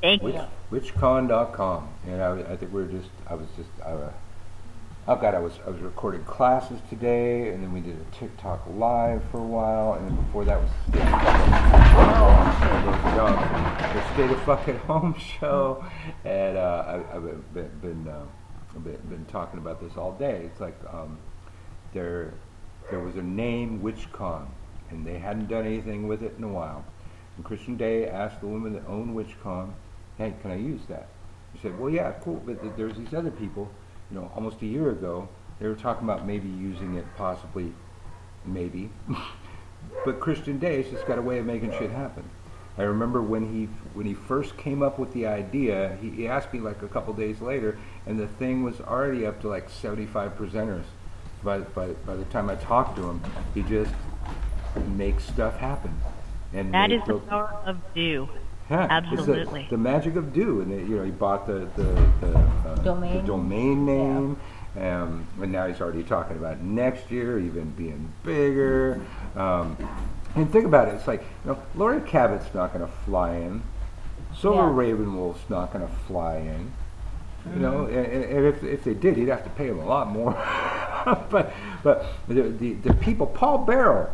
Thank 0.00 0.22
Witch, 0.22 0.34
you. 0.34 0.44
Witchcon.com, 0.80 1.88
and 2.06 2.22
I, 2.22 2.32
I 2.52 2.56
think 2.56 2.72
we 2.72 2.82
are 2.82 2.86
just, 2.86 3.10
I 3.28 3.34
was 3.34 3.46
just, 3.56 3.68
I, 3.84 3.90
uh, 3.90 4.12
oh 5.08 5.16
God, 5.16 5.34
I 5.34 5.40
was, 5.40 5.52
I 5.66 5.70
was 5.70 5.80
recording 5.80 6.24
classes 6.24 6.80
today, 6.88 7.50
and 7.50 7.62
then 7.62 7.72
we 7.72 7.80
did 7.80 7.96
a 8.00 8.16
TikTok 8.16 8.66
live 8.76 9.22
for 9.30 9.38
a 9.38 9.42
while, 9.42 9.94
and 9.94 10.08
then 10.08 10.16
before 10.16 10.44
that 10.46 10.58
was 10.60 10.70
the 10.90 11.00
Stay 14.14 14.26
the 14.26 14.36
Fuck 14.46 14.68
at 14.68 14.76
Home 14.86 15.14
show, 15.18 15.84
and 16.24 16.56
uh, 16.56 16.84
I, 17.12 17.16
I've 17.16 17.54
been, 17.54 17.70
been, 17.82 18.08
uh, 18.08 18.24
Been, 18.74 18.96
been 19.08 19.26
talking 19.26 19.58
about 19.58 19.80
this 19.80 19.96
all 19.96 20.12
day. 20.12 20.42
It's 20.44 20.60
like 20.60 20.76
um, 20.92 21.18
there, 21.92 22.32
there 22.90 23.00
was 23.00 23.16
a 23.16 23.22
name 23.22 23.80
WitchCon, 23.80 24.46
and 24.90 25.06
they 25.06 25.18
hadn't 25.18 25.48
done 25.48 25.66
anything 25.66 26.06
with 26.06 26.22
it 26.22 26.34
in 26.38 26.44
a 26.44 26.48
while. 26.48 26.84
And 27.36 27.44
Christian 27.44 27.76
Day 27.76 28.06
asked 28.06 28.40
the 28.40 28.46
woman 28.46 28.72
that 28.74 28.86
owned 28.86 29.16
WitchCon, 29.16 29.72
"Hey, 30.18 30.34
can 30.40 30.52
I 30.52 30.56
use 30.56 30.82
that?" 30.88 31.08
She 31.54 31.60
said, 31.62 31.78
"Well, 31.78 31.90
yeah, 31.90 32.12
cool, 32.22 32.42
but 32.46 32.60
th- 32.60 32.74
there's 32.76 32.96
these 32.96 33.12
other 33.12 33.30
people. 33.30 33.68
You 34.10 34.20
know, 34.20 34.30
almost 34.34 34.62
a 34.62 34.66
year 34.66 34.90
ago, 34.90 35.28
they 35.58 35.66
were 35.66 35.74
talking 35.74 36.04
about 36.04 36.26
maybe 36.26 36.48
using 36.48 36.94
it, 36.94 37.06
possibly, 37.16 37.72
maybe." 38.44 38.90
but 40.04 40.20
Christian 40.20 40.58
Day's 40.58 40.88
just 40.90 41.06
got 41.06 41.18
a 41.18 41.22
way 41.22 41.38
of 41.38 41.46
making 41.46 41.72
shit 41.72 41.90
happen. 41.90 42.28
I 42.78 42.84
remember 42.84 43.20
when 43.20 43.52
he 43.52 43.66
when 43.94 44.06
he 44.06 44.14
first 44.14 44.56
came 44.56 44.82
up 44.82 44.98
with 44.98 45.12
the 45.12 45.26
idea, 45.26 45.98
he, 46.00 46.10
he 46.10 46.28
asked 46.28 46.52
me 46.52 46.60
like 46.60 46.82
a 46.82 46.88
couple 46.88 47.12
days 47.12 47.40
later, 47.40 47.78
and 48.10 48.18
the 48.18 48.26
thing 48.26 48.64
was 48.64 48.80
already 48.80 49.24
up 49.24 49.40
to 49.40 49.48
like 49.48 49.70
75 49.70 50.36
presenters. 50.36 50.82
By, 51.44 51.60
by, 51.60 51.86
by 52.04 52.16
the 52.16 52.24
time 52.24 52.50
I 52.50 52.56
talked 52.56 52.96
to 52.96 53.08
him, 53.08 53.22
he 53.54 53.62
just 53.62 53.94
makes 54.96 55.24
stuff 55.24 55.56
happen. 55.58 55.94
And 56.52 56.74
that 56.74 56.90
is 56.90 57.00
the 57.06 57.18
power 57.20 57.56
of 57.64 57.78
do. 57.94 58.28
yeah, 58.68 58.82
it's 58.82 59.10
the- 59.10 59.20
Absolutely. 59.20 59.66
the, 59.70 59.78
magic 59.78 60.16
of 60.16 60.32
do, 60.32 60.60
and 60.60 60.72
they, 60.72 60.78
you 60.80 60.96
know 60.96 61.04
he 61.04 61.12
bought 61.12 61.46
the 61.46 61.68
the, 61.76 61.84
the, 62.20 62.38
uh, 62.66 62.74
Domain. 62.82 63.16
the 63.18 63.22
domain 63.22 63.86
name, 63.86 64.36
um, 64.76 65.26
and 65.40 65.52
now 65.52 65.68
he's 65.68 65.80
already 65.80 66.02
talking 66.02 66.36
about 66.36 66.60
next 66.60 67.10
year 67.12 67.38
even 67.38 67.70
being 67.70 68.12
bigger. 68.24 69.00
Um, 69.36 69.76
and 70.34 70.50
think 70.50 70.64
about 70.64 70.88
it, 70.88 70.94
it's 70.94 71.06
like 71.06 71.20
you 71.44 71.52
know 71.52 71.62
Laurie 71.76 72.00
Cabot's 72.00 72.52
not 72.52 72.72
going 72.74 72.84
to 72.84 72.92
fly 73.06 73.36
in, 73.36 73.62
Silver 74.36 74.58
Yeah. 74.82 74.92
Ravenwolf's 74.92 75.48
not 75.48 75.72
going 75.72 75.86
to 75.86 75.94
fly 76.08 76.38
in. 76.38 76.72
You 77.54 77.60
know, 77.60 77.86
and, 77.86 78.06
and 78.06 78.24
and 78.24 78.46
if, 78.46 78.62
if 78.62 78.84
they 78.84 78.94
did, 78.94 79.16
he'd 79.16 79.28
have 79.28 79.44
to 79.44 79.50
pay 79.50 79.68
them 79.68 79.78
a 79.78 79.86
lot 79.86 80.08
more. 80.08 80.32
but 81.30 81.52
but 81.82 82.06
the, 82.28 82.42
the 82.42 82.74
the 82.74 82.94
people, 82.94 83.26
Paul 83.26 83.58
Barrow, 83.58 84.12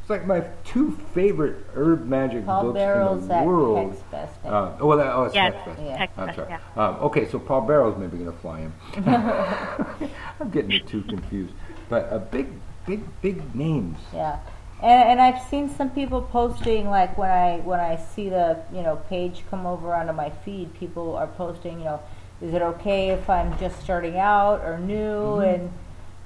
it's 0.00 0.10
like 0.10 0.26
my 0.26 0.44
two 0.64 0.92
favorite 1.12 1.66
herb 1.74 2.06
magic 2.06 2.46
Paul 2.46 2.62
books 2.62 2.78
Barrow's 2.78 3.22
in 3.22 3.28
the 3.28 3.34
at 3.34 3.46
world. 3.46 3.92
Hexfest, 4.12 4.30
I 4.44 4.48
Uh, 4.48 4.76
oh, 4.80 4.86
well, 4.86 4.98
that, 4.98 5.12
oh, 5.12 5.24
it's 5.24 5.34
Yeah, 5.34 5.50
Hexfest. 5.50 5.84
yeah. 5.84 6.06
I'm 6.16 6.34
sorry. 6.34 6.48
yeah. 6.48 6.60
Um, 6.76 6.94
okay, 7.06 7.28
so 7.28 7.38
Paul 7.38 7.62
Barrow's 7.62 7.98
maybe 7.98 8.16
going 8.16 8.32
to 8.32 8.38
fly 8.38 8.60
him. 8.60 8.72
I'm 10.40 10.50
getting 10.50 10.72
it 10.72 10.86
too 10.86 11.02
confused. 11.02 11.52
But 11.88 12.08
a 12.12 12.18
big, 12.18 12.46
big, 12.86 13.02
big 13.20 13.54
names. 13.54 13.98
Yeah, 14.14 14.38
and, 14.82 15.10
and 15.10 15.20
I've 15.20 15.42
seen 15.48 15.68
some 15.68 15.90
people 15.90 16.22
posting 16.22 16.88
like 16.88 17.18
when 17.18 17.30
I 17.30 17.58
when 17.58 17.80
I 17.80 17.96
see 17.96 18.28
the 18.28 18.62
you 18.72 18.82
know 18.82 18.96
page 19.08 19.42
come 19.50 19.66
over 19.66 19.92
onto 19.94 20.12
my 20.12 20.30
feed, 20.30 20.72
people 20.74 21.16
are 21.16 21.26
posting 21.26 21.80
you 21.80 21.84
know, 21.84 22.00
is 22.40 22.54
it 22.54 22.62
okay 22.62 23.10
if 23.10 23.28
I'm 23.28 23.56
just 23.58 23.80
starting 23.80 24.16
out 24.18 24.60
or 24.64 24.78
new 24.78 25.38
Mhm. 25.38 25.54
and 25.54 25.72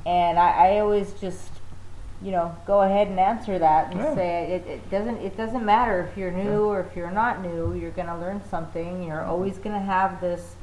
and 0.04 0.38
I, 0.38 0.74
I 0.74 0.78
always 0.80 1.12
just 1.14 1.50
you 2.20 2.30
know 2.32 2.54
go 2.66 2.82
ahead 2.82 3.08
and 3.08 3.18
answer 3.18 3.58
that 3.58 3.90
and 3.92 4.00
Yeah. 4.00 4.14
say 4.14 4.52
it, 4.52 4.66
it 4.68 4.90
doesn't 4.90 5.18
it 5.18 5.36
doesn't 5.36 5.64
matter 5.64 6.00
if 6.00 6.16
you're 6.16 6.30
new 6.32 6.66
or 6.66 6.80
if 6.80 6.94
you're 6.96 7.10
not 7.10 7.40
new, 7.42 7.74
you're 7.74 7.90
gonna 7.92 8.18
learn 8.18 8.42
something. 8.50 9.02
You're 9.04 9.24
always 9.24 9.58
gonna 9.58 9.80
have 9.80 10.20
this 10.20 10.56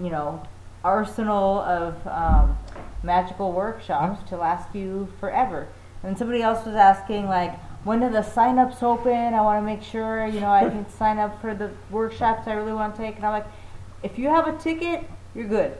you 0.00 0.10
know 0.10 0.40
arsenal 0.84 1.60
of 1.60 2.06
um, 2.06 2.56
magical 3.02 3.52
workshops 3.52 4.28
to 4.30 4.36
last 4.36 4.74
you 4.74 5.08
forever. 5.18 5.66
And 6.04 6.16
somebody 6.16 6.42
else 6.42 6.64
was 6.64 6.76
asking 6.76 7.26
like, 7.26 7.58
when 7.84 7.98
do 8.00 8.08
the 8.08 8.22
sign-ups 8.22 8.82
open? 8.84 9.34
I 9.34 9.40
want 9.40 9.58
to 9.60 9.66
make 9.66 9.82
sure 9.82 10.26
you 10.26 10.40
know 10.40 10.50
I 10.50 10.68
can 10.68 10.88
sign 10.90 11.18
up 11.18 11.40
for 11.40 11.54
the 11.54 11.70
workshops 11.90 12.46
I 12.46 12.52
really 12.52 12.72
want 12.72 12.94
to 12.96 13.02
take. 13.02 13.16
And 13.16 13.24
I'm 13.26 13.32
like, 13.32 13.46
if 14.06 14.18
you 14.18 14.28
have 14.28 14.46
a 14.48 14.56
ticket, 14.58 15.04
you're 15.34 15.48
good. 15.48 15.72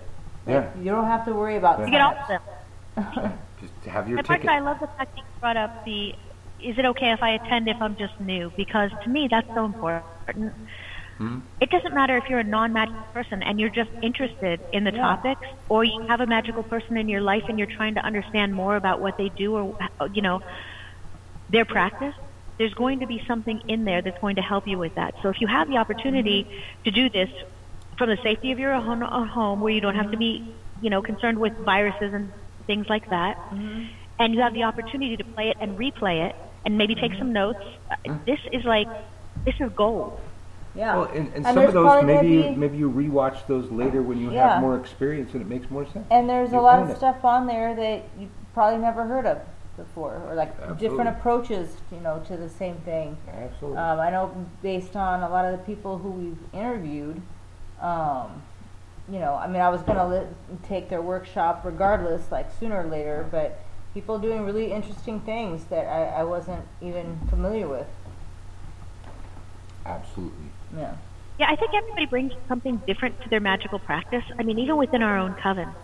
Like, 0.46 0.54
Yeah. 0.54 0.78
You 0.78 0.90
don't 0.90 1.06
have 1.06 1.24
to 1.26 1.32
worry 1.32 1.56
about 1.56 1.80
You 1.80 1.90
get 1.90 2.00
all 2.00 2.14
of 2.20 2.28
them. 2.28 2.40
Just 3.60 3.72
have 3.86 4.08
your 4.08 4.18
And 4.18 4.26
ticket. 4.26 4.46
Marta, 4.46 4.58
I 4.58 4.60
love 4.60 4.78
the 4.80 4.88
fact 4.96 5.10
that 5.14 5.20
you 5.20 5.40
brought 5.40 5.56
up 5.56 5.70
the 5.84 6.14
is 6.58 6.78
it 6.78 6.86
okay 6.86 7.10
if 7.12 7.22
I 7.22 7.32
attend 7.32 7.68
if 7.68 7.76
I'm 7.80 7.96
just 7.96 8.14
new? 8.18 8.50
Because 8.56 8.90
to 9.02 9.10
me, 9.10 9.28
that's 9.30 9.46
so 9.54 9.66
important. 9.66 10.04
Hmm? 11.18 11.38
It 11.60 11.68
doesn't 11.70 11.94
matter 11.94 12.16
if 12.16 12.24
you're 12.30 12.38
a 12.38 12.44
non-magical 12.44 12.96
person 13.12 13.42
and 13.42 13.60
you're 13.60 13.70
just 13.70 13.90
interested 14.00 14.60
in 14.72 14.84
the 14.84 14.92
Yeah. 14.92 15.00
topics, 15.00 15.46
or 15.68 15.84
you 15.84 15.92
have 16.08 16.20
a 16.20 16.26
magical 16.26 16.62
person 16.64 16.96
in 16.96 17.08
your 17.08 17.20
life 17.20 17.44
and 17.48 17.58
you're 17.58 17.68
trying 17.76 17.94
to 17.96 18.04
understand 18.04 18.54
more 18.54 18.76
about 18.76 19.00
what 19.00 19.16
they 19.18 19.28
do 19.28 19.54
or 19.54 19.74
you 20.12 20.22
know 20.22 20.40
their 21.48 21.64
practice. 21.66 22.14
There's 22.58 22.74
going 22.74 23.00
to 23.00 23.06
be 23.06 23.22
something 23.26 23.60
in 23.68 23.84
there 23.84 24.00
that's 24.02 24.18
going 24.18 24.36
to 24.36 24.42
help 24.42 24.66
you 24.66 24.78
with 24.78 24.94
that. 24.94 25.14
So 25.22 25.28
if 25.28 25.40
you 25.40 25.46
have 25.46 25.68
the 25.68 25.76
opportunity 25.76 26.46
to 26.84 26.90
do 26.90 27.10
this 27.10 27.28
from 27.98 28.10
the 28.10 28.18
safety 28.22 28.52
of 28.52 28.58
your 28.58 28.72
own 28.72 29.02
own 29.02 29.28
home, 29.28 29.60
where 29.60 29.72
you 29.72 29.80
don't 29.80 29.94
have 29.94 30.10
to 30.10 30.16
be 30.16 30.42
you 30.80 30.90
know 30.90 31.02
concerned 31.02 31.38
with 31.38 31.52
viruses 31.64 32.12
and 32.12 32.32
things 32.66 32.86
like 32.88 33.08
that, 33.10 33.36
and 34.18 34.34
you 34.34 34.40
have 34.40 34.54
the 34.54 34.62
opportunity 34.64 35.16
to 35.16 35.24
play 35.34 35.48
it 35.48 35.56
and 35.60 35.78
replay 35.78 36.26
it 36.28 36.34
and 36.64 36.76
maybe 36.76 36.94
take 36.94 37.12
some 37.18 37.32
notes, 37.32 37.58
uh, 37.90 38.12
this 38.26 38.38
is 38.52 38.64
like 38.64 38.88
this 39.44 39.54
is 39.60 39.70
gold. 39.76 40.20
Yeah. 40.74 40.96
Well, 40.96 41.04
and, 41.06 41.28
and, 41.28 41.36
And 41.36 41.46
some 41.46 41.58
of 41.66 41.72
those 41.72 42.04
maybe 42.04 42.26
you, 42.26 42.42
be- 42.42 42.56
maybe 42.56 42.76
you 42.76 42.90
rewatch 42.90 43.46
those 43.46 43.70
later 43.70 44.02
when 44.02 44.20
you 44.20 44.30
Yeah. 44.30 44.54
have 44.54 44.60
more 44.60 44.76
experience 44.76 45.32
and 45.32 45.40
it 45.40 45.48
makes 45.48 45.70
more 45.70 45.86
sense. 45.86 46.06
And 46.10 46.28
there's 46.28 46.52
You 46.52 46.60
a 46.60 46.60
lot 46.60 46.82
of 46.82 46.90
it. 46.90 46.96
stuff 46.98 47.24
on 47.24 47.46
there 47.46 47.74
that 47.74 48.04
you 48.18 48.28
probably 48.52 48.78
never 48.78 49.04
heard 49.04 49.26
of 49.26 49.38
before, 49.78 50.22
or 50.28 50.34
like 50.34 50.52
Absolutely. 50.58 50.88
different 50.88 51.08
approaches, 51.16 51.76
you 51.90 52.00
know, 52.00 52.22
to 52.26 52.36
the 52.36 52.48
same 52.48 52.76
thing. 52.78 53.16
Absolutely. 53.32 53.78
Um, 53.78 54.00
I 54.00 54.10
know 54.10 54.46
based 54.62 54.96
on 54.96 55.22
a 55.22 55.30
lot 55.30 55.44
of 55.46 55.52
the 55.52 55.64
people 55.64 55.98
who 55.98 56.10
we've 56.10 56.38
interviewed, 56.52 57.22
um, 57.80 58.42
you 59.08 59.18
know, 59.18 59.34
I 59.34 59.46
mean, 59.46 59.62
I 59.62 59.68
was 59.68 59.82
gonna 59.82 60.08
li- 60.08 60.26
take 60.64 60.88
their 60.88 61.02
workshop 61.02 61.62
regardless, 61.64 62.30
like 62.32 62.50
sooner 62.58 62.82
or 62.82 62.86
later, 62.86 63.26
but 63.30 63.60
people 63.94 64.18
doing 64.18 64.44
really 64.44 64.72
interesting 64.72 65.20
things 65.20 65.64
that 65.66 65.86
I, 65.86 66.20
I 66.20 66.24
wasn't 66.24 66.64
even 66.82 67.18
familiar 67.30 67.68
with. 67.68 67.86
Absolutely. 69.84 70.50
Yeah. 70.76 70.94
Yeah, 71.38 71.46
I 71.48 71.56
think 71.56 71.70
everybody 71.74 72.06
brings 72.06 72.32
something 72.48 72.82
different 72.86 73.20
to 73.22 73.28
their 73.28 73.40
magical 73.40 73.78
practice. 73.78 74.24
I 74.38 74.42
mean, 74.42 74.58
even 74.58 74.76
within 74.76 75.02
our 75.02 75.18
own 75.18 75.34
coven, 75.34 75.74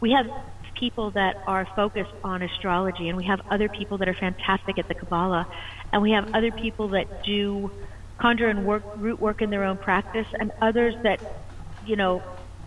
we 0.00 0.12
have 0.12 0.26
people 0.78 1.10
that 1.12 1.36
are 1.46 1.66
focused 1.74 2.12
on 2.22 2.42
astrology, 2.42 3.08
and 3.08 3.16
we 3.16 3.24
have 3.24 3.40
other 3.50 3.68
people 3.68 3.98
that 3.98 4.08
are 4.08 4.14
fantastic 4.14 4.78
at 4.78 4.86
the 4.88 4.94
Kabbalah, 4.94 5.46
and 5.92 6.02
we 6.02 6.12
have 6.12 6.26
other 6.34 6.52
people 6.52 6.88
that 6.90 7.06
do 7.24 7.70
conjure 8.18 8.48
and 8.48 8.64
work 8.64 8.82
root 8.96 9.20
work 9.20 9.42
in 9.42 9.50
their 9.50 9.64
own 9.64 9.76
practice, 9.76 10.26
and 10.38 10.52
others 10.60 10.94
that, 11.02 11.20
you 11.86 11.96
know, 11.96 12.22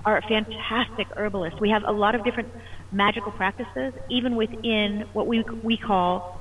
are 0.05 0.21
fantastic 0.21 1.07
herbalists. 1.15 1.59
We 1.59 1.69
have 1.69 1.84
a 1.85 1.91
lot 1.91 2.15
of 2.15 2.23
different 2.23 2.51
magical 2.91 3.31
practices, 3.31 3.93
even 4.09 4.35
within 4.35 5.05
what 5.13 5.27
we 5.27 5.43
we 5.63 5.77
call 5.77 6.39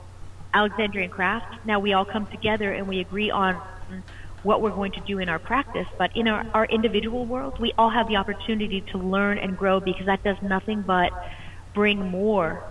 Alexandrian 0.54 1.10
craft. 1.10 1.66
Now 1.66 1.78
we 1.78 1.92
all 1.92 2.04
come 2.04 2.26
together 2.26 2.72
and 2.72 2.88
we 2.88 3.00
agree 3.00 3.30
on 3.30 3.60
what 4.42 4.62
we're 4.62 4.70
going 4.70 4.92
to 4.92 5.00
do 5.00 5.18
in 5.18 5.28
our 5.28 5.38
practice, 5.38 5.86
but 5.98 6.16
in 6.16 6.28
our, 6.28 6.46
our 6.54 6.64
individual 6.66 7.26
world, 7.26 7.58
we 7.58 7.72
all 7.76 7.90
have 7.90 8.06
the 8.08 8.16
opportunity 8.16 8.80
to 8.92 8.98
learn 8.98 9.38
and 9.38 9.56
grow 9.56 9.80
because 9.80 10.06
that 10.06 10.22
does 10.22 10.36
nothing 10.42 10.82
but 10.82 11.12
bring 11.74 11.98
more 12.10 12.62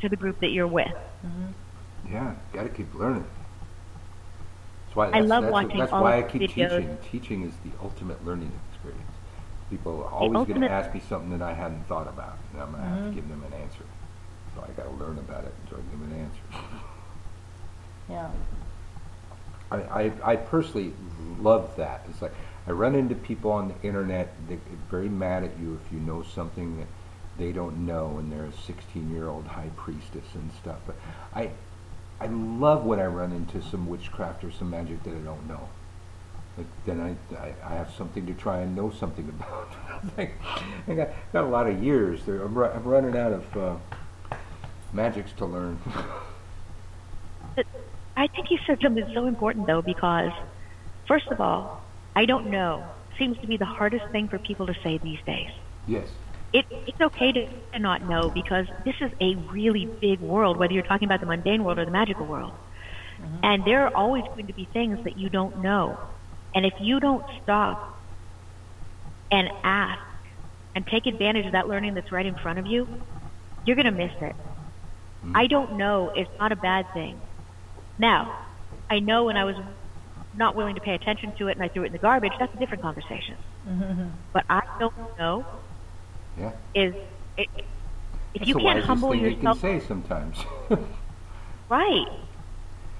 to 0.00 0.08
the 0.08 0.16
group 0.16 0.40
that 0.40 0.50
you're 0.50 0.66
with. 0.66 0.86
Mm-hmm. 1.24 2.12
Yeah, 2.12 2.34
got 2.52 2.64
to 2.64 2.68
keep 2.68 2.94
learning. 2.94 3.24
Why, 4.94 5.08
I 5.08 5.10
that's, 5.12 5.26
love 5.26 5.42
that's, 5.42 5.52
watching 5.52 5.78
That's 5.78 5.92
all 5.92 6.02
why 6.02 6.18
I 6.18 6.22
keep 6.22 6.42
videos. 6.42 6.54
teaching. 6.70 6.98
Teaching 7.10 7.42
is 7.44 7.54
the 7.64 7.70
ultimate 7.82 8.24
learning 8.24 8.52
experience. 8.70 9.02
People 9.70 10.04
are 10.04 10.10
always 10.10 10.46
going 10.46 10.60
to 10.60 10.70
ask 10.70 10.94
me 10.94 11.00
something 11.08 11.36
that 11.36 11.42
I 11.42 11.52
hadn't 11.52 11.86
thought 11.88 12.06
about, 12.06 12.38
and 12.52 12.62
I'm 12.62 12.70
going 12.70 12.82
to 12.82 12.88
have 12.88 12.98
Mhm. 12.98 13.08
to 13.08 13.14
give 13.14 13.28
them 13.28 13.42
an 13.44 13.52
answer. 13.54 13.84
So 14.54 14.62
I 14.62 14.68
got 14.72 14.84
to 14.84 15.04
learn 15.04 15.18
about 15.18 15.44
it 15.44 15.54
so 15.68 15.76
I 15.76 15.80
give 15.90 16.00
them 16.00 16.12
an 16.12 16.20
answer. 16.20 16.66
Yeah. 18.08 18.28
I, 19.70 19.76
I, 19.76 20.12
I 20.22 20.36
personally 20.36 20.92
love 21.40 21.74
that. 21.76 22.04
It's 22.10 22.20
like 22.20 22.34
I 22.66 22.72
run 22.72 22.94
into 22.94 23.14
people 23.14 23.50
on 23.50 23.68
the 23.68 23.86
internet 23.88 24.30
that 24.48 24.56
get 24.68 24.78
very 24.90 25.08
mad 25.08 25.42
at 25.42 25.58
you 25.58 25.80
if 25.82 25.90
you 25.90 26.00
know 26.00 26.22
something 26.22 26.76
that 26.78 26.86
they 27.38 27.50
don't 27.50 27.86
know, 27.86 28.18
and 28.18 28.30
they're 28.30 28.44
a 28.44 28.50
16-year-old 28.50 29.46
high 29.46 29.70
priestess 29.74 30.26
and 30.34 30.52
stuff. 30.52 30.76
But 30.86 30.96
I, 31.34 31.48
I 32.20 32.26
love 32.26 32.84
when 32.84 33.00
I 33.00 33.06
run 33.06 33.32
into 33.32 33.60
some 33.62 33.86
witchcraft 33.86 34.44
or 34.44 34.50
some 34.50 34.70
magic 34.70 35.02
that 35.04 35.10
I 35.10 35.18
don't 35.18 35.46
know. 35.48 35.68
But 36.56 36.66
then 36.86 37.00
I, 37.00 37.36
I, 37.36 37.54
I 37.64 37.74
have 37.74 37.90
something 37.90 38.26
to 38.26 38.34
try 38.34 38.60
and 38.60 38.76
know 38.76 38.90
something 38.90 39.28
about. 39.40 39.74
I 40.18 40.94
got, 40.94 41.08
got 41.32 41.44
a 41.44 41.48
lot 41.48 41.66
of 41.66 41.82
years 41.82 42.24
there. 42.24 42.42
I'm, 42.42 42.54
ru- 42.54 42.70
I'm 42.70 42.84
running 42.84 43.16
out 43.16 43.32
of 43.32 43.56
uh, 43.56 44.36
magics 44.92 45.32
to 45.38 45.46
learn. 45.46 45.78
But 47.56 47.66
I 48.16 48.28
think 48.28 48.50
you 48.50 48.58
said 48.66 48.78
something 48.82 49.10
so 49.12 49.26
important 49.26 49.66
though, 49.66 49.82
because 49.82 50.30
first 51.08 51.26
of 51.28 51.40
all, 51.40 51.82
I 52.14 52.24
don't 52.26 52.50
know 52.50 52.84
seems 53.18 53.38
to 53.38 53.46
be 53.46 53.56
the 53.56 53.64
hardest 53.64 54.04
thing 54.12 54.28
for 54.28 54.38
people 54.38 54.66
to 54.66 54.74
say 54.82 54.98
these 54.98 55.20
days. 55.26 55.50
yes. 55.86 56.08
It, 56.54 56.66
it's 56.86 57.00
okay 57.00 57.32
to, 57.32 57.48
to 57.72 57.78
not 57.80 58.08
know 58.08 58.30
because 58.30 58.66
this 58.84 58.94
is 59.00 59.10
a 59.20 59.34
really 59.50 59.86
big 59.86 60.20
world, 60.20 60.56
whether 60.56 60.72
you're 60.72 60.84
talking 60.84 61.06
about 61.06 61.18
the 61.18 61.26
mundane 61.26 61.64
world 61.64 61.80
or 61.80 61.84
the 61.84 61.90
magical 61.90 62.26
world. 62.26 62.52
Mm-hmm. 63.20 63.44
And 63.44 63.64
there 63.64 63.86
are 63.86 63.94
always 63.94 64.22
going 64.28 64.46
to 64.46 64.52
be 64.52 64.68
things 64.72 65.02
that 65.02 65.18
you 65.18 65.28
don't 65.28 65.62
know. 65.62 65.98
And 66.54 66.64
if 66.64 66.74
you 66.80 67.00
don't 67.00 67.24
stop 67.42 67.98
and 69.32 69.48
ask 69.64 70.00
and 70.76 70.86
take 70.86 71.06
advantage 71.06 71.44
of 71.46 71.52
that 71.52 71.66
learning 71.66 71.94
that's 71.94 72.12
right 72.12 72.24
in 72.24 72.36
front 72.36 72.60
of 72.60 72.66
you, 72.66 72.86
you're 73.66 73.76
going 73.76 73.86
to 73.86 73.90
miss 73.90 74.12
it. 74.20 74.36
Mm-hmm. 74.36 75.36
I 75.36 75.48
don't 75.48 75.76
know 75.76 76.12
is 76.16 76.28
not 76.38 76.52
a 76.52 76.56
bad 76.56 76.86
thing. 76.94 77.20
Now, 77.98 78.46
I 78.88 79.00
know 79.00 79.24
when 79.24 79.36
I 79.36 79.44
was 79.44 79.56
not 80.36 80.54
willing 80.54 80.76
to 80.76 80.80
pay 80.80 80.94
attention 80.94 81.32
to 81.38 81.48
it 81.48 81.52
and 81.52 81.62
I 81.64 81.68
threw 81.68 81.82
it 81.82 81.86
in 81.86 81.92
the 81.92 81.98
garbage, 81.98 82.32
that's 82.38 82.54
a 82.54 82.58
different 82.58 82.82
conversation. 82.82 83.36
Mm-hmm. 83.66 84.08
But 84.32 84.44
I 84.48 84.62
don't 84.78 84.94
know 85.18 85.44
Yeah. 86.38 86.52
is 86.74 86.94
it, 87.36 87.48
if 87.54 87.64
That's 88.34 88.48
you 88.48 88.54
can't 88.56 88.84
humble 88.84 89.14
yourself, 89.14 89.62
you 89.62 89.70
can 89.70 89.80
say 89.80 89.86
sometimes. 89.86 90.38
right? 91.68 92.06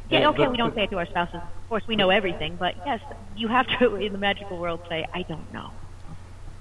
Yeah, 0.09 0.21
Yeah, 0.21 0.29
okay, 0.29 0.39
but- 0.45 0.51
we 0.53 0.57
don't 0.57 0.71
but- 0.71 0.75
say 0.77 0.85
it 0.85 0.91
to 0.91 0.99
our 0.99 1.07
spouses. 1.07 1.37
Of 1.37 1.69
course, 1.69 1.87
we 1.89 1.97
know 1.97 2.11
everything, 2.11 2.57
but 2.57 2.75
yes, 2.87 3.01
you 3.37 3.49
have 3.49 3.67
to 3.79 3.97
in 3.97 4.13
the 4.13 4.19
magical 4.19 4.59
world 4.59 4.81
say, 4.89 5.07
"I 5.13 5.23
don't 5.23 5.53
know." 5.53 5.71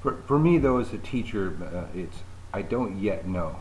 For, 0.02 0.16
for 0.28 0.40
me, 0.40 0.58
though, 0.58 0.80
as 0.80 0.92
a 0.94 0.98
teacher, 0.98 1.54
uh, 1.62 1.98
it's 1.98 2.18
I 2.54 2.62
don't 2.62 2.98
yet 3.00 3.28
know. 3.28 3.58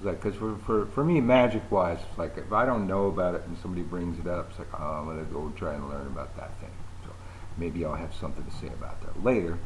Like, 0.00 0.22
because 0.22 0.38
for, 0.38 0.56
for, 0.58 0.86
for 0.86 1.04
me, 1.04 1.20
magic-wise, 1.20 1.98
it's 2.08 2.18
like 2.18 2.36
if 2.38 2.52
I 2.52 2.64
don't 2.64 2.86
know 2.86 3.06
about 3.06 3.34
it 3.34 3.42
and 3.46 3.58
somebody 3.58 3.82
brings 3.82 4.18
it 4.20 4.28
up, 4.28 4.50
it's 4.50 4.58
like, 4.60 4.68
oh, 4.80 4.84
I'm 4.84 5.04
going 5.06 5.18
to 5.18 5.24
go 5.32 5.52
try 5.56 5.74
and 5.74 5.88
learn 5.88 6.06
about 6.06 6.36
that 6.36 6.56
thing. 6.60 6.70
So 7.04 7.10
maybe 7.56 7.84
I'll 7.84 7.96
have 7.96 8.14
something 8.14 8.44
to 8.44 8.50
say 8.52 8.68
about 8.68 9.00
that 9.02 9.24
later. 9.24 9.58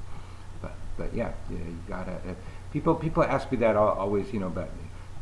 But 0.97 1.15
yeah, 1.15 1.33
yeah 1.51 1.59
you 1.59 1.79
gotta. 1.89 2.13
Uh, 2.13 2.35
people 2.73 2.95
people 2.95 3.23
ask 3.23 3.51
me 3.51 3.59
that 3.59 3.77
al- 3.77 3.89
always, 3.89 4.33
you 4.33 4.41
know, 4.41 4.47
about 4.49 4.71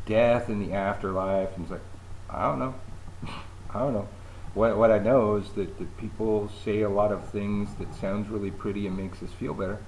death 0.07 0.49
and 0.49 0.61
the 0.61 0.75
afterlife, 0.75 1.55
and 1.55 1.63
it's 1.63 1.71
like, 1.71 1.83
I 2.29 2.43
don't 2.49 2.59
know. 2.59 2.75
I 3.75 3.79
don't 3.79 3.93
know. 3.93 4.09
What 4.55 4.77
what 4.77 4.91
I 4.91 4.99
know 4.99 5.37
is 5.37 5.51
that, 5.53 5.79
that 5.79 5.97
people 5.97 6.51
say 6.65 6.81
a 6.83 6.89
lot 6.89 7.13
of 7.13 7.29
things 7.29 7.73
that 7.79 7.95
sounds 7.95 8.29
really 8.29 8.51
pretty 8.51 8.87
and 8.87 8.97
makes 8.97 9.23
us 9.23 9.31
feel 9.31 9.55
better, 9.55 9.79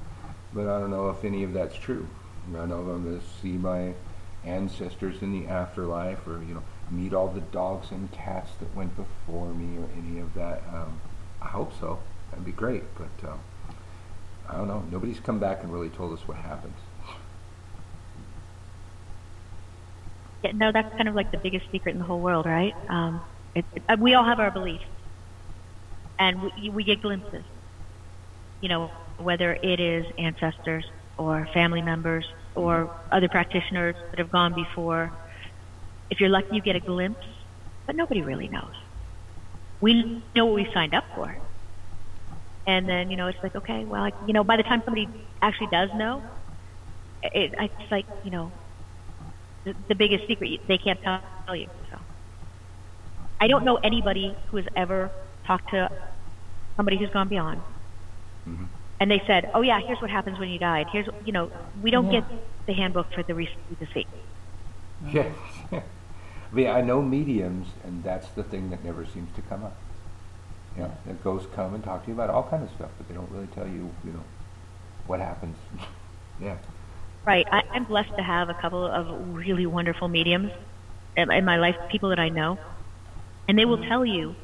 but 0.53 0.63
I 0.69 0.79
don't 0.79 0.91
know 0.91 1.11
if 1.11 1.25
any 1.25 1.43
of 1.43 1.53
that's 1.53 1.77
true. 1.77 2.07
I 2.49 2.57
don't 2.57 2.69
know 2.69 2.83
if 2.83 2.89
I'm 2.89 3.21
to 3.21 3.27
see 3.41 3.53
my 3.53 3.95
ancestors 4.45 5.23
in 5.23 5.33
the 5.33 5.49
afterlife, 5.49 6.27
or 6.27 6.43
you 6.43 6.55
know, 6.55 6.63
meet 6.91 7.13
all 7.13 7.29
the 7.29 7.41
dogs 7.41 7.91
and 7.91 8.11
cats 8.13 8.51
that 8.61 8.75
went 8.77 8.95
before 8.97 9.53
me, 9.53 9.79
or 9.79 9.89
any 9.97 10.21
of 10.21 10.33
that. 10.35 10.63
Um, 10.73 11.01
I 11.41 11.49
hope 11.49 11.73
so. 11.81 11.99
That'd 12.31 12.45
be 12.45 12.53
great, 12.53 12.85
but 12.97 13.29
um, 13.29 13.41
I 14.53 14.57
don't 14.57 14.69
know. 14.69 14.85
Nobody's 14.91 15.19
come 15.21 15.39
back 15.39 15.63
and 15.63 15.73
really 15.73 15.89
told 15.89 16.13
us 16.13 16.29
what 16.29 16.37
happens. 16.37 16.75
Yeah, 20.45 20.53
no, 20.53 20.73
that's 20.73 20.95
kind 20.97 21.09
of 21.09 21.15
like 21.15 21.31
the 21.31 21.39
biggest 21.39 21.71
secret 21.73 21.93
in 21.93 21.99
the 21.99 22.05
whole 22.05 22.21
world, 22.21 22.45
right? 22.45 22.75
Um, 22.89 23.23
it, 23.55 23.65
it, 23.75 23.83
uh, 23.89 23.97
we 23.99 24.15
all 24.15 24.25
have 24.25 24.41
our 24.41 24.51
beliefs, 24.51 24.85
and 26.19 26.43
we, 26.43 26.69
we 26.69 26.85
get 26.85 27.01
glimpses. 27.01 27.45
You 28.61 28.69
know, 28.69 28.91
whether 29.19 29.55
it 29.55 29.81
is 29.81 30.05
ancestors 30.19 30.85
or 31.17 31.49
family 31.55 31.81
members 31.81 32.27
or 32.55 32.95
other 33.11 33.29
practitioners 33.29 33.95
that 34.11 34.19
have 34.19 34.31
gone 34.31 34.53
before. 34.55 35.13
If 36.11 36.21
you're 36.21 36.29
lucky, 36.29 36.49
you 36.57 36.61
get 36.61 36.77
a 36.77 36.81
glimpse, 36.81 37.25
but 37.87 37.97
nobody 37.97 38.21
really 38.21 38.49
knows. 38.49 38.75
We 39.81 40.23
know 40.37 40.45
what 40.45 40.55
we 40.55 40.69
signed 40.75 40.95
up 40.95 41.05
for, 41.15 41.37
and 42.67 42.89
then 42.89 43.11
you 43.11 43.17
know 43.17 43.27
it's 43.29 43.43
like, 43.43 43.55
okay, 43.57 43.85
well, 43.85 44.03
like, 44.03 44.15
you 44.27 44.33
know, 44.33 44.45
by 44.45 44.57
the 44.57 44.63
time 44.63 44.83
somebody 44.85 45.09
actually 45.41 45.69
does 45.69 45.91
know, 45.95 46.23
it, 47.23 47.55
it's 47.59 47.91
like 47.91 48.07
you 48.25 48.31
know 48.31 48.53
the, 49.65 49.75
the 49.89 49.95
biggest 49.95 50.27
secret 50.27 50.61
they 50.67 50.79
can't 50.79 51.01
tell 51.03 51.57
you. 51.57 51.69
So 51.91 51.99
I 53.41 53.49
don't 53.49 53.65
know 53.65 53.77
anybody 53.77 54.37
who 54.49 54.59
has 54.59 54.67
ever 54.77 55.11
talked 55.45 55.71
to 55.71 55.91
somebody 56.77 56.97
who's 56.97 57.11
gone 57.11 57.29
beyond, 57.29 57.61
mm-hmm. 58.49 58.65
and 59.01 59.11
they 59.11 59.23
said, 59.27 59.51
"Oh 59.55 59.63
yeah, 59.63 59.81
here's 59.81 60.01
what 60.01 60.11
happens 60.11 60.39
when 60.39 60.49
you 60.49 60.59
died. 60.59 60.87
Here's 60.93 61.09
you 61.25 61.33
know 61.33 61.51
we 61.83 61.91
don't 61.91 62.11
Yeah. 62.11 62.21
get 62.21 62.25
the 62.67 62.73
handbook 62.75 63.13
for 63.13 63.23
the 63.23 63.35
recently 63.35 63.77
deceased. 63.79 64.09
Yeah. 65.13 65.33
I 66.53 66.55
mean, 66.55 66.69
I 66.69 66.83
know 66.83 67.01
mediums, 67.01 67.69
and 67.83 68.05
that's 68.05 68.29
the 68.29 68.43
thing 68.43 68.71
that 68.71 68.85
never 68.85 69.07
seems 69.07 69.35
to 69.37 69.43
come 69.43 69.65
up. 69.65 69.75
You 70.77 70.83
know, 70.83 70.93
the 71.07 71.13
ghosts 71.15 71.49
come 71.55 71.75
and 71.75 71.85
talk 71.85 72.05
to 72.05 72.09
you 72.09 72.15
about 72.15 72.31
all 72.31 72.45
kind 72.45 72.63
of 72.63 72.71
stuff, 72.71 72.91
but 72.97 73.09
they 73.09 73.15
don't 73.15 73.31
really 73.31 73.49
tell 73.49 73.67
you, 73.67 73.91
you 74.05 74.13
know, 74.13 74.25
what 75.07 75.21
happens. 75.21 75.57
yeah. 76.41 76.57
Right. 77.27 77.47
I, 77.51 77.63
I'm 77.73 77.85
blessed 77.85 78.17
to 78.17 78.23
have 78.23 78.49
a 78.49 78.55
couple 78.55 78.85
of 78.85 79.35
really 79.35 79.67
wonderful 79.67 80.09
mediums 80.09 80.51
in, 81.17 81.31
in 81.31 81.45
my 81.45 81.57
life, 81.57 81.77
people 81.91 82.09
that 82.09 82.19
I 82.19 82.31
know, 82.31 82.59
and 83.49 83.59
they 83.59 83.65
will 83.65 83.79
mm-hmm. 83.79 83.89
tell 83.89 84.05
you, 84.05 84.35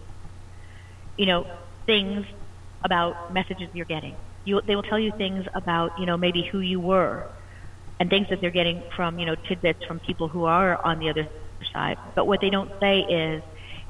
you 1.17 1.27
know, 1.27 1.47
things 1.87 2.27
about 2.85 3.33
messages 3.33 3.69
you're 3.73 3.87
getting. 3.87 4.15
You, 4.45 4.61
they 4.61 4.77
will 4.77 4.83
tell 4.83 4.99
you 4.99 5.13
things 5.13 5.47
about, 5.55 5.99
you 5.99 6.07
know, 6.07 6.17
maybe 6.17 6.43
who 6.43 6.61
you 6.61 6.79
were, 6.79 7.27
and 7.99 8.09
things 8.09 8.29
that 8.31 8.41
they're 8.41 8.51
getting 8.51 8.83
from, 8.95 9.19
you 9.19 9.27
know, 9.27 9.35
tidbits 9.35 9.85
from 9.85 9.99
people 9.99 10.29
who 10.29 10.45
are 10.45 10.77
on 10.85 10.99
the 11.01 11.11
other 11.11 11.29
side. 11.73 11.99
But 12.15 12.27
what 12.27 12.41
they 12.41 12.51
don't 12.51 12.71
say 12.81 13.01
is, 13.01 13.43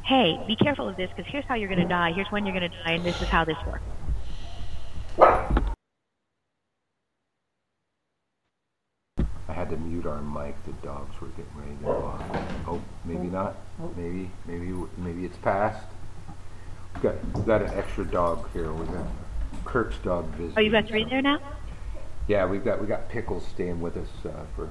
hey, 0.08 0.40
be 0.46 0.56
careful 0.56 0.88
of 0.88 0.96
this 0.96 1.10
because 1.14 1.30
here's 1.30 1.44
how 1.44 1.54
you're 1.54 1.68
going 1.68 1.80
to 1.80 1.86
die, 1.86 2.12
here's 2.12 2.28
when 2.32 2.46
you're 2.46 2.58
going 2.58 2.68
to 2.70 2.76
die, 2.82 2.92
and 2.92 3.04
this 3.04 3.20
is 3.20 3.28
how 3.28 3.44
this 3.44 3.58
works. 3.66 3.82
I 9.48 9.52
had 9.52 9.68
to 9.70 9.76
mute 9.76 10.06
our 10.06 10.22
mic. 10.22 10.54
The 10.64 10.72
dogs 10.86 11.20
were 11.20 11.28
getting 11.28 11.52
ready 11.54 11.76
to 11.76 11.84
go 11.84 11.90
off. 12.04 12.22
Oh, 12.66 12.82
maybe 13.04 13.26
not. 13.26 13.56
Maybe, 13.96 14.30
maybe, 14.46 14.72
maybe 14.96 15.24
it's 15.24 15.36
past. 15.38 15.84
We 16.96 17.00
got, 17.02 17.14
we 17.34 17.42
got 17.42 17.62
an 17.62 17.70
extra 17.78 18.04
dog 18.04 18.50
here. 18.52 18.72
We 18.72 18.86
got 18.86 19.06
Kirk's 19.64 19.98
dog 19.98 20.26
visiting. 20.32 20.56
Are 20.56 20.62
you 20.62 20.70
guys 20.70 20.90
ready 20.90 21.04
there 21.04 21.22
now? 21.22 21.38
Yeah, 22.28 22.46
we've 22.46 22.64
got 22.64 22.80
we 22.80 22.86
got 22.86 23.08
Pickles 23.08 23.46
staying 23.46 23.80
with 23.80 23.96
us 23.96 24.08
uh, 24.24 24.30
for. 24.54 24.68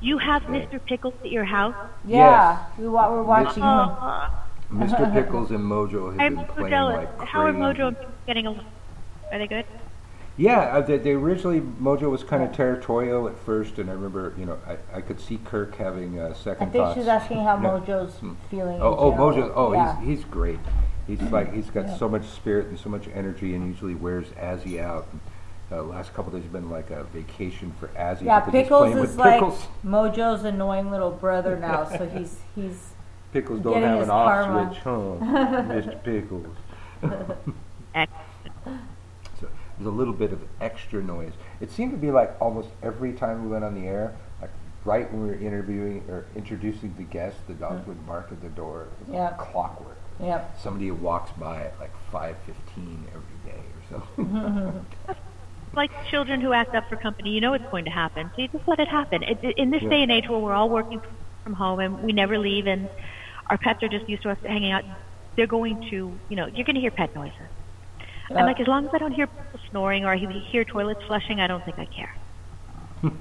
You 0.00 0.18
have 0.18 0.46
today. 0.46 0.68
Mr. 0.70 0.84
Pickles 0.84 1.14
at 1.20 1.30
your 1.30 1.44
house? 1.44 1.74
Yeah, 2.04 2.64
we 2.78 2.88
wa- 2.88 3.10
we're 3.10 3.22
watching 3.22 3.62
him. 3.62 3.68
Oh, 3.68 4.44
Mr. 4.72 5.12
Pickles 5.12 5.50
and 5.50 5.60
Mojo 5.60 6.12
have 6.12 6.20
I'm 6.20 6.36
been 6.36 6.46
so 6.46 6.52
playing 6.54 6.70
jealous. 6.70 7.08
like 7.18 7.28
How 7.28 7.42
are. 7.42 7.52
Mojo 7.52 7.94
getting 8.26 8.46
along? 8.46 8.64
Are 9.32 9.38
they 9.38 9.46
good? 9.46 9.64
Yeah, 10.36 10.58
uh, 10.58 10.80
they, 10.80 10.98
they 10.98 11.12
originally 11.12 11.60
Mojo 11.60 12.10
was 12.10 12.24
kind 12.24 12.42
of 12.42 12.52
territorial 12.52 13.28
at 13.28 13.38
first, 13.38 13.78
and 13.78 13.88
I 13.88 13.92
remember, 13.92 14.34
you 14.36 14.44
know, 14.46 14.58
I, 14.66 14.96
I 14.96 15.00
could 15.00 15.20
see 15.20 15.38
Kirk 15.44 15.76
having 15.76 16.18
uh, 16.18 16.34
I 16.46 16.54
think 16.54 16.72
thoughts. 16.72 16.98
she's 16.98 17.06
asking 17.06 17.38
how 17.44 17.54
Yeah. 17.56 17.62
Mojo's 17.80 18.14
Mm. 18.14 18.36
feeling. 18.50 18.80
Oh, 18.82 19.12
in 19.12 19.18
oh, 19.20 19.32
general. 19.32 19.50
Mojo! 19.50 19.52
Oh, 19.54 19.72
yeah. 19.74 20.00
he's 20.00 20.08
he's 20.18 20.24
great. 20.24 20.58
He's 21.06 21.22
like 21.30 21.52
he's 21.54 21.70
got 21.70 21.86
Yeah. 21.86 21.96
so 21.96 22.08
much 22.08 22.24
spirit 22.24 22.66
and 22.66 22.78
so 22.78 22.88
much 22.88 23.06
energy, 23.14 23.54
and 23.54 23.64
usually 23.68 23.94
wears 23.94 24.26
Azzy 24.30 24.80
out. 24.80 25.06
And, 25.12 25.20
uh, 25.70 25.82
last 25.84 26.12
couple 26.14 26.32
days 26.32 26.42
have 26.42 26.52
been 26.52 26.68
like 26.70 26.90
a 26.90 27.04
vacation 27.04 27.72
for 27.78 27.88
Azzy. 27.88 28.22
Yeah, 28.22 28.40
because 28.40 28.52
he's 28.54 28.62
Pickles 28.64 28.80
playing 28.80 28.96
is 28.98 29.00
with 29.10 29.16
like 29.16 29.34
Pickles. 29.34 29.66
Mojo's 29.86 30.42
annoying 30.44 30.90
little 30.90 31.12
brother 31.12 31.56
now, 31.56 31.84
so 31.88 32.06
he's 32.12 32.40
he's 32.56 32.90
Pickles 33.34 33.60
don't 33.62 33.74
getting 33.74 33.88
have 33.88 34.02
an 34.02 34.10
off 34.10 34.28
karma. 34.46 34.70
switch, 34.70 34.82
huh, 34.84 34.90
Mr. 35.90 36.02
Pickles? 36.04 36.56
so 39.40 39.48
there's 39.76 39.86
a 39.86 39.90
little 39.90 40.14
bit 40.14 40.32
of 40.32 40.40
extra 40.60 41.02
noise. 41.02 41.32
It 41.60 41.72
seemed 41.72 41.90
to 41.90 41.96
be 41.98 42.12
like 42.12 42.36
almost 42.40 42.68
every 42.80 43.12
time 43.12 43.42
we 43.42 43.48
went 43.48 43.64
on 43.64 43.74
the 43.74 43.88
air, 43.88 44.14
like 44.40 44.50
right 44.84 45.12
when 45.12 45.22
we 45.24 45.28
were 45.30 45.34
interviewing 45.34 46.04
or 46.08 46.26
introducing 46.36 46.94
the 46.96 47.02
guest, 47.02 47.36
the 47.48 47.54
dogs 47.54 47.82
Mm. 47.82 47.88
would 47.88 48.06
bark 48.06 48.28
at 48.30 48.40
the 48.40 48.50
door. 48.50 48.82
It 48.82 49.08
was 49.08 49.14
Yeah. 49.16 49.22
like 49.24 49.38
clockwork. 49.38 49.96
Yep. 50.20 50.56
Somebody 50.60 50.92
walks 50.92 51.32
by 51.32 51.56
at 51.62 51.80
like 51.80 51.90
5:15 52.12 53.02
every 53.08 53.52
day 53.52 53.58
or 53.58 53.98
something. 54.16 54.86
like 55.74 55.90
children 56.06 56.40
who 56.40 56.52
act 56.52 56.72
up 56.76 56.88
for 56.88 56.94
company, 56.94 57.30
you 57.30 57.40
know 57.40 57.52
it's 57.54 57.68
going 57.72 57.84
to 57.86 57.90
happen. 57.90 58.30
So 58.36 58.42
you 58.42 58.46
just 58.48 58.68
let 58.68 58.78
it 58.78 58.86
happen. 58.86 59.24
It, 59.24 59.38
it- 59.42 59.58
in 59.58 59.70
this 59.70 59.82
Yeah. 59.82 59.88
day 59.90 60.02
and 60.04 60.12
age 60.12 60.28
where 60.28 60.38
we're 60.38 60.52
all 60.54 60.68
working 60.70 61.00
from 61.42 61.54
home 61.54 61.80
and 61.80 62.00
we 62.04 62.12
never 62.12 62.38
leave 62.38 62.68
and 62.68 62.88
our 63.48 63.58
pets 63.58 63.82
are 63.82 63.88
just 63.88 64.08
used 64.08 64.22
to 64.22 64.30
us 64.30 64.38
hanging 64.42 64.72
out, 64.72 64.84
they're 65.36 65.46
going 65.46 65.80
to, 65.90 66.12
you 66.28 66.36
know, 66.36 66.46
you're 66.46 66.64
going 66.64 66.74
to 66.74 66.80
hear 66.80 66.90
pet 66.90 67.14
noises. 67.14 67.36
Yeah. 68.30 68.38
I'm 68.38 68.46
like, 68.46 68.60
as 68.60 68.66
long 68.66 68.86
as 68.86 68.90
I 68.94 68.98
don't 68.98 69.12
hear 69.12 69.26
people 69.26 69.60
snoring 69.70 70.04
or 70.04 70.12
I 70.12 70.16
hear 70.16 70.64
toilets 70.64 71.02
flushing, 71.06 71.40
I 71.40 71.46
don't 71.46 71.64
think 71.64 71.78
I 71.78 71.84
care. 71.86 72.16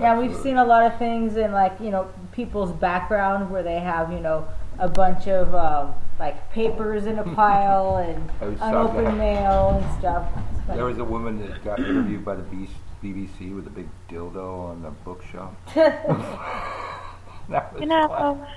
Yeah, 0.00 0.16
we've 0.16 0.36
seen 0.36 0.58
a 0.58 0.64
lot 0.64 0.84
of 0.84 0.96
things 0.98 1.36
in 1.36 1.50
like 1.50 1.72
you 1.80 1.90
know 1.90 2.08
people's 2.30 2.70
background 2.70 3.50
where 3.50 3.64
they 3.64 3.80
have 3.80 4.12
you 4.12 4.20
know 4.20 4.46
a 4.78 4.88
bunch 4.88 5.26
of 5.26 5.52
um, 5.54 5.92
like 6.20 6.52
papers 6.52 7.06
in 7.06 7.18
a 7.18 7.24
pile 7.34 7.96
and 7.96 8.30
unopened 8.60 9.18
mail 9.18 9.82
and 9.82 9.98
stuff. 9.98 10.30
It's 10.56 10.76
There 10.76 10.84
was 10.84 10.98
a 10.98 11.04
woman 11.04 11.40
that 11.40 11.64
got 11.64 11.80
interviewed 11.80 12.24
by 12.24 12.36
the 12.36 12.42
B- 12.42 12.68
BBC 13.02 13.54
with 13.54 13.66
a 13.66 13.70
big 13.70 13.88
dildo 14.08 14.70
on 14.70 14.82
the 14.82 14.90
bookshelf. 14.90 15.54
That 17.48 17.72
was 17.72 17.80
You 17.80 17.86
know, 17.86 18.08
class. 18.08 18.48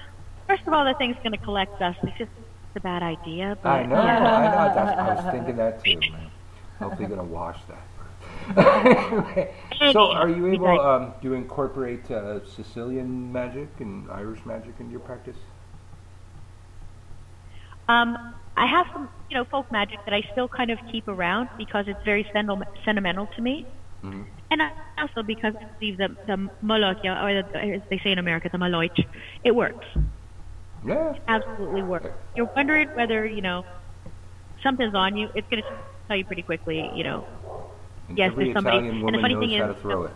First 0.48 0.64
of 0.68 0.74
all, 0.74 0.86
the 0.86 0.94
thing's 0.96 1.16
going 1.24 1.32
to 1.32 1.38
collect 1.38 1.80
dust. 1.80 2.00
It's 2.04 2.18
just 2.18 2.32
it's 2.38 2.76
a 2.78 2.80
bad 2.82 3.04
idea. 3.04 3.58
But 3.62 3.70
I 3.70 3.86
know, 3.86 3.96
I 3.96 4.46
know. 4.70 4.76
That's, 4.76 5.00
I 5.00 5.14
was 5.16 5.34
thinking 5.34 5.56
that 5.58 5.84
too, 5.84 6.00
man. 6.00 6.32
Hopefully, 6.80 7.08
gonna 7.08 7.24
wash 7.24 7.60
that. 7.68 7.84
so, 9.92 10.12
are 10.12 10.30
you 10.30 10.48
able? 10.48 10.80
Um, 10.80 11.14
do 11.22 11.30
you 11.30 11.34
incorporate 11.36 12.10
uh, 12.10 12.46
Sicilian 12.46 13.32
magic 13.32 13.70
and 13.80 14.10
Irish 14.12 14.46
magic 14.46 14.74
into 14.80 14.92
your 14.92 15.00
practice? 15.02 15.38
Um, 17.88 18.34
I 18.58 18.66
have 18.68 18.88
some, 18.94 19.10
you 19.30 19.38
know, 19.38 19.46
folk 19.46 19.72
magic 19.72 20.00
that 20.06 20.14
I 20.14 20.22
still 20.32 20.48
kind 20.48 20.72
of 20.72 20.80
keep 20.92 21.08
around 21.08 21.50
because 21.58 21.86
it's 21.88 22.04
very 22.06 22.26
sentimental 22.34 23.28
to 23.36 23.42
me, 23.42 23.66
Mm-hmm. 24.04 24.24
and 24.50 24.62
I- 24.64 24.72
also 24.98 25.24
because 25.24 25.54
I 25.60 25.66
believe 25.80 25.98
the 25.98 26.16
the 26.28 26.50
malocchio, 26.64 27.16
or 27.24 27.44
the, 27.44 27.58
as 27.76 27.82
they 27.90 28.00
say 28.00 28.12
in 28.12 28.18
America, 28.20 28.50
the 28.52 28.58
maloich, 28.58 29.06
it 29.44 29.54
works. 29.56 29.86
Yeah. 30.86 31.14
Absolutely 31.28 31.84
works. 31.84 32.10
You're 32.36 32.50
wondering 32.56 32.90
whether 32.94 33.26
you 33.26 33.42
know 33.42 33.66
something's 34.64 34.96
on 34.96 35.16
you. 35.18 35.30
It's 35.36 35.48
going 35.50 35.62
to 35.64 35.70
tell 36.08 36.18
you 36.18 36.26
pretty 36.26 36.44
quickly. 36.44 36.90
You 36.94 37.04
know, 37.04 37.26
And 38.10 38.18
yes, 38.18 38.32
there's 38.36 38.54
somebody. 38.54 38.88
And 38.88 39.14
the 39.14 39.20
funny 39.20 39.36
thing 39.36 39.52
is, 39.54 39.62
it. 39.62 40.12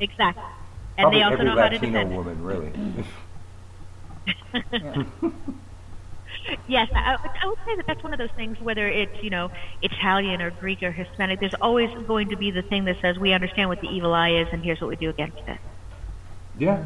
exactly. 0.00 0.42
And 0.98 1.04
Probably 1.04 1.20
they 1.20 1.22
also 1.22 1.42
know 1.42 1.56
how 1.56 1.68
to 1.68 1.78
Latino 1.78 1.78
defend. 1.78 2.12
it. 2.12 2.16
woman, 2.16 2.42
really. 2.42 2.72
Yes, 6.66 6.88
I, 6.94 7.16
I 7.42 7.46
would 7.46 7.58
say 7.64 7.76
that 7.76 7.86
that's 7.86 8.02
one 8.02 8.12
of 8.12 8.18
those 8.18 8.30
things. 8.36 8.58
Whether 8.60 8.88
it's 8.88 9.12
you 9.22 9.30
know 9.30 9.50
Italian 9.82 10.40
or 10.42 10.50
Greek 10.50 10.82
or 10.82 10.92
Hispanic, 10.92 11.40
there's 11.40 11.54
always 11.60 11.90
going 12.06 12.30
to 12.30 12.36
be 12.36 12.50
the 12.50 12.62
thing 12.62 12.84
that 12.86 12.96
says 13.00 13.18
we 13.18 13.32
understand 13.32 13.68
what 13.68 13.80
the 13.80 13.88
evil 13.88 14.14
eye 14.14 14.30
is, 14.40 14.48
and 14.52 14.62
here's 14.64 14.80
what 14.80 14.88
we 14.88 14.96
do 14.96 15.10
against 15.10 15.38
it. 15.46 15.58
Yeah. 16.58 16.84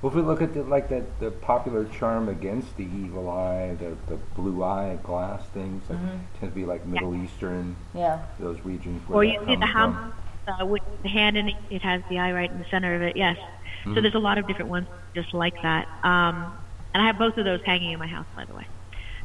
Well, 0.00 0.10
if 0.10 0.16
we 0.16 0.22
look 0.22 0.40
at 0.42 0.54
the, 0.54 0.62
like 0.62 0.88
that 0.90 1.18
the 1.18 1.30
popular 1.30 1.84
charm 1.86 2.28
against 2.28 2.76
the 2.76 2.84
evil 2.84 3.28
eye, 3.28 3.74
the, 3.74 3.96
the 4.06 4.16
blue 4.36 4.62
eye 4.62 4.96
glass 5.02 5.44
things, 5.48 5.82
that 5.88 5.96
Mhm. 5.98 6.20
tend 6.38 6.52
to 6.52 6.54
be 6.54 6.64
like 6.64 6.86
Middle 6.86 7.14
Eastern, 7.16 7.74
Yeah. 7.94 8.20
those 8.38 8.64
regions 8.64 9.02
where 9.08 9.18
Or 9.18 9.24
that 9.24 9.32
you 9.32 9.46
see 9.46 9.56
the 9.56 9.66
from. 9.66 9.94
hamsa 9.94 10.62
uh, 10.62 10.66
with 10.66 10.82
the 11.02 11.08
hand 11.08 11.36
in 11.36 11.48
it, 11.48 11.56
it 11.68 11.82
has 11.82 12.02
the 12.08 12.18
eye 12.18 12.32
right 12.32 12.50
in 12.50 12.58
the 12.58 12.64
center 12.70 12.94
of 12.94 13.02
it. 13.02 13.16
Yes. 13.16 13.36
So 13.84 13.90
Mhm. 13.90 14.02
there's 14.02 14.14
a 14.14 14.18
lot 14.18 14.38
of 14.38 14.46
different 14.46 14.70
ones 14.70 14.86
just 15.14 15.34
like 15.34 15.54
that. 15.62 15.86
Um, 16.04 16.58
and 16.94 17.02
I 17.02 17.06
have 17.06 17.18
both 17.18 17.36
of 17.36 17.44
those 17.44 17.60
hanging 17.64 17.90
in 17.92 17.98
my 17.98 18.06
house, 18.06 18.26
by 18.34 18.44
the 18.44 18.54
way. 18.54 18.66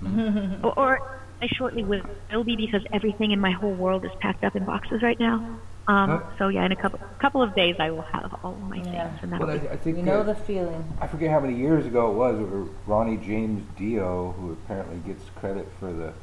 Mm-hmm. 0.01 0.65
or, 0.65 0.73
or 0.77 0.99
I 1.41 1.47
shortly 1.47 1.83
will, 1.83 2.01
will 2.31 2.43
be 2.43 2.55
because 2.57 2.83
everything 2.91 3.31
in 3.31 3.39
my 3.39 3.51
whole 3.51 3.73
world 3.75 4.03
is 4.03 4.11
packed 4.21 4.43
up 4.43 4.55
in 4.55 4.65
boxes 4.65 5.01
right 5.01 5.19
now. 5.19 5.59
Um, 5.87 6.09
Huh? 6.09 6.19
So 6.37 6.47
yeah, 6.47 6.65
in 6.65 6.71
a 6.71 6.75
couple 6.75 6.99
couple 7.19 7.41
of 7.41 7.53
days 7.55 7.75
I 7.79 7.91
will 7.91 8.01
have 8.03 8.33
all 8.43 8.53
of 8.53 8.61
my 8.61 8.81
things. 8.81 9.19
And 9.21 9.31
that'll 9.33 9.47
Well, 9.47 9.55
I, 9.55 9.59
be- 9.59 9.69
I 9.69 9.75
think 9.77 9.97
You 9.97 10.03
know 10.03 10.21
uh, 10.21 10.23
the 10.23 10.35
feeling. 10.35 10.83
I 11.01 11.07
forget 11.07 11.29
how 11.29 11.39
many 11.39 11.55
years 11.55 11.85
ago 11.85 12.09
it 12.09 12.13
was. 12.15 12.39
Where 12.39 12.65
Ronnie 12.87 13.17
James 13.17 13.65
Dio, 13.77 14.31
who 14.33 14.53
apparently 14.53 14.97
gets 15.05 15.23
credit 15.35 15.67
for 15.79 15.91
the 15.91 16.13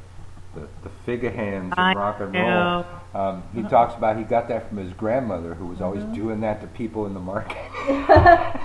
the, 0.55 0.67
the 0.83 0.89
figure 1.05 1.29
hands 1.31 1.73
I 1.77 1.91
of 1.91 1.97
rock 1.97 2.19
and 2.19 2.33
know. 2.33 2.85
roll. 3.13 3.21
Um, 3.25 3.43
he 3.55 3.63
talks 3.63 3.93
about 3.95 4.17
he 4.17 4.23
got 4.23 4.47
that 4.49 4.67
from 4.67 4.77
his 4.79 4.91
grandmother, 4.93 5.53
who 5.53 5.67
was 5.67 5.79
always 5.79 6.03
Mm-hmm. 6.03 6.13
doing 6.13 6.41
that 6.41 6.59
to 6.61 6.67
people 6.67 7.05
in 7.05 7.13
the 7.13 7.19
market. 7.21 7.57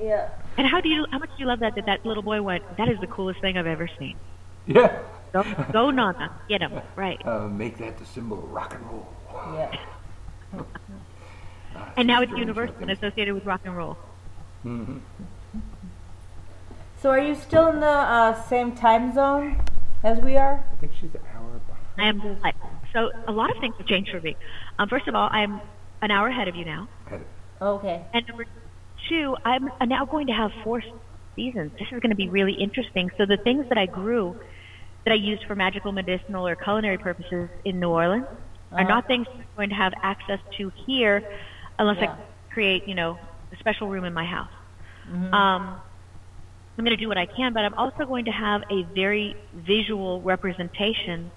Yeah. 0.00 0.28
And 0.58 0.66
how 0.66 0.80
do 0.80 0.88
you? 0.88 1.06
How 1.12 1.18
much 1.18 1.28
do 1.30 1.36
you 1.38 1.46
love 1.46 1.60
that? 1.60 1.76
That 1.76 1.86
that 1.86 2.04
little 2.04 2.22
boy 2.22 2.42
went. 2.42 2.64
That 2.78 2.88
is 2.88 2.98
the 3.00 3.06
coolest 3.06 3.40
thing 3.40 3.56
I've 3.56 3.66
ever 3.66 3.88
seen. 3.98 4.16
yeah. 4.66 4.98
Go, 5.32 5.42
go 5.72 5.90
Nana, 5.90 6.30
get 6.48 6.60
him 6.60 6.80
right. 6.96 7.20
Uh, 7.26 7.48
make 7.48 7.78
that 7.78 7.98
the 7.98 8.04
symbol 8.06 8.38
of 8.38 8.50
rock 8.52 8.74
and 8.74 8.84
roll. 8.86 9.08
Yeah. 9.52 9.76
And 11.96 12.06
now 12.08 12.22
it's 12.22 12.32
universal 12.32 12.76
and 12.80 12.90
associated 12.90 13.34
with 13.34 13.44
rock 13.44 13.60
and 13.64 13.76
roll. 13.76 13.96
Mm-hmm. 14.64 14.98
So 17.00 17.10
are 17.10 17.18
you 17.18 17.34
still 17.34 17.68
in 17.68 17.80
the 17.80 17.86
uh, 17.86 18.42
same 18.44 18.72
time 18.72 19.12
zone 19.14 19.62
as 20.02 20.18
we 20.20 20.36
are? 20.36 20.64
I 20.72 20.74
think 20.76 20.92
she's 21.00 21.14
an 21.14 21.20
hour 21.34 21.60
behind. 21.66 21.94
I 21.98 22.08
am 22.08 22.40
like 22.40 22.54
so. 22.92 23.10
A 23.28 23.32
lot 23.32 23.50
of 23.50 23.58
things 23.60 23.74
have 23.76 23.86
changed 23.86 24.10
for 24.10 24.20
me. 24.20 24.36
Um, 24.78 24.88
first 24.88 25.06
of 25.06 25.14
all, 25.14 25.28
I'm 25.30 25.60
an 26.00 26.10
hour 26.10 26.28
ahead 26.28 26.48
of 26.48 26.56
you 26.56 26.64
now, 26.64 26.88
Okay. 27.60 28.02
and 28.12 28.26
number 28.26 28.46
two, 29.08 29.36
I'm 29.44 29.70
now 29.86 30.04
going 30.06 30.28
to 30.28 30.32
have 30.32 30.52
four 30.62 30.82
seasons. 31.36 31.72
This 31.78 31.88
is 31.92 32.00
going 32.00 32.10
to 32.10 32.16
be 32.16 32.28
really 32.28 32.54
interesting. 32.54 33.10
So 33.18 33.26
the 33.26 33.36
things 33.36 33.68
that 33.68 33.78
I 33.78 33.86
grew, 33.86 34.36
that 35.04 35.12
I 35.12 35.16
used 35.16 35.44
for 35.44 35.54
magical, 35.54 35.92
medicinal, 35.92 36.46
or 36.46 36.56
culinary 36.56 36.98
purposes 36.98 37.48
in 37.64 37.80
New 37.80 37.90
Orleans, 37.90 38.26
are 38.74 38.80
Uh-huh. 38.80 38.88
not 38.88 39.06
things 39.06 39.26
I'm 39.32 39.44
going 39.56 39.68
to 39.70 39.74
have 39.76 39.92
access 40.02 40.40
to 40.58 40.70
here, 40.86 41.22
unless 41.78 41.98
Yeah. 41.98 42.12
I 42.12 42.52
create, 42.52 42.86
you 42.86 42.94
know, 42.94 43.18
a 43.52 43.56
special 43.56 43.88
room 43.88 44.04
in 44.04 44.12
my 44.12 44.24
house. 44.24 44.50
Mhm. 45.08 45.32
Um, 45.32 45.80
I'm 46.76 46.84
going 46.84 46.96
to 46.96 47.02
do 47.04 47.08
what 47.08 47.18
I 47.18 47.26
can, 47.26 47.52
but 47.52 47.64
I'm 47.64 47.74
also 47.74 48.04
going 48.04 48.24
to 48.24 48.32
have 48.32 48.62
a 48.70 48.82
very 48.94 49.36
visual 49.54 50.20
representation 50.22 51.30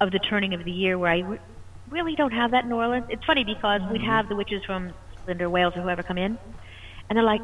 of 0.00 0.10
the 0.10 0.18
turning 0.18 0.52
of 0.54 0.64
the 0.64 0.72
year 0.72 0.98
where 0.98 1.12
I 1.12 1.18
re- 1.20 1.38
really 1.88 2.16
don't 2.16 2.32
have 2.32 2.50
that 2.52 2.64
in 2.64 2.70
New 2.70 2.76
Orleans. 2.76 3.06
It's 3.08 3.24
funny 3.24 3.44
because 3.44 3.80
we'd 3.92 4.02
have 4.02 4.28
the 4.28 4.34
witches 4.36 4.62
from 4.64 4.92
or 5.28 5.48
Wales 5.48 5.76
or 5.76 5.82
whoever 5.82 6.02
come 6.02 6.18
in, 6.18 6.36
and 7.08 7.16
they're 7.16 7.22
like, 7.22 7.40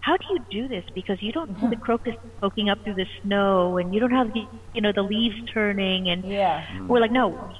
how 0.00 0.16
do 0.16 0.24
you 0.30 0.38
do 0.50 0.66
this? 0.68 0.84
Because 0.94 1.18
you 1.22 1.30
don't 1.30 1.56
see 1.60 1.68
the 1.68 1.76
crocus 1.86 2.14
poking 2.40 2.68
up 2.68 2.78
through 2.82 2.94
the 2.94 3.06
snow, 3.22 3.76
and 3.78 3.94
you 3.94 4.00
don't 4.00 4.10
have 4.10 4.32
the, 4.32 4.42
you 4.74 4.80
know, 4.80 4.92
the 4.92 5.02
leaves 5.02 5.36
turning, 5.54 6.08
and 6.08 6.24
yeah. 6.24 6.64
we're 6.88 7.00
like, 7.00 7.12
no, 7.12 7.52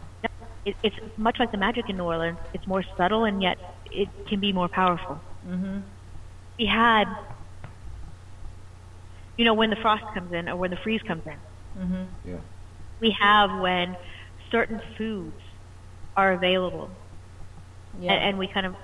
it, 0.66 0.76
it's 0.82 0.96
much 1.16 1.38
like 1.38 1.52
the 1.52 1.56
magic 1.56 1.88
in 1.88 1.96
New 1.96 2.04
Orleans. 2.04 2.38
It's 2.52 2.66
more 2.66 2.84
subtle, 2.96 3.24
and 3.24 3.40
yet 3.42 3.56
it 3.90 4.08
can 4.28 4.40
be 4.40 4.52
more 4.52 4.68
powerful. 4.68 5.20
Mm-hmm. 5.48 5.78
We 6.58 6.66
had, 6.66 7.04
you 9.36 9.44
know, 9.44 9.54
when 9.54 9.70
the 9.70 9.76
frost 9.76 10.04
comes 10.14 10.32
in 10.32 10.48
or 10.48 10.56
when 10.56 10.70
the 10.70 10.76
freeze 10.76 11.02
comes 11.02 11.22
in. 11.26 11.82
Mm-hmm. 11.82 12.04
Yeah. 12.28 12.36
We 13.00 13.10
have 13.20 13.60
when 13.60 13.96
certain 14.50 14.80
foods 14.98 15.40
are 16.16 16.32
available, 16.32 16.90
Yeah. 18.00 18.12
and, 18.12 18.24
and 18.30 18.38
we 18.38 18.46
kind 18.48 18.66
of 18.66 18.76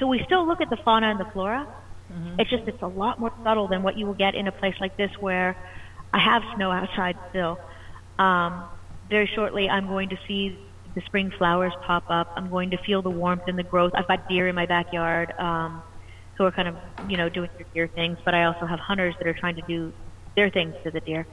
so 0.00 0.06
we 0.08 0.20
still 0.24 0.46
look 0.48 0.60
at 0.60 0.68
the 0.70 0.76
fauna 0.78 1.10
and 1.10 1.20
the 1.20 1.26
flora. 1.26 1.66
Mhm. 2.12 2.40
It's 2.40 2.50
just 2.50 2.64
it's 2.66 2.82
a 2.82 2.88
lot 2.88 3.20
more 3.20 3.32
subtle 3.44 3.68
than 3.68 3.84
what 3.84 3.96
you 3.96 4.06
will 4.06 4.14
get 4.14 4.34
in 4.34 4.48
a 4.48 4.52
place 4.52 4.74
like 4.80 4.96
this 4.96 5.12
where 5.20 5.56
I 6.12 6.18
have 6.18 6.42
snow 6.56 6.72
outside 6.72 7.16
still. 7.28 7.58
Um, 8.18 8.64
very 9.08 9.26
shortly, 9.26 9.68
I'm 9.68 9.86
going 9.86 10.08
to 10.08 10.18
see 10.26 10.58
the 10.94 11.02
spring 11.06 11.32
flowers 11.38 11.72
pop 11.86 12.04
up. 12.08 12.28
I'm 12.36 12.50
going 12.50 12.70
to 12.70 12.78
feel 12.78 13.02
the 13.02 13.10
warmth 13.10 13.42
and 13.46 13.58
the 13.58 13.62
growth. 13.62 13.92
I've 13.94 14.08
got 14.08 14.28
deer 14.28 14.48
in 14.48 14.54
my 14.54 14.66
backyard 14.66 15.32
um, 15.38 15.82
who 16.36 16.44
are 16.44 16.52
kind 16.52 16.68
of 16.68 16.76
you 17.08 17.16
know 17.16 17.28
doing 17.28 17.50
their 17.56 17.66
deer 17.74 17.88
things, 17.94 18.18
but 18.24 18.34
I 18.34 18.44
also 18.44 18.66
have 18.66 18.78
hunters 18.78 19.14
that 19.18 19.26
are 19.26 19.34
trying 19.34 19.56
to 19.56 19.62
do 19.62 19.92
their 20.36 20.50
things 20.50 20.74
to 20.84 20.90
the 20.90 21.00
deer. 21.00 21.26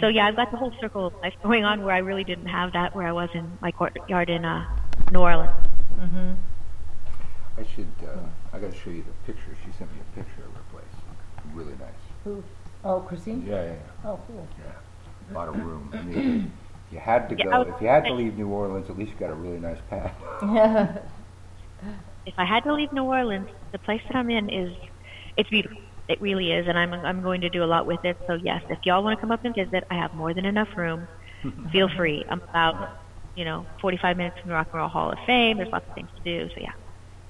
So 0.00 0.08
yeah, 0.08 0.26
I've 0.26 0.36
got 0.36 0.50
the 0.50 0.58
whole 0.58 0.72
circle 0.80 1.06
of 1.06 1.14
life 1.22 1.32
going 1.42 1.64
on 1.64 1.82
where 1.82 1.94
I 1.94 1.98
really 1.98 2.24
didn't 2.24 2.46
have 2.46 2.74
that 2.74 2.94
where 2.94 3.06
I 3.06 3.12
was 3.12 3.30
in 3.32 3.56
my 3.62 3.72
courtyard 3.72 4.28
in 4.28 4.44
uh, 4.44 4.66
New 5.10 5.20
Orleans. 5.20 5.50
Mm-hmm. 5.98 6.32
I 7.56 7.64
should. 7.74 7.88
Uh, 8.02 8.18
I 8.52 8.58
got 8.58 8.70
to 8.70 8.78
show 8.78 8.90
you 8.90 9.02
the 9.02 9.32
picture. 9.32 9.56
She 9.64 9.72
sent 9.78 9.90
me 9.92 10.00
a 10.00 10.16
picture 10.16 10.44
of 10.44 10.52
her 10.52 10.62
place. 10.70 10.84
Really 11.54 11.72
nice. 11.72 11.88
Who? 12.24 12.44
Oh, 12.84 13.00
Christine. 13.00 13.46
Yeah, 13.46 13.64
yeah, 13.64 13.70
yeah. 13.70 14.10
Oh, 14.10 14.20
cool. 14.26 14.46
Yeah. 14.58 14.72
A 15.30 15.34
lot 15.34 15.48
of 15.48 15.56
room. 15.56 16.52
I 17.00 17.04
mean, 17.04 17.24
if 17.24 17.28
you 17.28 17.28
had 17.28 17.28
to 17.30 17.36
Yeah, 17.36 17.44
go. 17.44 17.62
If 17.62 17.80
you 17.80 17.88
had 17.88 18.06
to 18.08 18.14
leave 18.14 18.36
New 18.36 18.48
Orleans, 18.48 18.90
at 18.90 18.98
least 18.98 19.12
you 19.12 19.18
got 19.18 19.30
a 19.30 19.34
really 19.34 19.58
nice 19.60 19.80
pad. 19.88 20.14
Yeah. 20.42 20.98
if 22.26 22.34
I 22.38 22.44
had 22.44 22.64
to 22.64 22.74
leave 22.74 22.92
New 22.92 23.04
Orleans, 23.04 23.48
the 23.72 23.78
place 23.78 24.00
that 24.08 24.16
I'm 24.16 24.30
in 24.30 24.48
is 24.50 24.76
it's 25.36 25.50
beautiful. 25.50 25.76
It 26.08 26.20
really 26.20 26.52
is, 26.52 26.66
and 26.68 26.78
I'm 26.78 26.92
I'm 26.94 27.22
going 27.22 27.42
to 27.42 27.50
do 27.50 27.64
a 27.64 27.66
lot 27.66 27.86
with 27.86 28.00
it. 28.04 28.18
So 28.26 28.34
yes, 28.42 28.62
if 28.68 28.78
y'all 28.84 29.02
want 29.04 29.18
to 29.18 29.20
come 29.20 29.32
up 29.32 29.40
and 29.44 29.54
visit, 29.54 29.84
I 29.90 29.94
have 29.96 30.12
more 30.12 30.34
than 30.34 30.44
enough 30.44 30.68
room. 30.76 31.08
Feel 31.72 31.88
free. 31.96 32.24
I'm 32.30 32.40
about 32.50 32.76
you 33.34 33.44
know 33.44 33.66
45 33.80 34.16
minutes 34.16 34.36
from 34.40 34.50
the 34.50 34.54
Rock 34.54 34.68
and 34.72 34.80
Roll 34.80 34.88
Hall 34.88 35.12
of 35.12 35.18
Fame. 35.26 35.58
There's 35.58 35.70
lots 35.72 35.86
of 35.88 35.94
things 35.94 36.10
to 36.16 36.22
do. 36.24 36.48
So 36.54 36.60
yeah. 36.60 36.72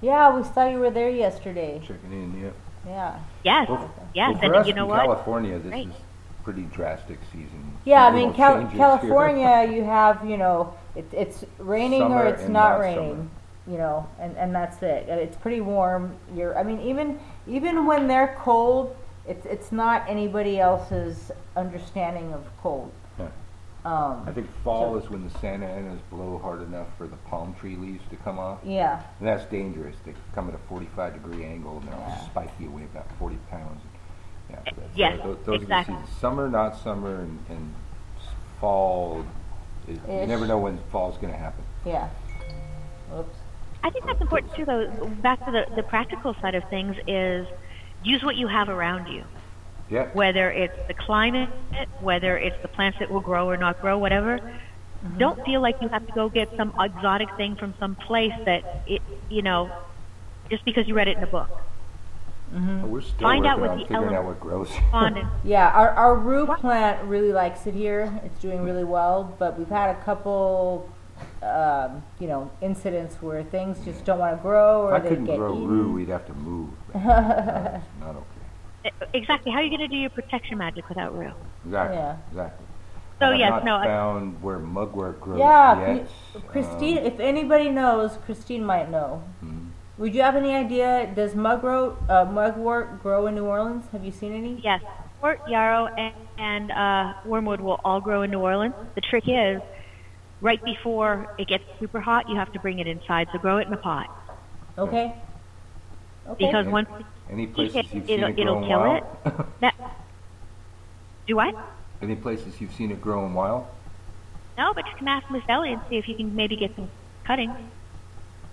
Yeah, 0.01 0.35
we 0.37 0.43
saw 0.45 0.67
you 0.69 0.79
were 0.81 0.91
there 0.91 1.11
yesterday. 1.11 1.81
Checking 1.87 2.13
in, 2.13 2.41
yeah. 2.41 2.51
Yeah. 2.85 3.25
Yes. 3.45 3.69
Well, 3.69 4.13
yes. 4.15 4.35
well, 4.35 4.41
for 4.43 4.55
and 4.55 4.57
us 4.57 4.67
you 4.67 4.73
know 4.75 4.87
in 4.87 4.89
what? 4.89 5.01
California, 5.01 5.59
this 5.59 5.75
Great. 5.75 5.89
is 5.89 5.95
pretty 6.44 6.62
drastic 6.62 7.19
season. 7.32 7.77
Yeah, 7.85 8.06
I 8.06 8.10
mean, 8.10 8.32
Cal- 8.35 8.66
California, 8.69 9.70
you 9.73 9.85
have, 9.85 10.24
you 10.28 10.36
know, 10.36 10.74
it, 10.94 11.06
it's 11.12 11.44
raining 11.59 12.01
Summer 12.01 12.24
or 12.24 12.27
it's 12.27 12.43
not 12.43 12.52
not 12.52 12.81
raining, 12.81 13.31
you 13.66 13.78
know, 13.78 14.09
and, 14.19 14.36
and 14.36 14.55
that's 14.55 14.82
it. 14.82 15.06
And 15.09 15.20
It's 15.20 15.36
pretty 15.36 15.60
warm. 15.60 16.16
You're, 16.35 16.59
I 16.59 16.62
mean, 16.62 16.81
even 16.81 17.19
even 17.47 17.86
when 17.86 18.09
they're 18.09 18.36
cold, 18.40 18.97
it's 19.27 19.47
it's 19.47 19.73
not 19.73 20.05
anybody 20.09 20.59
else's 20.60 21.31
understanding 21.56 22.32
of 22.32 22.44
cold. 22.62 22.90
Yeah. 23.19 23.28
Um, 23.85 24.24
I 24.27 24.32
think 24.32 24.48
fall 24.62 24.97
is 24.97 25.09
when 25.10 25.24
the 25.28 25.39
Santa 25.40 25.66
Anas 25.66 26.01
blow 26.10 26.39
hard 26.39 26.62
enough 26.62 26.86
for 26.97 27.09
the 27.09 27.16
palm 27.16 27.55
tree 27.55 27.77
leaves 27.77 28.05
to 28.10 28.16
come 28.16 28.39
off. 28.39 28.60
Yeah. 28.64 29.02
And 29.19 29.27
that's 29.27 29.44
dangerous. 29.47 29.97
They 30.05 30.14
come 30.35 30.48
at 30.48 30.55
a 30.55 30.59
45 30.69 31.14
degree 31.14 31.44
angle 31.44 31.78
and 31.78 31.89
they'll 31.89 32.19
spike 32.27 32.51
you 32.60 32.69
away 32.69 32.85
about 32.85 33.06
40 33.19 33.36
pounds. 33.51 33.81
Yeah, 34.53 34.73
Yes, 34.95 35.20
uh, 35.20 35.27
those, 35.27 35.39
those 35.45 35.62
exactly. 35.62 35.95
are 35.95 35.99
the 35.99 36.05
seasons. 36.07 36.20
Summer, 36.20 36.49
not 36.49 36.79
summer, 36.79 37.20
and, 37.20 37.39
and 37.49 37.74
fall. 38.61 39.24
Is, 39.89 39.99
you 40.09 40.27
never 40.27 40.47
know 40.47 40.59
when 40.59 40.79
fall's 40.91 41.16
going 41.19 41.33
to 41.33 41.39
happen. 41.39 41.65
Yeah. 41.85 42.09
Oops. 43.16 43.37
I 43.83 43.91
think 43.91 44.07
that's 44.07 44.20
important 44.20 44.55
too, 44.55 44.65
though. 44.65 44.89
Back 45.23 45.45
to 45.45 45.51
the, 45.51 45.66
the 45.74 45.83
practical 45.83 46.35
side 46.35 46.55
of 46.55 46.69
things 46.70 46.97
is 47.07 47.47
use 48.05 48.23
what 48.23 48.37
you 48.37 48.47
have 48.47 48.69
around 48.69 49.09
you. 49.12 49.24
Yeah. 49.91 50.09
Whether 50.12 50.51
it's 50.51 50.87
the 50.87 50.95
climate, 50.95 51.51
whether 52.01 52.39
it's 52.39 52.61
the 52.62 52.69
plants 52.69 52.99
that 53.01 53.11
will 53.11 53.20
grow 53.20 53.49
or 53.49 53.57
not 53.57 53.81
grow, 53.81 53.99
whatever. 53.99 54.39
Don't 55.19 55.45
feel 55.45 55.61
like 55.61 55.83
you 55.83 55.89
have 55.89 56.07
to 56.07 56.12
go 56.12 56.29
get 56.29 56.49
some 56.57 56.73
exotic 56.79 57.29
thing 57.37 57.57
from 57.57 57.74
some 57.81 57.97
place 57.97 58.33
that 58.45 58.85
it, 58.87 59.03
you 59.29 59.43
know, 59.43 59.70
just 60.49 60.65
because 60.65 60.87
you 60.87 60.95
read 60.95 61.09
it 61.09 61.16
in 61.16 61.24
a 61.24 61.27
book. 61.27 61.51
Mm-hmm. 62.53 62.89
We're 62.91 63.01
still 63.01 63.27
Find 63.29 63.47
out 63.47 63.61
what 63.61 63.70
on 63.70 63.79
the 63.79 63.85
figuring 63.85 64.09
out 64.09 64.12
element- 64.24 64.27
what 64.27 64.41
grows. 64.41 64.69
Fond 64.91 65.19
Yeah, 65.45 65.69
our, 65.70 65.91
our 65.91 66.15
rue 66.16 66.47
plant 66.47 67.03
really 67.05 67.33
likes 67.33 67.66
it 67.66 67.74
here. 67.74 68.12
It's 68.24 68.39
doing 68.41 68.62
really 68.62 68.85
well, 68.85 69.35
but 69.39 69.59
we've 69.59 69.69
had 69.69 69.97
a 69.97 70.01
couple, 70.03 70.91
um, 71.43 72.03
you 72.20 72.27
know, 72.27 72.51
incidents 72.61 73.16
where 73.23 73.43
things 73.43 73.83
just 73.85 74.05
don't 74.05 74.19
want 74.19 74.37
to 74.37 74.43
grow 74.43 74.83
or 74.83 74.97
if 74.97 75.01
I 75.01 75.03
they 75.03 75.09
couldn't 75.11 75.24
get 75.24 75.37
grow 75.39 75.55
eaten. 75.55 75.66
rue, 75.69 75.93
we'd 75.93 76.09
have 76.09 76.27
to 76.27 76.35
move. 76.35 76.70
That's 76.93 77.85
not 78.01 78.16
okay. 78.16 78.91
Exactly. 79.15 79.51
How 79.53 79.59
are 79.59 79.62
you 79.62 79.70
going 79.70 79.81
to 79.81 79.89
do 79.89 79.97
your 79.97 80.11
protection 80.11 80.59
magic 80.59 80.89
without 80.89 81.16
rue? 81.16 81.33
Exactly. 81.65 81.97
Yeah. 81.97 82.16
Exactly. 82.31 82.66
So, 83.19 83.27
I 83.29 83.31
have 83.31 83.39
yes, 83.39 83.51
not 83.51 83.65
no, 83.65 83.77
I- 83.77 83.85
found 83.87 84.43
where 84.43 84.59
mugwort 84.59 85.20
grows 85.20 85.39
Yeah, 85.39 85.95
yet. 85.95 86.09
Christine. 86.49 86.99
Um, 86.99 87.05
if 87.05 87.20
anybody 87.20 87.70
knows, 87.70 88.19
Christine 88.27 88.65
might 88.65 88.91
know. 88.91 89.23
hmm. 89.41 89.69
Would 89.98 90.14
you 90.14 90.23
have 90.23 90.36
any 90.36 90.55
idea? 90.55 91.10
Does 91.14 91.35
mugwort, 91.35 91.97
uh, 92.09 92.24
mugwort 92.24 93.02
grow 93.02 93.27
in 93.27 93.35
New 93.35 93.44
Orleans? 93.44 93.85
Have 93.93 94.05
you 94.05 94.10
seen 94.12 94.32
any? 94.32 94.60
Yes. 94.62 94.82
Port, 95.20 95.40
yarrow, 95.48 95.86
and, 95.86 96.14
and 96.39 96.73
uh, 96.73 97.14
wormwood 97.24 97.60
will 97.60 97.81
all 97.85 98.01
grow 98.01 98.23
in 98.23 98.31
New 98.31 98.40
Orleans. 98.40 98.74
The 98.94 99.01
trick 99.02 99.24
is, 99.27 99.60
right 100.40 100.62
before 100.64 101.28
it 101.39 101.47
gets 101.47 101.64
super 101.78 102.01
hot, 102.01 102.28
you 102.28 102.36
have 102.36 102.52
to 102.55 102.59
bring 102.59 102.78
it 102.78 102.86
inside. 102.89 103.28
So 103.32 103.39
grow 103.39 103.59
it 103.59 103.66
in 103.69 103.73
a 103.73 103.77
pot. 103.77 104.10
Okay. 104.78 105.14
Okay. 106.27 106.47
Because 106.47 106.66
once 106.66 106.89
Any 107.31 107.47
places 107.47 107.74
hit- 107.74 107.94
you've 107.94 108.06
seen 108.06 108.19
it'll, 108.20 108.31
it 108.31 108.39
it'll 108.39 108.55
growing 108.55 108.69
kill 108.69 108.81
wild? 108.81 109.05
it. 109.27 109.32
That, 109.60 109.74
do 111.27 111.36
what? 111.36 111.55
Any 112.01 112.16
places 112.16 112.60
you've 112.60 112.73
seen 112.74 112.90
it 112.90 113.01
growing 113.01 113.35
wild? 113.35 113.66
No, 114.59 114.73
but 114.74 114.86
you 114.86 114.93
can 114.97 115.06
ask 115.06 115.31
Miss 115.31 115.43
Ellie 115.48 115.73
and 115.73 115.81
see 115.89 115.98
if 115.98 116.09
you 116.09 116.14
can 116.16 116.35
maybe 116.35 116.56
get 116.56 116.74
some 116.74 116.90
cuttings. 117.24 117.55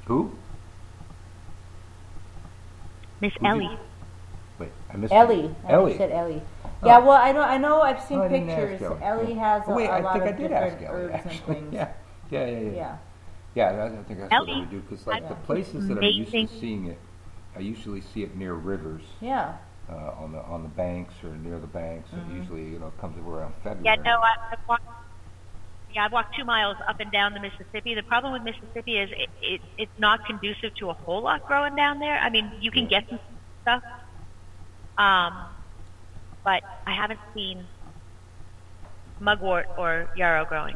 Who? 0.06 0.32
Miss 3.22 3.34
Who 3.34 3.40
did- 3.40 3.48
Ellie. 3.48 3.78
Wait, 4.60 4.70
I 4.94 4.98
missed 4.98 5.14
Ellie. 5.14 5.46
it. 5.46 5.56
I 5.68 5.72
Ellie. 5.72 5.98
said 5.98 6.12
Ellie. 6.12 6.42
Oh. 6.66 6.70
Yeah, 6.88 6.98
well, 7.00 7.12
I 7.22 7.32
know. 7.32 7.42
I 7.42 7.58
know. 7.58 7.82
I've 7.82 8.02
seen 8.04 8.20
Oh, 8.20 8.24
I 8.24 8.28
didn't 8.30 8.50
ask 8.50 8.60
pictures. 8.70 8.82
Ellie. 8.82 9.04
Ellie 9.04 9.34
Yeah. 9.34 9.40
has 9.60 9.68
a, 9.68 9.72
Oh, 9.72 9.76
wait, 9.76 9.88
a 9.88 9.92
I 9.92 10.00
lot 10.02 10.14
think 10.14 10.24
I 10.26 10.28
of 10.30 10.38
did 10.38 10.48
different 10.50 10.74
ask 10.74 10.84
Ellie, 10.84 10.88
herbs 11.04 11.14
and 11.14 11.26
actually. 11.32 11.54
things. 11.56 11.74
Yeah. 11.74 11.88
Yeah, 12.32 12.46
yeah, 12.46 12.60
yeah. 12.60 12.72
Yeah. 12.72 12.98
Yeah, 13.56 13.66
I 13.66 13.86
I 13.86 13.90
think 13.90 14.08
that's 14.08 14.22
what 14.22 14.34
I 14.34 14.36
Ellie 14.36 14.60
would 14.62 14.70
do 14.70 14.80
because, 14.82 15.08
like, 15.08 15.24
the 15.24 15.30
had 15.30 15.44
places 15.46 15.88
that 15.88 15.98
I'm 15.98 16.04
used 16.04 16.32
to 16.32 16.38
amazing- 16.38 16.60
seeing 16.62 16.86
it, 16.88 17.00
I 17.56 17.60
usually 17.60 18.02
see 18.02 18.24
it 18.24 18.36
near 18.38 18.54
rivers. 18.54 19.02
Yeah. 19.22 19.54
Uh, 19.90 20.12
on 20.20 20.32
the 20.32 20.40
on 20.44 20.62
the 20.62 20.70
banks 20.70 21.16
or 21.24 21.30
near 21.38 21.58
the 21.58 21.66
banks, 21.66 22.12
Mm-hmm. 22.12 22.30
and 22.32 22.38
usually 22.38 22.64
you 22.66 22.78
know 22.80 22.88
it 22.88 22.98
comes 23.02 23.18
around 23.18 23.56
February. 23.64 23.82
Yeah, 23.86 23.96
no, 24.04 24.20
I, 24.22 24.36
I've 24.52 24.60
walked. 24.68 24.84
Yeah, 25.94 26.06
I've 26.06 26.12
walked 26.12 26.36
two 26.38 26.46
miles 26.46 26.78
up 26.88 26.98
and 27.00 27.12
down 27.12 27.34
the 27.34 27.40
Mississippi. 27.40 27.96
The 27.96 28.04
problem 28.04 28.34
with 28.34 28.44
Mississippi 28.44 28.98
is 28.98 29.10
it, 29.12 29.30
it 29.42 29.62
it's 29.78 29.92
not 29.98 30.20
conducive 30.26 30.72
to 30.80 30.90
a 30.90 30.94
whole 30.94 31.24
lot 31.24 31.46
growing 31.48 31.76
down 31.76 32.00
there. 32.00 32.18
I 32.18 32.30
mean, 32.30 32.52
you 32.62 32.72
can 32.72 32.88
get 32.88 33.06
some 33.10 33.20
stuff, 33.62 33.82
um, 34.98 35.34
but 36.46 36.62
I 36.86 36.94
haven't 36.96 37.20
seen 37.36 37.68
mugwort 39.20 39.66
or 39.78 40.10
yarrow 40.16 40.46
growing. 40.46 40.76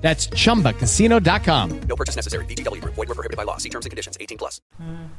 That's 0.00 0.28
chumbacasino.com. 0.28 1.80
No 1.80 1.96
purchase 1.96 2.14
necessary. 2.14 2.44
VGW 2.44 2.80
Group. 2.80 2.94
Void 2.94 3.08
were 3.08 3.14
prohibited 3.14 3.36
by 3.36 3.42
law. 3.42 3.56
See 3.56 3.68
terms 3.68 3.84
and 3.84 3.90
conditions. 3.90 4.16
18 4.20 4.38
plus. 4.38 4.60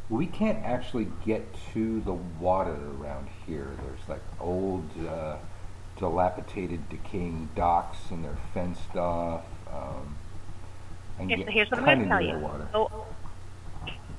We 0.10 0.26
can't 0.26 0.64
actually 0.64 1.08
get 1.26 1.46
to 1.74 2.00
the 2.02 2.14
water 2.14 2.78
around 2.98 3.28
here. 3.46 3.68
There's 3.84 4.08
like 4.08 4.24
old, 4.40 4.86
uh, 5.06 5.36
dilapidated, 5.98 6.88
decaying 6.90 7.50
docks, 7.56 7.98
and 8.10 8.24
they're 8.24 8.38
fenced 8.54 8.96
off. 8.96 9.44
Um, 9.72 10.16
and 11.20 11.30
Here's, 11.30 11.50
here's 11.50 11.72
what 11.72 11.80
I'm 11.82 11.86
going 11.86 12.00
to 12.00 12.06
tell 12.08 12.22
you. 12.22 12.38
Water. 12.40 12.68
Oh, 12.74 13.06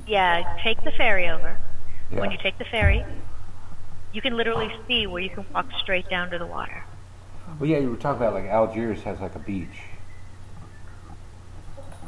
yeah, 0.07 0.59
take 0.63 0.83
the 0.85 0.93
ferry 0.93 1.29
over. 1.29 1.57
When 2.11 2.31
you 2.33 2.39
take 2.39 2.59
the 2.59 2.65
ferry, 2.65 3.05
you 4.13 4.21
can 4.21 4.37
literally 4.37 4.71
see 4.89 5.07
where 5.07 5.23
you 5.23 5.31
can 5.31 5.47
walk 5.55 5.71
straight 5.79 6.09
down 6.09 6.31
to 6.31 6.39
the 6.39 6.47
water. 6.47 6.83
Well, 7.59 7.71
yeah, 7.71 7.79
you 7.79 7.91
were 7.91 7.97
talking 7.97 8.21
about 8.21 8.35
like 8.35 8.47
Algiers 8.47 9.03
has 9.03 9.21
like 9.21 9.35
a 9.37 9.39
beach. 9.39 9.69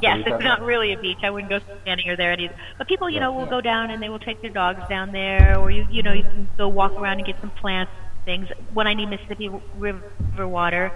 Yes, 0.03 0.19
it's 0.25 0.43
not 0.43 0.61
really 0.61 0.93
a 0.93 0.97
beach. 0.97 1.19
I 1.23 1.31
wouldn't 1.31 1.49
go 1.49 1.59
standing 1.83 2.09
or 2.09 2.17
there 2.17 2.33
either. 2.39 2.55
But 2.77 2.87
people, 2.87 3.09
you 3.09 3.19
know, 3.21 3.31
will 3.33 3.47
go 3.47 3.61
down 3.61 3.91
and 3.91 4.01
they 4.03 4.09
will 4.09 4.19
take 4.19 4.41
their 4.41 4.51
dogs 4.51 4.83
down 4.89 5.11
there, 5.11 5.57
or 5.57 5.71
you, 5.71 5.85
you 5.89 6.03
know, 6.03 6.13
you 6.13 6.23
can 6.23 6.49
go 6.57 6.69
walk 6.69 6.93
around 6.97 7.19
and 7.19 7.25
get 7.25 7.37
some 7.41 7.51
plants, 7.51 7.91
things. 8.25 8.49
When 8.73 8.87
I 8.87 8.93
need 8.95 9.07
Mississippi 9.07 9.49
River 9.73 10.47
water, 10.47 10.91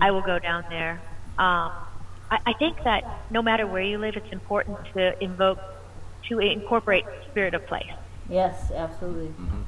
I 0.00 0.10
will 0.12 0.22
go 0.22 0.38
down 0.38 0.64
there. 0.68 1.02
Um, 1.38 1.72
I, 2.30 2.38
I 2.46 2.52
think 2.58 2.78
that 2.84 3.04
no 3.30 3.42
matter 3.42 3.66
where 3.66 3.82
you 3.82 3.98
live, 3.98 4.14
it's 4.16 4.32
important 4.32 4.78
to 4.96 5.12
invoke, 5.20 5.60
to 6.30 6.38
incorporate 6.38 7.04
spirit 7.30 7.54
of 7.54 7.66
place. 7.66 7.84
Yes, 8.28 8.70
absolutely. 8.70 9.28
Mm-hmm. 9.30 9.62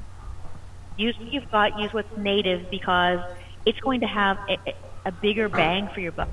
use 0.96 1.16
what 1.18 1.32
you've 1.32 1.50
got, 1.50 1.76
use 1.76 1.92
what's 1.92 2.08
native 2.16 2.70
because 2.70 3.20
it's 3.66 3.78
going 3.80 4.00
to 4.00 4.06
have 4.06 4.38
a- 4.48 4.74
a 5.06 5.12
bigger 5.12 5.48
bang 5.48 5.88
for 5.88 6.00
your 6.00 6.12
buck 6.12 6.30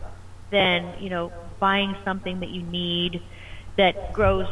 than 0.52 0.94
you 1.00 1.10
know 1.10 1.32
buying 1.64 1.96
something 2.04 2.42
that 2.42 2.50
you 2.50 2.62
need 2.62 3.22
that 3.78 4.12
grows 4.12 4.48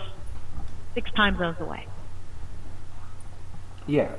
six 0.93 1.11
time 1.11 1.37
zones 1.37 1.59
away. 1.59 1.85
Yeah, 3.85 4.11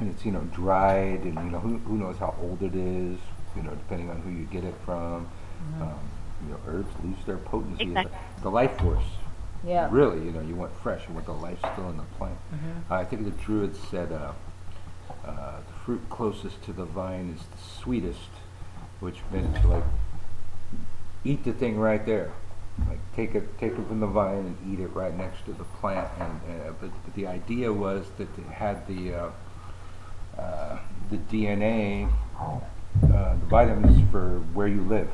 and 0.00 0.10
it's 0.10 0.24
you 0.24 0.32
know 0.32 0.40
dried, 0.52 1.20
and 1.22 1.34
you 1.34 1.50
know 1.52 1.60
who 1.60 1.78
who 1.78 1.96
knows 1.96 2.16
how 2.18 2.34
old 2.42 2.60
it 2.62 2.74
is. 2.74 3.18
You 3.56 3.62
know, 3.62 3.70
depending 3.70 4.10
on 4.10 4.16
who 4.22 4.30
you 4.30 4.46
get 4.46 4.64
it 4.64 4.74
from. 4.84 5.28
Um, 5.80 5.98
you 6.44 6.50
know, 6.52 6.60
herbs 6.68 6.92
lose 7.04 7.16
their 7.26 7.36
potency. 7.36 7.84
Exactly. 7.84 8.12
a- 8.38 8.42
The 8.42 8.50
life 8.50 8.76
force. 8.78 9.04
Yeah. 9.64 9.88
Really, 9.90 10.24
you 10.24 10.30
know, 10.32 10.40
you 10.40 10.54
want 10.54 10.72
fresh. 10.82 11.02
You 11.08 11.14
want 11.14 11.26
the 11.26 11.32
life 11.32 11.58
still 11.72 11.88
in 11.90 11.96
the 11.96 12.08
plant. 12.16 12.38
Mhm. 12.52 12.90
Uh, 12.90 12.94
I 12.94 13.04
think 13.04 13.24
the 13.24 13.30
Druids 13.44 13.78
said 13.90 14.12
uh, 14.12 14.32
uh, 15.24 15.56
the 15.68 15.72
fruit 15.84 16.02
closest 16.10 16.62
to 16.64 16.72
the 16.72 16.84
vine 16.84 17.34
is 17.36 17.42
the 17.46 17.58
sweetest, 17.82 18.30
which 19.00 19.18
meant 19.32 19.52
like 19.68 19.84
eat 21.28 21.44
the 21.44 21.52
thing 21.52 21.78
right 21.78 22.04
there. 22.06 22.30
Like 22.88 23.00
take 23.14 23.34
it, 23.34 23.58
take 23.58 23.72
it 23.72 23.86
from 23.88 24.00
the 24.00 24.06
vine 24.06 24.38
and 24.38 24.56
eat 24.72 24.80
it 24.80 24.88
right 24.88 25.16
next 25.16 25.44
to 25.46 25.52
the 25.52 25.64
plant. 25.64 26.08
And 26.18 26.30
uh, 26.62 26.72
but, 26.80 26.90
but 27.04 27.14
the 27.14 27.26
idea 27.26 27.72
was 27.72 28.06
that 28.18 28.28
it 28.38 28.46
had 28.46 28.86
the 28.86 29.14
uh, 29.14 29.30
uh, 30.40 30.78
the 31.10 31.16
DNA, 31.16 32.10
uh, 32.40 32.60
the 33.02 33.46
vitamins 33.46 34.00
for 34.10 34.38
where 34.54 34.68
you 34.68 34.80
live. 34.82 35.10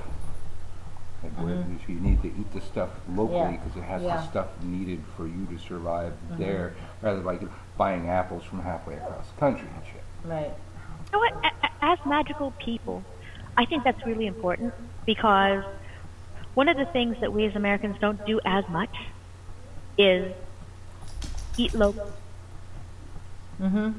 Like 1.22 1.32
where 1.42 1.54
Mhm. 1.54 1.78
so 1.78 1.84
you 1.92 2.00
need 2.00 2.20
to 2.20 2.28
eat 2.28 2.52
the 2.52 2.60
stuff 2.60 2.90
locally 3.08 3.38
Yeah. 3.38 3.50
because 3.52 3.76
it 3.76 3.82
has 3.84 4.02
Yeah. 4.02 4.16
the 4.16 4.22
stuff 4.24 4.48
needed 4.62 5.02
for 5.16 5.26
you 5.26 5.46
to 5.46 5.58
survive 5.58 6.12
Mhm. 6.32 6.36
there, 6.36 6.74
rather 7.00 7.16
than 7.16 7.26
like 7.26 7.40
buying 7.78 8.10
apples 8.10 8.44
from 8.44 8.60
halfway 8.60 8.96
across 8.96 9.30
the 9.30 9.40
country 9.40 9.66
and 9.74 9.84
shit. 9.86 10.04
Right. 10.22 10.52
You 10.52 11.12
know 11.14 11.18
what? 11.20 11.32
A- 11.44 11.66
a- 11.66 11.70
As 11.92 11.98
magical 12.06 12.50
people, 12.64 13.04
I 13.58 13.64
think 13.66 13.84
that's 13.84 14.04
really 14.06 14.26
important 14.26 14.72
because 15.04 15.62
one 16.54 16.68
of 16.68 16.76
the 16.76 16.86
things 16.86 17.16
that 17.20 17.32
we 17.32 17.46
as 17.46 17.54
Americans 17.56 17.96
don't 18.00 18.24
do 18.24 18.40
as 18.46 18.64
much 18.68 18.94
is 19.98 20.34
eat 21.56 21.74
local. 21.74 22.14
Mm-hmm. 23.60 23.98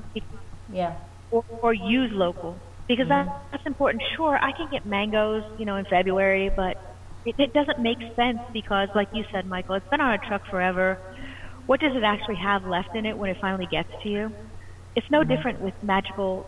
Yeah. 0.67 0.95
or, 1.31 1.43
or 1.61 1.73
use 1.73 2.11
local 2.13 2.61
because 2.87 3.07
that, 3.09 3.27
that's 3.51 3.65
important. 3.65 4.03
Sure, 4.15 4.37
I 4.41 4.51
can 4.51 4.67
get 4.71 4.85
mangoes, 4.85 5.43
you 5.57 5.65
know, 5.65 5.75
in 5.77 5.85
February, 5.85 6.49
but 6.49 6.77
it, 7.25 7.35
it 7.37 7.53
doesn't 7.53 7.79
make 7.79 7.99
sense 8.15 8.39
because, 8.53 8.89
like 8.93 9.09
you 9.11 9.23
said, 9.31 9.45
Michael, 9.45 9.75
it's 9.75 9.87
been 9.89 10.01
on 10.01 10.13
a 10.13 10.17
truck 10.19 10.43
forever. 10.49 10.99
What 11.65 11.79
does 11.79 11.95
it 11.95 12.03
actually 12.03 12.37
have 12.37 12.65
left 12.65 12.89
in 12.93 13.05
it 13.05 13.17
when 13.17 13.29
it 13.29 13.37
finally 13.41 13.67
gets 13.67 13.89
to 14.03 14.09
you? 14.09 14.33
It's 14.95 15.07
no 15.11 15.23
different 15.23 15.59
with 15.61 15.73
magical 15.81 16.47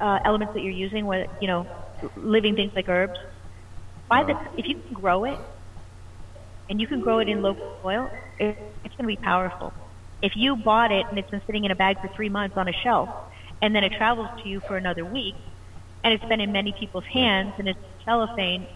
uh, 0.00 0.18
elements 0.24 0.54
that 0.54 0.60
you're 0.62 0.72
using, 0.72 1.06
with 1.06 1.28
you 1.40 1.48
know, 1.48 1.66
living 2.16 2.54
things 2.56 2.72
like 2.74 2.88
herbs. 2.88 3.18
Buy 4.08 4.24
the 4.24 4.38
if 4.56 4.66
you 4.66 4.76
can 4.76 4.92
grow 4.92 5.24
it, 5.24 5.38
and 6.68 6.80
you 6.80 6.86
can 6.86 7.00
grow 7.00 7.18
it 7.18 7.28
in 7.28 7.42
local 7.42 7.78
soil, 7.82 8.10
it, 8.38 8.58
it's 8.84 8.94
going 8.96 9.08
to 9.08 9.16
be 9.16 9.16
powerful. 9.16 9.72
If 10.22 10.36
you 10.36 10.56
bought 10.56 10.92
it 10.92 11.06
and 11.10 11.18
it's 11.18 11.30
been 11.30 11.42
sitting 11.46 11.64
in 11.64 11.70
a 11.70 11.74
bag 11.74 12.00
for 12.00 12.08
three 12.08 12.28
months 12.28 12.56
on 12.56 12.68
a 12.68 12.72
shelf, 12.72 13.08
and 13.60 13.74
then 13.74 13.84
it 13.84 13.92
travels 13.92 14.28
to 14.42 14.48
you 14.48 14.60
for 14.60 14.76
another 14.76 15.04
week, 15.04 15.34
and 16.02 16.12
it's 16.12 16.24
been 16.24 16.40
in 16.40 16.52
many 16.52 16.72
people's 16.78 17.04
hands 17.04 17.54
and 17.58 17.68
it's 17.68 17.78
cellophane, 18.04 18.66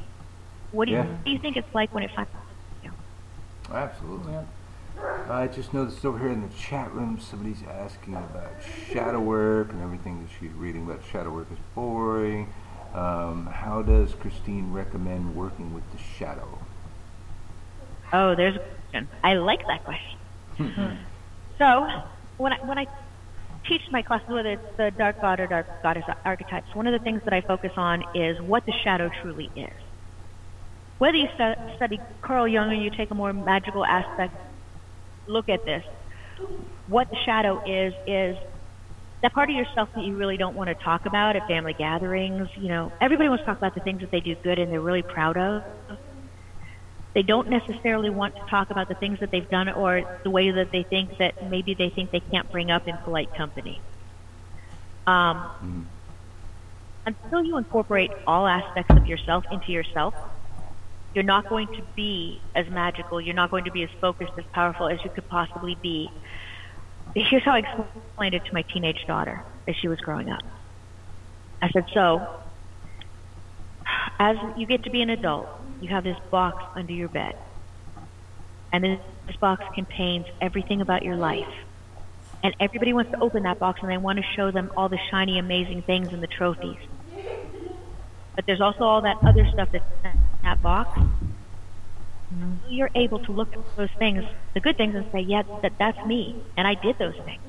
what 0.70 0.86
do 0.86 0.92
you, 0.92 0.98
what 0.98 1.24
do 1.24 1.30
you 1.30 1.38
think 1.38 1.56
it's 1.56 1.74
like 1.74 1.92
when 1.94 2.02
it 2.02 2.10
finally? 2.14 2.32
You 2.82 2.90
Absolutely. 3.72 4.34
I 5.28 5.46
just 5.46 5.72
noticed 5.72 6.04
over 6.04 6.18
here 6.18 6.30
in 6.30 6.42
the 6.42 6.54
chat 6.54 6.92
room 6.92 7.18
somebody's 7.20 7.62
asking 7.68 8.16
about 8.16 8.52
shadow 8.92 9.20
work 9.20 9.70
and 9.70 9.82
everything 9.82 10.22
that 10.22 10.30
she's 10.40 10.52
reading 10.52 10.84
about 10.84 11.00
shadow 11.10 11.30
work 11.30 11.48
is 11.52 11.58
boring. 11.74 12.52
Um, 12.94 13.46
how 13.46 13.82
does 13.82 14.14
Christine 14.14 14.72
recommend 14.72 15.34
working 15.36 15.74
with 15.74 15.84
the 15.92 15.98
shadow? 15.98 16.58
Oh, 18.12 18.34
there's 18.34 18.56
a 18.56 18.60
question. 18.60 19.08
I 19.22 19.34
like 19.34 19.60
that 19.68 19.84
question. 19.84 20.18
So 21.58 21.88
when 22.36 22.52
I 22.52 22.56
when 22.64 22.78
I 22.78 22.86
teach 23.68 23.82
my 23.90 24.02
classes, 24.02 24.28
whether 24.28 24.52
it's 24.52 24.76
the 24.78 24.90
dark 24.96 25.20
god 25.20 25.40
or 25.40 25.46
dark 25.46 25.66
goddess 25.82 26.04
archetypes, 26.24 26.74
one 26.74 26.86
of 26.86 26.92
the 26.92 26.98
things 27.00 27.20
that 27.24 27.34
I 27.34 27.40
focus 27.42 27.72
on 27.76 28.04
is 28.14 28.40
what 28.40 28.64
the 28.66 28.72
shadow 28.84 29.10
truly 29.22 29.50
is. 29.56 29.72
Whether 30.98 31.18
you 31.18 31.28
stu- 31.34 31.54
study 31.76 32.00
Carl 32.22 32.48
Jung 32.48 32.70
or 32.70 32.74
you 32.74 32.90
take 32.90 33.10
a 33.10 33.14
more 33.14 33.32
magical 33.32 33.84
aspect 33.84 34.34
look 35.26 35.48
at 35.48 35.64
this, 35.64 35.84
what 36.86 37.08
the 37.10 37.16
shadow 37.24 37.60
is 37.66 37.92
is 38.06 38.36
that 39.22 39.32
part 39.32 39.50
of 39.50 39.56
yourself 39.56 39.88
that 39.94 40.04
you 40.04 40.16
really 40.16 40.36
don't 40.36 40.54
want 40.54 40.68
to 40.68 40.74
talk 40.74 41.06
about 41.06 41.36
at 41.36 41.46
family 41.48 41.74
gatherings. 41.74 42.48
You 42.56 42.68
know, 42.68 42.92
everybody 43.00 43.28
wants 43.28 43.42
to 43.42 43.46
talk 43.46 43.58
about 43.58 43.74
the 43.74 43.80
things 43.80 44.00
that 44.00 44.10
they 44.10 44.20
do 44.20 44.36
good 44.36 44.58
and 44.58 44.70
they're 44.70 44.80
really 44.80 45.02
proud 45.02 45.36
of. 45.36 45.62
They 47.14 47.22
don't 47.22 47.48
necessarily 47.48 48.10
want 48.10 48.36
to 48.36 48.42
talk 48.48 48.70
about 48.70 48.88
the 48.88 48.94
things 48.94 49.18
that 49.20 49.30
they've 49.32 49.48
done 49.48 49.68
or 49.68 50.20
the 50.22 50.30
way 50.30 50.52
that 50.52 50.70
they 50.70 50.84
think 50.84 51.18
that 51.18 51.50
maybe 51.50 51.74
they 51.74 51.90
think 51.90 52.12
they 52.12 52.20
can't 52.20 52.50
bring 52.52 52.70
up 52.70 52.86
in 52.86 52.96
polite 52.98 53.34
company. 53.34 53.80
Um, 55.06 55.88
until 57.06 57.42
you 57.42 57.56
incorporate 57.56 58.12
all 58.26 58.46
aspects 58.46 58.94
of 58.94 59.06
yourself 59.06 59.44
into 59.50 59.72
yourself, 59.72 60.14
you're 61.14 61.24
not 61.24 61.48
going 61.48 61.68
to 61.68 61.82
be 61.96 62.40
as 62.54 62.68
magical. 62.70 63.20
You're 63.20 63.34
not 63.34 63.50
going 63.50 63.64
to 63.64 63.72
be 63.72 63.82
as 63.82 63.90
focused, 64.00 64.32
as 64.38 64.44
powerful 64.52 64.88
as 64.88 65.02
you 65.02 65.10
could 65.10 65.28
possibly 65.28 65.76
be. 65.82 66.10
Here's 67.26 67.44
how 67.44 67.52
I 67.54 67.58
explained 67.58 68.34
it 68.34 68.44
to 68.46 68.54
my 68.54 68.62
teenage 68.72 69.04
daughter 69.06 69.44
as 69.66 69.74
she 69.76 69.88
was 69.88 69.98
growing 70.00 70.30
up. 70.30 70.42
I 71.60 71.68
said, 71.70 71.86
so, 71.92 72.22
as 74.18 74.36
you 74.56 74.66
get 74.66 74.84
to 74.84 74.90
be 74.90 75.02
an 75.02 75.10
adult, 75.10 75.48
you 75.80 75.90
have 75.90 76.04
this 76.04 76.18
box 76.30 76.62
under 76.76 76.92
your 76.92 77.08
bed. 77.08 77.34
and 78.72 78.84
this, 78.84 79.00
box 79.40 79.64
contains 79.74 80.26
everything 80.40 80.80
about 80.80 81.02
your 81.02 81.16
life. 81.16 81.46
And 82.42 82.54
everybody 82.60 82.92
wants 82.92 83.10
to 83.12 83.18
open 83.20 83.44
that 83.44 83.58
box 83.58 83.80
and 83.82 83.90
they 83.90 83.98
want 83.98 84.18
to 84.18 84.24
show 84.36 84.50
them 84.52 84.70
all 84.76 84.88
the 84.88 84.98
shiny, 85.10 85.38
amazing 85.38 85.82
things 85.82 86.12
and 86.12 86.22
the 86.22 86.28
trophies. 86.28 86.78
But 88.36 88.46
there's 88.46 88.60
also 88.60 88.84
all 88.84 89.02
that 89.02 89.18
other 89.26 89.46
stuff 89.52 89.68
that's 89.72 89.84
in 90.04 90.12
that 90.44 90.62
box. 90.62 90.98
You're 92.68 92.90
able 92.94 93.18
to 93.20 93.32
look 93.32 93.48
at 93.52 93.76
those 93.76 93.88
things, 93.98 94.24
the 94.54 94.60
good 94.60 94.76
things, 94.76 94.94
and 94.94 95.06
say, 95.12 95.20
yeah, 95.20 95.42
that, 95.62 95.72
that's 95.78 95.98
me, 96.06 96.36
and 96.56 96.66
I 96.66 96.74
did 96.74 96.96
those 96.98 97.14
things. 97.24 97.42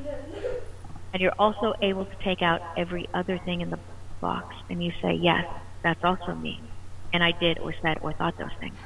And 1.14 1.22
you're 1.22 1.34
also 1.38 1.74
able 1.82 2.06
to 2.06 2.16
take 2.24 2.42
out 2.42 2.62
every 2.78 3.08
other 3.14 3.38
thing 3.40 3.62
in 3.62 3.70
the 3.70 3.80
box, 4.22 4.56
and 4.70 4.84
you 4.84 4.92
say, 5.02 5.14
yes, 5.14 5.46
that's 5.84 6.04
also 6.04 6.34
me, 6.36 6.62
and 7.14 7.24
I 7.24 7.32
did 7.32 7.60
or 7.60 7.74
said 7.82 7.98
or 8.02 8.14
thought 8.14 8.38
those 8.38 8.48
things. 8.60 8.78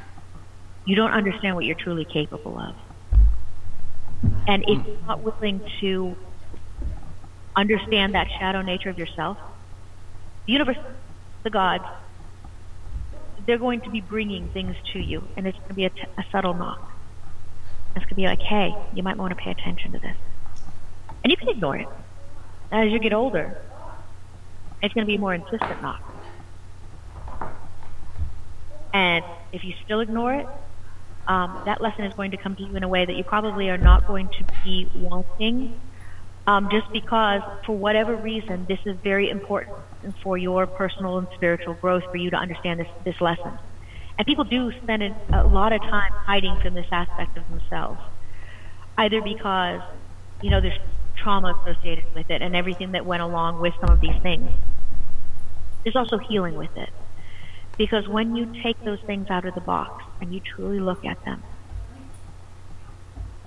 You 0.86 0.96
don't 0.96 1.12
understand 1.12 1.56
what 1.56 1.66
you're 1.66 1.76
truly 1.76 2.06
capable 2.06 2.58
of. 2.58 2.76
And 4.48 4.64
if 4.68 4.86
you're 4.86 5.08
not 5.08 5.22
willing 5.22 5.62
to 5.82 6.16
understand 7.56 8.16
that 8.16 8.28
shadow 8.40 8.62
nature 8.62 8.90
of 8.90 8.98
yourself, 8.98 9.38
the 10.46 10.54
universe, 10.54 10.78
the 11.44 11.50
gods, 11.50 11.86
they're 13.46 13.58
going 13.60 13.82
to 13.82 13.90
be 13.90 14.02
bringing 14.02 14.50
things 14.50 14.76
to 14.94 15.00
you, 15.00 15.28
and 15.36 15.48
it's 15.48 15.58
going 15.58 15.70
to 15.70 15.76
be 15.76 15.86
a, 15.86 15.90
t- 15.90 16.02
a 16.18 16.24
subtle 16.32 16.54
knock. 16.54 16.80
It's 17.96 18.06
going 18.06 18.10
to 18.10 18.16
be 18.16 18.26
like, 18.26 18.42
hey, 18.42 18.74
you 18.94 19.04
might 19.04 19.18
want 19.18 19.32
to 19.32 19.36
pay 19.36 19.52
attention 19.52 19.92
to 19.94 20.00
this. 20.00 20.16
And 21.24 21.32
you 21.32 21.38
can 21.38 21.50
ignore 21.50 21.78
it. 21.78 21.88
As 22.72 22.92
you 22.92 23.00
get 23.00 23.14
older, 23.14 23.58
it's 24.82 24.94
going 24.94 25.06
to 25.06 25.08
be 25.08 25.16
a 25.16 25.20
more 25.20 25.34
insistent 25.34 25.82
knock. 25.82 26.02
And 28.94 29.24
if 29.52 29.64
you 29.64 29.74
still 29.86 30.02
ignore 30.02 30.34
it, 30.34 30.48
um, 31.28 31.64
that 31.66 31.82
lesson 31.82 32.06
is 32.06 32.14
going 32.14 32.32
to 32.32 32.38
come 32.38 32.56
to 32.56 32.64
you 32.64 32.76
in 32.76 32.84
a 32.84 32.88
way 32.88 33.06
that 33.06 33.14
you 33.14 33.24
probably 33.24 33.70
are 33.70 33.78
not 33.78 34.08
going 34.08 34.30
to 34.40 34.46
be 34.64 34.90
wanting, 34.96 35.80
um, 36.46 36.70
just 36.70 36.92
because, 36.92 37.42
for 37.66 37.78
whatever 37.78 38.16
reason, 38.16 38.66
this 38.68 38.80
is 38.86 38.98
very 39.04 39.30
important 39.30 39.78
for 40.22 40.38
your 40.38 40.68
personal 40.68 41.18
and 41.18 41.28
spiritual 41.36 41.74
growth 41.76 42.04
for 42.12 42.18
you 42.18 42.30
to 42.32 42.36
understand 42.36 42.80
this, 42.80 42.88
this 43.06 43.22
lesson. 43.22 43.58
And 44.18 44.28
people 44.28 44.44
do 44.44 44.72
spend 44.84 45.04
a, 45.04 45.44
lot 45.44 45.72
of 45.72 45.82
time 45.82 46.12
hiding 46.12 46.60
from 46.62 46.74
this 46.74 46.86
aspect 46.92 47.38
of 47.38 47.50
themselves, 47.50 48.00
either 48.98 49.22
because, 49.22 49.82
you 50.42 50.50
know, 50.50 50.60
there's 50.60 50.78
trauma 51.16 51.56
associated 51.62 52.06
with 52.14 52.30
it 52.30 52.42
and 52.42 52.56
everything 52.56 52.92
that 52.92 53.06
went 53.06 53.22
along 53.22 53.62
with 53.62 53.74
some 53.80 53.90
of 53.90 54.02
these 54.02 54.22
things. 54.22 54.50
There's 55.84 55.96
also 55.96 56.18
healing 56.18 56.56
with 56.56 56.76
it. 56.76 56.90
Because 57.78 58.08
when 58.08 58.36
you 58.36 58.54
take 58.62 58.84
those 58.84 59.00
things 59.02 59.30
out 59.30 59.46
of 59.46 59.56
the 59.56 59.62
box 59.62 60.04
and 60.22 60.34
you 60.34 60.42
truly 60.42 60.80
look 60.80 61.06
at 61.06 61.24
them, 61.26 61.42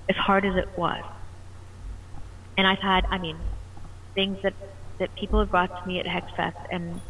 as 0.09 0.17
hard 0.17 0.45
as 0.45 0.57
it 0.57 0.69
was, 0.77 1.05
and 2.57 2.67
I've 2.67 2.81
had, 2.81 3.05
I 3.11 3.19
mean, 3.19 3.45
things 4.15 4.39
that, 4.43 4.55
that 5.01 5.11
people 5.19 5.41
have 5.41 5.51
brought 5.51 5.71
to 5.71 5.83
me 5.87 6.01
at 6.01 6.07
Hexfest, 6.07 6.55
and 6.71 7.03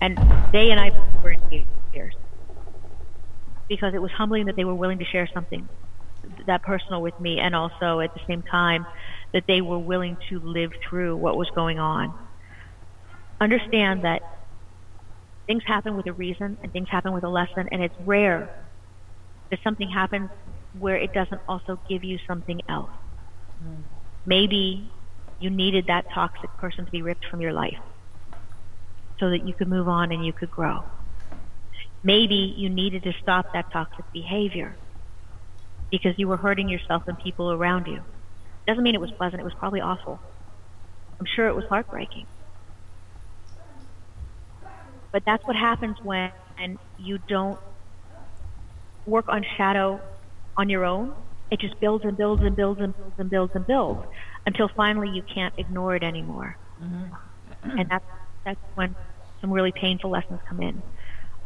and 0.00 0.18
they 0.52 0.70
and 0.70 0.80
I 0.80 0.90
were 1.22 1.32
in 1.50 1.66
tears 1.92 2.14
because 3.68 3.94
it 3.94 4.02
was 4.02 4.10
humbling 4.16 4.46
that 4.46 4.56
they 4.56 4.64
were 4.64 4.74
willing 4.74 4.98
to 4.98 5.04
share 5.04 5.28
something 5.32 5.68
that 6.46 6.62
personal 6.64 7.02
with 7.02 7.18
me, 7.20 7.38
and 7.40 7.54
also 7.54 8.00
at 8.00 8.12
the 8.14 8.20
same 8.28 8.42
time 8.50 8.86
that 9.34 9.44
they 9.48 9.60
were 9.60 9.78
willing 9.78 10.16
to 10.30 10.40
live 10.42 10.70
through 10.88 11.16
what 11.16 11.36
was 11.36 11.50
going 11.54 11.78
on. 11.78 12.14
Understand 13.40 14.02
that 14.04 14.22
things 15.46 15.62
happen 15.66 15.96
with 15.96 16.06
a 16.06 16.12
reason 16.12 16.58
and 16.62 16.72
things 16.72 16.88
happen 16.90 17.12
with 17.12 17.24
a 17.24 17.28
lesson, 17.28 17.68
and 17.72 17.82
it's 17.82 17.94
rare 18.00 18.50
that 19.50 19.60
something 19.64 19.88
happens 19.90 20.30
where 20.72 20.96
it 20.96 21.12
doesn't 21.12 21.42
also 21.48 21.80
give 21.88 22.04
you 22.04 22.18
something 22.28 22.60
else. 22.68 22.90
Mm. 23.62 23.97
Maybe 24.28 24.92
you 25.38 25.48
needed 25.48 25.86
that 25.88 26.04
toxic 26.14 26.50
person 26.58 26.84
to 26.84 26.90
be 26.92 27.00
ripped 27.00 27.24
from 27.30 27.40
your 27.40 27.54
life 27.54 27.78
so 29.18 29.30
that 29.30 29.46
you 29.46 29.54
could 29.54 29.68
move 29.68 29.88
on 29.88 30.12
and 30.12 30.24
you 30.24 30.34
could 30.34 30.50
grow. 30.50 30.80
Maybe 32.04 32.54
you 32.58 32.68
needed 32.68 33.04
to 33.04 33.14
stop 33.22 33.46
that 33.54 33.66
toxic 33.72 34.04
behavior 34.12 34.76
because 35.90 36.12
you 36.18 36.28
were 36.28 36.36
hurting 36.36 36.68
yourself 36.68 37.04
and 37.06 37.16
people 37.18 37.52
around 37.52 37.86
you. 37.86 38.02
Doesn't 38.66 38.84
mean 38.84 38.94
it 38.94 39.00
was 39.00 39.12
pleasant, 39.16 39.40
it 39.40 39.44
was 39.44 39.54
probably 39.58 39.80
awful. 39.80 40.20
I'm 41.18 41.26
sure 41.34 41.48
it 41.48 41.56
was 41.56 41.64
heartbreaking. 41.70 42.26
But 45.10 45.22
that's 45.24 45.46
what 45.46 45.56
happens 45.56 45.96
when 46.02 46.30
you 46.98 47.18
don't 47.28 47.58
work 49.06 49.26
on 49.30 49.42
shadow 49.56 50.02
on 50.58 50.68
your 50.68 50.84
own. 50.84 51.14
It 51.50 51.60
just 51.60 51.80
builds 51.80 52.04
and 52.04 52.16
builds 52.16 52.42
and 52.42 52.56
builds 52.56 52.80
and 52.80 52.94
builds 52.94 53.14
and 53.18 53.30
builds 53.30 53.52
and 53.54 53.66
builds 53.66 54.02
until 54.46 54.68
finally 54.76 55.08
you 55.10 55.22
can't 55.22 55.54
ignore 55.58 55.94
it 55.96 56.02
anymore. 56.02 56.56
And 57.62 57.88
that's 57.90 58.04
that's 58.44 58.60
when 58.74 58.96
some 59.40 59.52
really 59.52 59.72
painful 59.72 60.10
lessons 60.10 60.40
come 60.48 60.60
in. 60.60 60.82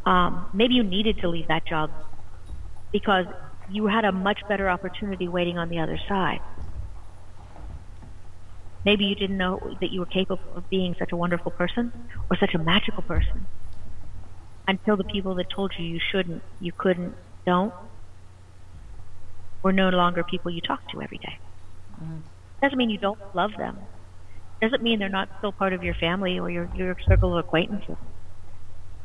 Um, 0.05 0.47
maybe 0.53 0.75
you 0.75 0.83
needed 0.83 1.19
to 1.19 1.29
leave 1.29 1.47
that 1.47 1.65
job 1.67 1.91
because 2.91 3.25
you 3.67 3.87
had 3.87 4.05
a 4.05 4.11
much 4.11 4.39
better 4.47 4.69
opportunity 4.69 5.27
waiting 5.27 5.57
on 5.57 5.69
the 5.69 5.79
other 5.79 5.99
side. 6.07 6.39
Maybe 8.85 9.05
you 9.05 9.15
didn't 9.15 9.37
know 9.37 9.59
that 9.79 9.91
you 9.91 10.01
were 10.01 10.05
capable 10.05 10.55
of 10.55 10.69
being 10.69 10.95
such 10.99 11.11
a 11.13 11.17
wonderful 11.17 11.51
person 11.51 11.93
or 12.29 12.37
such 12.37 12.53
a 12.53 12.59
magical 12.59 13.03
person 13.03 13.47
until 14.67 14.97
the 14.97 15.05
people 15.05 15.35
that 15.35 15.47
told 15.55 15.73
you 15.77 15.85
you 15.85 15.99
shouldn't, 16.11 16.43
you 16.59 16.71
couldn't, 16.77 17.15
don't, 17.45 17.73
were 19.63 19.73
no 19.73 19.89
longer 19.89 20.23
people 20.23 20.51
you 20.51 20.61
talk 20.61 20.81
to 20.91 21.01
every 21.01 21.19
day. 21.19 21.39
Mm. 22.03 22.21
Doesn't 22.61 22.77
mean 22.77 22.89
you 22.89 22.97
don't 22.97 23.19
love 23.33 23.51
them. 23.57 23.87
Doesn't 24.61 24.81
mean 24.83 24.99
they're 24.99 25.09
not 25.09 25.29
still 25.37 25.53
part 25.53 25.73
of 25.73 25.83
your 25.83 25.95
family 25.95 26.39
or 26.39 26.49
your, 26.49 26.69
your 26.73 26.95
circle 27.07 27.33
of 27.33 27.39
acquaintances. 27.39 27.97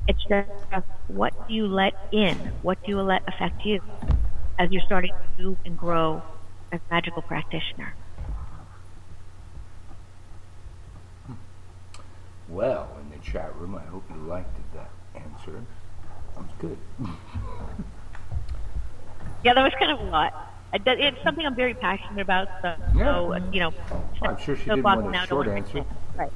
It's 0.09 0.24
just 0.28 0.86
what 1.06 1.32
do 1.48 1.55
you 1.55 1.66
let 1.68 1.94
in? 2.12 2.52
What 2.62 2.78
do 2.85 2.93
you 2.93 3.01
let 3.02 3.22
affect 3.28 3.64
you 3.64 3.80
as 4.59 4.68
you're 4.70 4.82
starting 4.82 5.12
to 5.39 5.43
move 5.44 5.59
and 5.64 5.76
grow 5.78 6.24
as 6.72 6.80
a 6.80 6.94
magical 6.94 7.22
practitioner? 7.22 7.94
Hmm. 11.26 11.35
Well, 12.48 12.98
in 13.01 13.10
the 13.10 13.18
chat 13.24 13.55
room, 13.56 13.74
I 13.74 13.85
hope 13.85 14.05
you 14.10 14.16
liked 14.16 14.56
that 14.74 14.90
answer. 15.14 15.64
That 16.35 16.43
was 16.43 16.52
good. 16.59 16.78
Yeah, 19.44 19.55
that 19.55 19.62
was 19.62 19.72
kind 19.78 19.93
of 19.93 20.01
a 20.01 20.05
lot. 20.05 20.32
I- 20.73 20.78
that- 20.78 21.01
It's 21.01 21.23
something 21.23 21.45
I'm 21.47 21.55
very 21.55 21.74
passionate 21.74 22.20
about. 22.20 22.49
So, 22.62 22.74
so 22.97 23.32
uh, 23.35 23.40
you 23.53 23.61
know, 23.61 23.73
Well, 24.20 24.31
I'm 24.32 24.39
sure 24.39 24.57
she 24.57 24.65
so 24.65 24.70
didn't 24.77 24.82
bogged 24.82 25.05
want 25.05 25.16
a 25.16 25.27
short 25.27 25.47
one 25.47 25.57
answer. 25.57 25.73
thing. 25.73 25.86
Right. 26.16 26.32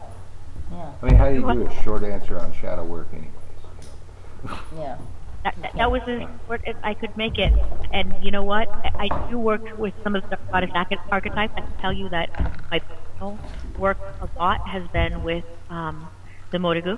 I 1.02 1.06
mean, 1.06 1.16
how 1.16 1.28
do 1.28 1.34
you 1.34 1.52
do 1.52 1.66
a 1.66 1.82
short 1.82 2.02
answer 2.02 2.38
on 2.38 2.52
shadow 2.54 2.84
work, 2.84 3.08
anyways? 3.12 4.58
Yeah. 4.76 4.96
That, 5.44 5.54
that, 5.60 5.72
that 5.74 5.90
was 5.90 6.02
as 6.06 6.22
short 6.46 6.62
as 6.66 6.76
I 6.82 6.94
could 6.94 7.14
make 7.16 7.36
it. 7.38 7.52
And 7.92 8.14
you 8.22 8.30
know 8.30 8.42
what? 8.44 8.68
I, 8.70 9.08
I 9.10 9.28
do 9.30 9.38
work 9.38 9.76
with 9.76 9.92
some 10.02 10.14
of 10.16 10.28
the 10.30 10.38
goddess 10.50 10.70
arch- 10.74 10.98
archetypes. 11.10 11.52
I 11.56 11.60
can 11.60 11.72
tell 11.80 11.92
you 11.92 12.08
that 12.10 12.30
my 12.70 12.78
personal 12.78 13.38
work 13.76 13.98
a 14.20 14.28
lot 14.38 14.66
has 14.68 14.86
been 14.88 15.22
with 15.24 15.44
um, 15.68 16.08
the 16.52 16.58
Morrigu, 16.58 16.96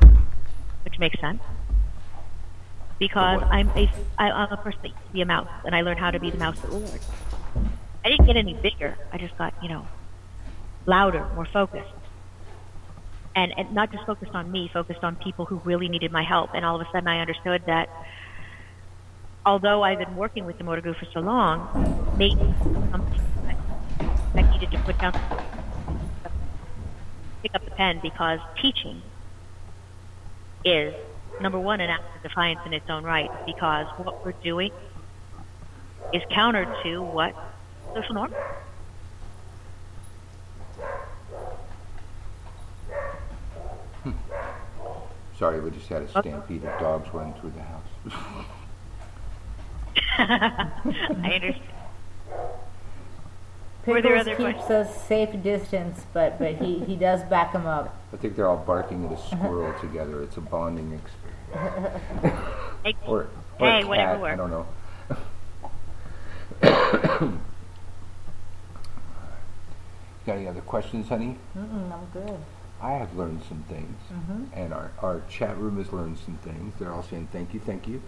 which 0.85 0.99
makes 0.99 1.19
sense. 1.21 1.41
Because 2.99 3.43
I'm 3.51 3.71
a, 3.71 3.91
I, 4.19 4.31
I'm 4.31 4.53
a 4.53 4.57
person 4.57 4.79
that 4.83 4.89
used 4.91 5.07
to 5.09 5.13
be 5.13 5.21
a 5.23 5.27
mouse, 5.27 5.49
and 5.65 5.75
I 5.75 5.81
learned 5.81 5.99
how 5.99 6.11
to 6.13 6.21
be 6.21 6.31
the 6.31 6.39
mouse 6.39 6.61
that 6.61 6.73
Lord. 6.73 7.01
I 8.05 8.11
didn't 8.11 8.27
get 8.27 8.37
any 8.37 8.55
bigger. 8.63 8.99
I 9.13 9.19
just 9.19 9.37
got, 9.39 9.55
you 9.63 9.69
know, 9.69 9.89
louder, 10.87 11.29
more 11.35 11.47
focused. 11.53 11.89
And, 13.37 13.53
and 13.57 13.73
not 13.73 13.91
just 13.93 14.05
focused 14.07 14.33
on 14.35 14.51
me, 14.51 14.71
focused 14.73 15.03
on 15.03 15.17
people 15.17 15.47
who 15.47 15.61
really 15.65 15.89
needed 15.89 16.13
my 16.13 16.25
help. 16.25 16.51
And 16.55 16.65
all 16.65 16.77
of 16.77 16.83
a 16.83 16.87
sudden 16.93 17.09
I 17.09 17.21
understood 17.21 17.63
that 17.67 17.89
although 19.47 19.83
I've 19.83 19.99
been 19.99 20.15
working 20.17 20.45
with 20.45 20.59
the 20.59 20.65
Morrigu 20.65 20.95
for 20.97 21.07
so 21.13 21.21
long, 21.21 21.69
maybe 22.17 22.57
something 22.93 23.21
I, 23.49 23.55
I 24.39 24.43
needed 24.53 24.71
to 24.73 24.79
put 24.85 24.97
down, 25.01 25.13
pick 27.43 27.53
up 27.55 27.65
the 27.65 27.73
pen 27.73 28.01
because 28.03 28.41
teaching 28.61 29.03
is 30.65 30.95
number 31.41 31.61
one 31.61 31.81
an 31.81 31.91
act 31.91 32.05
of 32.17 32.23
defiance 32.23 32.61
in 32.67 32.73
its 32.73 32.87
own 32.89 33.05
right 33.05 33.31
because 33.47 33.87
what 33.97 34.15
we're 34.25 34.33
doing 34.43 34.71
is 36.15 36.23
counter 36.31 36.65
to 36.85 37.03
what 37.03 37.35
social 37.95 38.15
norm. 38.15 38.33
Hmm. 44.05 44.13
Sorry, 45.39 45.61
we 45.61 45.71
just 45.73 45.89
had 45.89 46.03
a 46.03 46.09
stampede 46.09 46.65
of 46.65 46.81
dogs 46.81 47.13
running 47.13 47.35
through 47.35 47.51
the 47.51 47.63
house. 47.63 47.83
I 50.19 51.31
understand. 51.35 51.61
Were 53.87 53.97
Pickles 54.01 54.25
there 54.25 54.35
other 54.35 54.53
keeps 54.53 54.71
a 54.71 54.87
safe 55.07 55.43
distance, 55.43 56.07
but 56.15 56.39
but 56.39 56.55
he, 56.55 56.79
he 56.79 56.97
does 56.97 57.23
back 57.25 57.53
him 57.53 57.67
up. 57.67 57.95
I 58.15 58.17
think 58.17 58.35
they're 58.35 58.49
all 58.49 58.57
barking 58.57 59.05
at 59.05 59.13
a 59.13 59.19
squirrel 59.19 59.79
together. 59.81 60.23
It's 60.23 60.37
a 60.37 60.41
bonding 60.41 60.93
experience. 60.93 62.41
Or 63.07 63.29
or 63.59 63.67
hey, 63.67 63.83
a 63.83 63.87
whatever 63.87 64.21
cat, 64.21 64.33
I 64.33 64.37
don't 64.37 64.51
know. 64.51 64.67
Got 70.27 70.37
any 70.37 70.49
other 70.49 70.63
questions, 70.63 71.09
honey? 71.09 71.37
Mm-mm, 71.57 71.93
I'm 71.93 72.07
good. 72.13 72.39
I 72.81 72.93
have 72.93 73.15
learned 73.17 73.43
some 73.49 73.63
things, 73.69 73.97
mm-hmm. 74.13 74.45
and 74.53 74.73
our, 74.73 74.91
our 75.01 75.23
chat 75.29 75.57
room 75.59 75.79
has 75.79 75.93
learned 75.93 76.19
some 76.19 76.37
things. 76.39 76.75
They're 76.79 76.93
all 76.93 77.03
saying 77.03 77.29
thank 77.33 77.55
you, 77.55 77.61
thank 77.61 77.87
you. 77.87 78.03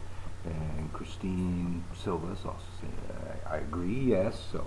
And 0.45 0.93
Christine 0.93 1.85
Silva's 1.95 2.45
also 2.45 2.65
saying, 2.81 2.93
I, 3.47 3.57
I 3.57 3.59
agree, 3.59 4.01
yes. 4.01 4.41
So 4.53 4.65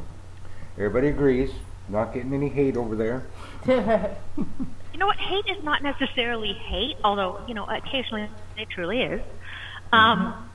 everybody 0.78 1.08
agrees. 1.08 1.52
Not 1.88 2.14
getting 2.14 2.34
any 2.34 2.50
hate 2.50 2.78
over 2.78 2.96
there. 2.96 3.26
you 3.68 5.00
know 5.00 5.08
what? 5.08 5.18
Hate 5.18 5.46
is 5.50 5.64
not 5.64 5.82
necessarily 5.82 6.54
hate, 6.54 6.98
although, 7.04 7.42
you 7.48 7.56
know, 7.56 7.66
occasionally 7.66 8.30
it 8.58 8.70
truly 8.70 9.02
is. 9.02 9.22
Um, 9.92 10.20
mm-hmm. 10.20 10.46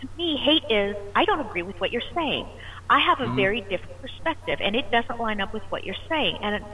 To 0.00 0.08
me, 0.16 0.36
hate 0.36 0.64
is, 0.70 0.96
I 1.14 1.24
don't 1.26 1.40
agree 1.40 1.62
with 1.62 1.78
what 1.78 1.92
you're 1.92 2.02
saying. 2.14 2.46
I 2.92 3.00
have 3.00 3.20
a 3.20 3.28
Mhm. 3.28 3.36
very 3.36 3.62
different 3.70 3.98
perspective, 4.02 4.60
and 4.62 4.76
it 4.76 4.86
doesn't 4.92 5.20
line 5.20 5.40
up 5.40 5.50
with 5.54 5.64
what 5.70 5.84
you're 5.84 5.96
saying. 6.10 6.38
And 6.42 6.66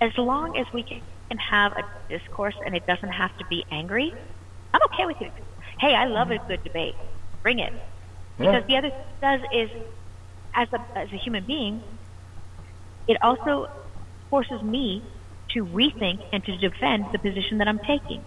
as 0.00 0.12
long 0.18 0.56
as 0.56 0.66
we 0.72 0.84
can 0.84 1.02
have 1.38 1.72
a 1.76 1.84
discourse 2.08 2.56
and 2.66 2.76
it 2.76 2.84
doesn't 2.86 3.10
have 3.12 3.36
to 3.38 3.46
be 3.46 3.66
angry, 3.72 4.16
I'm 4.74 4.80
okay 4.86 5.06
with 5.06 5.20
it. 5.20 5.32
Hey, 5.80 5.94
I 5.94 6.06
love 6.06 6.30
a 6.30 6.40
good 6.48 6.62
debate. 6.64 6.96
Bring 7.44 7.60
it. 7.60 7.72
Because 8.40 8.64
the 8.68 8.76
other 8.76 8.90
thing 8.90 9.06
it 9.10 9.26
does 9.26 9.42
is, 9.52 9.70
as 10.54 10.68
a 10.74 10.80
as 10.96 11.12
a 11.12 11.18
human 11.18 11.44
being, 11.46 11.84
it 13.06 13.16
also 13.22 13.66
forces 14.30 14.62
me 14.62 15.08
to 15.50 15.66
rethink 15.66 16.20
and 16.32 16.44
to 16.44 16.58
defend 16.58 17.10
the 17.12 17.20
position 17.20 17.58
that 17.58 17.68
I'm 17.68 17.80
taking. 17.80 18.26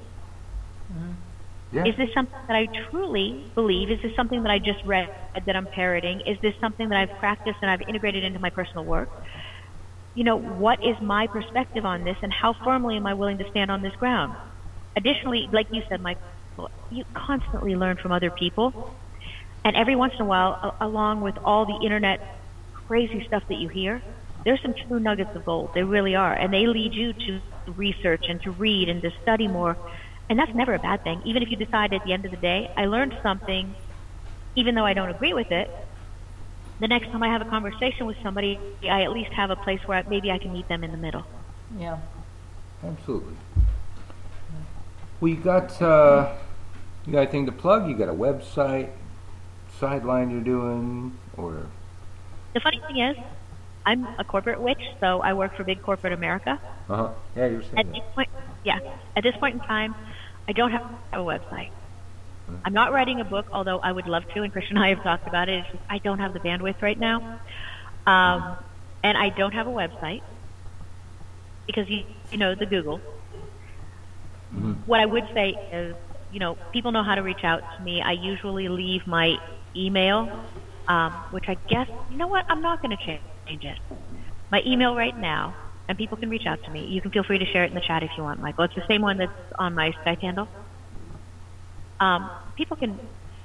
Yeah. 1.71 1.85
Is 1.85 1.95
this 1.97 2.09
something 2.13 2.41
that 2.47 2.55
I 2.55 2.67
truly 2.89 3.37
believe? 3.55 3.89
Is 3.89 3.99
this 4.01 4.13
something 4.15 4.43
that 4.43 4.51
I 4.51 4.59
just 4.59 4.83
read 4.83 5.09
that 5.45 5.55
I'm 5.55 5.67
parroting? 5.67 6.21
Is 6.25 6.37
this 6.41 6.53
something 6.59 6.89
that 6.89 6.97
I've 6.99 7.15
practiced 7.17 7.59
and 7.61 7.69
I've 7.71 7.81
integrated 7.87 8.23
into 8.23 8.39
my 8.39 8.49
personal 8.49 8.85
work? 8.85 9.09
You 10.13 10.23
know, 10.23 10.37
what 10.37 10.79
is 10.81 10.97
my 11.01 11.27
perspective 11.27 11.85
on 11.85 12.03
this 12.03 12.17
and 12.21 12.31
how 12.31 12.53
firmly 12.63 12.97
am 12.97 13.05
I 13.05 13.13
willing 13.13 13.37
to 13.39 13.45
stand 13.45 13.71
on 13.71 13.81
this 13.81 13.95
ground? 13.95 14.37
Additionally, 14.97 15.49
like 15.51 15.67
you 15.71 15.83
said, 15.89 16.01
Mike, 16.01 16.19
you 16.89 17.03
constantly 17.15 17.75
learn 17.75 17.97
from 18.01 18.11
other 18.11 18.31
people. 18.31 18.73
And 19.63 19.75
every 19.75 19.95
once 19.95 20.13
in 20.19 20.23
a 20.23 20.27
while, 20.27 20.75
along 20.79 21.21
with 21.21 21.35
all 21.43 21.65
the 21.65 21.75
internet 21.75 22.19
crazy 22.73 23.23
stuff 23.25 23.43
that 23.49 23.57
you 23.57 23.69
hear, 23.69 24.03
there's 24.45 24.61
some 24.61 24.73
true 24.87 24.99
nuggets 24.99 25.31
of 25.35 25.43
gold. 25.43 25.71
They 25.73 25.83
really 25.83 26.15
are. 26.15 26.33
And 26.33 26.53
they 26.53 26.67
lead 26.67 26.93
you 26.93 27.13
to 27.27 27.41
research 27.67 28.25
and 28.27 28.41
to 28.43 28.51
read 28.51 28.89
and 28.89 29.01
to 29.03 29.11
study 29.21 29.47
more. 29.47 29.77
And 30.29 30.37
that's 30.37 30.53
never 30.53 30.75
a 30.75 30.79
bad 30.79 31.03
thing. 31.03 31.21
Even 31.25 31.41
if 31.41 31.49
you 31.49 31.57
decide 31.57 31.91
at 31.93 32.03
the 32.03 32.13
end 32.13 32.25
of 32.25 32.31
the 32.31 32.37
day, 32.37 32.69
I 32.77 32.85
learned 32.85 33.15
something, 33.23 33.73
even 34.55 34.75
though 34.75 34.85
I 34.85 34.93
don't 34.93 35.09
agree 35.09 35.33
with 35.33 35.51
it, 35.51 35.69
the 36.79 36.87
next 36.87 37.11
time 37.11 37.23
I 37.23 37.27
have 37.27 37.41
a 37.41 37.49
conversation 37.49 38.05
with 38.05 38.15
somebody, 38.23 38.59
I 38.83 39.01
at 39.01 39.11
least 39.11 39.31
have 39.33 39.49
a 39.49 39.55
place 39.55 39.79
where 39.85 40.03
maybe 40.07 40.31
I 40.31 40.37
can 40.37 40.53
meet 40.53 40.67
them 40.69 40.83
in 40.83 40.91
the 40.91 40.97
middle. 40.97 41.25
Yeah. 41.77 41.97
Absolutely. 42.83 43.35
We 45.19 45.35
got 45.35 45.81
uh, 45.81 46.31
you 47.05 47.13
got 47.13 47.19
anything 47.19 47.45
to 47.47 47.51
plug? 47.51 47.89
You 47.89 47.95
got 47.95 48.07
a 48.07 48.13
website, 48.13 48.89
sideline 49.79 50.31
you're 50.31 50.39
doing, 50.39 51.17
or 51.35 51.65
The 52.53 52.61
funny 52.61 52.81
thing 52.87 53.03
is, 53.03 53.17
I'm 53.85 54.07
a 54.17 54.23
corporate 54.23 54.61
witch, 54.61 54.81
so 55.01 55.19
I 55.21 55.33
work 55.33 55.55
for 55.55 55.65
big 55.65 55.81
corporate 55.81 56.13
America. 56.13 56.59
uh 56.89 56.95
huh? 56.95 57.09
Yeah, 57.35 57.47
you're 57.47 57.63
saying 57.63 57.79
At 57.79 57.85
that. 57.87 57.95
this 57.95 58.03
point, 58.15 58.29
yeah, 58.63 58.79
at 59.17 59.23
this 59.23 59.35
point 59.35 59.55
in 59.55 59.61
time, 59.61 59.93
I 60.49 60.53
don't 60.53 60.71
have 60.71 60.83
a 61.13 61.19
website. 61.19 61.69
I'm 62.65 62.73
not 62.73 62.91
writing 62.93 63.21
a 63.21 63.25
book, 63.25 63.47
although 63.53 63.79
I 63.79 63.91
would 63.91 64.07
love 64.07 64.23
to, 64.35 64.41
and 64.43 64.51
Christian 64.51 64.77
and 64.77 64.85
I 64.85 64.89
have 64.89 65.03
talked 65.03 65.27
about 65.27 65.49
it. 65.49 65.59
It's 65.59 65.71
just, 65.71 65.83
I 65.89 65.99
don't 65.99 66.19
have 66.19 66.33
the 66.33 66.41
bandwidth 66.41 66.81
right 66.81 66.99
now, 66.99 67.23
um, 68.07 68.57
and 69.03 69.17
I 69.17 69.29
don't 69.29 69.53
have 69.53 69.67
a 69.67 69.71
website 69.71 70.21
because 71.67 71.85
you 71.89 72.03
you 72.31 72.37
know 72.39 72.55
the 72.59 72.65
Google. 72.67 73.03
What 74.85 74.99
I 74.99 75.05
would 75.05 75.25
say 75.33 75.55
is, 75.71 75.95
you 76.29 76.39
know, 76.39 76.57
people 76.73 76.91
know 76.91 77.03
how 77.03 77.15
to 77.15 77.21
reach 77.23 77.43
out 77.43 77.63
to 77.77 77.83
me. 77.83 78.01
I 78.01 78.13
usually 78.13 78.69
leave 78.69 79.01
my 79.07 79.37
email, 79.75 80.31
um, 80.87 81.25
which 81.29 81.45
I 81.47 81.57
guess, 81.69 81.87
you 82.09 82.17
know 82.17 82.27
what, 82.27 82.45
I'm 82.49 82.61
not 82.61 82.81
going 82.81 82.91
to 82.91 82.97
change 82.97 83.63
it. 83.63 83.79
My 84.51 84.61
email 84.65 84.95
right 84.95 85.15
now, 85.15 85.57
and 85.89 85.97
people 85.97 86.17
can 86.17 86.29
reach 86.29 86.45
out 86.45 86.59
to 86.63 86.71
me. 86.71 86.85
You 86.85 87.01
can 87.01 87.11
feel 87.11 87.23
free 87.23 87.39
to 87.39 87.45
share 87.45 87.63
it 87.63 87.69
in 87.69 87.75
the 87.75 87.81
chat 87.81 88.03
if 88.03 88.11
you 88.15 88.23
want, 88.23 88.39
Michael. 88.39 88.65
It's 88.65 88.75
the 88.75 88.83
same 88.87 89.01
one 89.01 89.17
that's 89.17 89.31
on 89.57 89.73
my 89.73 89.91
Skype 90.05 90.21
handle. 90.21 90.47
Um, 91.99 92.29
people 92.55 92.77
can 92.77 92.99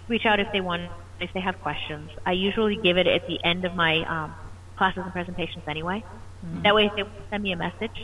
reach 0.09 0.27
out 0.27 0.39
if 0.39 0.49
they 0.53 0.61
want, 0.61 0.91
if 1.21 1.31
they 1.35 1.41
have 1.41 1.59
questions. 1.61 2.11
I 2.27 2.33
usually 2.33 2.77
give 2.77 2.99
it 2.99 3.07
at 3.07 3.27
the 3.27 3.43
end 3.43 3.65
of 3.65 3.75
my 3.75 4.05
um, 4.05 4.35
classes 4.77 5.03
and 5.05 5.13
presentations 5.13 5.65
anyway. 5.67 6.05
That 6.63 6.75
way, 6.75 6.85
if 6.85 6.93
they 6.95 7.03
send 7.31 7.43
me 7.43 7.53
a 7.53 7.57
message, 7.57 7.97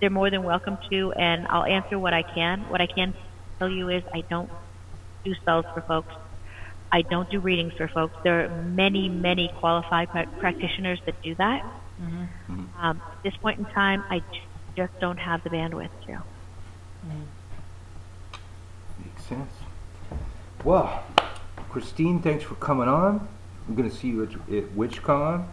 they're 0.00 0.10
more 0.10 0.30
than 0.30 0.42
welcome 0.44 0.78
to, 0.90 1.12
and 1.12 1.46
I'll 1.48 1.64
answer 1.66 1.98
what 1.98 2.14
I 2.14 2.22
can. 2.22 2.70
What 2.70 2.80
I 2.80 2.86
can 2.86 3.12
tell 3.58 3.68
you 3.68 3.90
is 3.90 4.02
I 4.14 4.22
don't 4.30 4.50
do 5.24 5.34
spells 5.34 5.66
for 5.74 5.82
folks. 5.82 6.14
I 6.90 7.02
don't 7.02 7.30
do 7.30 7.40
readings 7.40 7.74
for 7.76 7.88
folks. 7.88 8.14
There 8.24 8.46
are 8.46 8.62
many, 8.62 9.10
many 9.10 9.50
qualified 9.60 10.08
pra- 10.08 10.26
practitioners 10.40 11.00
that 11.04 11.22
do 11.22 11.34
that. 11.36 11.60
Um, 12.00 12.68
at 12.80 13.22
this 13.22 13.36
point 13.36 13.58
in 13.58 13.64
time, 13.66 14.04
I 14.10 14.22
just 14.76 14.92
don't 15.00 15.18
have 15.18 15.42
the 15.42 15.50
bandwidth 15.50 15.90
to. 16.06 16.22
Makes 19.04 19.24
sense. 19.24 19.52
Well, 20.64 21.02
Christine, 21.70 22.20
thanks 22.20 22.44
for 22.44 22.54
coming 22.56 22.88
on. 22.88 23.26
I'm 23.68 23.74
going 23.74 23.88
to 23.88 23.94
see 23.94 24.08
you 24.08 24.22
at, 24.24 24.32
at 24.32 24.74
WitchCon, 24.76 25.44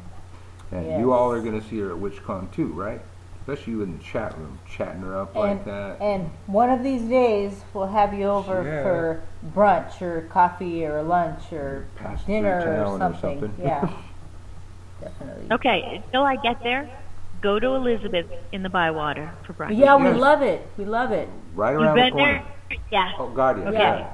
and 0.71 0.85
Yes. 0.85 0.99
you 0.99 1.11
all 1.13 1.31
are 1.31 1.41
going 1.41 1.59
to 1.59 1.67
see 1.67 1.79
her 1.79 1.91
at 1.91 1.97
WitchCon 1.97 2.51
too, 2.51 2.67
right? 2.67 3.01
Especially 3.41 3.73
you 3.73 3.81
in 3.83 3.95
the 3.97 4.03
chat 4.03 4.35
room, 4.39 4.57
chatting 4.67 5.01
her 5.01 5.15
up 5.15 5.35
like 5.35 5.63
that. 5.65 6.01
and 6.01 6.31
one 6.47 6.71
of 6.71 6.81
these 6.81 7.03
days, 7.03 7.63
we'll 7.75 7.85
have 7.85 8.11
you 8.13 8.23
over 8.25 8.63
Yeah. 8.63 8.81
for 8.81 9.21
brunch 9.53 10.01
or 10.01 10.21
coffee 10.31 10.83
or 10.85 11.03
lunch 11.03 11.51
or 11.53 11.85
Pass 11.95 12.23
dinner 12.23 12.57
or 12.57 12.63
town 12.65 12.85
or 12.95 12.97
something. 12.97 13.39
something. 13.41 13.53
Yeah, 13.63 13.87
definitely. 15.01 15.47
Okay, 15.51 16.01
until 16.05 16.23
I 16.23 16.35
get 16.37 16.61
there, 16.63 16.89
go 17.41 17.59
to 17.59 17.67
Elizabeth 17.75 18.25
in 18.51 18.63
the 18.63 18.69
Bywater 18.69 19.31
for 19.45 19.53
brunch. 19.53 19.77
Yeah, 19.77 19.95
we 19.95 20.09
love 20.17 20.41
it. 20.41 20.65
We 20.77 20.85
love 20.85 21.11
it. 21.11 21.29
Right 21.53 21.73
You've 21.73 21.81
around 21.81 21.95
the 21.97 22.01
been 22.03 22.13
corner. 22.13 22.43
there? 22.69 22.77
Yeah. 22.91 23.11
Oh, 23.19 23.29
Guardian. 23.29 23.67
Okay. 23.69 23.77
Yeah. 23.79 24.13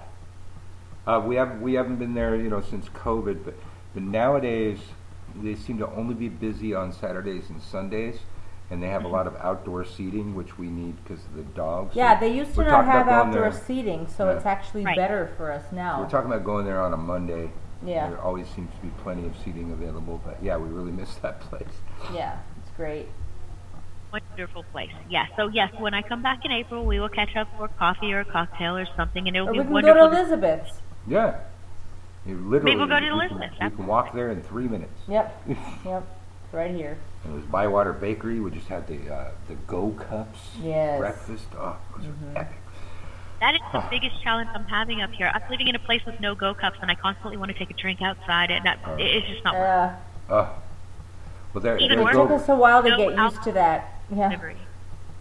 Uh, 1.08 1.20
we 1.20 1.36
have 1.36 1.62
we 1.62 1.74
haven't 1.74 1.98
been 1.98 2.14
there, 2.14 2.36
you 2.36 2.50
know, 2.50 2.62
since 2.62 2.88
COVID, 2.90 3.44
but 3.44 3.56
but 3.94 4.04
nowadays 4.04 4.80
they 5.36 5.56
seem 5.56 5.78
to 5.80 5.90
only 5.92 6.14
be 6.14 6.30
busy 6.30 6.74
on 6.76 6.92
Saturdays 6.92 7.50
and 7.50 7.62
Sundays, 7.62 8.20
and 8.70 8.84
they 8.84 8.88
have 8.90 9.04
a 9.06 9.08
lot 9.08 9.26
of 9.26 9.36
outdoor 9.38 9.84
seating, 9.86 10.36
which 10.36 10.58
we 10.60 10.68
need 10.68 10.96
because 11.04 11.24
of 11.26 11.36
the 11.36 11.44
dogs. 11.44 11.96
Yeah, 11.96 12.20
they 12.20 12.32
used 12.36 12.52
to 12.54 12.58
we're 12.60 12.66
not 12.66 12.72
talking 12.72 12.92
have 12.92 13.08
about 13.08 13.16
going 13.26 13.28
outdoor 13.30 13.50
there- 13.50 13.62
seating, 13.66 14.08
so 14.08 14.26
Yeah. 14.30 14.36
it's 14.36 14.46
actually 14.46 14.84
Right. 14.86 14.96
better 14.98 15.32
for 15.38 15.52
us 15.52 15.72
now. 15.72 16.00
We're 16.02 16.10
talking 16.10 16.30
about 16.32 16.44
going 16.44 16.66
there 16.66 16.82
on 16.84 16.94
a 16.94 16.98
Monday. 16.98 17.50
Yeah. 17.86 18.10
There 18.10 18.20
always 18.22 18.48
seems 18.50 18.70
to 18.76 18.82
be 18.82 18.90
plenty 19.02 19.26
of 19.26 19.34
seating 19.44 19.72
available, 19.72 20.22
but 20.24 20.42
yeah, 20.44 20.58
we 20.58 20.70
really 20.70 20.92
miss 21.02 21.16
that 21.16 21.40
place. 21.42 21.64
yeah, 22.14 22.38
it's 22.62 22.72
great. 22.76 23.08
Wonderful 24.14 24.64
place. 24.72 24.92
Yeah. 25.10 25.28
So 25.38 25.48
yes, 25.48 25.72
when 25.80 25.94
I 25.94 26.02
come 26.02 26.22
back 26.22 26.44
in 26.44 26.52
April, 26.52 26.86
we 26.86 27.00
will 27.00 27.10
catch 27.10 27.36
up 27.36 27.48
for 27.58 27.70
coffee 27.70 28.12
or 28.14 28.20
a 28.20 28.26
cocktail 28.26 28.76
or 28.78 28.86
something, 28.98 29.26
and 29.28 29.36
it'll 29.38 29.50
Or 29.50 29.54
be 29.54 29.60
we 29.60 29.64
can 29.64 29.74
wonderful. 29.74 30.08
go 30.08 30.12
to 30.12 30.20
Elizabeth's. 30.20 30.82
Yeah. 31.08 31.40
You 32.26 32.36
literally, 32.38 32.76
we'll 32.76 32.88
go 32.88 33.00
to 33.00 33.06
you 33.06 33.12
can- 33.12 33.20
Elizabeth's, 33.20 33.56
You 33.62 33.70
can 33.72 33.88
walk 33.88 34.14
there 34.14 34.30
in 34.30 34.44
three 34.44 34.68
minutes. 34.68 34.94
Yep, 35.08 35.44
yep, 35.86 36.04
right 36.52 36.72
here. 36.76 36.98
It 37.24 37.32
was 37.32 37.44
Bywater 37.46 37.94
Bakery. 37.94 38.40
We 38.40 38.50
just 38.50 38.68
had 38.68 38.88
the 38.88 39.14
uh, 39.14 39.32
the 39.48 39.54
Go 39.68 39.92
Cups 39.92 40.40
Yes. 40.62 40.98
breakfast. 41.00 41.46
Oh, 41.56 41.78
those 41.96 42.08
Mhm. 42.08 42.36
are 42.36 42.40
epic. 42.40 42.58
That 43.42 43.56
is 43.56 43.62
the 43.74 43.84
biggest 43.90 44.22
challenge 44.22 44.50
I'm 44.54 44.66
having 44.66 45.02
up 45.02 45.12
here. 45.12 45.30
I'm 45.34 45.42
living 45.50 45.68
in 45.68 45.76
a 45.76 45.80
place 45.80 46.06
with 46.06 46.20
no 46.20 46.36
go 46.36 46.54
cups, 46.54 46.78
and 46.82 46.90
I 46.92 46.96
constantly 46.96 47.38
want 47.38 47.52
to 47.52 47.58
take 47.58 47.70
a 47.72 47.74
drink 47.74 48.02
outside, 48.02 48.52
and 48.52 48.64
that, 48.66 48.80
it- 49.00 49.02
it's 49.18 49.28
just 49.28 49.44
not. 49.44 49.56
Uh, 49.56 49.94
Oh. 50.30 50.50
Well, 51.54 51.62
their, 51.62 51.78
Even 51.80 51.98
their 51.98 52.06
worse- 52.06 52.14
go, 52.16 52.28
took 52.28 52.40
us 52.42 52.48
a 52.50 52.56
while 52.56 52.82
to 52.84 52.90
No 52.90 52.98
get 52.98 53.18
used 53.18 53.44
to 53.44 53.52
that. 53.52 54.00
Yeah. 54.10 54.30
delivery. 54.30 54.56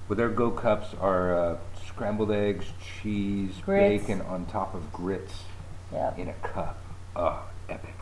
well, 0.09 0.16
their 0.16 0.28
Go 0.28 0.51
Cups 0.52 0.94
are 1.01 1.34
uh, 1.36 1.56
scrambled 1.86 2.30
eggs, 2.30 2.66
cheese, 3.02 3.55
Grits. 3.64 4.05
bacon 4.05 4.20
on 4.22 4.47
top 4.47 4.74
of 4.74 4.92
grits 4.92 5.44
Yep. 5.92 6.18
in 6.18 6.28
a 6.28 6.32
cup. 6.34 6.78
Oh, 7.16 7.42
epic. 7.68 7.94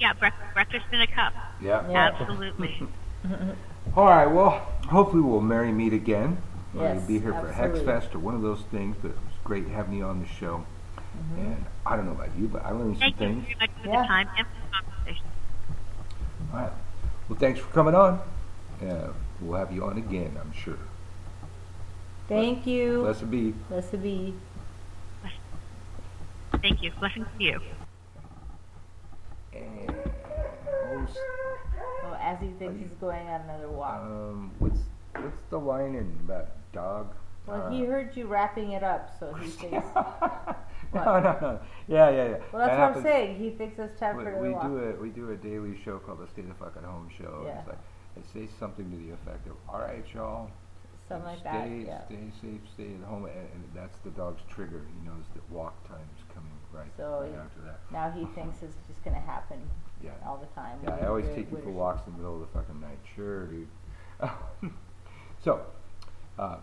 Yeah, 0.00 0.12
brec- 0.14 0.32
breakfast 0.54 0.86
in 0.90 1.00
a 1.02 1.06
cup. 1.06 1.32
Yeah. 1.60 1.80
Absolutely. 2.18 2.88
All 3.96 4.06
right. 4.06 4.26
Well, 4.26 4.50
hopefully 4.88 5.22
we'll 5.22 5.40
merry 5.40 5.70
meet 5.70 5.92
again. 5.92 6.38
Or 6.76 6.82
Yes, 6.82 6.96
you'll 6.98 7.06
be 7.08 7.20
here 7.20 7.32
for 7.34 7.52
Hex. 7.52 7.80
Fest 7.82 8.14
or 8.14 8.18
one 8.18 8.34
of 8.34 8.42
those 8.42 8.62
things. 8.72 8.96
But 9.00 9.10
it 9.12 9.16
was 9.16 9.34
great 9.46 9.68
having 9.68 9.94
you 9.96 10.04
on 10.04 10.20
the 10.20 10.26
show. 10.26 10.64
And 11.36 11.64
I 11.86 11.96
don't 11.96 12.04
know 12.06 12.12
about 12.12 12.36
you, 12.36 12.48
but 12.48 12.64
I 12.64 12.72
learned 12.72 12.98
some 12.98 13.12
things. 13.12 13.16
Thank 13.18 13.20
you 13.20 13.26
things. 13.26 13.44
very 13.44 13.56
much 13.60 13.70
for 13.82 13.88
Yeah. 13.88 14.02
the 14.02 14.08
time 14.08 14.28
and 14.36 14.46
for 14.46 14.52
the 14.60 14.72
conversation. 14.74 15.26
All 16.52 16.60
right. 16.60 16.72
Well, 17.28 17.38
thanks 17.38 17.60
for 17.60 17.68
coming 17.72 17.94
on. 17.94 18.20
Uh, 18.82 19.12
we'll 19.40 19.58
have 19.58 19.72
you 19.72 19.84
on 19.84 19.96
again, 19.98 20.36
I'm 20.40 20.52
sure. 20.52 20.78
Thank 22.28 22.66
you. 22.66 23.02
Blessed 23.02 23.30
be. 23.30 23.52
Blessed 23.68 24.02
be. 24.02 24.34
Thank 26.60 26.82
you. 26.82 26.90
Blessings 26.98 27.26
to 27.38 27.44
you. 27.44 27.60
S- 29.54 31.16
Oh, 32.04 32.16
as 32.20 32.38
he 32.40 32.48
thinks 32.58 32.78
he's 32.80 32.90
going 33.00 33.26
on 33.28 33.40
another 33.42 33.68
walk. 33.68 34.00
um, 34.00 34.50
what's 34.58 34.80
what's 35.14 35.36
the 35.50 35.58
line 35.58 35.94
in 35.94 36.18
about 36.24 36.48
dog? 36.72 37.08
Well, 37.46 37.62
Uh, 37.62 37.70
he 37.70 37.84
heard 37.84 38.16
you 38.16 38.26
wrapping 38.26 38.72
it 38.72 38.82
up, 38.82 39.10
so 39.18 39.32
he 39.34 39.48
thinks. 39.48 39.86
No, 40.94 41.02
no, 41.20 41.36
no. 41.42 41.60
Yeah, 41.88 42.10
yeah, 42.10 42.24
yeah. 42.28 42.36
Well, 42.52 42.64
that's 42.64 42.76
That 42.76 42.88
what 42.90 42.96
I'm 42.98 43.02
saying. 43.02 43.36
He 43.38 43.50
thinks 43.50 43.78
it's 43.78 43.98
time 43.98 44.16
we, 44.16 44.24
for 44.24 44.40
we 44.40 44.48
a 44.48 44.52
walk. 44.52 44.62
do 44.62 44.78
a 44.78 44.92
we 45.02 45.08
do 45.10 45.30
a 45.32 45.36
daily 45.36 45.76
show 45.84 45.98
called 45.98 46.20
the 46.20 46.28
Stay 46.28 46.42
the 46.42 46.54
Fuck 46.54 46.76
at 46.76 46.84
Home 46.84 47.08
Show. 47.18 47.38
and 47.38 47.46
Yeah. 47.46 47.58
It's 47.58 47.68
like 47.68 47.78
I 48.16 48.20
say 48.32 48.48
something 48.58 48.88
to 48.90 48.96
the 48.96 49.12
effect 49.12 49.46
of, 49.48 49.56
"All 49.68 49.80
right, 49.80 50.04
y'all, 50.14 50.48
Something 51.08 51.26
like 51.26 51.38
stay, 51.40 51.84
that, 51.84 51.86
yeah. 51.86 52.04
stay 52.06 52.30
safe, 52.40 52.60
stay 52.72 52.94
at 52.94 53.06
home," 53.08 53.24
and, 53.26 53.34
and 53.36 53.64
that's 53.74 53.98
the 54.04 54.10
dog's 54.10 54.40
trigger. 54.48 54.80
He 54.86 55.06
knows 55.06 55.24
that 55.34 55.42
walk 55.50 55.74
time's 55.88 56.22
coming 56.32 56.52
right, 56.72 56.86
So 56.96 57.20
right 57.20 57.30
he- 57.30 57.36
after 57.36 57.60
that. 57.66 57.80
now 57.92 58.10
he 58.10 58.24
thinks 58.34 58.62
it's 58.62 58.76
just 58.86 59.02
going 59.04 59.16
to 59.16 59.22
happen 59.22 59.58
Yeah. 60.02 60.10
all 60.24 60.38
the 60.38 60.46
time. 60.58 60.78
Yeah, 60.84 60.96
I 61.02 61.08
always 61.08 61.26
take 61.34 61.50
you 61.50 61.58
for 61.58 61.70
walks 61.70 62.06
in 62.06 62.12
the 62.12 62.18
middle 62.20 62.34
of 62.36 62.40
the 62.40 62.58
fucking 62.58 62.80
night. 62.80 62.98
Sure, 63.14 63.46
dude. 63.48 63.68
so, 65.44 65.60
uh, 66.38 66.58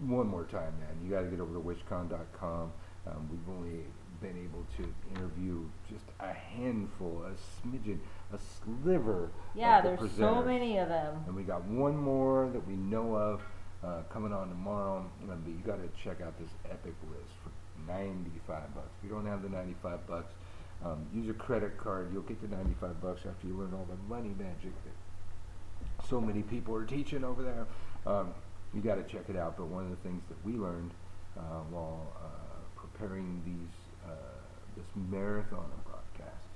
one 0.00 0.26
more 0.26 0.44
time, 0.44 0.72
man. 0.78 0.96
You 1.02 1.10
got 1.10 1.22
to 1.22 1.26
get 1.26 1.40
over 1.40 1.54
to 1.54 1.60
witchcon.com. 1.60 2.72
Um, 3.06 3.28
we've 3.30 3.56
only 3.56 3.84
been 4.20 4.36
able 4.36 4.66
to 4.76 5.14
interview 5.14 5.64
just 5.88 6.04
a 6.20 6.32
handful, 6.32 7.24
a 7.24 7.66
smidgen, 7.66 7.98
a 8.32 8.38
sliver. 8.38 9.30
Yeah, 9.54 9.80
the 9.80 9.96
there's 9.96 10.12
so 10.12 10.42
many 10.42 10.78
of 10.78 10.88
them. 10.88 11.22
And 11.26 11.34
we 11.34 11.42
got 11.42 11.64
one 11.64 11.96
more 11.96 12.50
that 12.52 12.66
we 12.66 12.74
know 12.74 13.14
of 13.14 13.42
uh, 13.84 14.02
coming 14.12 14.32
on 14.32 14.48
tomorrow. 14.48 15.04
Um, 15.30 15.42
but 15.44 15.50
you 15.50 15.60
got 15.64 15.82
to 15.82 16.02
check 16.02 16.20
out 16.20 16.38
this 16.38 16.50
epic 16.70 16.94
list 17.10 17.32
for 17.42 17.50
95 17.90 18.74
bucks. 18.74 18.88
If 18.98 19.08
you 19.08 19.14
don't 19.14 19.26
have 19.26 19.42
the 19.42 19.48
95 19.48 20.06
bucks, 20.06 20.34
um, 20.84 21.06
use 21.14 21.28
a 21.28 21.34
credit 21.34 21.76
card. 21.78 22.10
You'll 22.12 22.22
get 22.22 22.40
the 22.40 22.54
95 22.54 23.00
bucks 23.00 23.22
after 23.28 23.46
you 23.46 23.54
learn 23.54 23.72
all 23.72 23.86
the 23.88 24.14
money 24.14 24.34
magic 24.38 24.72
that 24.84 26.06
so 26.08 26.20
many 26.20 26.42
people 26.42 26.74
are 26.74 26.84
teaching 26.84 27.24
over 27.24 27.42
there. 27.42 27.66
Um, 28.06 28.34
you 28.74 28.80
got 28.80 28.96
to 28.96 29.02
check 29.04 29.28
it 29.28 29.36
out. 29.36 29.56
But 29.56 29.66
one 29.66 29.84
of 29.84 29.90
the 29.90 29.96
things 29.96 30.22
that 30.28 30.36
we 30.44 30.52
learned 30.52 30.90
uh, 31.36 31.62
while 31.70 32.12
uh, 32.16 32.80
preparing 32.80 33.42
these 33.44 34.10
uh, 34.10 34.14
this 34.76 34.86
marathon 35.10 35.64
of 35.64 35.84
broadcasts 35.84 36.48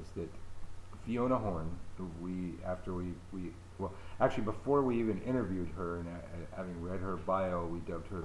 is 0.00 0.08
that 0.16 0.28
Fiona 1.04 1.38
Horn, 1.38 1.70
who 1.96 2.10
we 2.20 2.54
after 2.64 2.92
we 2.92 3.12
we 3.32 3.52
well 3.78 3.92
actually 4.20 4.44
before 4.44 4.82
we 4.82 4.98
even 4.98 5.20
interviewed 5.22 5.68
her 5.76 5.98
and 5.98 6.08
uh, 6.08 6.56
having 6.56 6.80
read 6.82 7.00
her 7.00 7.16
bio, 7.16 7.66
we 7.66 7.78
dubbed 7.80 8.08
her 8.08 8.24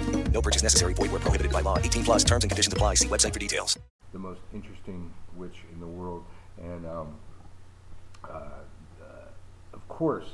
No 0.31 0.41
purchase 0.41 0.63
necessary. 0.63 0.93
Void 0.93 1.11
where 1.11 1.19
prohibited 1.19 1.51
by 1.51 1.61
law. 1.61 1.77
18 1.77 2.03
plus 2.03 2.23
terms 2.23 2.43
and 2.43 2.51
conditions 2.51 2.73
apply. 2.73 2.95
See 2.95 3.07
website 3.07 3.33
for 3.33 3.39
details. 3.39 3.77
the 4.13 4.19
most 4.19 4.41
interesting 4.53 5.11
witch 5.37 5.57
in 5.73 5.79
the 5.79 5.87
world, 5.87 6.25
and 6.61 6.85
um, 6.85 7.15
uh, 8.25 8.33
uh, 8.33 9.03
of 9.73 9.87
course, 9.87 10.25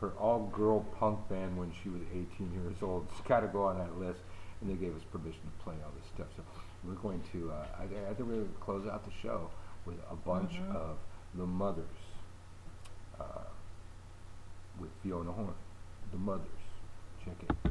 her 0.00 0.10
all-girl 0.18 0.80
punk 0.98 1.28
band 1.28 1.56
when 1.56 1.70
she 1.82 1.88
was 1.88 2.00
18 2.12 2.26
years 2.54 2.74
old. 2.82 3.06
It's 3.12 3.20
got 3.28 3.40
to 3.40 3.46
go 3.48 3.62
on 3.64 3.78
that 3.78 3.98
list, 3.98 4.18
and 4.60 4.68
they 4.70 4.74
gave 4.74 4.96
us 4.96 5.02
permission 5.12 5.40
to 5.42 5.64
play 5.64 5.74
all 5.84 5.92
this 5.96 6.08
stuff. 6.14 6.26
So 6.36 6.42
we're 6.84 6.94
going 6.94 7.22
to. 7.32 7.52
Uh, 7.52 7.66
I, 7.78 7.84
I 7.84 8.14
think 8.14 8.28
we're 8.28 8.34
going 8.36 8.48
to 8.48 8.60
close 8.60 8.86
out 8.88 9.04
the 9.04 9.12
show 9.22 9.48
with 9.86 9.96
a 10.10 10.16
bunch 10.16 10.52
Mhm. 10.54 10.74
of 10.74 10.96
the 11.36 11.46
mothers 11.46 11.84
uh, 13.20 13.24
with 14.80 14.90
Fiona 15.02 15.30
Horn. 15.32 15.54
The 16.12 16.18
mothers. 16.18 16.46
Check 17.24 17.36
it. 17.48 17.70